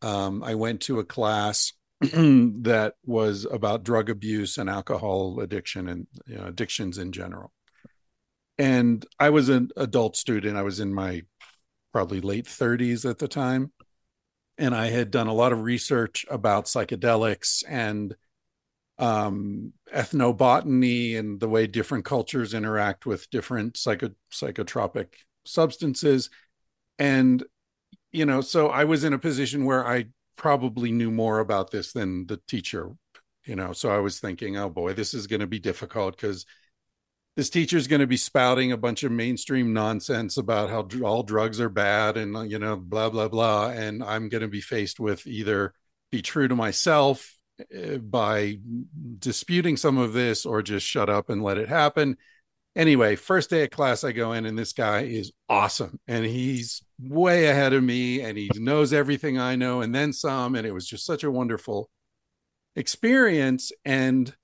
um, 0.00 0.42
I 0.42 0.54
went 0.54 0.82
to 0.82 0.98
a 0.98 1.04
class 1.04 1.72
that 2.62 2.94
was 3.04 3.46
about 3.50 3.84
drug 3.84 4.08
abuse 4.08 4.56
and 4.56 4.70
alcohol 4.70 5.40
addiction 5.40 5.86
and 5.86 6.06
you 6.26 6.36
know, 6.36 6.46
addictions 6.46 6.96
in 6.96 7.12
general. 7.12 7.52
And 8.56 9.04
I 9.18 9.30
was 9.30 9.48
an 9.48 9.70
adult 9.76 10.16
student. 10.16 10.56
I 10.56 10.62
was 10.62 10.80
in 10.80 10.94
my 10.94 11.22
probably 11.92 12.20
late 12.20 12.46
30s 12.46 13.08
at 13.08 13.18
the 13.18 13.28
time. 13.28 13.72
And 14.56 14.74
I 14.74 14.88
had 14.88 15.10
done 15.10 15.26
a 15.26 15.34
lot 15.34 15.52
of 15.52 15.62
research 15.62 16.24
about 16.30 16.66
psychedelics 16.66 17.64
and 17.68 18.14
um, 18.98 19.72
ethnobotany 19.94 21.18
and 21.18 21.40
the 21.40 21.48
way 21.48 21.66
different 21.66 22.04
cultures 22.04 22.52
interact 22.52 23.06
with 23.06 23.30
different 23.30 23.76
psycho- 23.76 24.14
psychotropic 24.30 25.08
substances. 25.44 26.28
And, 26.98 27.42
you 28.12 28.26
know, 28.26 28.42
so 28.42 28.68
I 28.68 28.84
was 28.84 29.04
in 29.04 29.14
a 29.14 29.18
position 29.18 29.64
where 29.64 29.86
I 29.86 30.06
probably 30.40 30.90
knew 30.90 31.10
more 31.10 31.38
about 31.38 31.70
this 31.70 31.92
than 31.92 32.26
the 32.26 32.40
teacher, 32.48 32.88
you 33.44 33.54
know. 33.54 33.74
So 33.74 33.90
I 33.90 33.98
was 33.98 34.18
thinking, 34.18 34.56
oh 34.56 34.70
boy, 34.70 34.94
this 34.94 35.12
is 35.12 35.26
going 35.26 35.40
to 35.40 35.46
be 35.46 35.58
difficult 35.58 36.16
because 36.16 36.46
this 37.36 37.50
teacher 37.50 37.76
is 37.76 37.86
going 37.86 38.00
to 38.00 38.06
be 38.06 38.16
spouting 38.16 38.72
a 38.72 38.78
bunch 38.78 39.02
of 39.02 39.12
mainstream 39.12 39.74
nonsense 39.74 40.38
about 40.38 40.70
how 40.70 40.88
all 41.04 41.22
drugs 41.22 41.60
are 41.60 41.68
bad 41.68 42.16
and 42.16 42.50
you 42.50 42.58
know 42.58 42.76
blah 42.76 43.08
blah 43.08 43.28
blah 43.28 43.68
and 43.68 44.02
i'm 44.02 44.28
going 44.28 44.42
to 44.42 44.48
be 44.48 44.60
faced 44.60 44.98
with 44.98 45.26
either 45.26 45.72
be 46.10 46.22
true 46.22 46.48
to 46.48 46.56
myself 46.56 47.36
eh, 47.72 47.98
by 47.98 48.58
disputing 49.18 49.76
some 49.76 49.96
of 49.96 50.12
this 50.12 50.44
or 50.44 50.60
just 50.60 50.84
shut 50.84 51.08
up 51.08 51.30
and 51.30 51.42
let 51.42 51.56
it 51.56 51.68
happen 51.68 52.16
anyway 52.76 53.16
first 53.16 53.50
day 53.50 53.64
of 53.64 53.70
class 53.70 54.04
i 54.04 54.12
go 54.12 54.32
in 54.32 54.46
and 54.46 54.58
this 54.58 54.72
guy 54.72 55.00
is 55.00 55.32
awesome 55.48 55.98
and 56.06 56.24
he's 56.24 56.82
way 57.00 57.46
ahead 57.46 57.72
of 57.72 57.82
me 57.82 58.20
and 58.20 58.38
he 58.38 58.50
knows 58.56 58.92
everything 58.92 59.38
i 59.38 59.56
know 59.56 59.80
and 59.80 59.94
then 59.94 60.12
some 60.12 60.54
and 60.54 60.66
it 60.66 60.72
was 60.72 60.86
just 60.86 61.04
such 61.04 61.24
a 61.24 61.30
wonderful 61.30 61.90
experience 62.76 63.72
and 63.84 64.34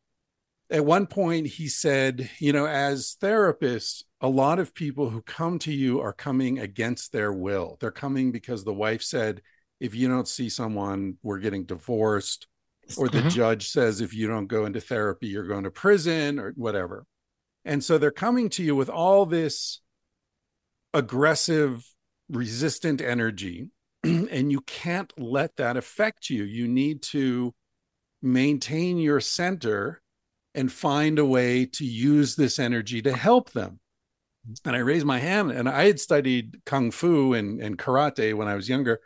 at 0.68 0.84
one 0.84 1.06
point 1.06 1.46
he 1.46 1.68
said, 1.68 2.28
you 2.40 2.52
know, 2.52 2.66
as 2.66 3.16
therapists, 3.22 4.02
a 4.20 4.28
lot 4.28 4.58
of 4.58 4.74
people 4.74 5.10
who 5.10 5.22
come 5.22 5.60
to 5.60 5.72
you 5.72 6.00
are 6.00 6.12
coming 6.12 6.58
against 6.58 7.12
their 7.12 7.32
will. 7.32 7.76
They're 7.80 7.92
coming 7.92 8.32
because 8.32 8.64
the 8.64 8.74
wife 8.74 9.00
said, 9.00 9.42
if 9.78 9.94
you 9.94 10.08
don't 10.08 10.26
see 10.26 10.48
someone, 10.48 11.18
we're 11.22 11.38
getting 11.38 11.66
divorced. 11.66 12.48
Or 12.98 13.08
the 13.08 13.20
Mhm. 13.20 13.30
judge 13.30 13.68
says, 13.68 14.00
if 14.00 14.12
you 14.12 14.26
don't 14.26 14.48
go 14.48 14.66
into 14.66 14.80
therapy, 14.80 15.28
you're 15.28 15.46
going 15.46 15.62
to 15.62 15.70
prison 15.70 16.40
or 16.40 16.50
whatever. 16.56 17.06
And 17.66 17.82
so 17.82 17.98
they're 17.98 18.12
coming 18.12 18.48
to 18.50 18.62
you 18.62 18.76
with 18.76 18.88
all 18.88 19.26
this 19.26 19.80
aggressive, 20.94 21.84
resistant 22.30 23.02
energy. 23.02 23.70
and 24.04 24.52
you 24.52 24.60
can't 24.62 25.12
let 25.18 25.56
that 25.56 25.76
affect 25.76 26.30
you. 26.30 26.44
You 26.44 26.68
need 26.68 27.02
to 27.02 27.54
maintain 28.22 28.98
your 28.98 29.20
center 29.20 30.00
and 30.54 30.70
find 30.70 31.18
a 31.18 31.26
way 31.26 31.66
to 31.66 31.84
use 31.84 32.36
this 32.36 32.58
energy 32.58 33.02
to 33.02 33.12
help 33.12 33.50
them. 33.50 33.80
And 34.64 34.76
I 34.76 34.78
raised 34.78 35.04
my 35.04 35.18
hand, 35.18 35.50
and 35.50 35.68
I 35.68 35.86
had 35.86 35.98
studied 35.98 36.60
kung 36.64 36.92
fu 36.92 37.34
and, 37.34 37.60
and 37.60 37.76
karate 37.76 38.32
when 38.32 38.46
I 38.46 38.54
was 38.54 38.68
younger. 38.68 39.00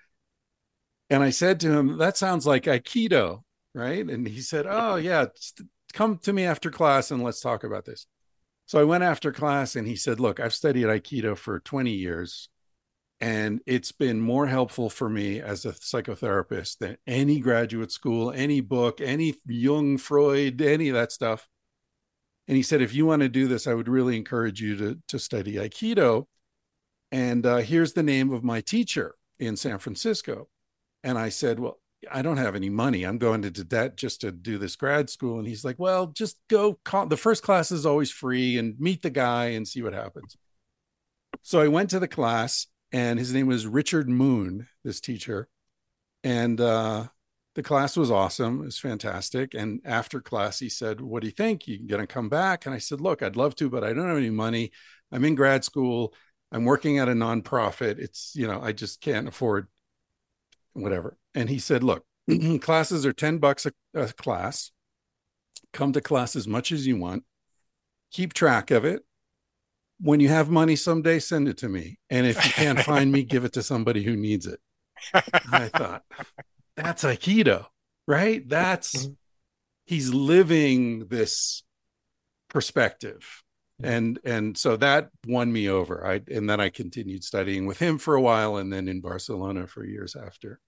And 1.09 1.23
I 1.23 1.31
said 1.31 1.61
to 1.61 1.73
him, 1.73 1.97
That 1.97 2.19
sounds 2.19 2.47
like 2.47 2.65
Aikido, 2.65 3.43
right? 3.75 4.07
And 4.07 4.29
he 4.29 4.43
said, 4.43 4.67
Oh, 4.69 4.97
yeah, 4.97 5.27
come 5.95 6.19
to 6.19 6.33
me 6.35 6.45
after 6.45 6.71
class 6.71 7.11
and 7.11 7.23
let's 7.23 7.41
talk 7.41 7.65
about 7.65 7.87
this. 7.87 8.07
So 8.71 8.79
I 8.79 8.85
went 8.85 9.03
after 9.03 9.33
class, 9.33 9.75
and 9.75 9.85
he 9.85 9.97
said, 9.97 10.21
Look, 10.21 10.39
I've 10.39 10.55
studied 10.55 10.85
Aikido 10.85 11.37
for 11.37 11.59
20 11.59 11.91
years, 11.91 12.49
and 13.21 13.61
it's 13.67 13.91
been 13.91 14.21
more 14.21 14.47
helpful 14.47 14.89
for 14.89 15.09
me 15.09 15.41
as 15.41 15.65
a 15.65 15.73
psychotherapist 15.73 16.79
than 16.79 16.97
any 17.05 17.41
graduate 17.41 17.91
school, 17.91 18.31
any 18.31 18.61
book, 18.61 19.01
any 19.01 19.35
Jung, 19.45 19.99
Freud, 19.99 20.63
any 20.63 20.89
of 20.89 20.95
that 20.95 21.11
stuff. 21.11 21.49
And 22.47 22.57
he 22.57 22.63
said, 22.63 22.81
if 22.81 22.95
you 22.95 23.07
want 23.07 23.23
to 23.23 23.29
do 23.29 23.49
this, 23.49 23.67
I 23.67 23.75
would 23.75 23.89
really 23.89 24.17
encourage 24.17 24.61
you 24.61 24.77
to, 24.77 24.99
to 25.09 25.19
study 25.19 25.55
Aikido. 25.55 26.27
And 27.11 27.45
uh, 27.45 27.57
here's 27.57 27.95
the 27.95 28.05
name 28.05 28.33
of 28.33 28.45
my 28.45 28.61
teacher 28.61 29.17
in 29.41 29.57
San 29.57 29.81
Francisco. 29.81 30.47
And 31.03 31.19
I 31.19 31.31
said, 31.31 31.59
well, 31.59 31.80
I 32.11 32.23
don't 32.23 32.39
have 32.39 32.55
any 32.55 32.71
money. 32.71 33.05
I'm 33.05 33.19
going 33.19 33.45
into 33.45 33.65
debt 33.65 33.97
just 33.97 34.23
to 34.23 34.33
do 34.33 34.59
this 34.59 34.77
grad 34.77 35.11
school. 35.11 35.39
And 35.39 35.47
he's 35.47 35.65
like, 35.65 35.79
well, 35.79 36.07
just 36.07 36.39
go. 36.49 36.79
Call. 36.85 37.07
The 37.07 37.17
first 37.17 37.43
class 37.43 37.71
is 37.71 37.85
always 37.85 38.11
free 38.11 38.59
and 38.59 38.79
meet 38.79 39.03
the 39.03 39.11
guy 39.11 39.47
and 39.47 39.67
see 39.67 39.83
what 39.83 39.93
happens. 39.93 40.37
So 41.43 41.61
I 41.61 41.69
went 41.69 41.91
to 41.91 41.99
the 41.99 42.09
class 42.09 42.67
and 42.93 43.19
his 43.19 43.35
name 43.35 43.47
was 43.47 43.67
Richard 43.67 44.09
Moon, 44.09 44.67
this 44.85 45.01
teacher. 45.01 45.49
And 46.25 46.61
uh, 46.61 47.07
the 47.55 47.63
class 47.63 47.97
was 47.97 48.11
awesome. 48.11 48.63
It 48.63 48.67
was 48.67 48.79
fantastic. 48.79 49.55
And 49.55 49.81
after 49.85 50.21
class, 50.21 50.59
he 50.59 50.69
said, 50.69 51.01
What 51.01 51.21
do 51.21 51.29
you 51.29 51.33
think? 51.33 51.67
You 51.67 51.87
going 51.87 52.01
to 52.01 52.07
come 52.07 52.29
back? 52.29 52.67
And 52.67 52.75
I 52.75 52.79
said, 52.79 53.01
Look, 53.01 53.23
I'd 53.23 53.37
love 53.37 53.55
to, 53.57 53.71
but 53.71 53.85
I 53.85 53.93
don't 53.93 54.09
have 54.09 54.17
any 54.17 54.31
money. 54.31 54.73
I'm 55.13 55.25
in 55.25 55.35
grad 55.35 55.65
school. 55.65 56.15
I'm 56.53 56.65
working 56.65 56.99
at 56.99 57.09
a 57.09 57.13
nonprofit. 57.13 57.99
It's, 57.99 58.33
you 58.35 58.47
know, 58.47 58.61
I 58.61 58.73
just 58.73 59.01
can't 59.01 59.29
afford 59.29 59.69
whatever. 60.73 61.17
And 61.35 61.49
he 61.49 61.59
said, 61.59 61.83
Look, 61.83 62.05
classes 62.61 63.07
are 63.07 63.13
10 63.13 63.39
bucks 63.39 63.67
a, 63.67 63.73
a 63.95 64.13
class. 64.13 64.71
Come 65.73 65.93
to 65.93 66.01
class 66.01 66.37
as 66.37 66.49
much 66.49 66.73
as 66.73 66.87
you 66.87 66.97
want. 66.97 67.25
Keep 68.13 68.33
track 68.33 68.71
of 68.71 68.85
it 68.85 69.05
when 70.01 70.21
you 70.21 70.29
have 70.29 70.51
money 70.51 70.77
someday, 70.77 71.19
send 71.19 71.49
it 71.49 71.59
to 71.59 71.69
me. 71.69 71.99
And 72.09 72.27
if 72.27 72.43
you 72.45 72.51
can't 72.53 72.81
find 72.81 73.13
me, 73.13 73.23
give 73.23 73.45
it 73.45 73.53
to 73.55 73.63
somebody 73.63 74.03
who 74.03 74.17
needs 74.17 74.47
it. 74.47 74.61
I 75.53 75.69
thought, 75.69 76.03
that's 76.77 77.05
Aikido, 77.05 77.67
right? 78.07 78.47
That's 78.49 78.97
mm-hmm. 78.97 79.13
he's 79.87 80.13
living 80.13 81.07
this 81.09 81.63
perspective. 82.49 83.43
Mm-hmm. 83.81 83.93
And 83.93 84.19
and 84.25 84.59
so 84.59 84.77
that 84.77 85.11
won 85.27 85.53
me 85.53 85.69
over. 85.69 86.07
I 86.07 86.21
and 86.31 86.49
then 86.49 86.61
I 86.61 86.71
continued 86.71 87.25
studying 87.25 87.67
with 87.67 87.79
him 87.79 87.99
for 87.99 88.15
a 88.15 88.21
while 88.21 88.57
and 88.57 88.73
then 88.73 88.89
in 88.89 89.01
Barcelona 89.01 89.67
for 89.67 89.85
years 89.85 90.17
after. 90.17 90.61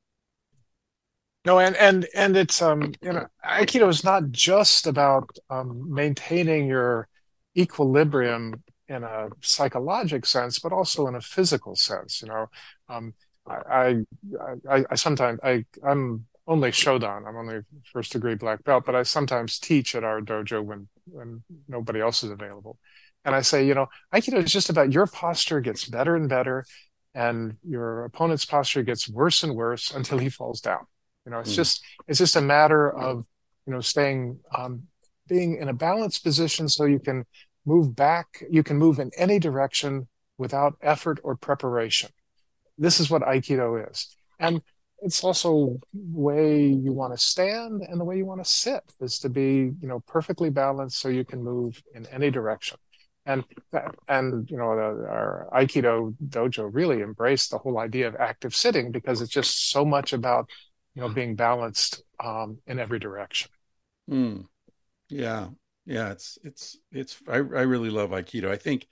No, 1.44 1.58
and 1.58 1.74
and 1.76 2.06
and 2.14 2.36
it's 2.36 2.62
um 2.62 2.92
you 3.02 3.12
know 3.12 3.26
Aikido 3.44 3.88
is 3.88 4.04
not 4.04 4.30
just 4.30 4.86
about 4.86 5.28
um, 5.50 5.92
maintaining 5.92 6.66
your 6.68 7.08
equilibrium 7.56 8.62
in 8.88 9.02
a 9.02 9.28
psychologic 9.40 10.24
sense, 10.26 10.58
but 10.60 10.72
also 10.72 11.06
in 11.08 11.14
a 11.16 11.20
physical 11.20 11.74
sense. 11.74 12.22
You 12.22 12.28
know, 12.28 12.46
um, 12.88 13.14
I, 13.46 13.96
I, 14.70 14.84
I 14.90 14.94
sometimes 14.94 15.40
I 15.42 15.64
I'm 15.84 16.26
only 16.46 16.70
shodan. 16.70 17.26
I'm 17.26 17.36
only 17.36 17.60
first 17.92 18.12
degree 18.12 18.34
black 18.36 18.62
belt, 18.64 18.84
but 18.86 18.94
I 18.94 19.02
sometimes 19.02 19.58
teach 19.58 19.94
at 19.96 20.04
our 20.04 20.20
dojo 20.20 20.62
when 20.64 20.88
when 21.06 21.42
nobody 21.68 22.00
else 22.00 22.22
is 22.22 22.30
available. 22.30 22.78
And 23.24 23.34
I 23.34 23.40
say, 23.42 23.66
you 23.66 23.74
know, 23.74 23.86
Aikido 24.14 24.42
is 24.44 24.52
just 24.52 24.70
about 24.70 24.92
your 24.92 25.06
posture 25.08 25.60
gets 25.60 25.86
better 25.88 26.14
and 26.14 26.28
better, 26.28 26.64
and 27.14 27.56
your 27.64 28.04
opponent's 28.04 28.44
posture 28.44 28.82
gets 28.84 29.08
worse 29.08 29.42
and 29.42 29.54
worse 29.56 29.90
until 29.94 30.18
he 30.18 30.28
falls 30.28 30.60
down. 30.60 30.86
You 31.24 31.32
know, 31.32 31.40
it's 31.40 31.52
mm. 31.52 31.56
just 31.56 31.82
it's 32.08 32.18
just 32.18 32.36
a 32.36 32.40
matter 32.40 32.90
of 32.90 33.24
you 33.66 33.72
know 33.72 33.80
staying 33.80 34.40
um, 34.56 34.84
being 35.28 35.56
in 35.56 35.68
a 35.68 35.74
balanced 35.74 36.24
position 36.24 36.68
so 36.68 36.84
you 36.84 36.98
can 36.98 37.24
move 37.64 37.94
back. 37.94 38.44
You 38.50 38.62
can 38.62 38.76
move 38.76 38.98
in 38.98 39.10
any 39.16 39.38
direction 39.38 40.08
without 40.38 40.74
effort 40.82 41.20
or 41.22 41.36
preparation. 41.36 42.10
This 42.78 42.98
is 43.00 43.10
what 43.10 43.22
Aikido 43.22 43.90
is. 43.90 44.16
And 44.40 44.62
it's 45.02 45.22
also 45.22 45.78
the 45.92 46.20
way 46.20 46.66
you 46.66 46.92
want 46.92 47.12
to 47.12 47.18
stand 47.18 47.82
and 47.82 48.00
the 48.00 48.04
way 48.04 48.16
you 48.16 48.24
want 48.24 48.42
to 48.42 48.50
sit 48.50 48.82
is 49.00 49.18
to 49.20 49.28
be, 49.28 49.72
you 49.80 49.88
know, 49.88 50.00
perfectly 50.00 50.50
balanced 50.50 51.00
so 51.00 51.08
you 51.08 51.24
can 51.24 51.42
move 51.42 51.82
in 51.94 52.06
any 52.06 52.30
direction. 52.30 52.78
And 53.24 53.44
and 54.08 54.50
you 54.50 54.56
know 54.56 54.64
our 54.64 55.48
Aikido 55.52 56.12
dojo 56.28 56.68
really 56.72 57.02
embraced 57.02 57.52
the 57.52 57.58
whole 57.58 57.78
idea 57.78 58.08
of 58.08 58.16
active 58.16 58.52
sitting 58.52 58.90
because 58.90 59.22
it's 59.22 59.30
just 59.30 59.70
so 59.70 59.84
much 59.84 60.12
about 60.12 60.50
you 60.94 61.02
know 61.02 61.08
being 61.08 61.36
balanced 61.36 62.02
um, 62.22 62.58
in 62.66 62.78
every 62.78 62.98
direction. 62.98 63.50
Mm. 64.10 64.46
Yeah, 65.08 65.48
yeah 65.86 66.10
it's 66.12 66.38
it's 66.44 66.78
it's 66.90 67.16
I, 67.28 67.36
I 67.36 67.38
really 67.38 67.90
love 67.90 68.10
aikido 68.10 68.48
i 68.48 68.56
think 68.56 68.86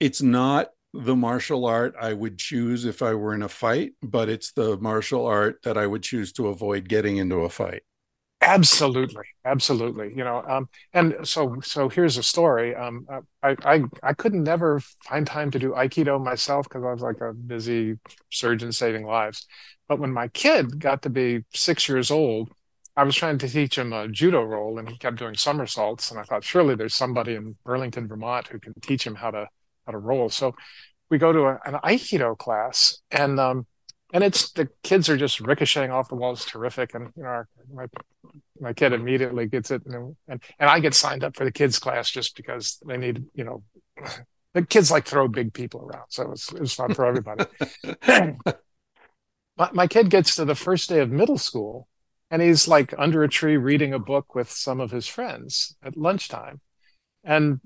it's 0.00 0.22
not 0.22 0.70
the 0.92 1.16
martial 1.16 1.66
art 1.66 1.94
i 2.00 2.12
would 2.12 2.38
choose 2.38 2.84
if 2.84 3.02
i 3.02 3.14
were 3.14 3.34
in 3.34 3.42
a 3.42 3.48
fight 3.48 3.92
but 4.02 4.28
it's 4.28 4.52
the 4.52 4.76
martial 4.78 5.26
art 5.26 5.62
that 5.62 5.78
i 5.78 5.86
would 5.86 6.02
choose 6.02 6.32
to 6.34 6.48
avoid 6.48 6.88
getting 6.88 7.16
into 7.16 7.36
a 7.36 7.48
fight 7.48 7.82
absolutely 8.44 9.24
absolutely 9.44 10.12
you 10.14 10.24
know 10.24 10.42
um 10.46 10.68
and 10.92 11.16
so 11.22 11.56
so 11.62 11.88
here's 11.88 12.16
a 12.16 12.22
story 12.22 12.74
um 12.74 13.06
i 13.42 13.56
i 13.64 13.82
i 14.02 14.12
couldn't 14.12 14.42
never 14.42 14.80
find 15.04 15.26
time 15.26 15.50
to 15.50 15.58
do 15.58 15.70
aikido 15.72 16.22
myself 16.22 16.68
because 16.68 16.84
i 16.84 16.92
was 16.92 17.00
like 17.02 17.20
a 17.20 17.32
busy 17.32 17.98
surgeon 18.30 18.70
saving 18.70 19.04
lives 19.06 19.46
but 19.88 19.98
when 19.98 20.12
my 20.12 20.28
kid 20.28 20.78
got 20.78 21.02
to 21.02 21.10
be 21.10 21.40
six 21.52 21.88
years 21.88 22.10
old 22.10 22.50
I 22.96 23.02
was 23.02 23.16
trying 23.16 23.38
to 23.38 23.48
teach 23.48 23.76
him 23.76 23.92
a 23.92 24.06
judo 24.06 24.44
roll 24.44 24.78
and 24.78 24.88
he 24.88 24.96
kept 24.96 25.18
doing 25.18 25.34
somersaults. 25.34 26.12
And 26.12 26.20
I 26.20 26.22
thought, 26.22 26.44
surely 26.44 26.76
there's 26.76 26.94
somebody 26.94 27.34
in 27.34 27.56
Burlington, 27.64 28.06
Vermont 28.06 28.46
who 28.46 28.60
can 28.60 28.72
teach 28.82 29.04
him 29.04 29.16
how 29.16 29.32
to 29.32 29.48
how 29.84 29.90
to 29.92 29.98
roll. 29.98 30.28
So 30.28 30.54
we 31.10 31.18
go 31.18 31.32
to 31.32 31.40
a, 31.46 31.60
an 31.64 31.74
Aikido 31.84 32.38
class 32.38 32.98
and 33.10 33.40
um 33.40 33.66
and 34.14 34.22
it's 34.22 34.52
the 34.52 34.68
kids 34.84 35.08
are 35.08 35.16
just 35.16 35.40
ricocheting 35.40 35.90
off 35.90 36.08
the 36.08 36.14
walls 36.14 36.44
terrific. 36.44 36.94
And 36.94 37.10
you 37.16 37.24
know, 37.24 37.28
our, 37.28 37.48
my 37.74 37.86
my 38.60 38.72
kid 38.72 38.92
immediately 38.92 39.46
gets 39.46 39.72
it 39.72 39.84
and, 39.84 40.16
and 40.28 40.40
and 40.60 40.70
I 40.70 40.78
get 40.78 40.94
signed 40.94 41.24
up 41.24 41.36
for 41.36 41.44
the 41.44 41.50
kids 41.50 41.80
class 41.80 42.10
just 42.10 42.36
because 42.36 42.78
they 42.86 42.96
need, 42.96 43.26
you 43.34 43.42
know, 43.42 43.64
the 44.54 44.64
kids 44.64 44.92
like 44.92 45.04
throw 45.04 45.26
big 45.26 45.52
people 45.52 45.80
around. 45.80 46.06
So 46.10 46.30
it's 46.30 46.52
it's 46.52 46.74
fun 46.74 46.94
for 46.94 47.04
everybody. 47.04 47.44
my, 49.56 49.70
my 49.72 49.86
kid 49.88 50.10
gets 50.10 50.36
to 50.36 50.44
the 50.44 50.54
first 50.54 50.88
day 50.88 51.00
of 51.00 51.10
middle 51.10 51.38
school 51.38 51.88
and 52.30 52.40
he's 52.40 52.68
like 52.68 52.94
under 52.96 53.24
a 53.24 53.28
tree 53.28 53.56
reading 53.56 53.92
a 53.92 53.98
book 53.98 54.36
with 54.36 54.48
some 54.48 54.80
of 54.80 54.92
his 54.92 55.08
friends 55.08 55.76
at 55.82 55.96
lunchtime 55.96 56.60
and 57.24 57.60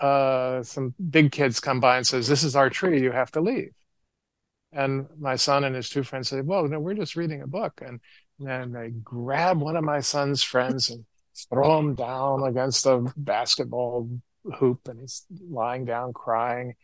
uh, 0.00 0.62
some 0.62 0.94
big 1.10 1.32
kids 1.32 1.58
come 1.58 1.80
by 1.80 1.96
and 1.96 2.06
says 2.06 2.28
this 2.28 2.44
is 2.44 2.54
our 2.54 2.70
tree 2.70 3.02
you 3.02 3.10
have 3.10 3.32
to 3.32 3.40
leave 3.40 3.72
and 4.72 5.06
my 5.18 5.36
son 5.36 5.64
and 5.64 5.74
his 5.74 5.88
two 5.88 6.02
friends 6.02 6.28
say 6.28 6.40
well 6.40 6.66
no 6.66 6.78
we're 6.78 6.94
just 6.94 7.16
reading 7.16 7.42
a 7.42 7.46
book 7.46 7.80
and 7.84 8.00
then 8.38 8.72
they 8.72 8.90
grab 9.02 9.60
one 9.60 9.76
of 9.76 9.84
my 9.84 10.00
son's 10.00 10.42
friends 10.42 10.90
and 10.90 11.04
throw 11.50 11.78
him 11.78 11.94
down 11.94 12.42
against 12.44 12.84
the 12.84 13.12
basketball 13.16 14.08
hoop 14.56 14.88
and 14.88 15.00
he's 15.00 15.26
lying 15.50 15.84
down 15.84 16.12
crying 16.12 16.74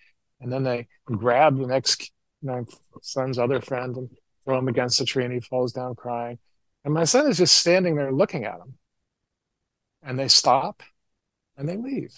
and 0.40 0.52
then 0.52 0.62
they 0.62 0.86
grab 1.04 1.58
the 1.58 1.66
next 1.66 2.12
my 2.42 2.62
son's 3.02 3.38
other 3.38 3.60
friend 3.60 3.96
and 3.96 4.10
throw 4.44 4.58
him 4.58 4.68
against 4.68 4.98
the 4.98 5.04
tree 5.04 5.24
and 5.24 5.32
he 5.32 5.40
falls 5.40 5.72
down 5.72 5.94
crying 5.94 6.38
and 6.86 6.94
my 6.94 7.02
son 7.02 7.26
is 7.26 7.38
just 7.38 7.58
standing 7.58 7.96
there 7.96 8.12
looking 8.12 8.44
at 8.44 8.58
them. 8.58 8.78
And 10.04 10.16
they 10.16 10.28
stop 10.28 10.84
and 11.56 11.68
they 11.68 11.76
leave. 11.76 12.14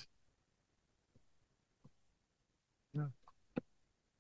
Yeah. 2.93 3.07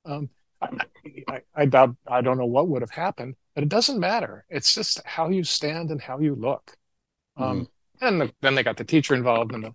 Um, 0.06 0.30
I, 0.60 1.40
I, 1.54 1.66
doubt, 1.66 1.96
I 2.06 2.20
don't 2.20 2.38
know 2.38 2.46
what 2.46 2.68
would 2.68 2.82
have 2.82 2.90
happened, 2.90 3.36
but 3.54 3.62
it 3.62 3.68
doesn't 3.68 4.00
matter. 4.00 4.44
It's 4.48 4.74
just 4.74 5.00
how 5.04 5.28
you 5.28 5.44
stand 5.44 5.90
and 5.90 6.00
how 6.00 6.18
you 6.18 6.34
look. 6.34 6.76
Um, 7.36 7.68
and 8.00 8.20
the, 8.20 8.32
then 8.42 8.54
they 8.54 8.62
got 8.62 8.76
the 8.76 8.84
teacher 8.84 9.14
involved, 9.14 9.52
and 9.52 9.64
the 9.64 9.74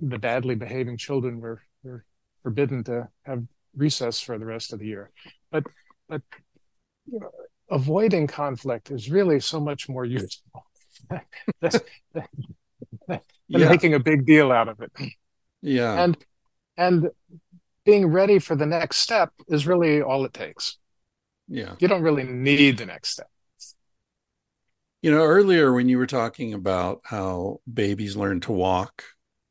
the 0.00 0.18
badly 0.18 0.54
behaving 0.54 0.96
children 0.96 1.40
were 1.40 1.62
were 1.82 2.04
forbidden 2.42 2.84
to 2.84 3.08
have 3.24 3.44
recess 3.76 4.20
for 4.20 4.38
the 4.38 4.46
rest 4.46 4.72
of 4.72 4.78
the 4.80 4.86
year. 4.86 5.10
But 5.50 5.64
but 6.08 6.22
you 7.06 7.20
know, 7.20 7.30
avoiding 7.70 8.26
conflict 8.26 8.90
is 8.90 9.10
really 9.10 9.40
so 9.40 9.60
much 9.60 9.88
more 9.88 10.04
useful 10.04 10.64
than, 11.60 11.72
than 12.12 12.26
Yeah. 13.48 13.68
making 13.68 13.94
a 13.94 14.00
big 14.00 14.24
deal 14.26 14.50
out 14.52 14.68
of 14.68 14.80
it. 14.80 14.92
Yeah. 15.60 16.02
And 16.04 16.16
and 16.76 17.10
being 17.84 18.06
ready 18.06 18.38
for 18.38 18.54
the 18.54 18.66
next 18.66 18.98
step 18.98 19.32
is 19.48 19.66
really 19.66 20.02
all 20.02 20.24
it 20.24 20.32
takes. 20.32 20.78
yeah. 21.48 21.74
You 21.78 21.88
don't 21.88 22.02
really 22.02 22.24
need 22.24 22.78
the 22.78 22.86
next 22.86 23.10
step. 23.10 23.28
You 25.02 25.10
know, 25.10 25.24
earlier 25.24 25.72
when 25.72 25.88
you 25.88 25.98
were 25.98 26.06
talking 26.06 26.54
about 26.54 27.00
how 27.04 27.60
babies 27.72 28.16
learn 28.16 28.38
to 28.40 28.52
walk 28.52 29.02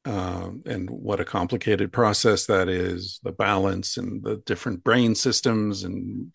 um, 0.05 0.63
and 0.65 0.89
what 0.89 1.19
a 1.19 1.25
complicated 1.25 1.91
process 1.91 2.45
that 2.45 2.69
is, 2.69 3.19
the 3.23 3.33
balance 3.33 3.97
and 3.97 4.23
the 4.23 4.37
different 4.37 4.83
brain 4.83 5.13
systems, 5.13 5.83
and, 5.83 6.33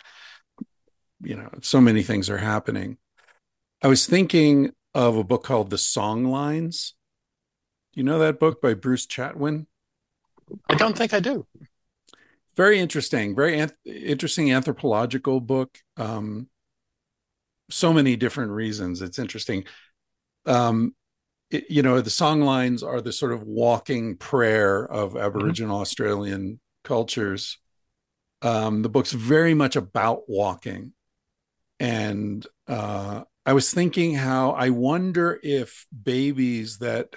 you 1.22 1.34
know, 1.34 1.48
so 1.62 1.80
many 1.80 2.02
things 2.02 2.28
are 2.28 2.36
happening. 2.36 2.98
I 3.82 3.88
was 3.88 4.06
thinking 4.06 4.72
of 4.94 5.16
a 5.16 5.24
book 5.24 5.44
called 5.44 5.70
The 5.70 5.78
Song 5.78 6.26
Lines. 6.26 6.94
Do 7.92 8.00
you 8.00 8.04
know 8.04 8.18
that 8.18 8.38
book 8.38 8.60
by 8.60 8.74
Bruce 8.74 9.06
Chatwin? 9.06 9.66
I 10.68 10.74
don't 10.74 10.96
think 10.96 11.14
I 11.14 11.20
do. 11.20 11.46
Very 12.56 12.78
interesting 12.78 13.34
very 13.36 13.56
anth- 13.56 13.74
interesting 13.84 14.52
anthropological 14.52 15.40
book 15.40 15.78
um 15.96 16.48
so 17.70 17.92
many 17.92 18.16
different 18.16 18.52
reasons. 18.52 19.02
It's 19.02 19.18
interesting. 19.18 19.64
Um 20.46 20.94
it, 21.50 21.70
you 21.70 21.82
know 21.82 22.00
the 22.00 22.10
song 22.10 22.40
lines 22.40 22.82
are 22.82 23.00
the 23.00 23.12
sort 23.12 23.32
of 23.32 23.42
walking 23.42 24.16
prayer 24.16 24.84
of 24.84 25.16
aboriginal 25.16 25.80
australian 25.80 26.60
cultures. 26.84 27.58
Um 28.42 28.82
the 28.82 28.88
book's 28.88 29.12
very 29.12 29.54
much 29.54 29.76
about 29.76 30.28
walking. 30.28 30.92
And 31.78 32.46
uh 32.66 33.22
i 33.44 33.52
was 33.52 33.72
thinking 33.72 34.14
how 34.14 34.50
i 34.52 34.70
wonder 34.70 35.38
if 35.42 35.86
babies 36.02 36.78
that 36.78 37.14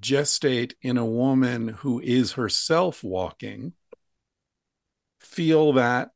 gestate 0.00 0.74
in 0.82 0.98
a 0.98 1.06
woman 1.06 1.68
who 1.68 2.00
is 2.00 2.32
herself 2.32 3.02
walking 3.02 3.72
feel 5.34 5.74
that 5.74 6.10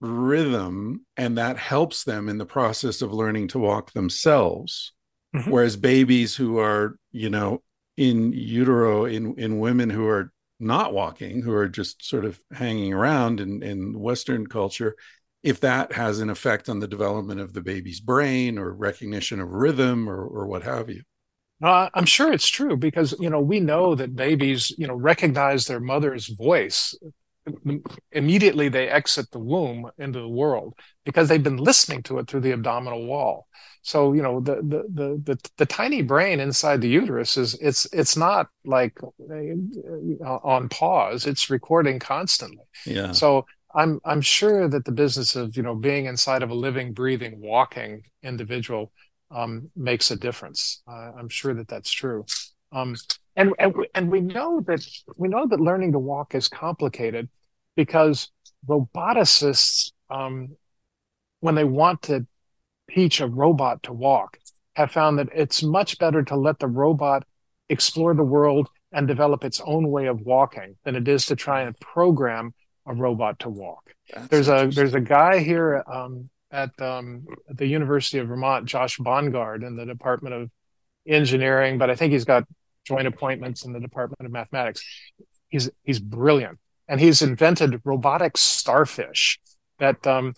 rhythm 0.00 1.04
and 1.16 1.36
that 1.38 1.58
helps 1.58 2.04
them 2.04 2.28
in 2.28 2.38
the 2.38 2.46
process 2.46 3.02
of 3.02 3.12
learning 3.12 3.48
to 3.48 3.58
walk 3.58 3.92
themselves 3.92 4.92
Mhm. 5.32 5.50
whereas 5.50 5.76
babies 5.76 6.36
who 6.36 6.58
are 6.58 6.96
you 7.12 7.30
know 7.30 7.62
in 7.96 8.32
utero 8.32 9.04
in 9.04 9.34
in 9.38 9.58
women 9.60 9.90
who 9.90 10.06
are 10.08 10.32
not 10.60 10.92
walking 10.94 11.42
who 11.42 11.52
are 11.52 11.68
just 11.68 12.04
sort 12.04 12.24
of 12.24 12.40
hanging 12.52 12.92
around 12.92 13.40
in 13.40 13.62
in 13.62 13.98
western 13.98 14.46
culture 14.46 14.96
if 15.42 15.60
that 15.60 15.92
has 15.92 16.20
an 16.20 16.30
effect 16.30 16.68
on 16.68 16.80
the 16.80 16.88
development 16.88 17.40
of 17.40 17.52
the 17.54 17.62
baby's 17.62 18.00
brain 18.00 18.58
or 18.58 18.72
recognition 18.72 19.40
of 19.40 19.50
rhythm 19.50 20.08
or 20.08 20.22
or 20.24 20.46
what 20.46 20.62
have 20.62 20.90
you 20.90 21.02
Uh, 21.62 21.90
I'm 21.92 22.06
sure 22.06 22.32
it's 22.32 22.48
true 22.48 22.76
because 22.76 23.14
you 23.20 23.28
know 23.28 23.40
we 23.40 23.60
know 23.60 23.94
that 23.94 24.16
babies 24.16 24.72
you 24.78 24.86
know 24.86 24.94
recognize 24.94 25.66
their 25.66 25.80
mother's 25.80 26.26
voice 26.28 26.94
immediately 28.12 28.68
they 28.68 28.88
exit 28.88 29.30
the 29.30 29.38
womb 29.38 29.90
into 29.98 30.20
the 30.20 30.28
world 30.28 30.74
because 31.04 31.28
they've 31.28 31.42
been 31.42 31.56
listening 31.56 32.02
to 32.04 32.18
it 32.18 32.28
through 32.28 32.40
the 32.40 32.52
abdominal 32.52 33.06
wall. 33.06 33.46
So 33.82 34.12
you 34.12 34.22
know 34.22 34.40
the 34.40 34.56
the 34.56 34.84
the 34.92 35.22
the, 35.24 35.50
the 35.56 35.66
tiny 35.66 36.02
brain 36.02 36.38
inside 36.38 36.80
the 36.80 36.88
uterus 36.88 37.36
is 37.36 37.54
it's 37.60 37.86
it's 37.92 38.16
not 38.16 38.48
like 38.64 38.98
uh, 39.02 40.38
on 40.42 40.68
pause. 40.68 41.26
It's 41.26 41.50
recording 41.50 41.98
constantly. 41.98 42.64
yeah 42.84 43.12
So 43.12 43.46
I'm 43.74 44.00
I'm 44.04 44.20
sure 44.20 44.68
that 44.68 44.84
the 44.84 44.92
business 44.92 45.36
of 45.36 45.56
you 45.56 45.62
know 45.62 45.74
being 45.74 46.06
inside 46.06 46.42
of 46.42 46.50
a 46.50 46.54
living, 46.54 46.92
breathing, 46.92 47.40
walking 47.40 48.02
individual 48.22 48.92
um, 49.30 49.70
makes 49.76 50.10
a 50.10 50.16
difference. 50.16 50.82
Uh, 50.88 51.12
I'm 51.18 51.28
sure 51.28 51.54
that 51.54 51.68
that's 51.68 51.90
true. 51.90 52.24
Um, 52.72 52.96
and 53.40 53.54
and 53.58 53.74
we, 53.74 53.88
and 53.94 54.10
we 54.10 54.20
know 54.20 54.60
that 54.66 54.86
we 55.16 55.28
know 55.28 55.46
that 55.46 55.60
learning 55.60 55.92
to 55.92 55.98
walk 55.98 56.34
is 56.34 56.48
complicated 56.48 57.28
because 57.74 58.30
roboticists, 58.68 59.92
um, 60.10 60.56
when 61.40 61.54
they 61.54 61.64
want 61.64 62.02
to 62.02 62.26
teach 62.90 63.20
a 63.20 63.26
robot 63.26 63.82
to 63.84 63.92
walk, 63.92 64.38
have 64.74 64.92
found 64.92 65.18
that 65.18 65.28
it's 65.34 65.62
much 65.62 65.98
better 65.98 66.22
to 66.24 66.36
let 66.36 66.58
the 66.58 66.66
robot 66.66 67.24
explore 67.68 68.14
the 68.14 68.22
world 68.22 68.68
and 68.92 69.08
develop 69.08 69.44
its 69.44 69.60
own 69.64 69.88
way 69.90 70.06
of 70.06 70.20
walking 70.20 70.76
than 70.84 70.96
it 70.96 71.08
is 71.08 71.24
to 71.26 71.36
try 71.36 71.62
and 71.62 71.78
program 71.80 72.52
a 72.86 72.94
robot 72.94 73.38
to 73.38 73.48
walk. 73.48 73.94
That's 74.12 74.28
There's 74.28 74.48
a 74.48 74.68
there's 74.74 74.94
a 74.94 75.00
guy 75.00 75.38
here 75.38 75.82
um, 75.90 76.28
at, 76.50 76.70
um, 76.82 77.24
at 77.48 77.56
the 77.56 77.66
University 77.66 78.18
of 78.18 78.28
Vermont, 78.28 78.66
Josh 78.66 78.98
Bongard, 78.98 79.66
in 79.66 79.76
the 79.76 79.86
Department 79.86 80.34
of 80.34 80.50
Engineering, 81.06 81.78
but 81.78 81.88
I 81.88 81.94
think 81.94 82.12
he's 82.12 82.24
got 82.24 82.44
joint 82.90 83.06
appointments 83.06 83.64
in 83.64 83.72
the 83.72 83.80
Department 83.80 84.26
of 84.26 84.32
Mathematics. 84.32 84.84
He's 85.48 85.70
he's 85.84 86.00
brilliant, 86.00 86.58
and 86.88 87.00
he's 87.00 87.22
invented 87.22 87.80
robotic 87.84 88.36
starfish 88.36 89.38
that 89.78 90.04
um, 90.06 90.34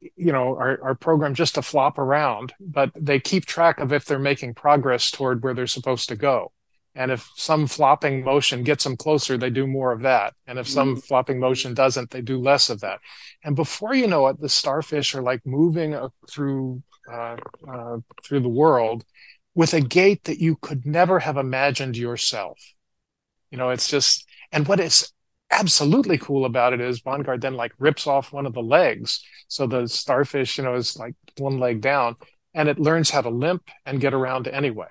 you 0.00 0.32
know 0.32 0.54
are, 0.56 0.78
are 0.82 0.94
programmed 0.94 1.36
just 1.36 1.56
to 1.56 1.62
flop 1.62 1.98
around, 1.98 2.54
but 2.60 2.90
they 2.94 3.18
keep 3.18 3.46
track 3.46 3.80
of 3.80 3.92
if 3.92 4.04
they're 4.04 4.18
making 4.18 4.54
progress 4.54 5.10
toward 5.10 5.42
where 5.42 5.54
they're 5.54 5.66
supposed 5.66 6.08
to 6.08 6.16
go. 6.16 6.52
And 6.94 7.10
if 7.10 7.28
some 7.36 7.66
flopping 7.66 8.24
motion 8.24 8.64
gets 8.64 8.84
them 8.84 8.96
closer, 8.96 9.36
they 9.36 9.50
do 9.50 9.66
more 9.66 9.92
of 9.92 10.02
that. 10.02 10.34
And 10.46 10.58
if 10.58 10.66
some 10.66 10.96
flopping 10.96 11.38
motion 11.38 11.72
doesn't, 11.72 12.10
they 12.10 12.20
do 12.20 12.40
less 12.40 12.68
of 12.68 12.80
that. 12.80 12.98
And 13.44 13.54
before 13.54 13.94
you 13.94 14.08
know 14.08 14.26
it, 14.26 14.40
the 14.40 14.48
starfish 14.48 15.14
are 15.14 15.22
like 15.22 15.46
moving 15.46 15.94
uh, 15.94 16.08
through 16.28 16.82
uh, 17.10 17.36
uh, 17.68 17.98
through 18.24 18.40
the 18.40 18.48
world 18.48 19.04
with 19.54 19.74
a 19.74 19.80
gait 19.80 20.24
that 20.24 20.40
you 20.40 20.56
could 20.56 20.86
never 20.86 21.20
have 21.20 21.36
imagined 21.36 21.96
yourself. 21.96 22.58
You 23.50 23.58
know, 23.58 23.70
it's 23.70 23.88
just, 23.88 24.26
and 24.52 24.66
what 24.66 24.80
is 24.80 25.12
absolutely 25.50 26.18
cool 26.18 26.44
about 26.44 26.72
it 26.72 26.80
is 26.80 27.00
Bongard 27.00 27.40
then 27.40 27.54
like 27.54 27.72
rips 27.78 28.06
off 28.06 28.32
one 28.32 28.46
of 28.46 28.54
the 28.54 28.62
legs. 28.62 29.24
So 29.48 29.66
the 29.66 29.88
starfish, 29.88 30.58
you 30.58 30.64
know, 30.64 30.74
is 30.74 30.96
like 30.96 31.14
one 31.38 31.58
leg 31.58 31.80
down 31.80 32.16
and 32.54 32.68
it 32.68 32.78
learns 32.78 33.10
how 33.10 33.20
to 33.20 33.30
limp 33.30 33.68
and 33.84 34.00
get 34.00 34.14
around 34.14 34.46
anyway. 34.48 34.88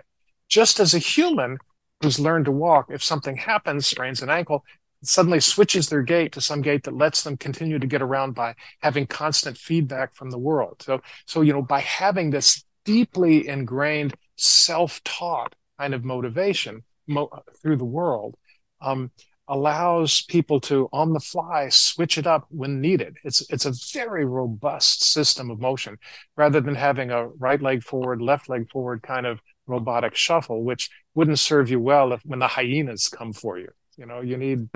Just 0.49 0.80
as 0.80 0.94
a 0.94 0.99
human 0.99 1.57
who's 2.02 2.19
learned 2.19 2.45
to 2.45 2.52
walk, 2.52 2.88
if 2.90 3.03
something 3.03 3.38
happens, 3.38 3.88
sprains 3.88 4.22
an 4.22 4.30
ankle, 4.30 4.65
suddenly 5.03 5.40
switches 5.40 5.88
their 5.88 6.02
gait 6.02 6.34
to 6.34 6.41
some 6.41 6.61
gait 6.61 6.84
that 6.84 6.95
lets 6.95 7.23
them 7.23 7.38
continue 7.38 7.80
to 7.80 7.88
get 7.88 8.02
around 8.02 8.34
by 8.34 8.56
having 8.81 9.07
constant 9.07 9.57
feedback 9.57 10.14
from 10.14 10.30
the 10.30 10.38
world. 10.38 10.81
So, 10.81 11.02
so, 11.26 11.41
you 11.41 11.53
know, 11.53 11.61
by 11.61 11.80
having 11.80 12.30
this 12.30 12.64
deeply 12.84 13.48
ingrained 13.48 14.15
self-taught 14.40 15.56
kind 15.78 15.94
of 15.94 16.03
motivation 16.03 16.84
mo- 17.07 17.30
through 17.61 17.78
the 17.78 17.86
world, 17.86 18.36
um, 18.82 19.11
allows 19.48 20.22
people 20.24 20.61
to 20.61 20.88
on 20.94 21.11
the 21.11 21.20
fly 21.20 21.70
switch 21.70 22.18
it 22.18 22.28
up 22.28 22.45
when 22.49 22.80
needed. 22.80 23.18
It's 23.24 23.41
it's 23.49 23.66
a 23.66 23.74
very 23.94 24.26
robust 24.26 25.03
system 25.03 25.49
of 25.49 25.60
motion 25.60 25.98
rather 26.38 26.61
than 26.61 26.76
having 26.76 27.10
a 27.11 27.28
right 27.28 27.61
leg 27.61 27.84
forward, 27.84 28.22
left 28.22 28.48
leg 28.48 28.70
forward 28.72 29.02
kind 29.02 29.26
of 29.26 29.41
robotic 29.66 30.16
shuffle, 30.16 30.64
which 30.64 30.90
wouldn't 31.16 31.40
serve 31.40 31.70
you 31.70 31.80
well 31.80 32.14
if 32.14 32.22
when 32.26 32.40
the 32.40 32.48
hyenas 32.48 33.10
come 33.10 33.34
for 33.34 33.57
you. 33.57 33.70
You 33.98 34.06
know, 34.06 34.22
you 34.22 34.38
need 34.38 34.70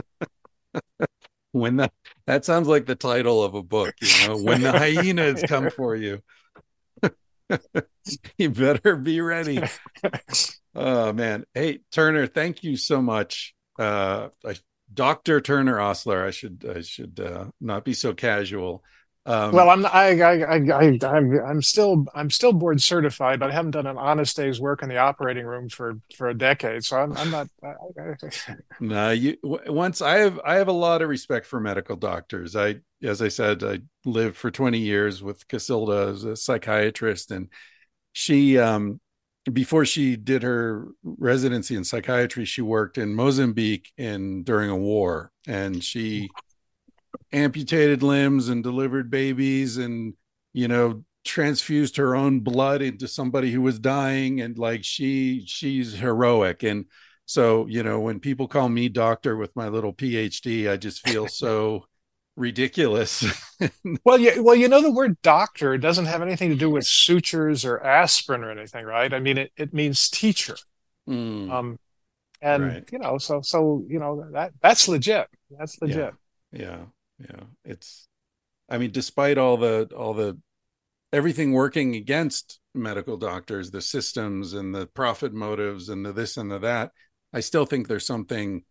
when 1.51 1.77
the 1.77 1.91
that 2.25 2.43
sounds 2.43 2.67
like 2.67 2.85
the 2.85 2.95
title 2.95 3.43
of 3.43 3.53
a 3.53 3.63
book 3.63 3.93
you 4.01 4.27
know 4.27 4.37
when 4.37 4.61
the 4.61 4.71
hyenas 4.77 5.43
come 5.43 5.69
for 5.69 5.95
you 5.95 6.19
you 8.37 8.49
better 8.49 8.95
be 8.95 9.21
ready. 9.21 9.63
Oh 10.75 11.13
man. 11.13 11.45
Hey 11.53 11.81
turner 11.91 12.25
thank 12.25 12.63
you 12.63 12.77
so 12.77 12.99
much. 12.99 13.53
Uh 13.77 14.29
I, 14.43 14.55
dr 14.91 15.41
turner 15.41 15.79
osler 15.79 16.25
i 16.25 16.31
should 16.31 16.65
i 16.67 16.81
should 16.81 17.19
uh, 17.19 17.45
not 17.61 17.85
be 17.85 17.93
so 17.93 18.13
casual 18.13 18.83
um, 19.25 19.53
well, 19.53 19.69
I'm 19.69 19.85
I 19.85 20.19
I 20.21 20.33
I 20.43 20.55
I 20.55 20.99
I'm 21.01 21.39
I'm 21.39 21.61
still 21.61 22.05
I'm 22.13 22.29
still 22.29 22.51
board 22.51 22.81
certified, 22.81 23.39
but 23.39 23.51
I 23.51 23.53
haven't 23.53 23.71
done 23.71 23.87
an 23.87 23.97
honest 23.97 24.35
day's 24.35 24.59
work 24.59 24.83
in 24.83 24.89
the 24.89 24.97
operating 24.97 25.45
room 25.45 25.69
for 25.69 25.97
for 26.17 26.27
a 26.27 26.33
decade. 26.33 26.83
So 26.83 26.97
I'm 26.97 27.15
I'm 27.15 27.31
not. 27.31 27.47
No, 28.79 29.11
you 29.11 29.37
once 29.43 30.01
I 30.01 30.17
have 30.17 30.39
I 30.43 30.55
have 30.55 30.67
a 30.67 30.73
lot 30.73 31.01
of 31.01 31.09
respect 31.09 31.45
for 31.45 31.61
medical 31.61 31.95
doctors. 31.95 32.55
I 32.55 32.77
as 33.01 33.21
I 33.21 33.29
said, 33.29 33.63
I 33.63 33.79
lived 34.05 34.35
for 34.35 34.51
20 34.51 34.79
years 34.79 35.23
with 35.23 35.47
Casilda 35.47 36.11
as 36.11 36.23
a 36.25 36.35
psychiatrist 36.35 37.31
and 37.31 37.47
she 38.11 38.57
um 38.57 38.99
before 39.51 39.85
she 39.85 40.15
did 40.15 40.43
her 40.43 40.87
residency 41.03 41.75
in 41.75 41.83
psychiatry, 41.83 42.45
she 42.45 42.61
worked 42.61 42.97
in 42.97 43.13
Mozambique 43.13 43.91
in 43.97 44.43
during 44.43 44.69
a 44.69 44.75
war 44.75 45.31
and 45.47 45.83
she 45.83 46.29
amputated 47.33 48.03
limbs 48.03 48.49
and 48.49 48.63
delivered 48.63 49.09
babies 49.11 49.77
and 49.77 50.13
you 50.53 50.67
know 50.67 51.03
transfused 51.25 51.97
her 51.97 52.15
own 52.15 52.41
blood 52.41 52.81
into 52.81 53.07
somebody 53.07 53.51
who 53.51 53.61
was 53.61 53.79
dying. 53.79 54.41
And 54.41 54.57
like 54.57 54.83
she 54.83 55.43
she's 55.47 55.93
heroic. 55.95 56.63
And 56.63 56.85
so 57.25 57.65
you 57.67 57.83
know 57.83 57.99
when 58.01 58.19
people 58.19 58.47
call 58.47 58.69
me 58.69 58.89
doctor 58.89 59.37
with 59.37 59.55
my 59.55 59.69
little 59.69 59.93
phd 59.93 60.69
i 60.69 60.75
just 60.77 61.01
feel 61.01 61.27
so 61.27 61.85
ridiculous. 62.35 63.25
Well 64.05 64.17
yeah 64.19 64.39
well 64.39 64.55
you 64.55 64.67
know 64.67 64.81
the 64.81 64.91
word 64.91 65.21
doctor 65.21 65.77
doesn't 65.77 66.05
have 66.05 66.21
anything 66.21 66.49
to 66.49 66.55
do 66.55 66.69
with 66.69 66.85
sutures 66.85 67.65
or 67.65 67.81
aspirin 67.83 68.43
or 68.43 68.51
anything 68.51 68.85
right? 68.85 69.13
I 69.13 69.19
mean 69.19 69.37
it, 69.37 69.51
it 69.57 69.73
means 69.73 70.09
teacher. 70.09 70.55
Mm, 71.07 71.49
um 71.53 71.79
and 72.41 72.63
Right. 72.63 72.89
you 72.91 72.99
know 72.99 73.17
so 73.17 73.41
so 73.41 73.85
you 73.89 73.99
know 73.99 74.25
that 74.33 74.53
that's 74.61 74.87
legit. 74.87 75.27
That's 75.57 75.81
legit. 75.81 75.97
Yeah 75.97 76.11
yeah 76.51 76.85
it's 77.65 78.07
i 78.69 78.77
mean 78.77 78.91
despite 78.91 79.37
all 79.37 79.57
the 79.57 79.89
all 79.95 80.13
the 80.13 80.37
everything 81.11 81.53
working 81.53 81.95
against 81.95 82.59
medical 82.73 83.17
doctors 83.17 83.71
the 83.71 83.81
systems 83.81 84.53
and 84.53 84.73
the 84.73 84.87
profit 84.87 85.33
motives 85.33 85.89
and 85.89 86.05
the 86.05 86.11
this 86.11 86.37
and 86.37 86.51
the 86.51 86.59
that 86.59 86.91
i 87.33 87.39
still 87.39 87.65
think 87.65 87.87
there's 87.87 88.05
something 88.05 88.63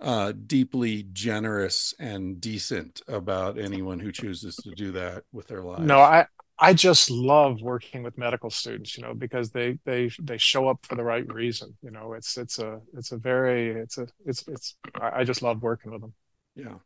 uh 0.00 0.32
deeply 0.46 1.06
generous 1.12 1.94
and 1.98 2.40
decent 2.40 3.00
about 3.08 3.58
anyone 3.58 3.98
who 3.98 4.12
chooses 4.12 4.56
to 4.56 4.70
do 4.70 4.92
that 4.92 5.24
with 5.32 5.48
their 5.48 5.62
lives 5.62 5.82
no 5.82 5.98
i 5.98 6.26
i 6.58 6.72
just 6.72 7.10
love 7.10 7.60
working 7.62 8.02
with 8.02 8.18
medical 8.18 8.50
students 8.50 8.96
you 8.96 9.02
know 9.02 9.14
because 9.14 9.50
they 9.50 9.78
they 9.84 10.10
they 10.20 10.38
show 10.38 10.68
up 10.68 10.84
for 10.84 10.94
the 10.94 11.04
right 11.04 11.32
reason 11.32 11.76
you 11.82 11.90
know 11.90 12.12
it's 12.12 12.36
it's 12.36 12.58
a 12.58 12.80
it's 12.96 13.12
a 13.12 13.16
very 13.16 13.70
it's 13.70 13.98
a 13.98 14.06
it's 14.26 14.46
it's 14.48 14.76
I 15.00 15.24
just 15.24 15.42
love 15.42 15.62
working 15.62 15.92
with 15.92 16.00
them 16.00 16.14
Yeah. 16.54 16.78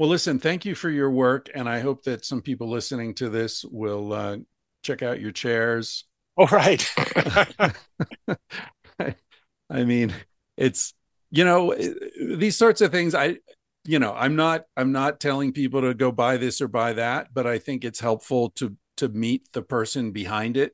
Well, 0.00 0.08
listen, 0.08 0.38
thank 0.38 0.64
you 0.64 0.74
for 0.74 0.88
your 0.88 1.10
work. 1.10 1.50
And 1.54 1.68
I 1.68 1.80
hope 1.80 2.04
that 2.04 2.24
some 2.24 2.40
people 2.40 2.70
listening 2.70 3.12
to 3.16 3.28
this 3.28 3.66
will 3.66 4.14
uh, 4.14 4.38
check 4.82 5.02
out 5.02 5.20
your 5.20 5.30
chairs. 5.30 6.06
all 6.38 6.46
right 6.46 6.90
I 9.68 9.84
mean, 9.84 10.14
it's, 10.56 10.94
you 11.30 11.44
know, 11.44 11.74
these 12.18 12.56
sorts 12.56 12.80
of 12.80 12.90
things. 12.90 13.14
I, 13.14 13.40
you 13.84 13.98
know, 13.98 14.14
I'm 14.14 14.36
not, 14.36 14.64
I'm 14.74 14.90
not 14.90 15.20
telling 15.20 15.52
people 15.52 15.82
to 15.82 15.92
go 15.92 16.10
buy 16.10 16.38
this 16.38 16.62
or 16.62 16.68
buy 16.68 16.94
that, 16.94 17.34
but 17.34 17.46
I 17.46 17.58
think 17.58 17.84
it's 17.84 18.00
helpful 18.00 18.48
to, 18.56 18.74
to 18.96 19.10
meet 19.10 19.52
the 19.52 19.60
person 19.60 20.12
behind 20.12 20.56
it 20.56 20.72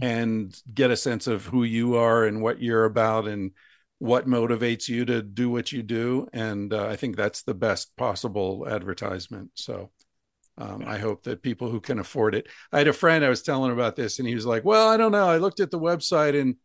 and 0.00 0.58
get 0.72 0.90
a 0.90 0.96
sense 0.96 1.26
of 1.26 1.44
who 1.44 1.62
you 1.62 1.96
are 1.96 2.24
and 2.24 2.40
what 2.40 2.62
you're 2.62 2.86
about 2.86 3.28
and 3.28 3.50
what 3.98 4.26
motivates 4.28 4.88
you 4.88 5.04
to 5.06 5.22
do 5.22 5.48
what 5.48 5.72
you 5.72 5.82
do 5.82 6.28
and 6.32 6.74
uh, 6.74 6.86
i 6.86 6.96
think 6.96 7.16
that's 7.16 7.42
the 7.42 7.54
best 7.54 7.96
possible 7.96 8.66
advertisement. 8.68 9.50
So 9.54 9.90
um, 10.58 10.84
i 10.86 10.98
hope 10.98 11.22
that 11.24 11.42
people 11.42 11.70
who 11.70 11.80
can 11.80 11.98
afford 11.98 12.34
it. 12.34 12.46
I 12.72 12.78
had 12.78 12.88
a 12.88 12.92
friend 12.92 13.24
i 13.24 13.28
was 13.28 13.42
telling 13.42 13.72
about 13.72 13.96
this 13.96 14.18
and 14.18 14.28
he 14.28 14.34
was 14.34 14.46
like 14.46 14.64
well 14.64 14.88
i 14.88 14.96
don't 14.96 15.12
know 15.12 15.26
i 15.28 15.38
looked 15.38 15.60
at 15.60 15.70
the 15.70 15.80
website 15.80 16.38
and 16.40 16.56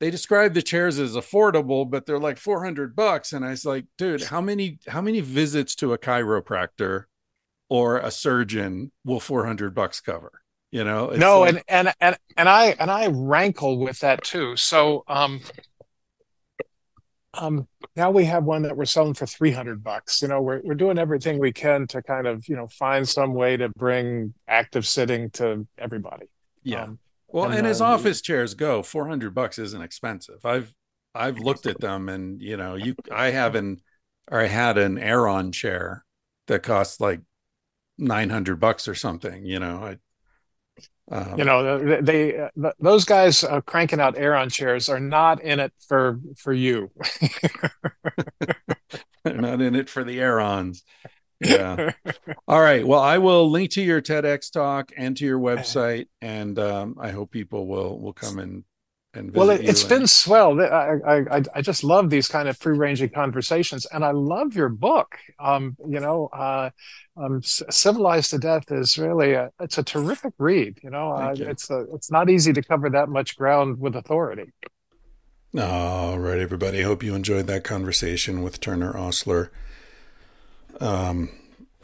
they 0.00 0.10
describe 0.10 0.54
the 0.54 0.62
chairs 0.62 0.98
as 0.98 1.14
affordable 1.16 1.88
but 1.90 2.06
they're 2.06 2.18
like 2.20 2.38
400 2.38 2.94
bucks. 2.96 3.32
And 3.32 3.44
i 3.44 3.50
was 3.50 3.64
like 3.66 3.84
dude 3.98 4.22
how 4.22 4.40
many 4.40 4.78
how 4.88 5.00
many 5.02 5.20
visits 5.20 5.74
to 5.76 5.92
a 5.92 5.98
chiropractor 5.98 7.04
or 7.68 7.98
a 7.98 8.10
surgeon 8.10 8.92
will 9.04 9.20
400 9.20 9.74
bucks 9.74 10.00
cover? 10.00 10.40
You 10.70 10.84
know 10.84 11.10
It's 11.10 11.18
no 11.20 11.40
like- 11.40 11.64
and 11.68 11.88
and 11.88 11.94
and 12.00 12.16
and 12.36 12.48
i 12.48 12.64
and 12.78 12.90
i 12.90 13.08
rankle 13.08 13.78
with 13.78 13.98
that 14.00 14.22
too. 14.24 14.56
So 14.56 15.04
um 15.08 15.40
um 17.40 17.66
now 17.96 18.10
we 18.10 18.24
have 18.24 18.44
one 18.44 18.62
that 18.62 18.76
we're 18.76 18.84
selling 18.84 19.14
for 19.14 19.26
300 19.26 19.82
bucks 19.82 20.22
you 20.22 20.28
know 20.28 20.40
we're, 20.40 20.60
we're 20.64 20.74
doing 20.74 20.98
everything 20.98 21.38
we 21.38 21.52
can 21.52 21.86
to 21.86 22.02
kind 22.02 22.26
of 22.26 22.46
you 22.48 22.56
know 22.56 22.68
find 22.68 23.08
some 23.08 23.34
way 23.34 23.56
to 23.56 23.68
bring 23.70 24.34
active 24.46 24.86
sitting 24.86 25.30
to 25.30 25.66
everybody 25.78 26.26
yeah 26.62 26.84
Um, 26.84 26.98
Well, 27.28 27.44
And, 27.46 27.54
and, 27.54 27.66
as 27.66 27.80
uh, 27.80 27.86
office 27.86 28.20
chairs 28.22 28.54
go, 28.54 28.82
four 28.82 29.06
hundred 29.08 29.34
bucks 29.34 29.58
isn't 29.58 29.82
expensive. 29.82 30.44
I've 30.44 30.74
I've 31.14 31.38
looked 31.38 31.66
at 31.66 31.80
them, 31.80 32.08
and 32.08 32.40
you 32.40 32.56
know, 32.56 32.74
you 32.74 32.94
I 33.12 33.30
have 33.30 33.54
an 33.54 33.80
or 34.30 34.40
I 34.40 34.46
had 34.46 34.78
an 34.78 34.98
Aeron 34.98 35.52
chair 35.52 36.04
that 36.46 36.62
cost 36.62 37.00
like 37.00 37.20
nine 37.98 38.30
hundred 38.30 38.60
bucks 38.60 38.88
or 38.88 38.94
something. 38.94 39.44
You 39.44 39.58
know, 39.60 39.76
I 39.84 39.98
um, 41.10 41.38
you 41.38 41.44
know 41.44 41.78
they, 41.78 42.00
they 42.00 42.48
those 42.78 43.04
guys 43.04 43.42
uh, 43.44 43.60
cranking 43.62 44.00
out 44.00 44.18
aeron 44.18 44.50
chairs 44.50 44.88
are 44.88 45.00
not 45.00 45.42
in 45.42 45.58
it 45.58 45.72
for 45.86 46.20
for 46.36 46.52
you 46.52 46.90
they're 49.28 49.40
not 49.40 49.60
in 49.60 49.74
it 49.74 49.88
for 49.88 50.04
the 50.04 50.18
Aerons. 50.18 50.82
Yeah. 51.40 51.92
All 52.48 52.60
right. 52.60 52.86
Well, 52.86 53.00
I 53.00 53.18
will 53.18 53.50
link 53.50 53.70
to 53.72 53.82
your 53.82 54.00
TEDx 54.02 54.50
talk 54.50 54.92
and 54.96 55.16
to 55.16 55.24
your 55.24 55.38
website, 55.40 56.08
and 56.20 56.58
um, 56.58 56.96
I 57.00 57.10
hope 57.10 57.30
people 57.30 57.66
will 57.66 58.00
will 58.00 58.12
come 58.12 58.38
and 58.38 58.64
well 59.32 59.50
it, 59.50 59.60
and- 59.60 59.88
been 59.88 60.06
swell 60.06 60.60
I, 60.60 60.64
I 60.64 61.38
i 61.38 61.42
i 61.56 61.60
just 61.62 61.84
love 61.84 62.10
these 62.10 62.28
kind 62.28 62.48
of 62.48 62.56
free-ranging 62.56 63.10
conversations 63.10 63.86
and 63.86 64.04
i 64.04 64.10
love 64.10 64.54
your 64.54 64.68
book 64.68 65.16
um 65.38 65.76
you 65.86 66.00
know 66.00 66.28
uh 66.32 66.70
um 67.16 67.42
civilized 67.42 68.30
to 68.30 68.38
death 68.38 68.70
is 68.70 68.98
really 68.98 69.32
a 69.32 69.50
it's 69.60 69.78
a 69.78 69.82
terrific 69.82 70.34
read 70.38 70.78
you 70.82 70.90
know 70.90 71.12
uh, 71.12 71.34
you. 71.36 71.46
it's 71.46 71.70
a 71.70 71.86
it's 71.94 72.10
not 72.10 72.30
easy 72.30 72.52
to 72.52 72.62
cover 72.62 72.88
that 72.90 73.08
much 73.08 73.36
ground 73.36 73.78
with 73.80 73.96
authority 73.96 74.52
All 75.58 76.18
right, 76.18 76.38
everybody. 76.38 76.82
Hope 76.82 77.02
you 77.02 77.14
enjoyed 77.14 77.46
that 77.46 77.64
conversation 77.64 78.42
with 78.42 78.60
Turner 78.60 78.94
Osler, 78.96 79.50
um, 80.78 81.30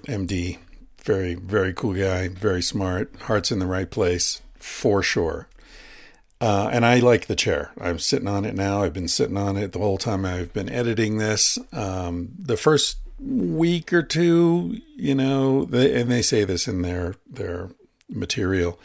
MD. 0.07 0.59
Very, 1.03 1.35
very 1.35 1.73
cool 1.73 1.95
guy. 1.95 2.29
Very 2.29 2.61
smart. 2.63 3.15
Heart's 3.23 3.51
in 3.51 3.59
the 3.61 3.67
right 3.67 3.91
place 3.91 4.43
for 4.55 5.03
sure. 5.03 5.49
Uh, 6.41 6.69
and 6.73 6.85
I 6.85 6.99
like 6.99 7.27
the 7.27 7.37
chair. 7.37 7.73
I'm 7.81 7.99
sitting 7.99 8.29
on 8.29 8.45
it 8.45 8.55
now. 8.55 8.83
I've 8.83 8.93
been 8.93 9.09
sitting 9.09 9.37
on 9.37 9.57
it 9.57 9.73
the 9.73 9.79
whole 9.79 9.99
time 9.99 10.25
I've 10.25 10.53
been 10.53 10.69
editing 10.69 11.19
this. 11.19 11.59
Um, 11.73 12.31
the 12.39 12.57
first 12.57 12.99
week 13.19 13.93
or 13.93 14.03
two, 14.03 14.79
you 14.97 15.15
know, 15.15 15.65
they, 15.65 15.99
and 16.01 16.11
they 16.11 16.23
say 16.23 16.45
this 16.45 16.69
in 16.69 16.83
their 16.83 17.15
their 17.27 17.71
material. 18.09 18.79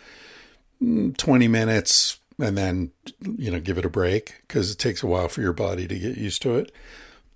20 0.82 1.48
minutes 1.50 2.20
and 2.40 2.58
then 2.58 2.92
you 3.38 3.52
know 3.52 3.60
give 3.60 3.78
it 3.78 3.86
a 3.86 3.90
break 3.90 4.42
because 4.48 4.72
it 4.72 4.78
takes 4.78 5.04
a 5.04 5.08
while 5.08 5.28
for 5.28 5.42
your 5.42 5.54
body 5.54 5.88
to 5.88 6.00
get 6.00 6.18
used 6.18 6.42
to 6.42 6.56
it 6.56 6.72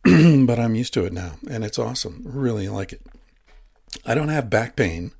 but 0.47 0.59
i'm 0.59 0.75
used 0.75 0.93
to 0.93 1.05
it 1.05 1.13
now 1.13 1.33
and 1.49 1.63
it's 1.63 1.77
awesome 1.77 2.21
really 2.25 2.69
like 2.69 2.93
it 2.93 3.01
i 4.05 4.15
don't 4.15 4.29
have 4.29 4.49
back 4.49 4.75
pain 4.75 5.11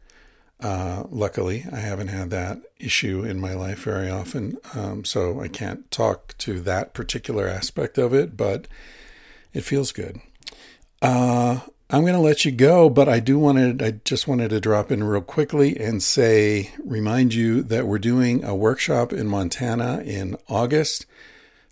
uh, 0.64 1.04
luckily 1.10 1.66
i 1.72 1.78
haven't 1.78 2.08
had 2.08 2.30
that 2.32 2.60
issue 2.80 3.24
in 3.24 3.40
my 3.40 3.54
life 3.54 3.84
very 3.84 4.10
often 4.10 4.58
um, 4.74 5.06
so 5.06 5.40
i 5.40 5.48
can't 5.48 5.92
talk 5.92 6.36
to 6.38 6.60
that 6.60 6.94
particular 6.94 7.48
aspect 7.48 7.98
of 7.98 8.14
it 8.14 8.36
but 8.36 8.68
it 9.54 9.62
feels 9.62 9.92
good 9.92 10.20
uh, 11.02 11.60
I'm 11.94 12.02
going 12.02 12.14
to 12.14 12.20
let 12.20 12.44
you 12.44 12.52
go, 12.52 12.90
but 12.90 13.08
I 13.08 13.20
do 13.20 13.38
wanted, 13.38 13.84
I 13.84 13.92
just 14.04 14.28
wanted 14.28 14.50
to 14.50 14.60
drop 14.60 14.90
in 14.90 15.04
real 15.04 15.22
quickly 15.22 15.80
and 15.80 16.02
say, 16.02 16.72
remind 16.84 17.36
you 17.36 17.62
that 17.62 17.86
we're 17.86 18.00
doing 18.00 18.44
a 18.44 18.56
workshop 18.56 19.14
in 19.14 19.28
Montana 19.28 20.02
in 20.04 20.36
August 20.50 21.06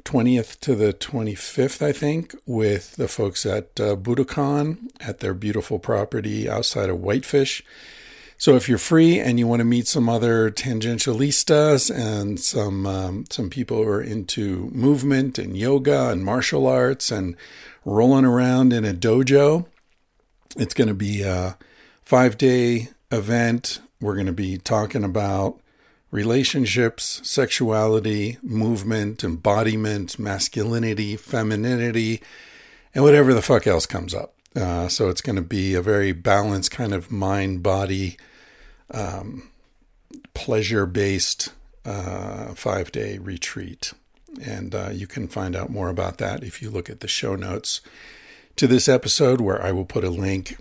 20th 0.04 0.60
to 0.60 0.76
the 0.76 0.94
25th, 0.94 1.82
I 1.82 1.92
think, 1.92 2.36
with 2.46 2.98
the 2.98 3.08
folks 3.08 3.48
at 3.48 3.80
uh, 3.80 3.96
Budokan 3.96 4.90
at 5.00 5.22
their 5.22 5.34
beautiful 5.34 5.80
property 5.80 6.48
outside 6.48 6.92
of 6.92 7.00
Whitefish. 7.00 7.64
So 8.42 8.56
if 8.56 8.68
you're 8.68 8.80
free 8.80 9.20
and 9.20 9.38
you 9.38 9.46
want 9.46 9.60
to 9.60 9.66
meet 9.66 9.88
some 9.88 10.10
other 10.10 10.50
tangentialistas 10.50 11.96
and 11.96 12.40
some 12.40 12.88
um, 12.88 13.26
some 13.30 13.52
people 13.52 13.78
who 13.78 13.88
are 13.88 14.02
into 14.02 14.72
movement 14.74 15.38
and 15.38 15.56
yoga 15.56 16.10
and 16.10 16.26
martial 16.26 16.66
arts 16.66 17.12
and 17.12 17.36
rolling 17.86 18.26
around 18.26 18.74
in 18.74 18.84
a 18.84 18.96
dojo, 18.96 19.68
it's 20.58 20.74
going 20.74 20.88
to 20.88 20.96
be 20.96 21.22
a 21.22 21.56
five 22.02 22.36
day 22.40 22.90
event. 23.12 23.80
We're 24.00 24.16
going 24.16 24.26
to 24.26 24.34
be 24.34 24.58
talking 24.58 25.04
about 25.04 25.60
relationships, 26.10 27.22
sexuality, 27.24 28.40
movement, 28.42 29.24
embodiment, 29.24 30.18
masculinity, 30.18 31.16
femininity, 31.16 32.24
and 32.96 33.04
whatever 33.04 33.36
the 33.36 33.44
fuck 33.44 33.68
else 33.68 33.86
comes 33.86 34.16
up. 34.16 34.34
Uh, 34.56 34.88
so 34.88 35.10
it's 35.10 35.22
going 35.22 35.36
to 35.36 35.44
be 35.44 35.76
a 35.76 35.82
very 35.84 36.12
balanced 36.12 36.72
kind 36.72 36.92
of 36.92 37.12
mind 37.12 37.62
body, 37.62 38.18
um, 38.94 39.50
pleasure 40.34 40.86
based 40.86 41.54
uh, 41.86 42.54
five 42.54 42.92
day 42.92 43.18
retreat. 43.18 43.94
And 44.42 44.74
uh, 44.74 44.90
you 44.94 45.08
can 45.08 45.28
find 45.28 45.56
out 45.56 45.70
more 45.70 45.90
about 45.90 46.18
that 46.20 46.44
if 46.44 46.62
you 46.62 46.70
look 46.70 46.90
at 46.90 47.02
the 47.02 47.08
show 47.08 47.36
notes 47.36 47.82
to 48.56 48.68
this 48.68 48.88
episode, 48.88 49.42
where 49.42 49.62
I 49.62 49.72
will 49.72 49.86
put 49.86 50.04
a 50.04 50.10
link. 50.10 50.58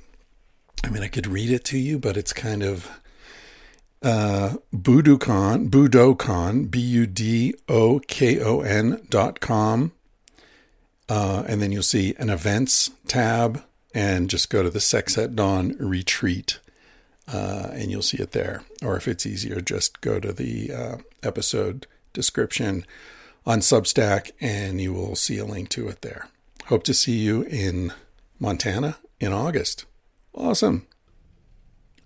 I 0.83 0.91
mean, 0.91 1.03
I 1.03 1.09
could 1.09 1.27
read 1.27 1.51
it 1.51 1.65
to 1.67 1.79
you, 1.79 1.99
but 1.99 2.17
it's 2.17 2.33
kind 2.33 2.63
of 2.63 2.91
uh, 4.03 4.57
Budokon, 4.75 5.69
B 6.71 6.81
U 6.81 7.07
D 7.07 7.55
O 7.69 8.01
K 8.01 8.41
O 8.41 8.61
N 8.61 9.07
dot 9.09 9.41
com. 9.41 9.93
Uh, 11.09 11.45
and 11.47 11.61
then 11.61 11.73
you'll 11.73 11.83
see 11.83 12.15
an 12.19 12.31
events 12.31 12.91
tab 13.09 13.65
and 13.93 14.31
just 14.31 14.49
go 14.49 14.63
to 14.63 14.71
the 14.71 14.81
Sex 14.81 15.19
at 15.19 15.35
Dawn 15.35 15.77
retreat 15.79 16.61
uh, 17.33 17.69
and 17.73 17.91
you'll 17.91 18.03
see 18.03 18.19
it 18.19 18.33
there. 18.33 18.63
Or 18.83 18.97
if 18.97 19.07
it's 19.07 19.27
easier, 19.27 19.61
just 19.61 20.01
go 20.01 20.19
to 20.21 20.33
the 20.33 20.73
uh, 20.73 20.97
episode 21.23 21.87
description 22.13 22.85
on 23.47 23.61
Substack 23.61 24.33
and 24.41 24.81
you 24.81 24.93
will 24.93 25.17
see 25.17 25.39
a 25.39 25.45
link 25.45 25.69
to 25.71 25.89
it 25.89 26.03
there. 26.03 26.29
Hope 26.67 26.83
to 26.85 26.95
see 26.95 27.19
you 27.19 27.43
in 27.43 27.93
Montana 28.39 28.99
in 29.19 29.33
August. 29.33 29.85
Awesome. 30.35 30.87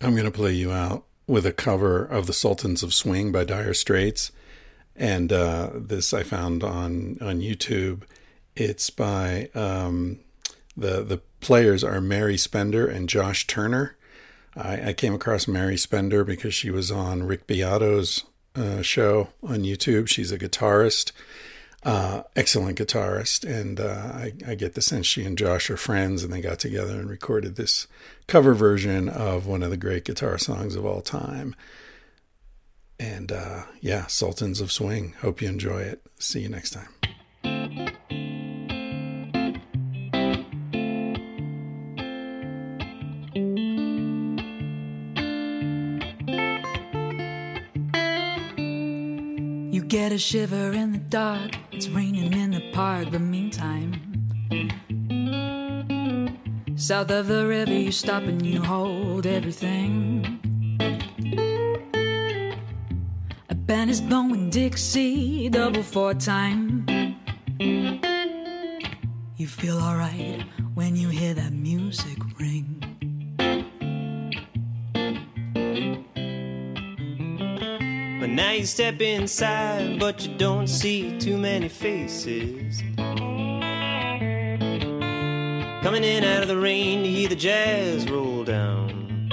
I'm 0.01 0.13
going 0.13 0.25
to 0.25 0.31
play 0.31 0.53
you 0.53 0.73
out 0.73 1.05
with 1.27 1.47
a 1.47 1.53
cover 1.53 2.05
of 2.05 2.27
The 2.27 2.33
Sultans 2.33 2.83
of 2.83 2.93
Swing 2.93 3.33
by 3.33 3.45
Dire 3.45 3.75
Straits. 3.75 4.33
And 4.97 5.33
uh, 5.33 5.71
this 5.75 6.13
I 6.13 6.23
found 6.23 6.63
on, 6.63 7.17
on 7.21 7.41
YouTube. 7.41 8.03
It's 8.55 8.91
by 8.91 9.49
um, 9.55 10.21
the, 10.77 11.03
the 11.03 11.21
players 11.41 11.83
are 11.83 12.01
Mary 12.01 12.37
Spender 12.37 12.87
and 12.87 13.09
Josh 13.09 13.47
Turner. 13.47 13.97
I, 14.57 14.89
I, 14.89 14.93
came 14.93 15.15
across 15.15 15.49
Mary 15.49 15.77
Spender 15.77 16.25
because 16.25 16.55
she 16.55 16.71
was 16.71 16.91
on 16.91 17.25
Rick 17.25 17.47
Beato's 17.47 18.25
uh, 18.55 18.83
show 18.83 19.29
on 19.43 19.61
YouTube. 19.61 20.09
She's 20.09 20.31
a 20.31 20.39
guitarist, 20.39 21.13
uh, 21.83 22.23
excellent 22.37 22.79
guitarist, 22.79 23.45
and 23.45 23.81
uh, 23.81 24.13
I, 24.15 24.33
I, 24.47 24.55
get 24.55 24.75
the 24.75 24.83
sense 24.83 25.07
she 25.07 25.25
and 25.25 25.37
Josh 25.37 25.71
are 25.71 25.77
friends, 25.77 26.23
and 26.23 26.33
they 26.33 26.41
got 26.41 26.61
together 26.61 26.95
and 26.95 27.11
recorded 27.11 27.57
this 27.57 27.87
cover 28.27 28.55
version 28.55 29.09
of 29.09 29.47
one 29.47 29.63
of 29.63 29.71
the 29.71 29.77
great 29.77 30.05
guitar 30.05 30.39
songs 30.39 30.77
of 30.77 30.87
all 30.87 31.01
time. 31.01 31.57
And 32.99 33.33
uh, 33.33 33.65
yeah, 33.81 34.07
Sultans 34.07 34.61
of 34.61 34.71
Swing. 34.71 35.15
Hope 35.21 35.43
you 35.43 35.49
enjoy 35.49 35.81
it. 35.81 36.01
See 36.19 36.41
you 36.41 36.49
next 36.49 36.71
time. 36.71 36.94
Get 49.95 50.11
a 50.11 50.19
shiver 50.19 50.73
in 50.73 50.91
the 50.91 50.99
dark. 50.99 51.53
It's 51.71 51.89
raining 51.89 52.33
in 52.33 52.51
the 52.51 52.73
park, 52.73 53.13
but 53.13 53.21
meantime, 53.21 53.93
south 56.75 57.13
of 57.13 57.29
the 57.29 57.47
river, 57.47 57.73
you 57.73 57.93
stop 57.93 58.25
and 58.25 58.45
you 58.45 58.61
hold 58.61 59.25
everything. 59.25 60.41
A 63.49 63.55
band 63.55 63.89
is 63.89 64.01
blowing 64.01 64.51
Dixie, 64.51 65.49
double 65.49 65.85
four 65.85 66.13
time. 66.13 66.87
You 69.37 69.47
feel 69.47 69.79
alright 69.79 70.43
when 70.75 70.97
you 70.97 71.09
hear 71.09 71.35
that 71.35 71.53
you 78.65 78.69
step 78.69 79.03
inside, 79.03 80.01
but 80.01 80.27
you 80.27 80.35
don't 80.39 80.69
see 80.69 81.19
too 81.19 81.37
many 81.37 81.69
faces. 81.69 82.83
Coming 85.83 86.03
in 86.03 86.25
out 86.25 86.41
of 86.41 86.49
the 86.49 86.57
rain 86.57 87.03
to 87.03 87.11
hear 87.11 87.29
the 87.29 87.37
jazz 87.37 88.09
roll 88.09 88.43
down. 88.43 89.29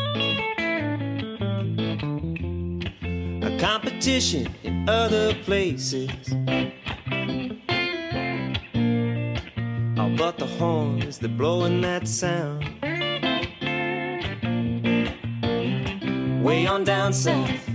A 3.41 3.57
competition 3.57 4.53
in 4.63 4.89
other 4.89 5.33
places. 5.45 6.09
Oh, 9.97 10.13
but 10.17 10.39
the 10.39 10.47
horns, 10.59 11.19
they're 11.19 11.29
blowing 11.29 11.79
that 11.79 12.05
sound. 12.05 12.65
Way 16.43 16.67
on 16.67 16.83
down 16.83 17.13
south 17.13 17.70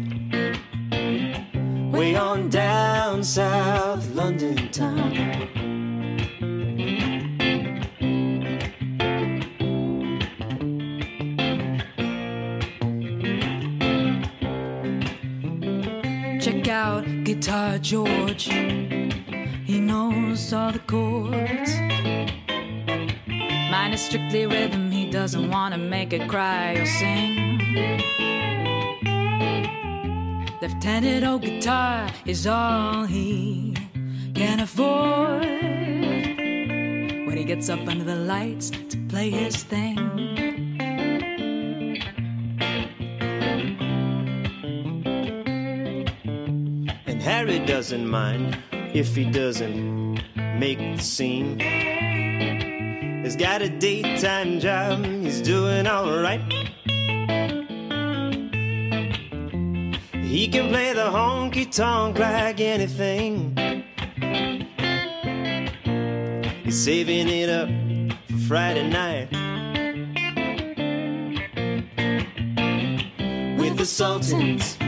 doesn't 25.27 25.51
want 25.51 25.75
to 25.75 25.81
make 25.81 26.13
it 26.13 26.29
cry 26.29 26.75
or 26.75 26.87
sing. 26.87 27.59
Left-handed 30.63 31.25
old 31.25 31.43
guitar 31.43 32.09
is 32.25 32.47
all 32.47 33.05
he 33.07 33.75
can 34.37 34.61
afford. 34.61 35.43
When 37.27 37.37
he 37.37 37.43
gets 37.43 37.69
up 37.69 37.81
under 37.89 38.05
the 38.05 38.15
lights 38.15 38.71
to 38.71 38.97
play 39.09 39.31
his 39.31 39.65
thing. 39.65 39.99
And 47.05 47.21
Harry 47.21 47.59
doesn't 47.67 48.07
mind 48.07 48.57
if 48.95 49.17
he 49.17 49.25
doesn't 49.25 50.21
make 50.37 50.79
the 50.79 51.03
scene. 51.03 51.96
He's 53.37 53.45
got 53.45 53.61
a 53.61 53.69
daytime 53.69 54.61
job, 54.61 55.05
he's 55.05 55.43
doing 55.43 55.87
alright. 55.87 56.41
He 60.23 60.49
can 60.49 60.71
play 60.71 60.95
the 60.95 61.11
honky 61.11 61.71
tonk 61.71 62.19
like 62.19 62.61
anything. 62.61 63.55
He's 66.65 66.83
saving 66.83 67.29
it 67.29 67.51
up 67.51 67.69
for 68.31 68.39
Friday 68.49 68.89
night. 68.89 69.31
With 73.59 73.77
the 73.77 73.85
Sultans, 73.85 74.79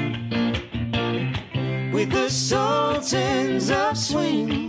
with 1.92 2.10
the 2.12 2.30
Sultans 2.30 3.70
of 3.70 3.98
Swing. 3.98 4.67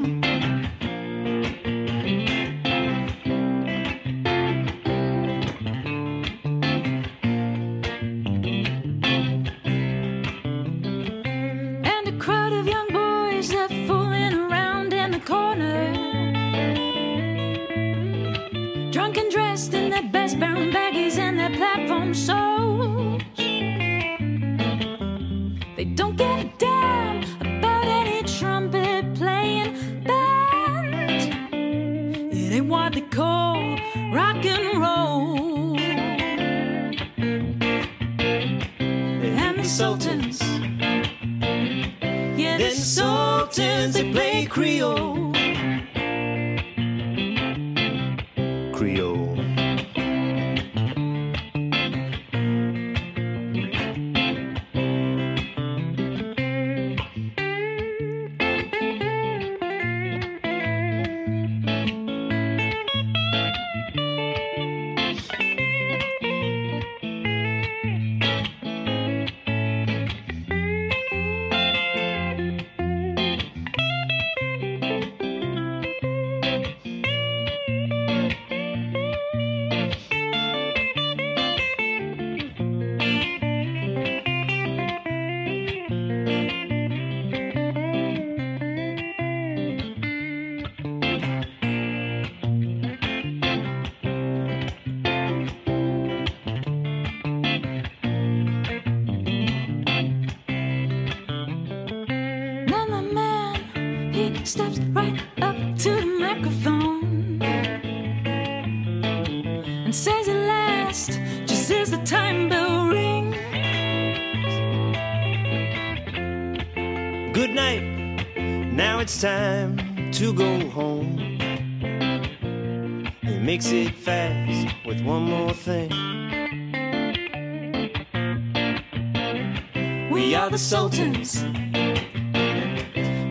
yeah, 42.40 42.58
the 42.58 42.72
Sultans, 42.72 43.94
they 43.96 44.12
play 44.12 44.46
Creole. 44.46 45.34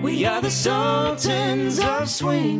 We 0.03 0.25
are 0.25 0.41
the 0.41 0.51
Sultans 0.51 1.81
of 1.81 2.09
Swing. 2.09 2.58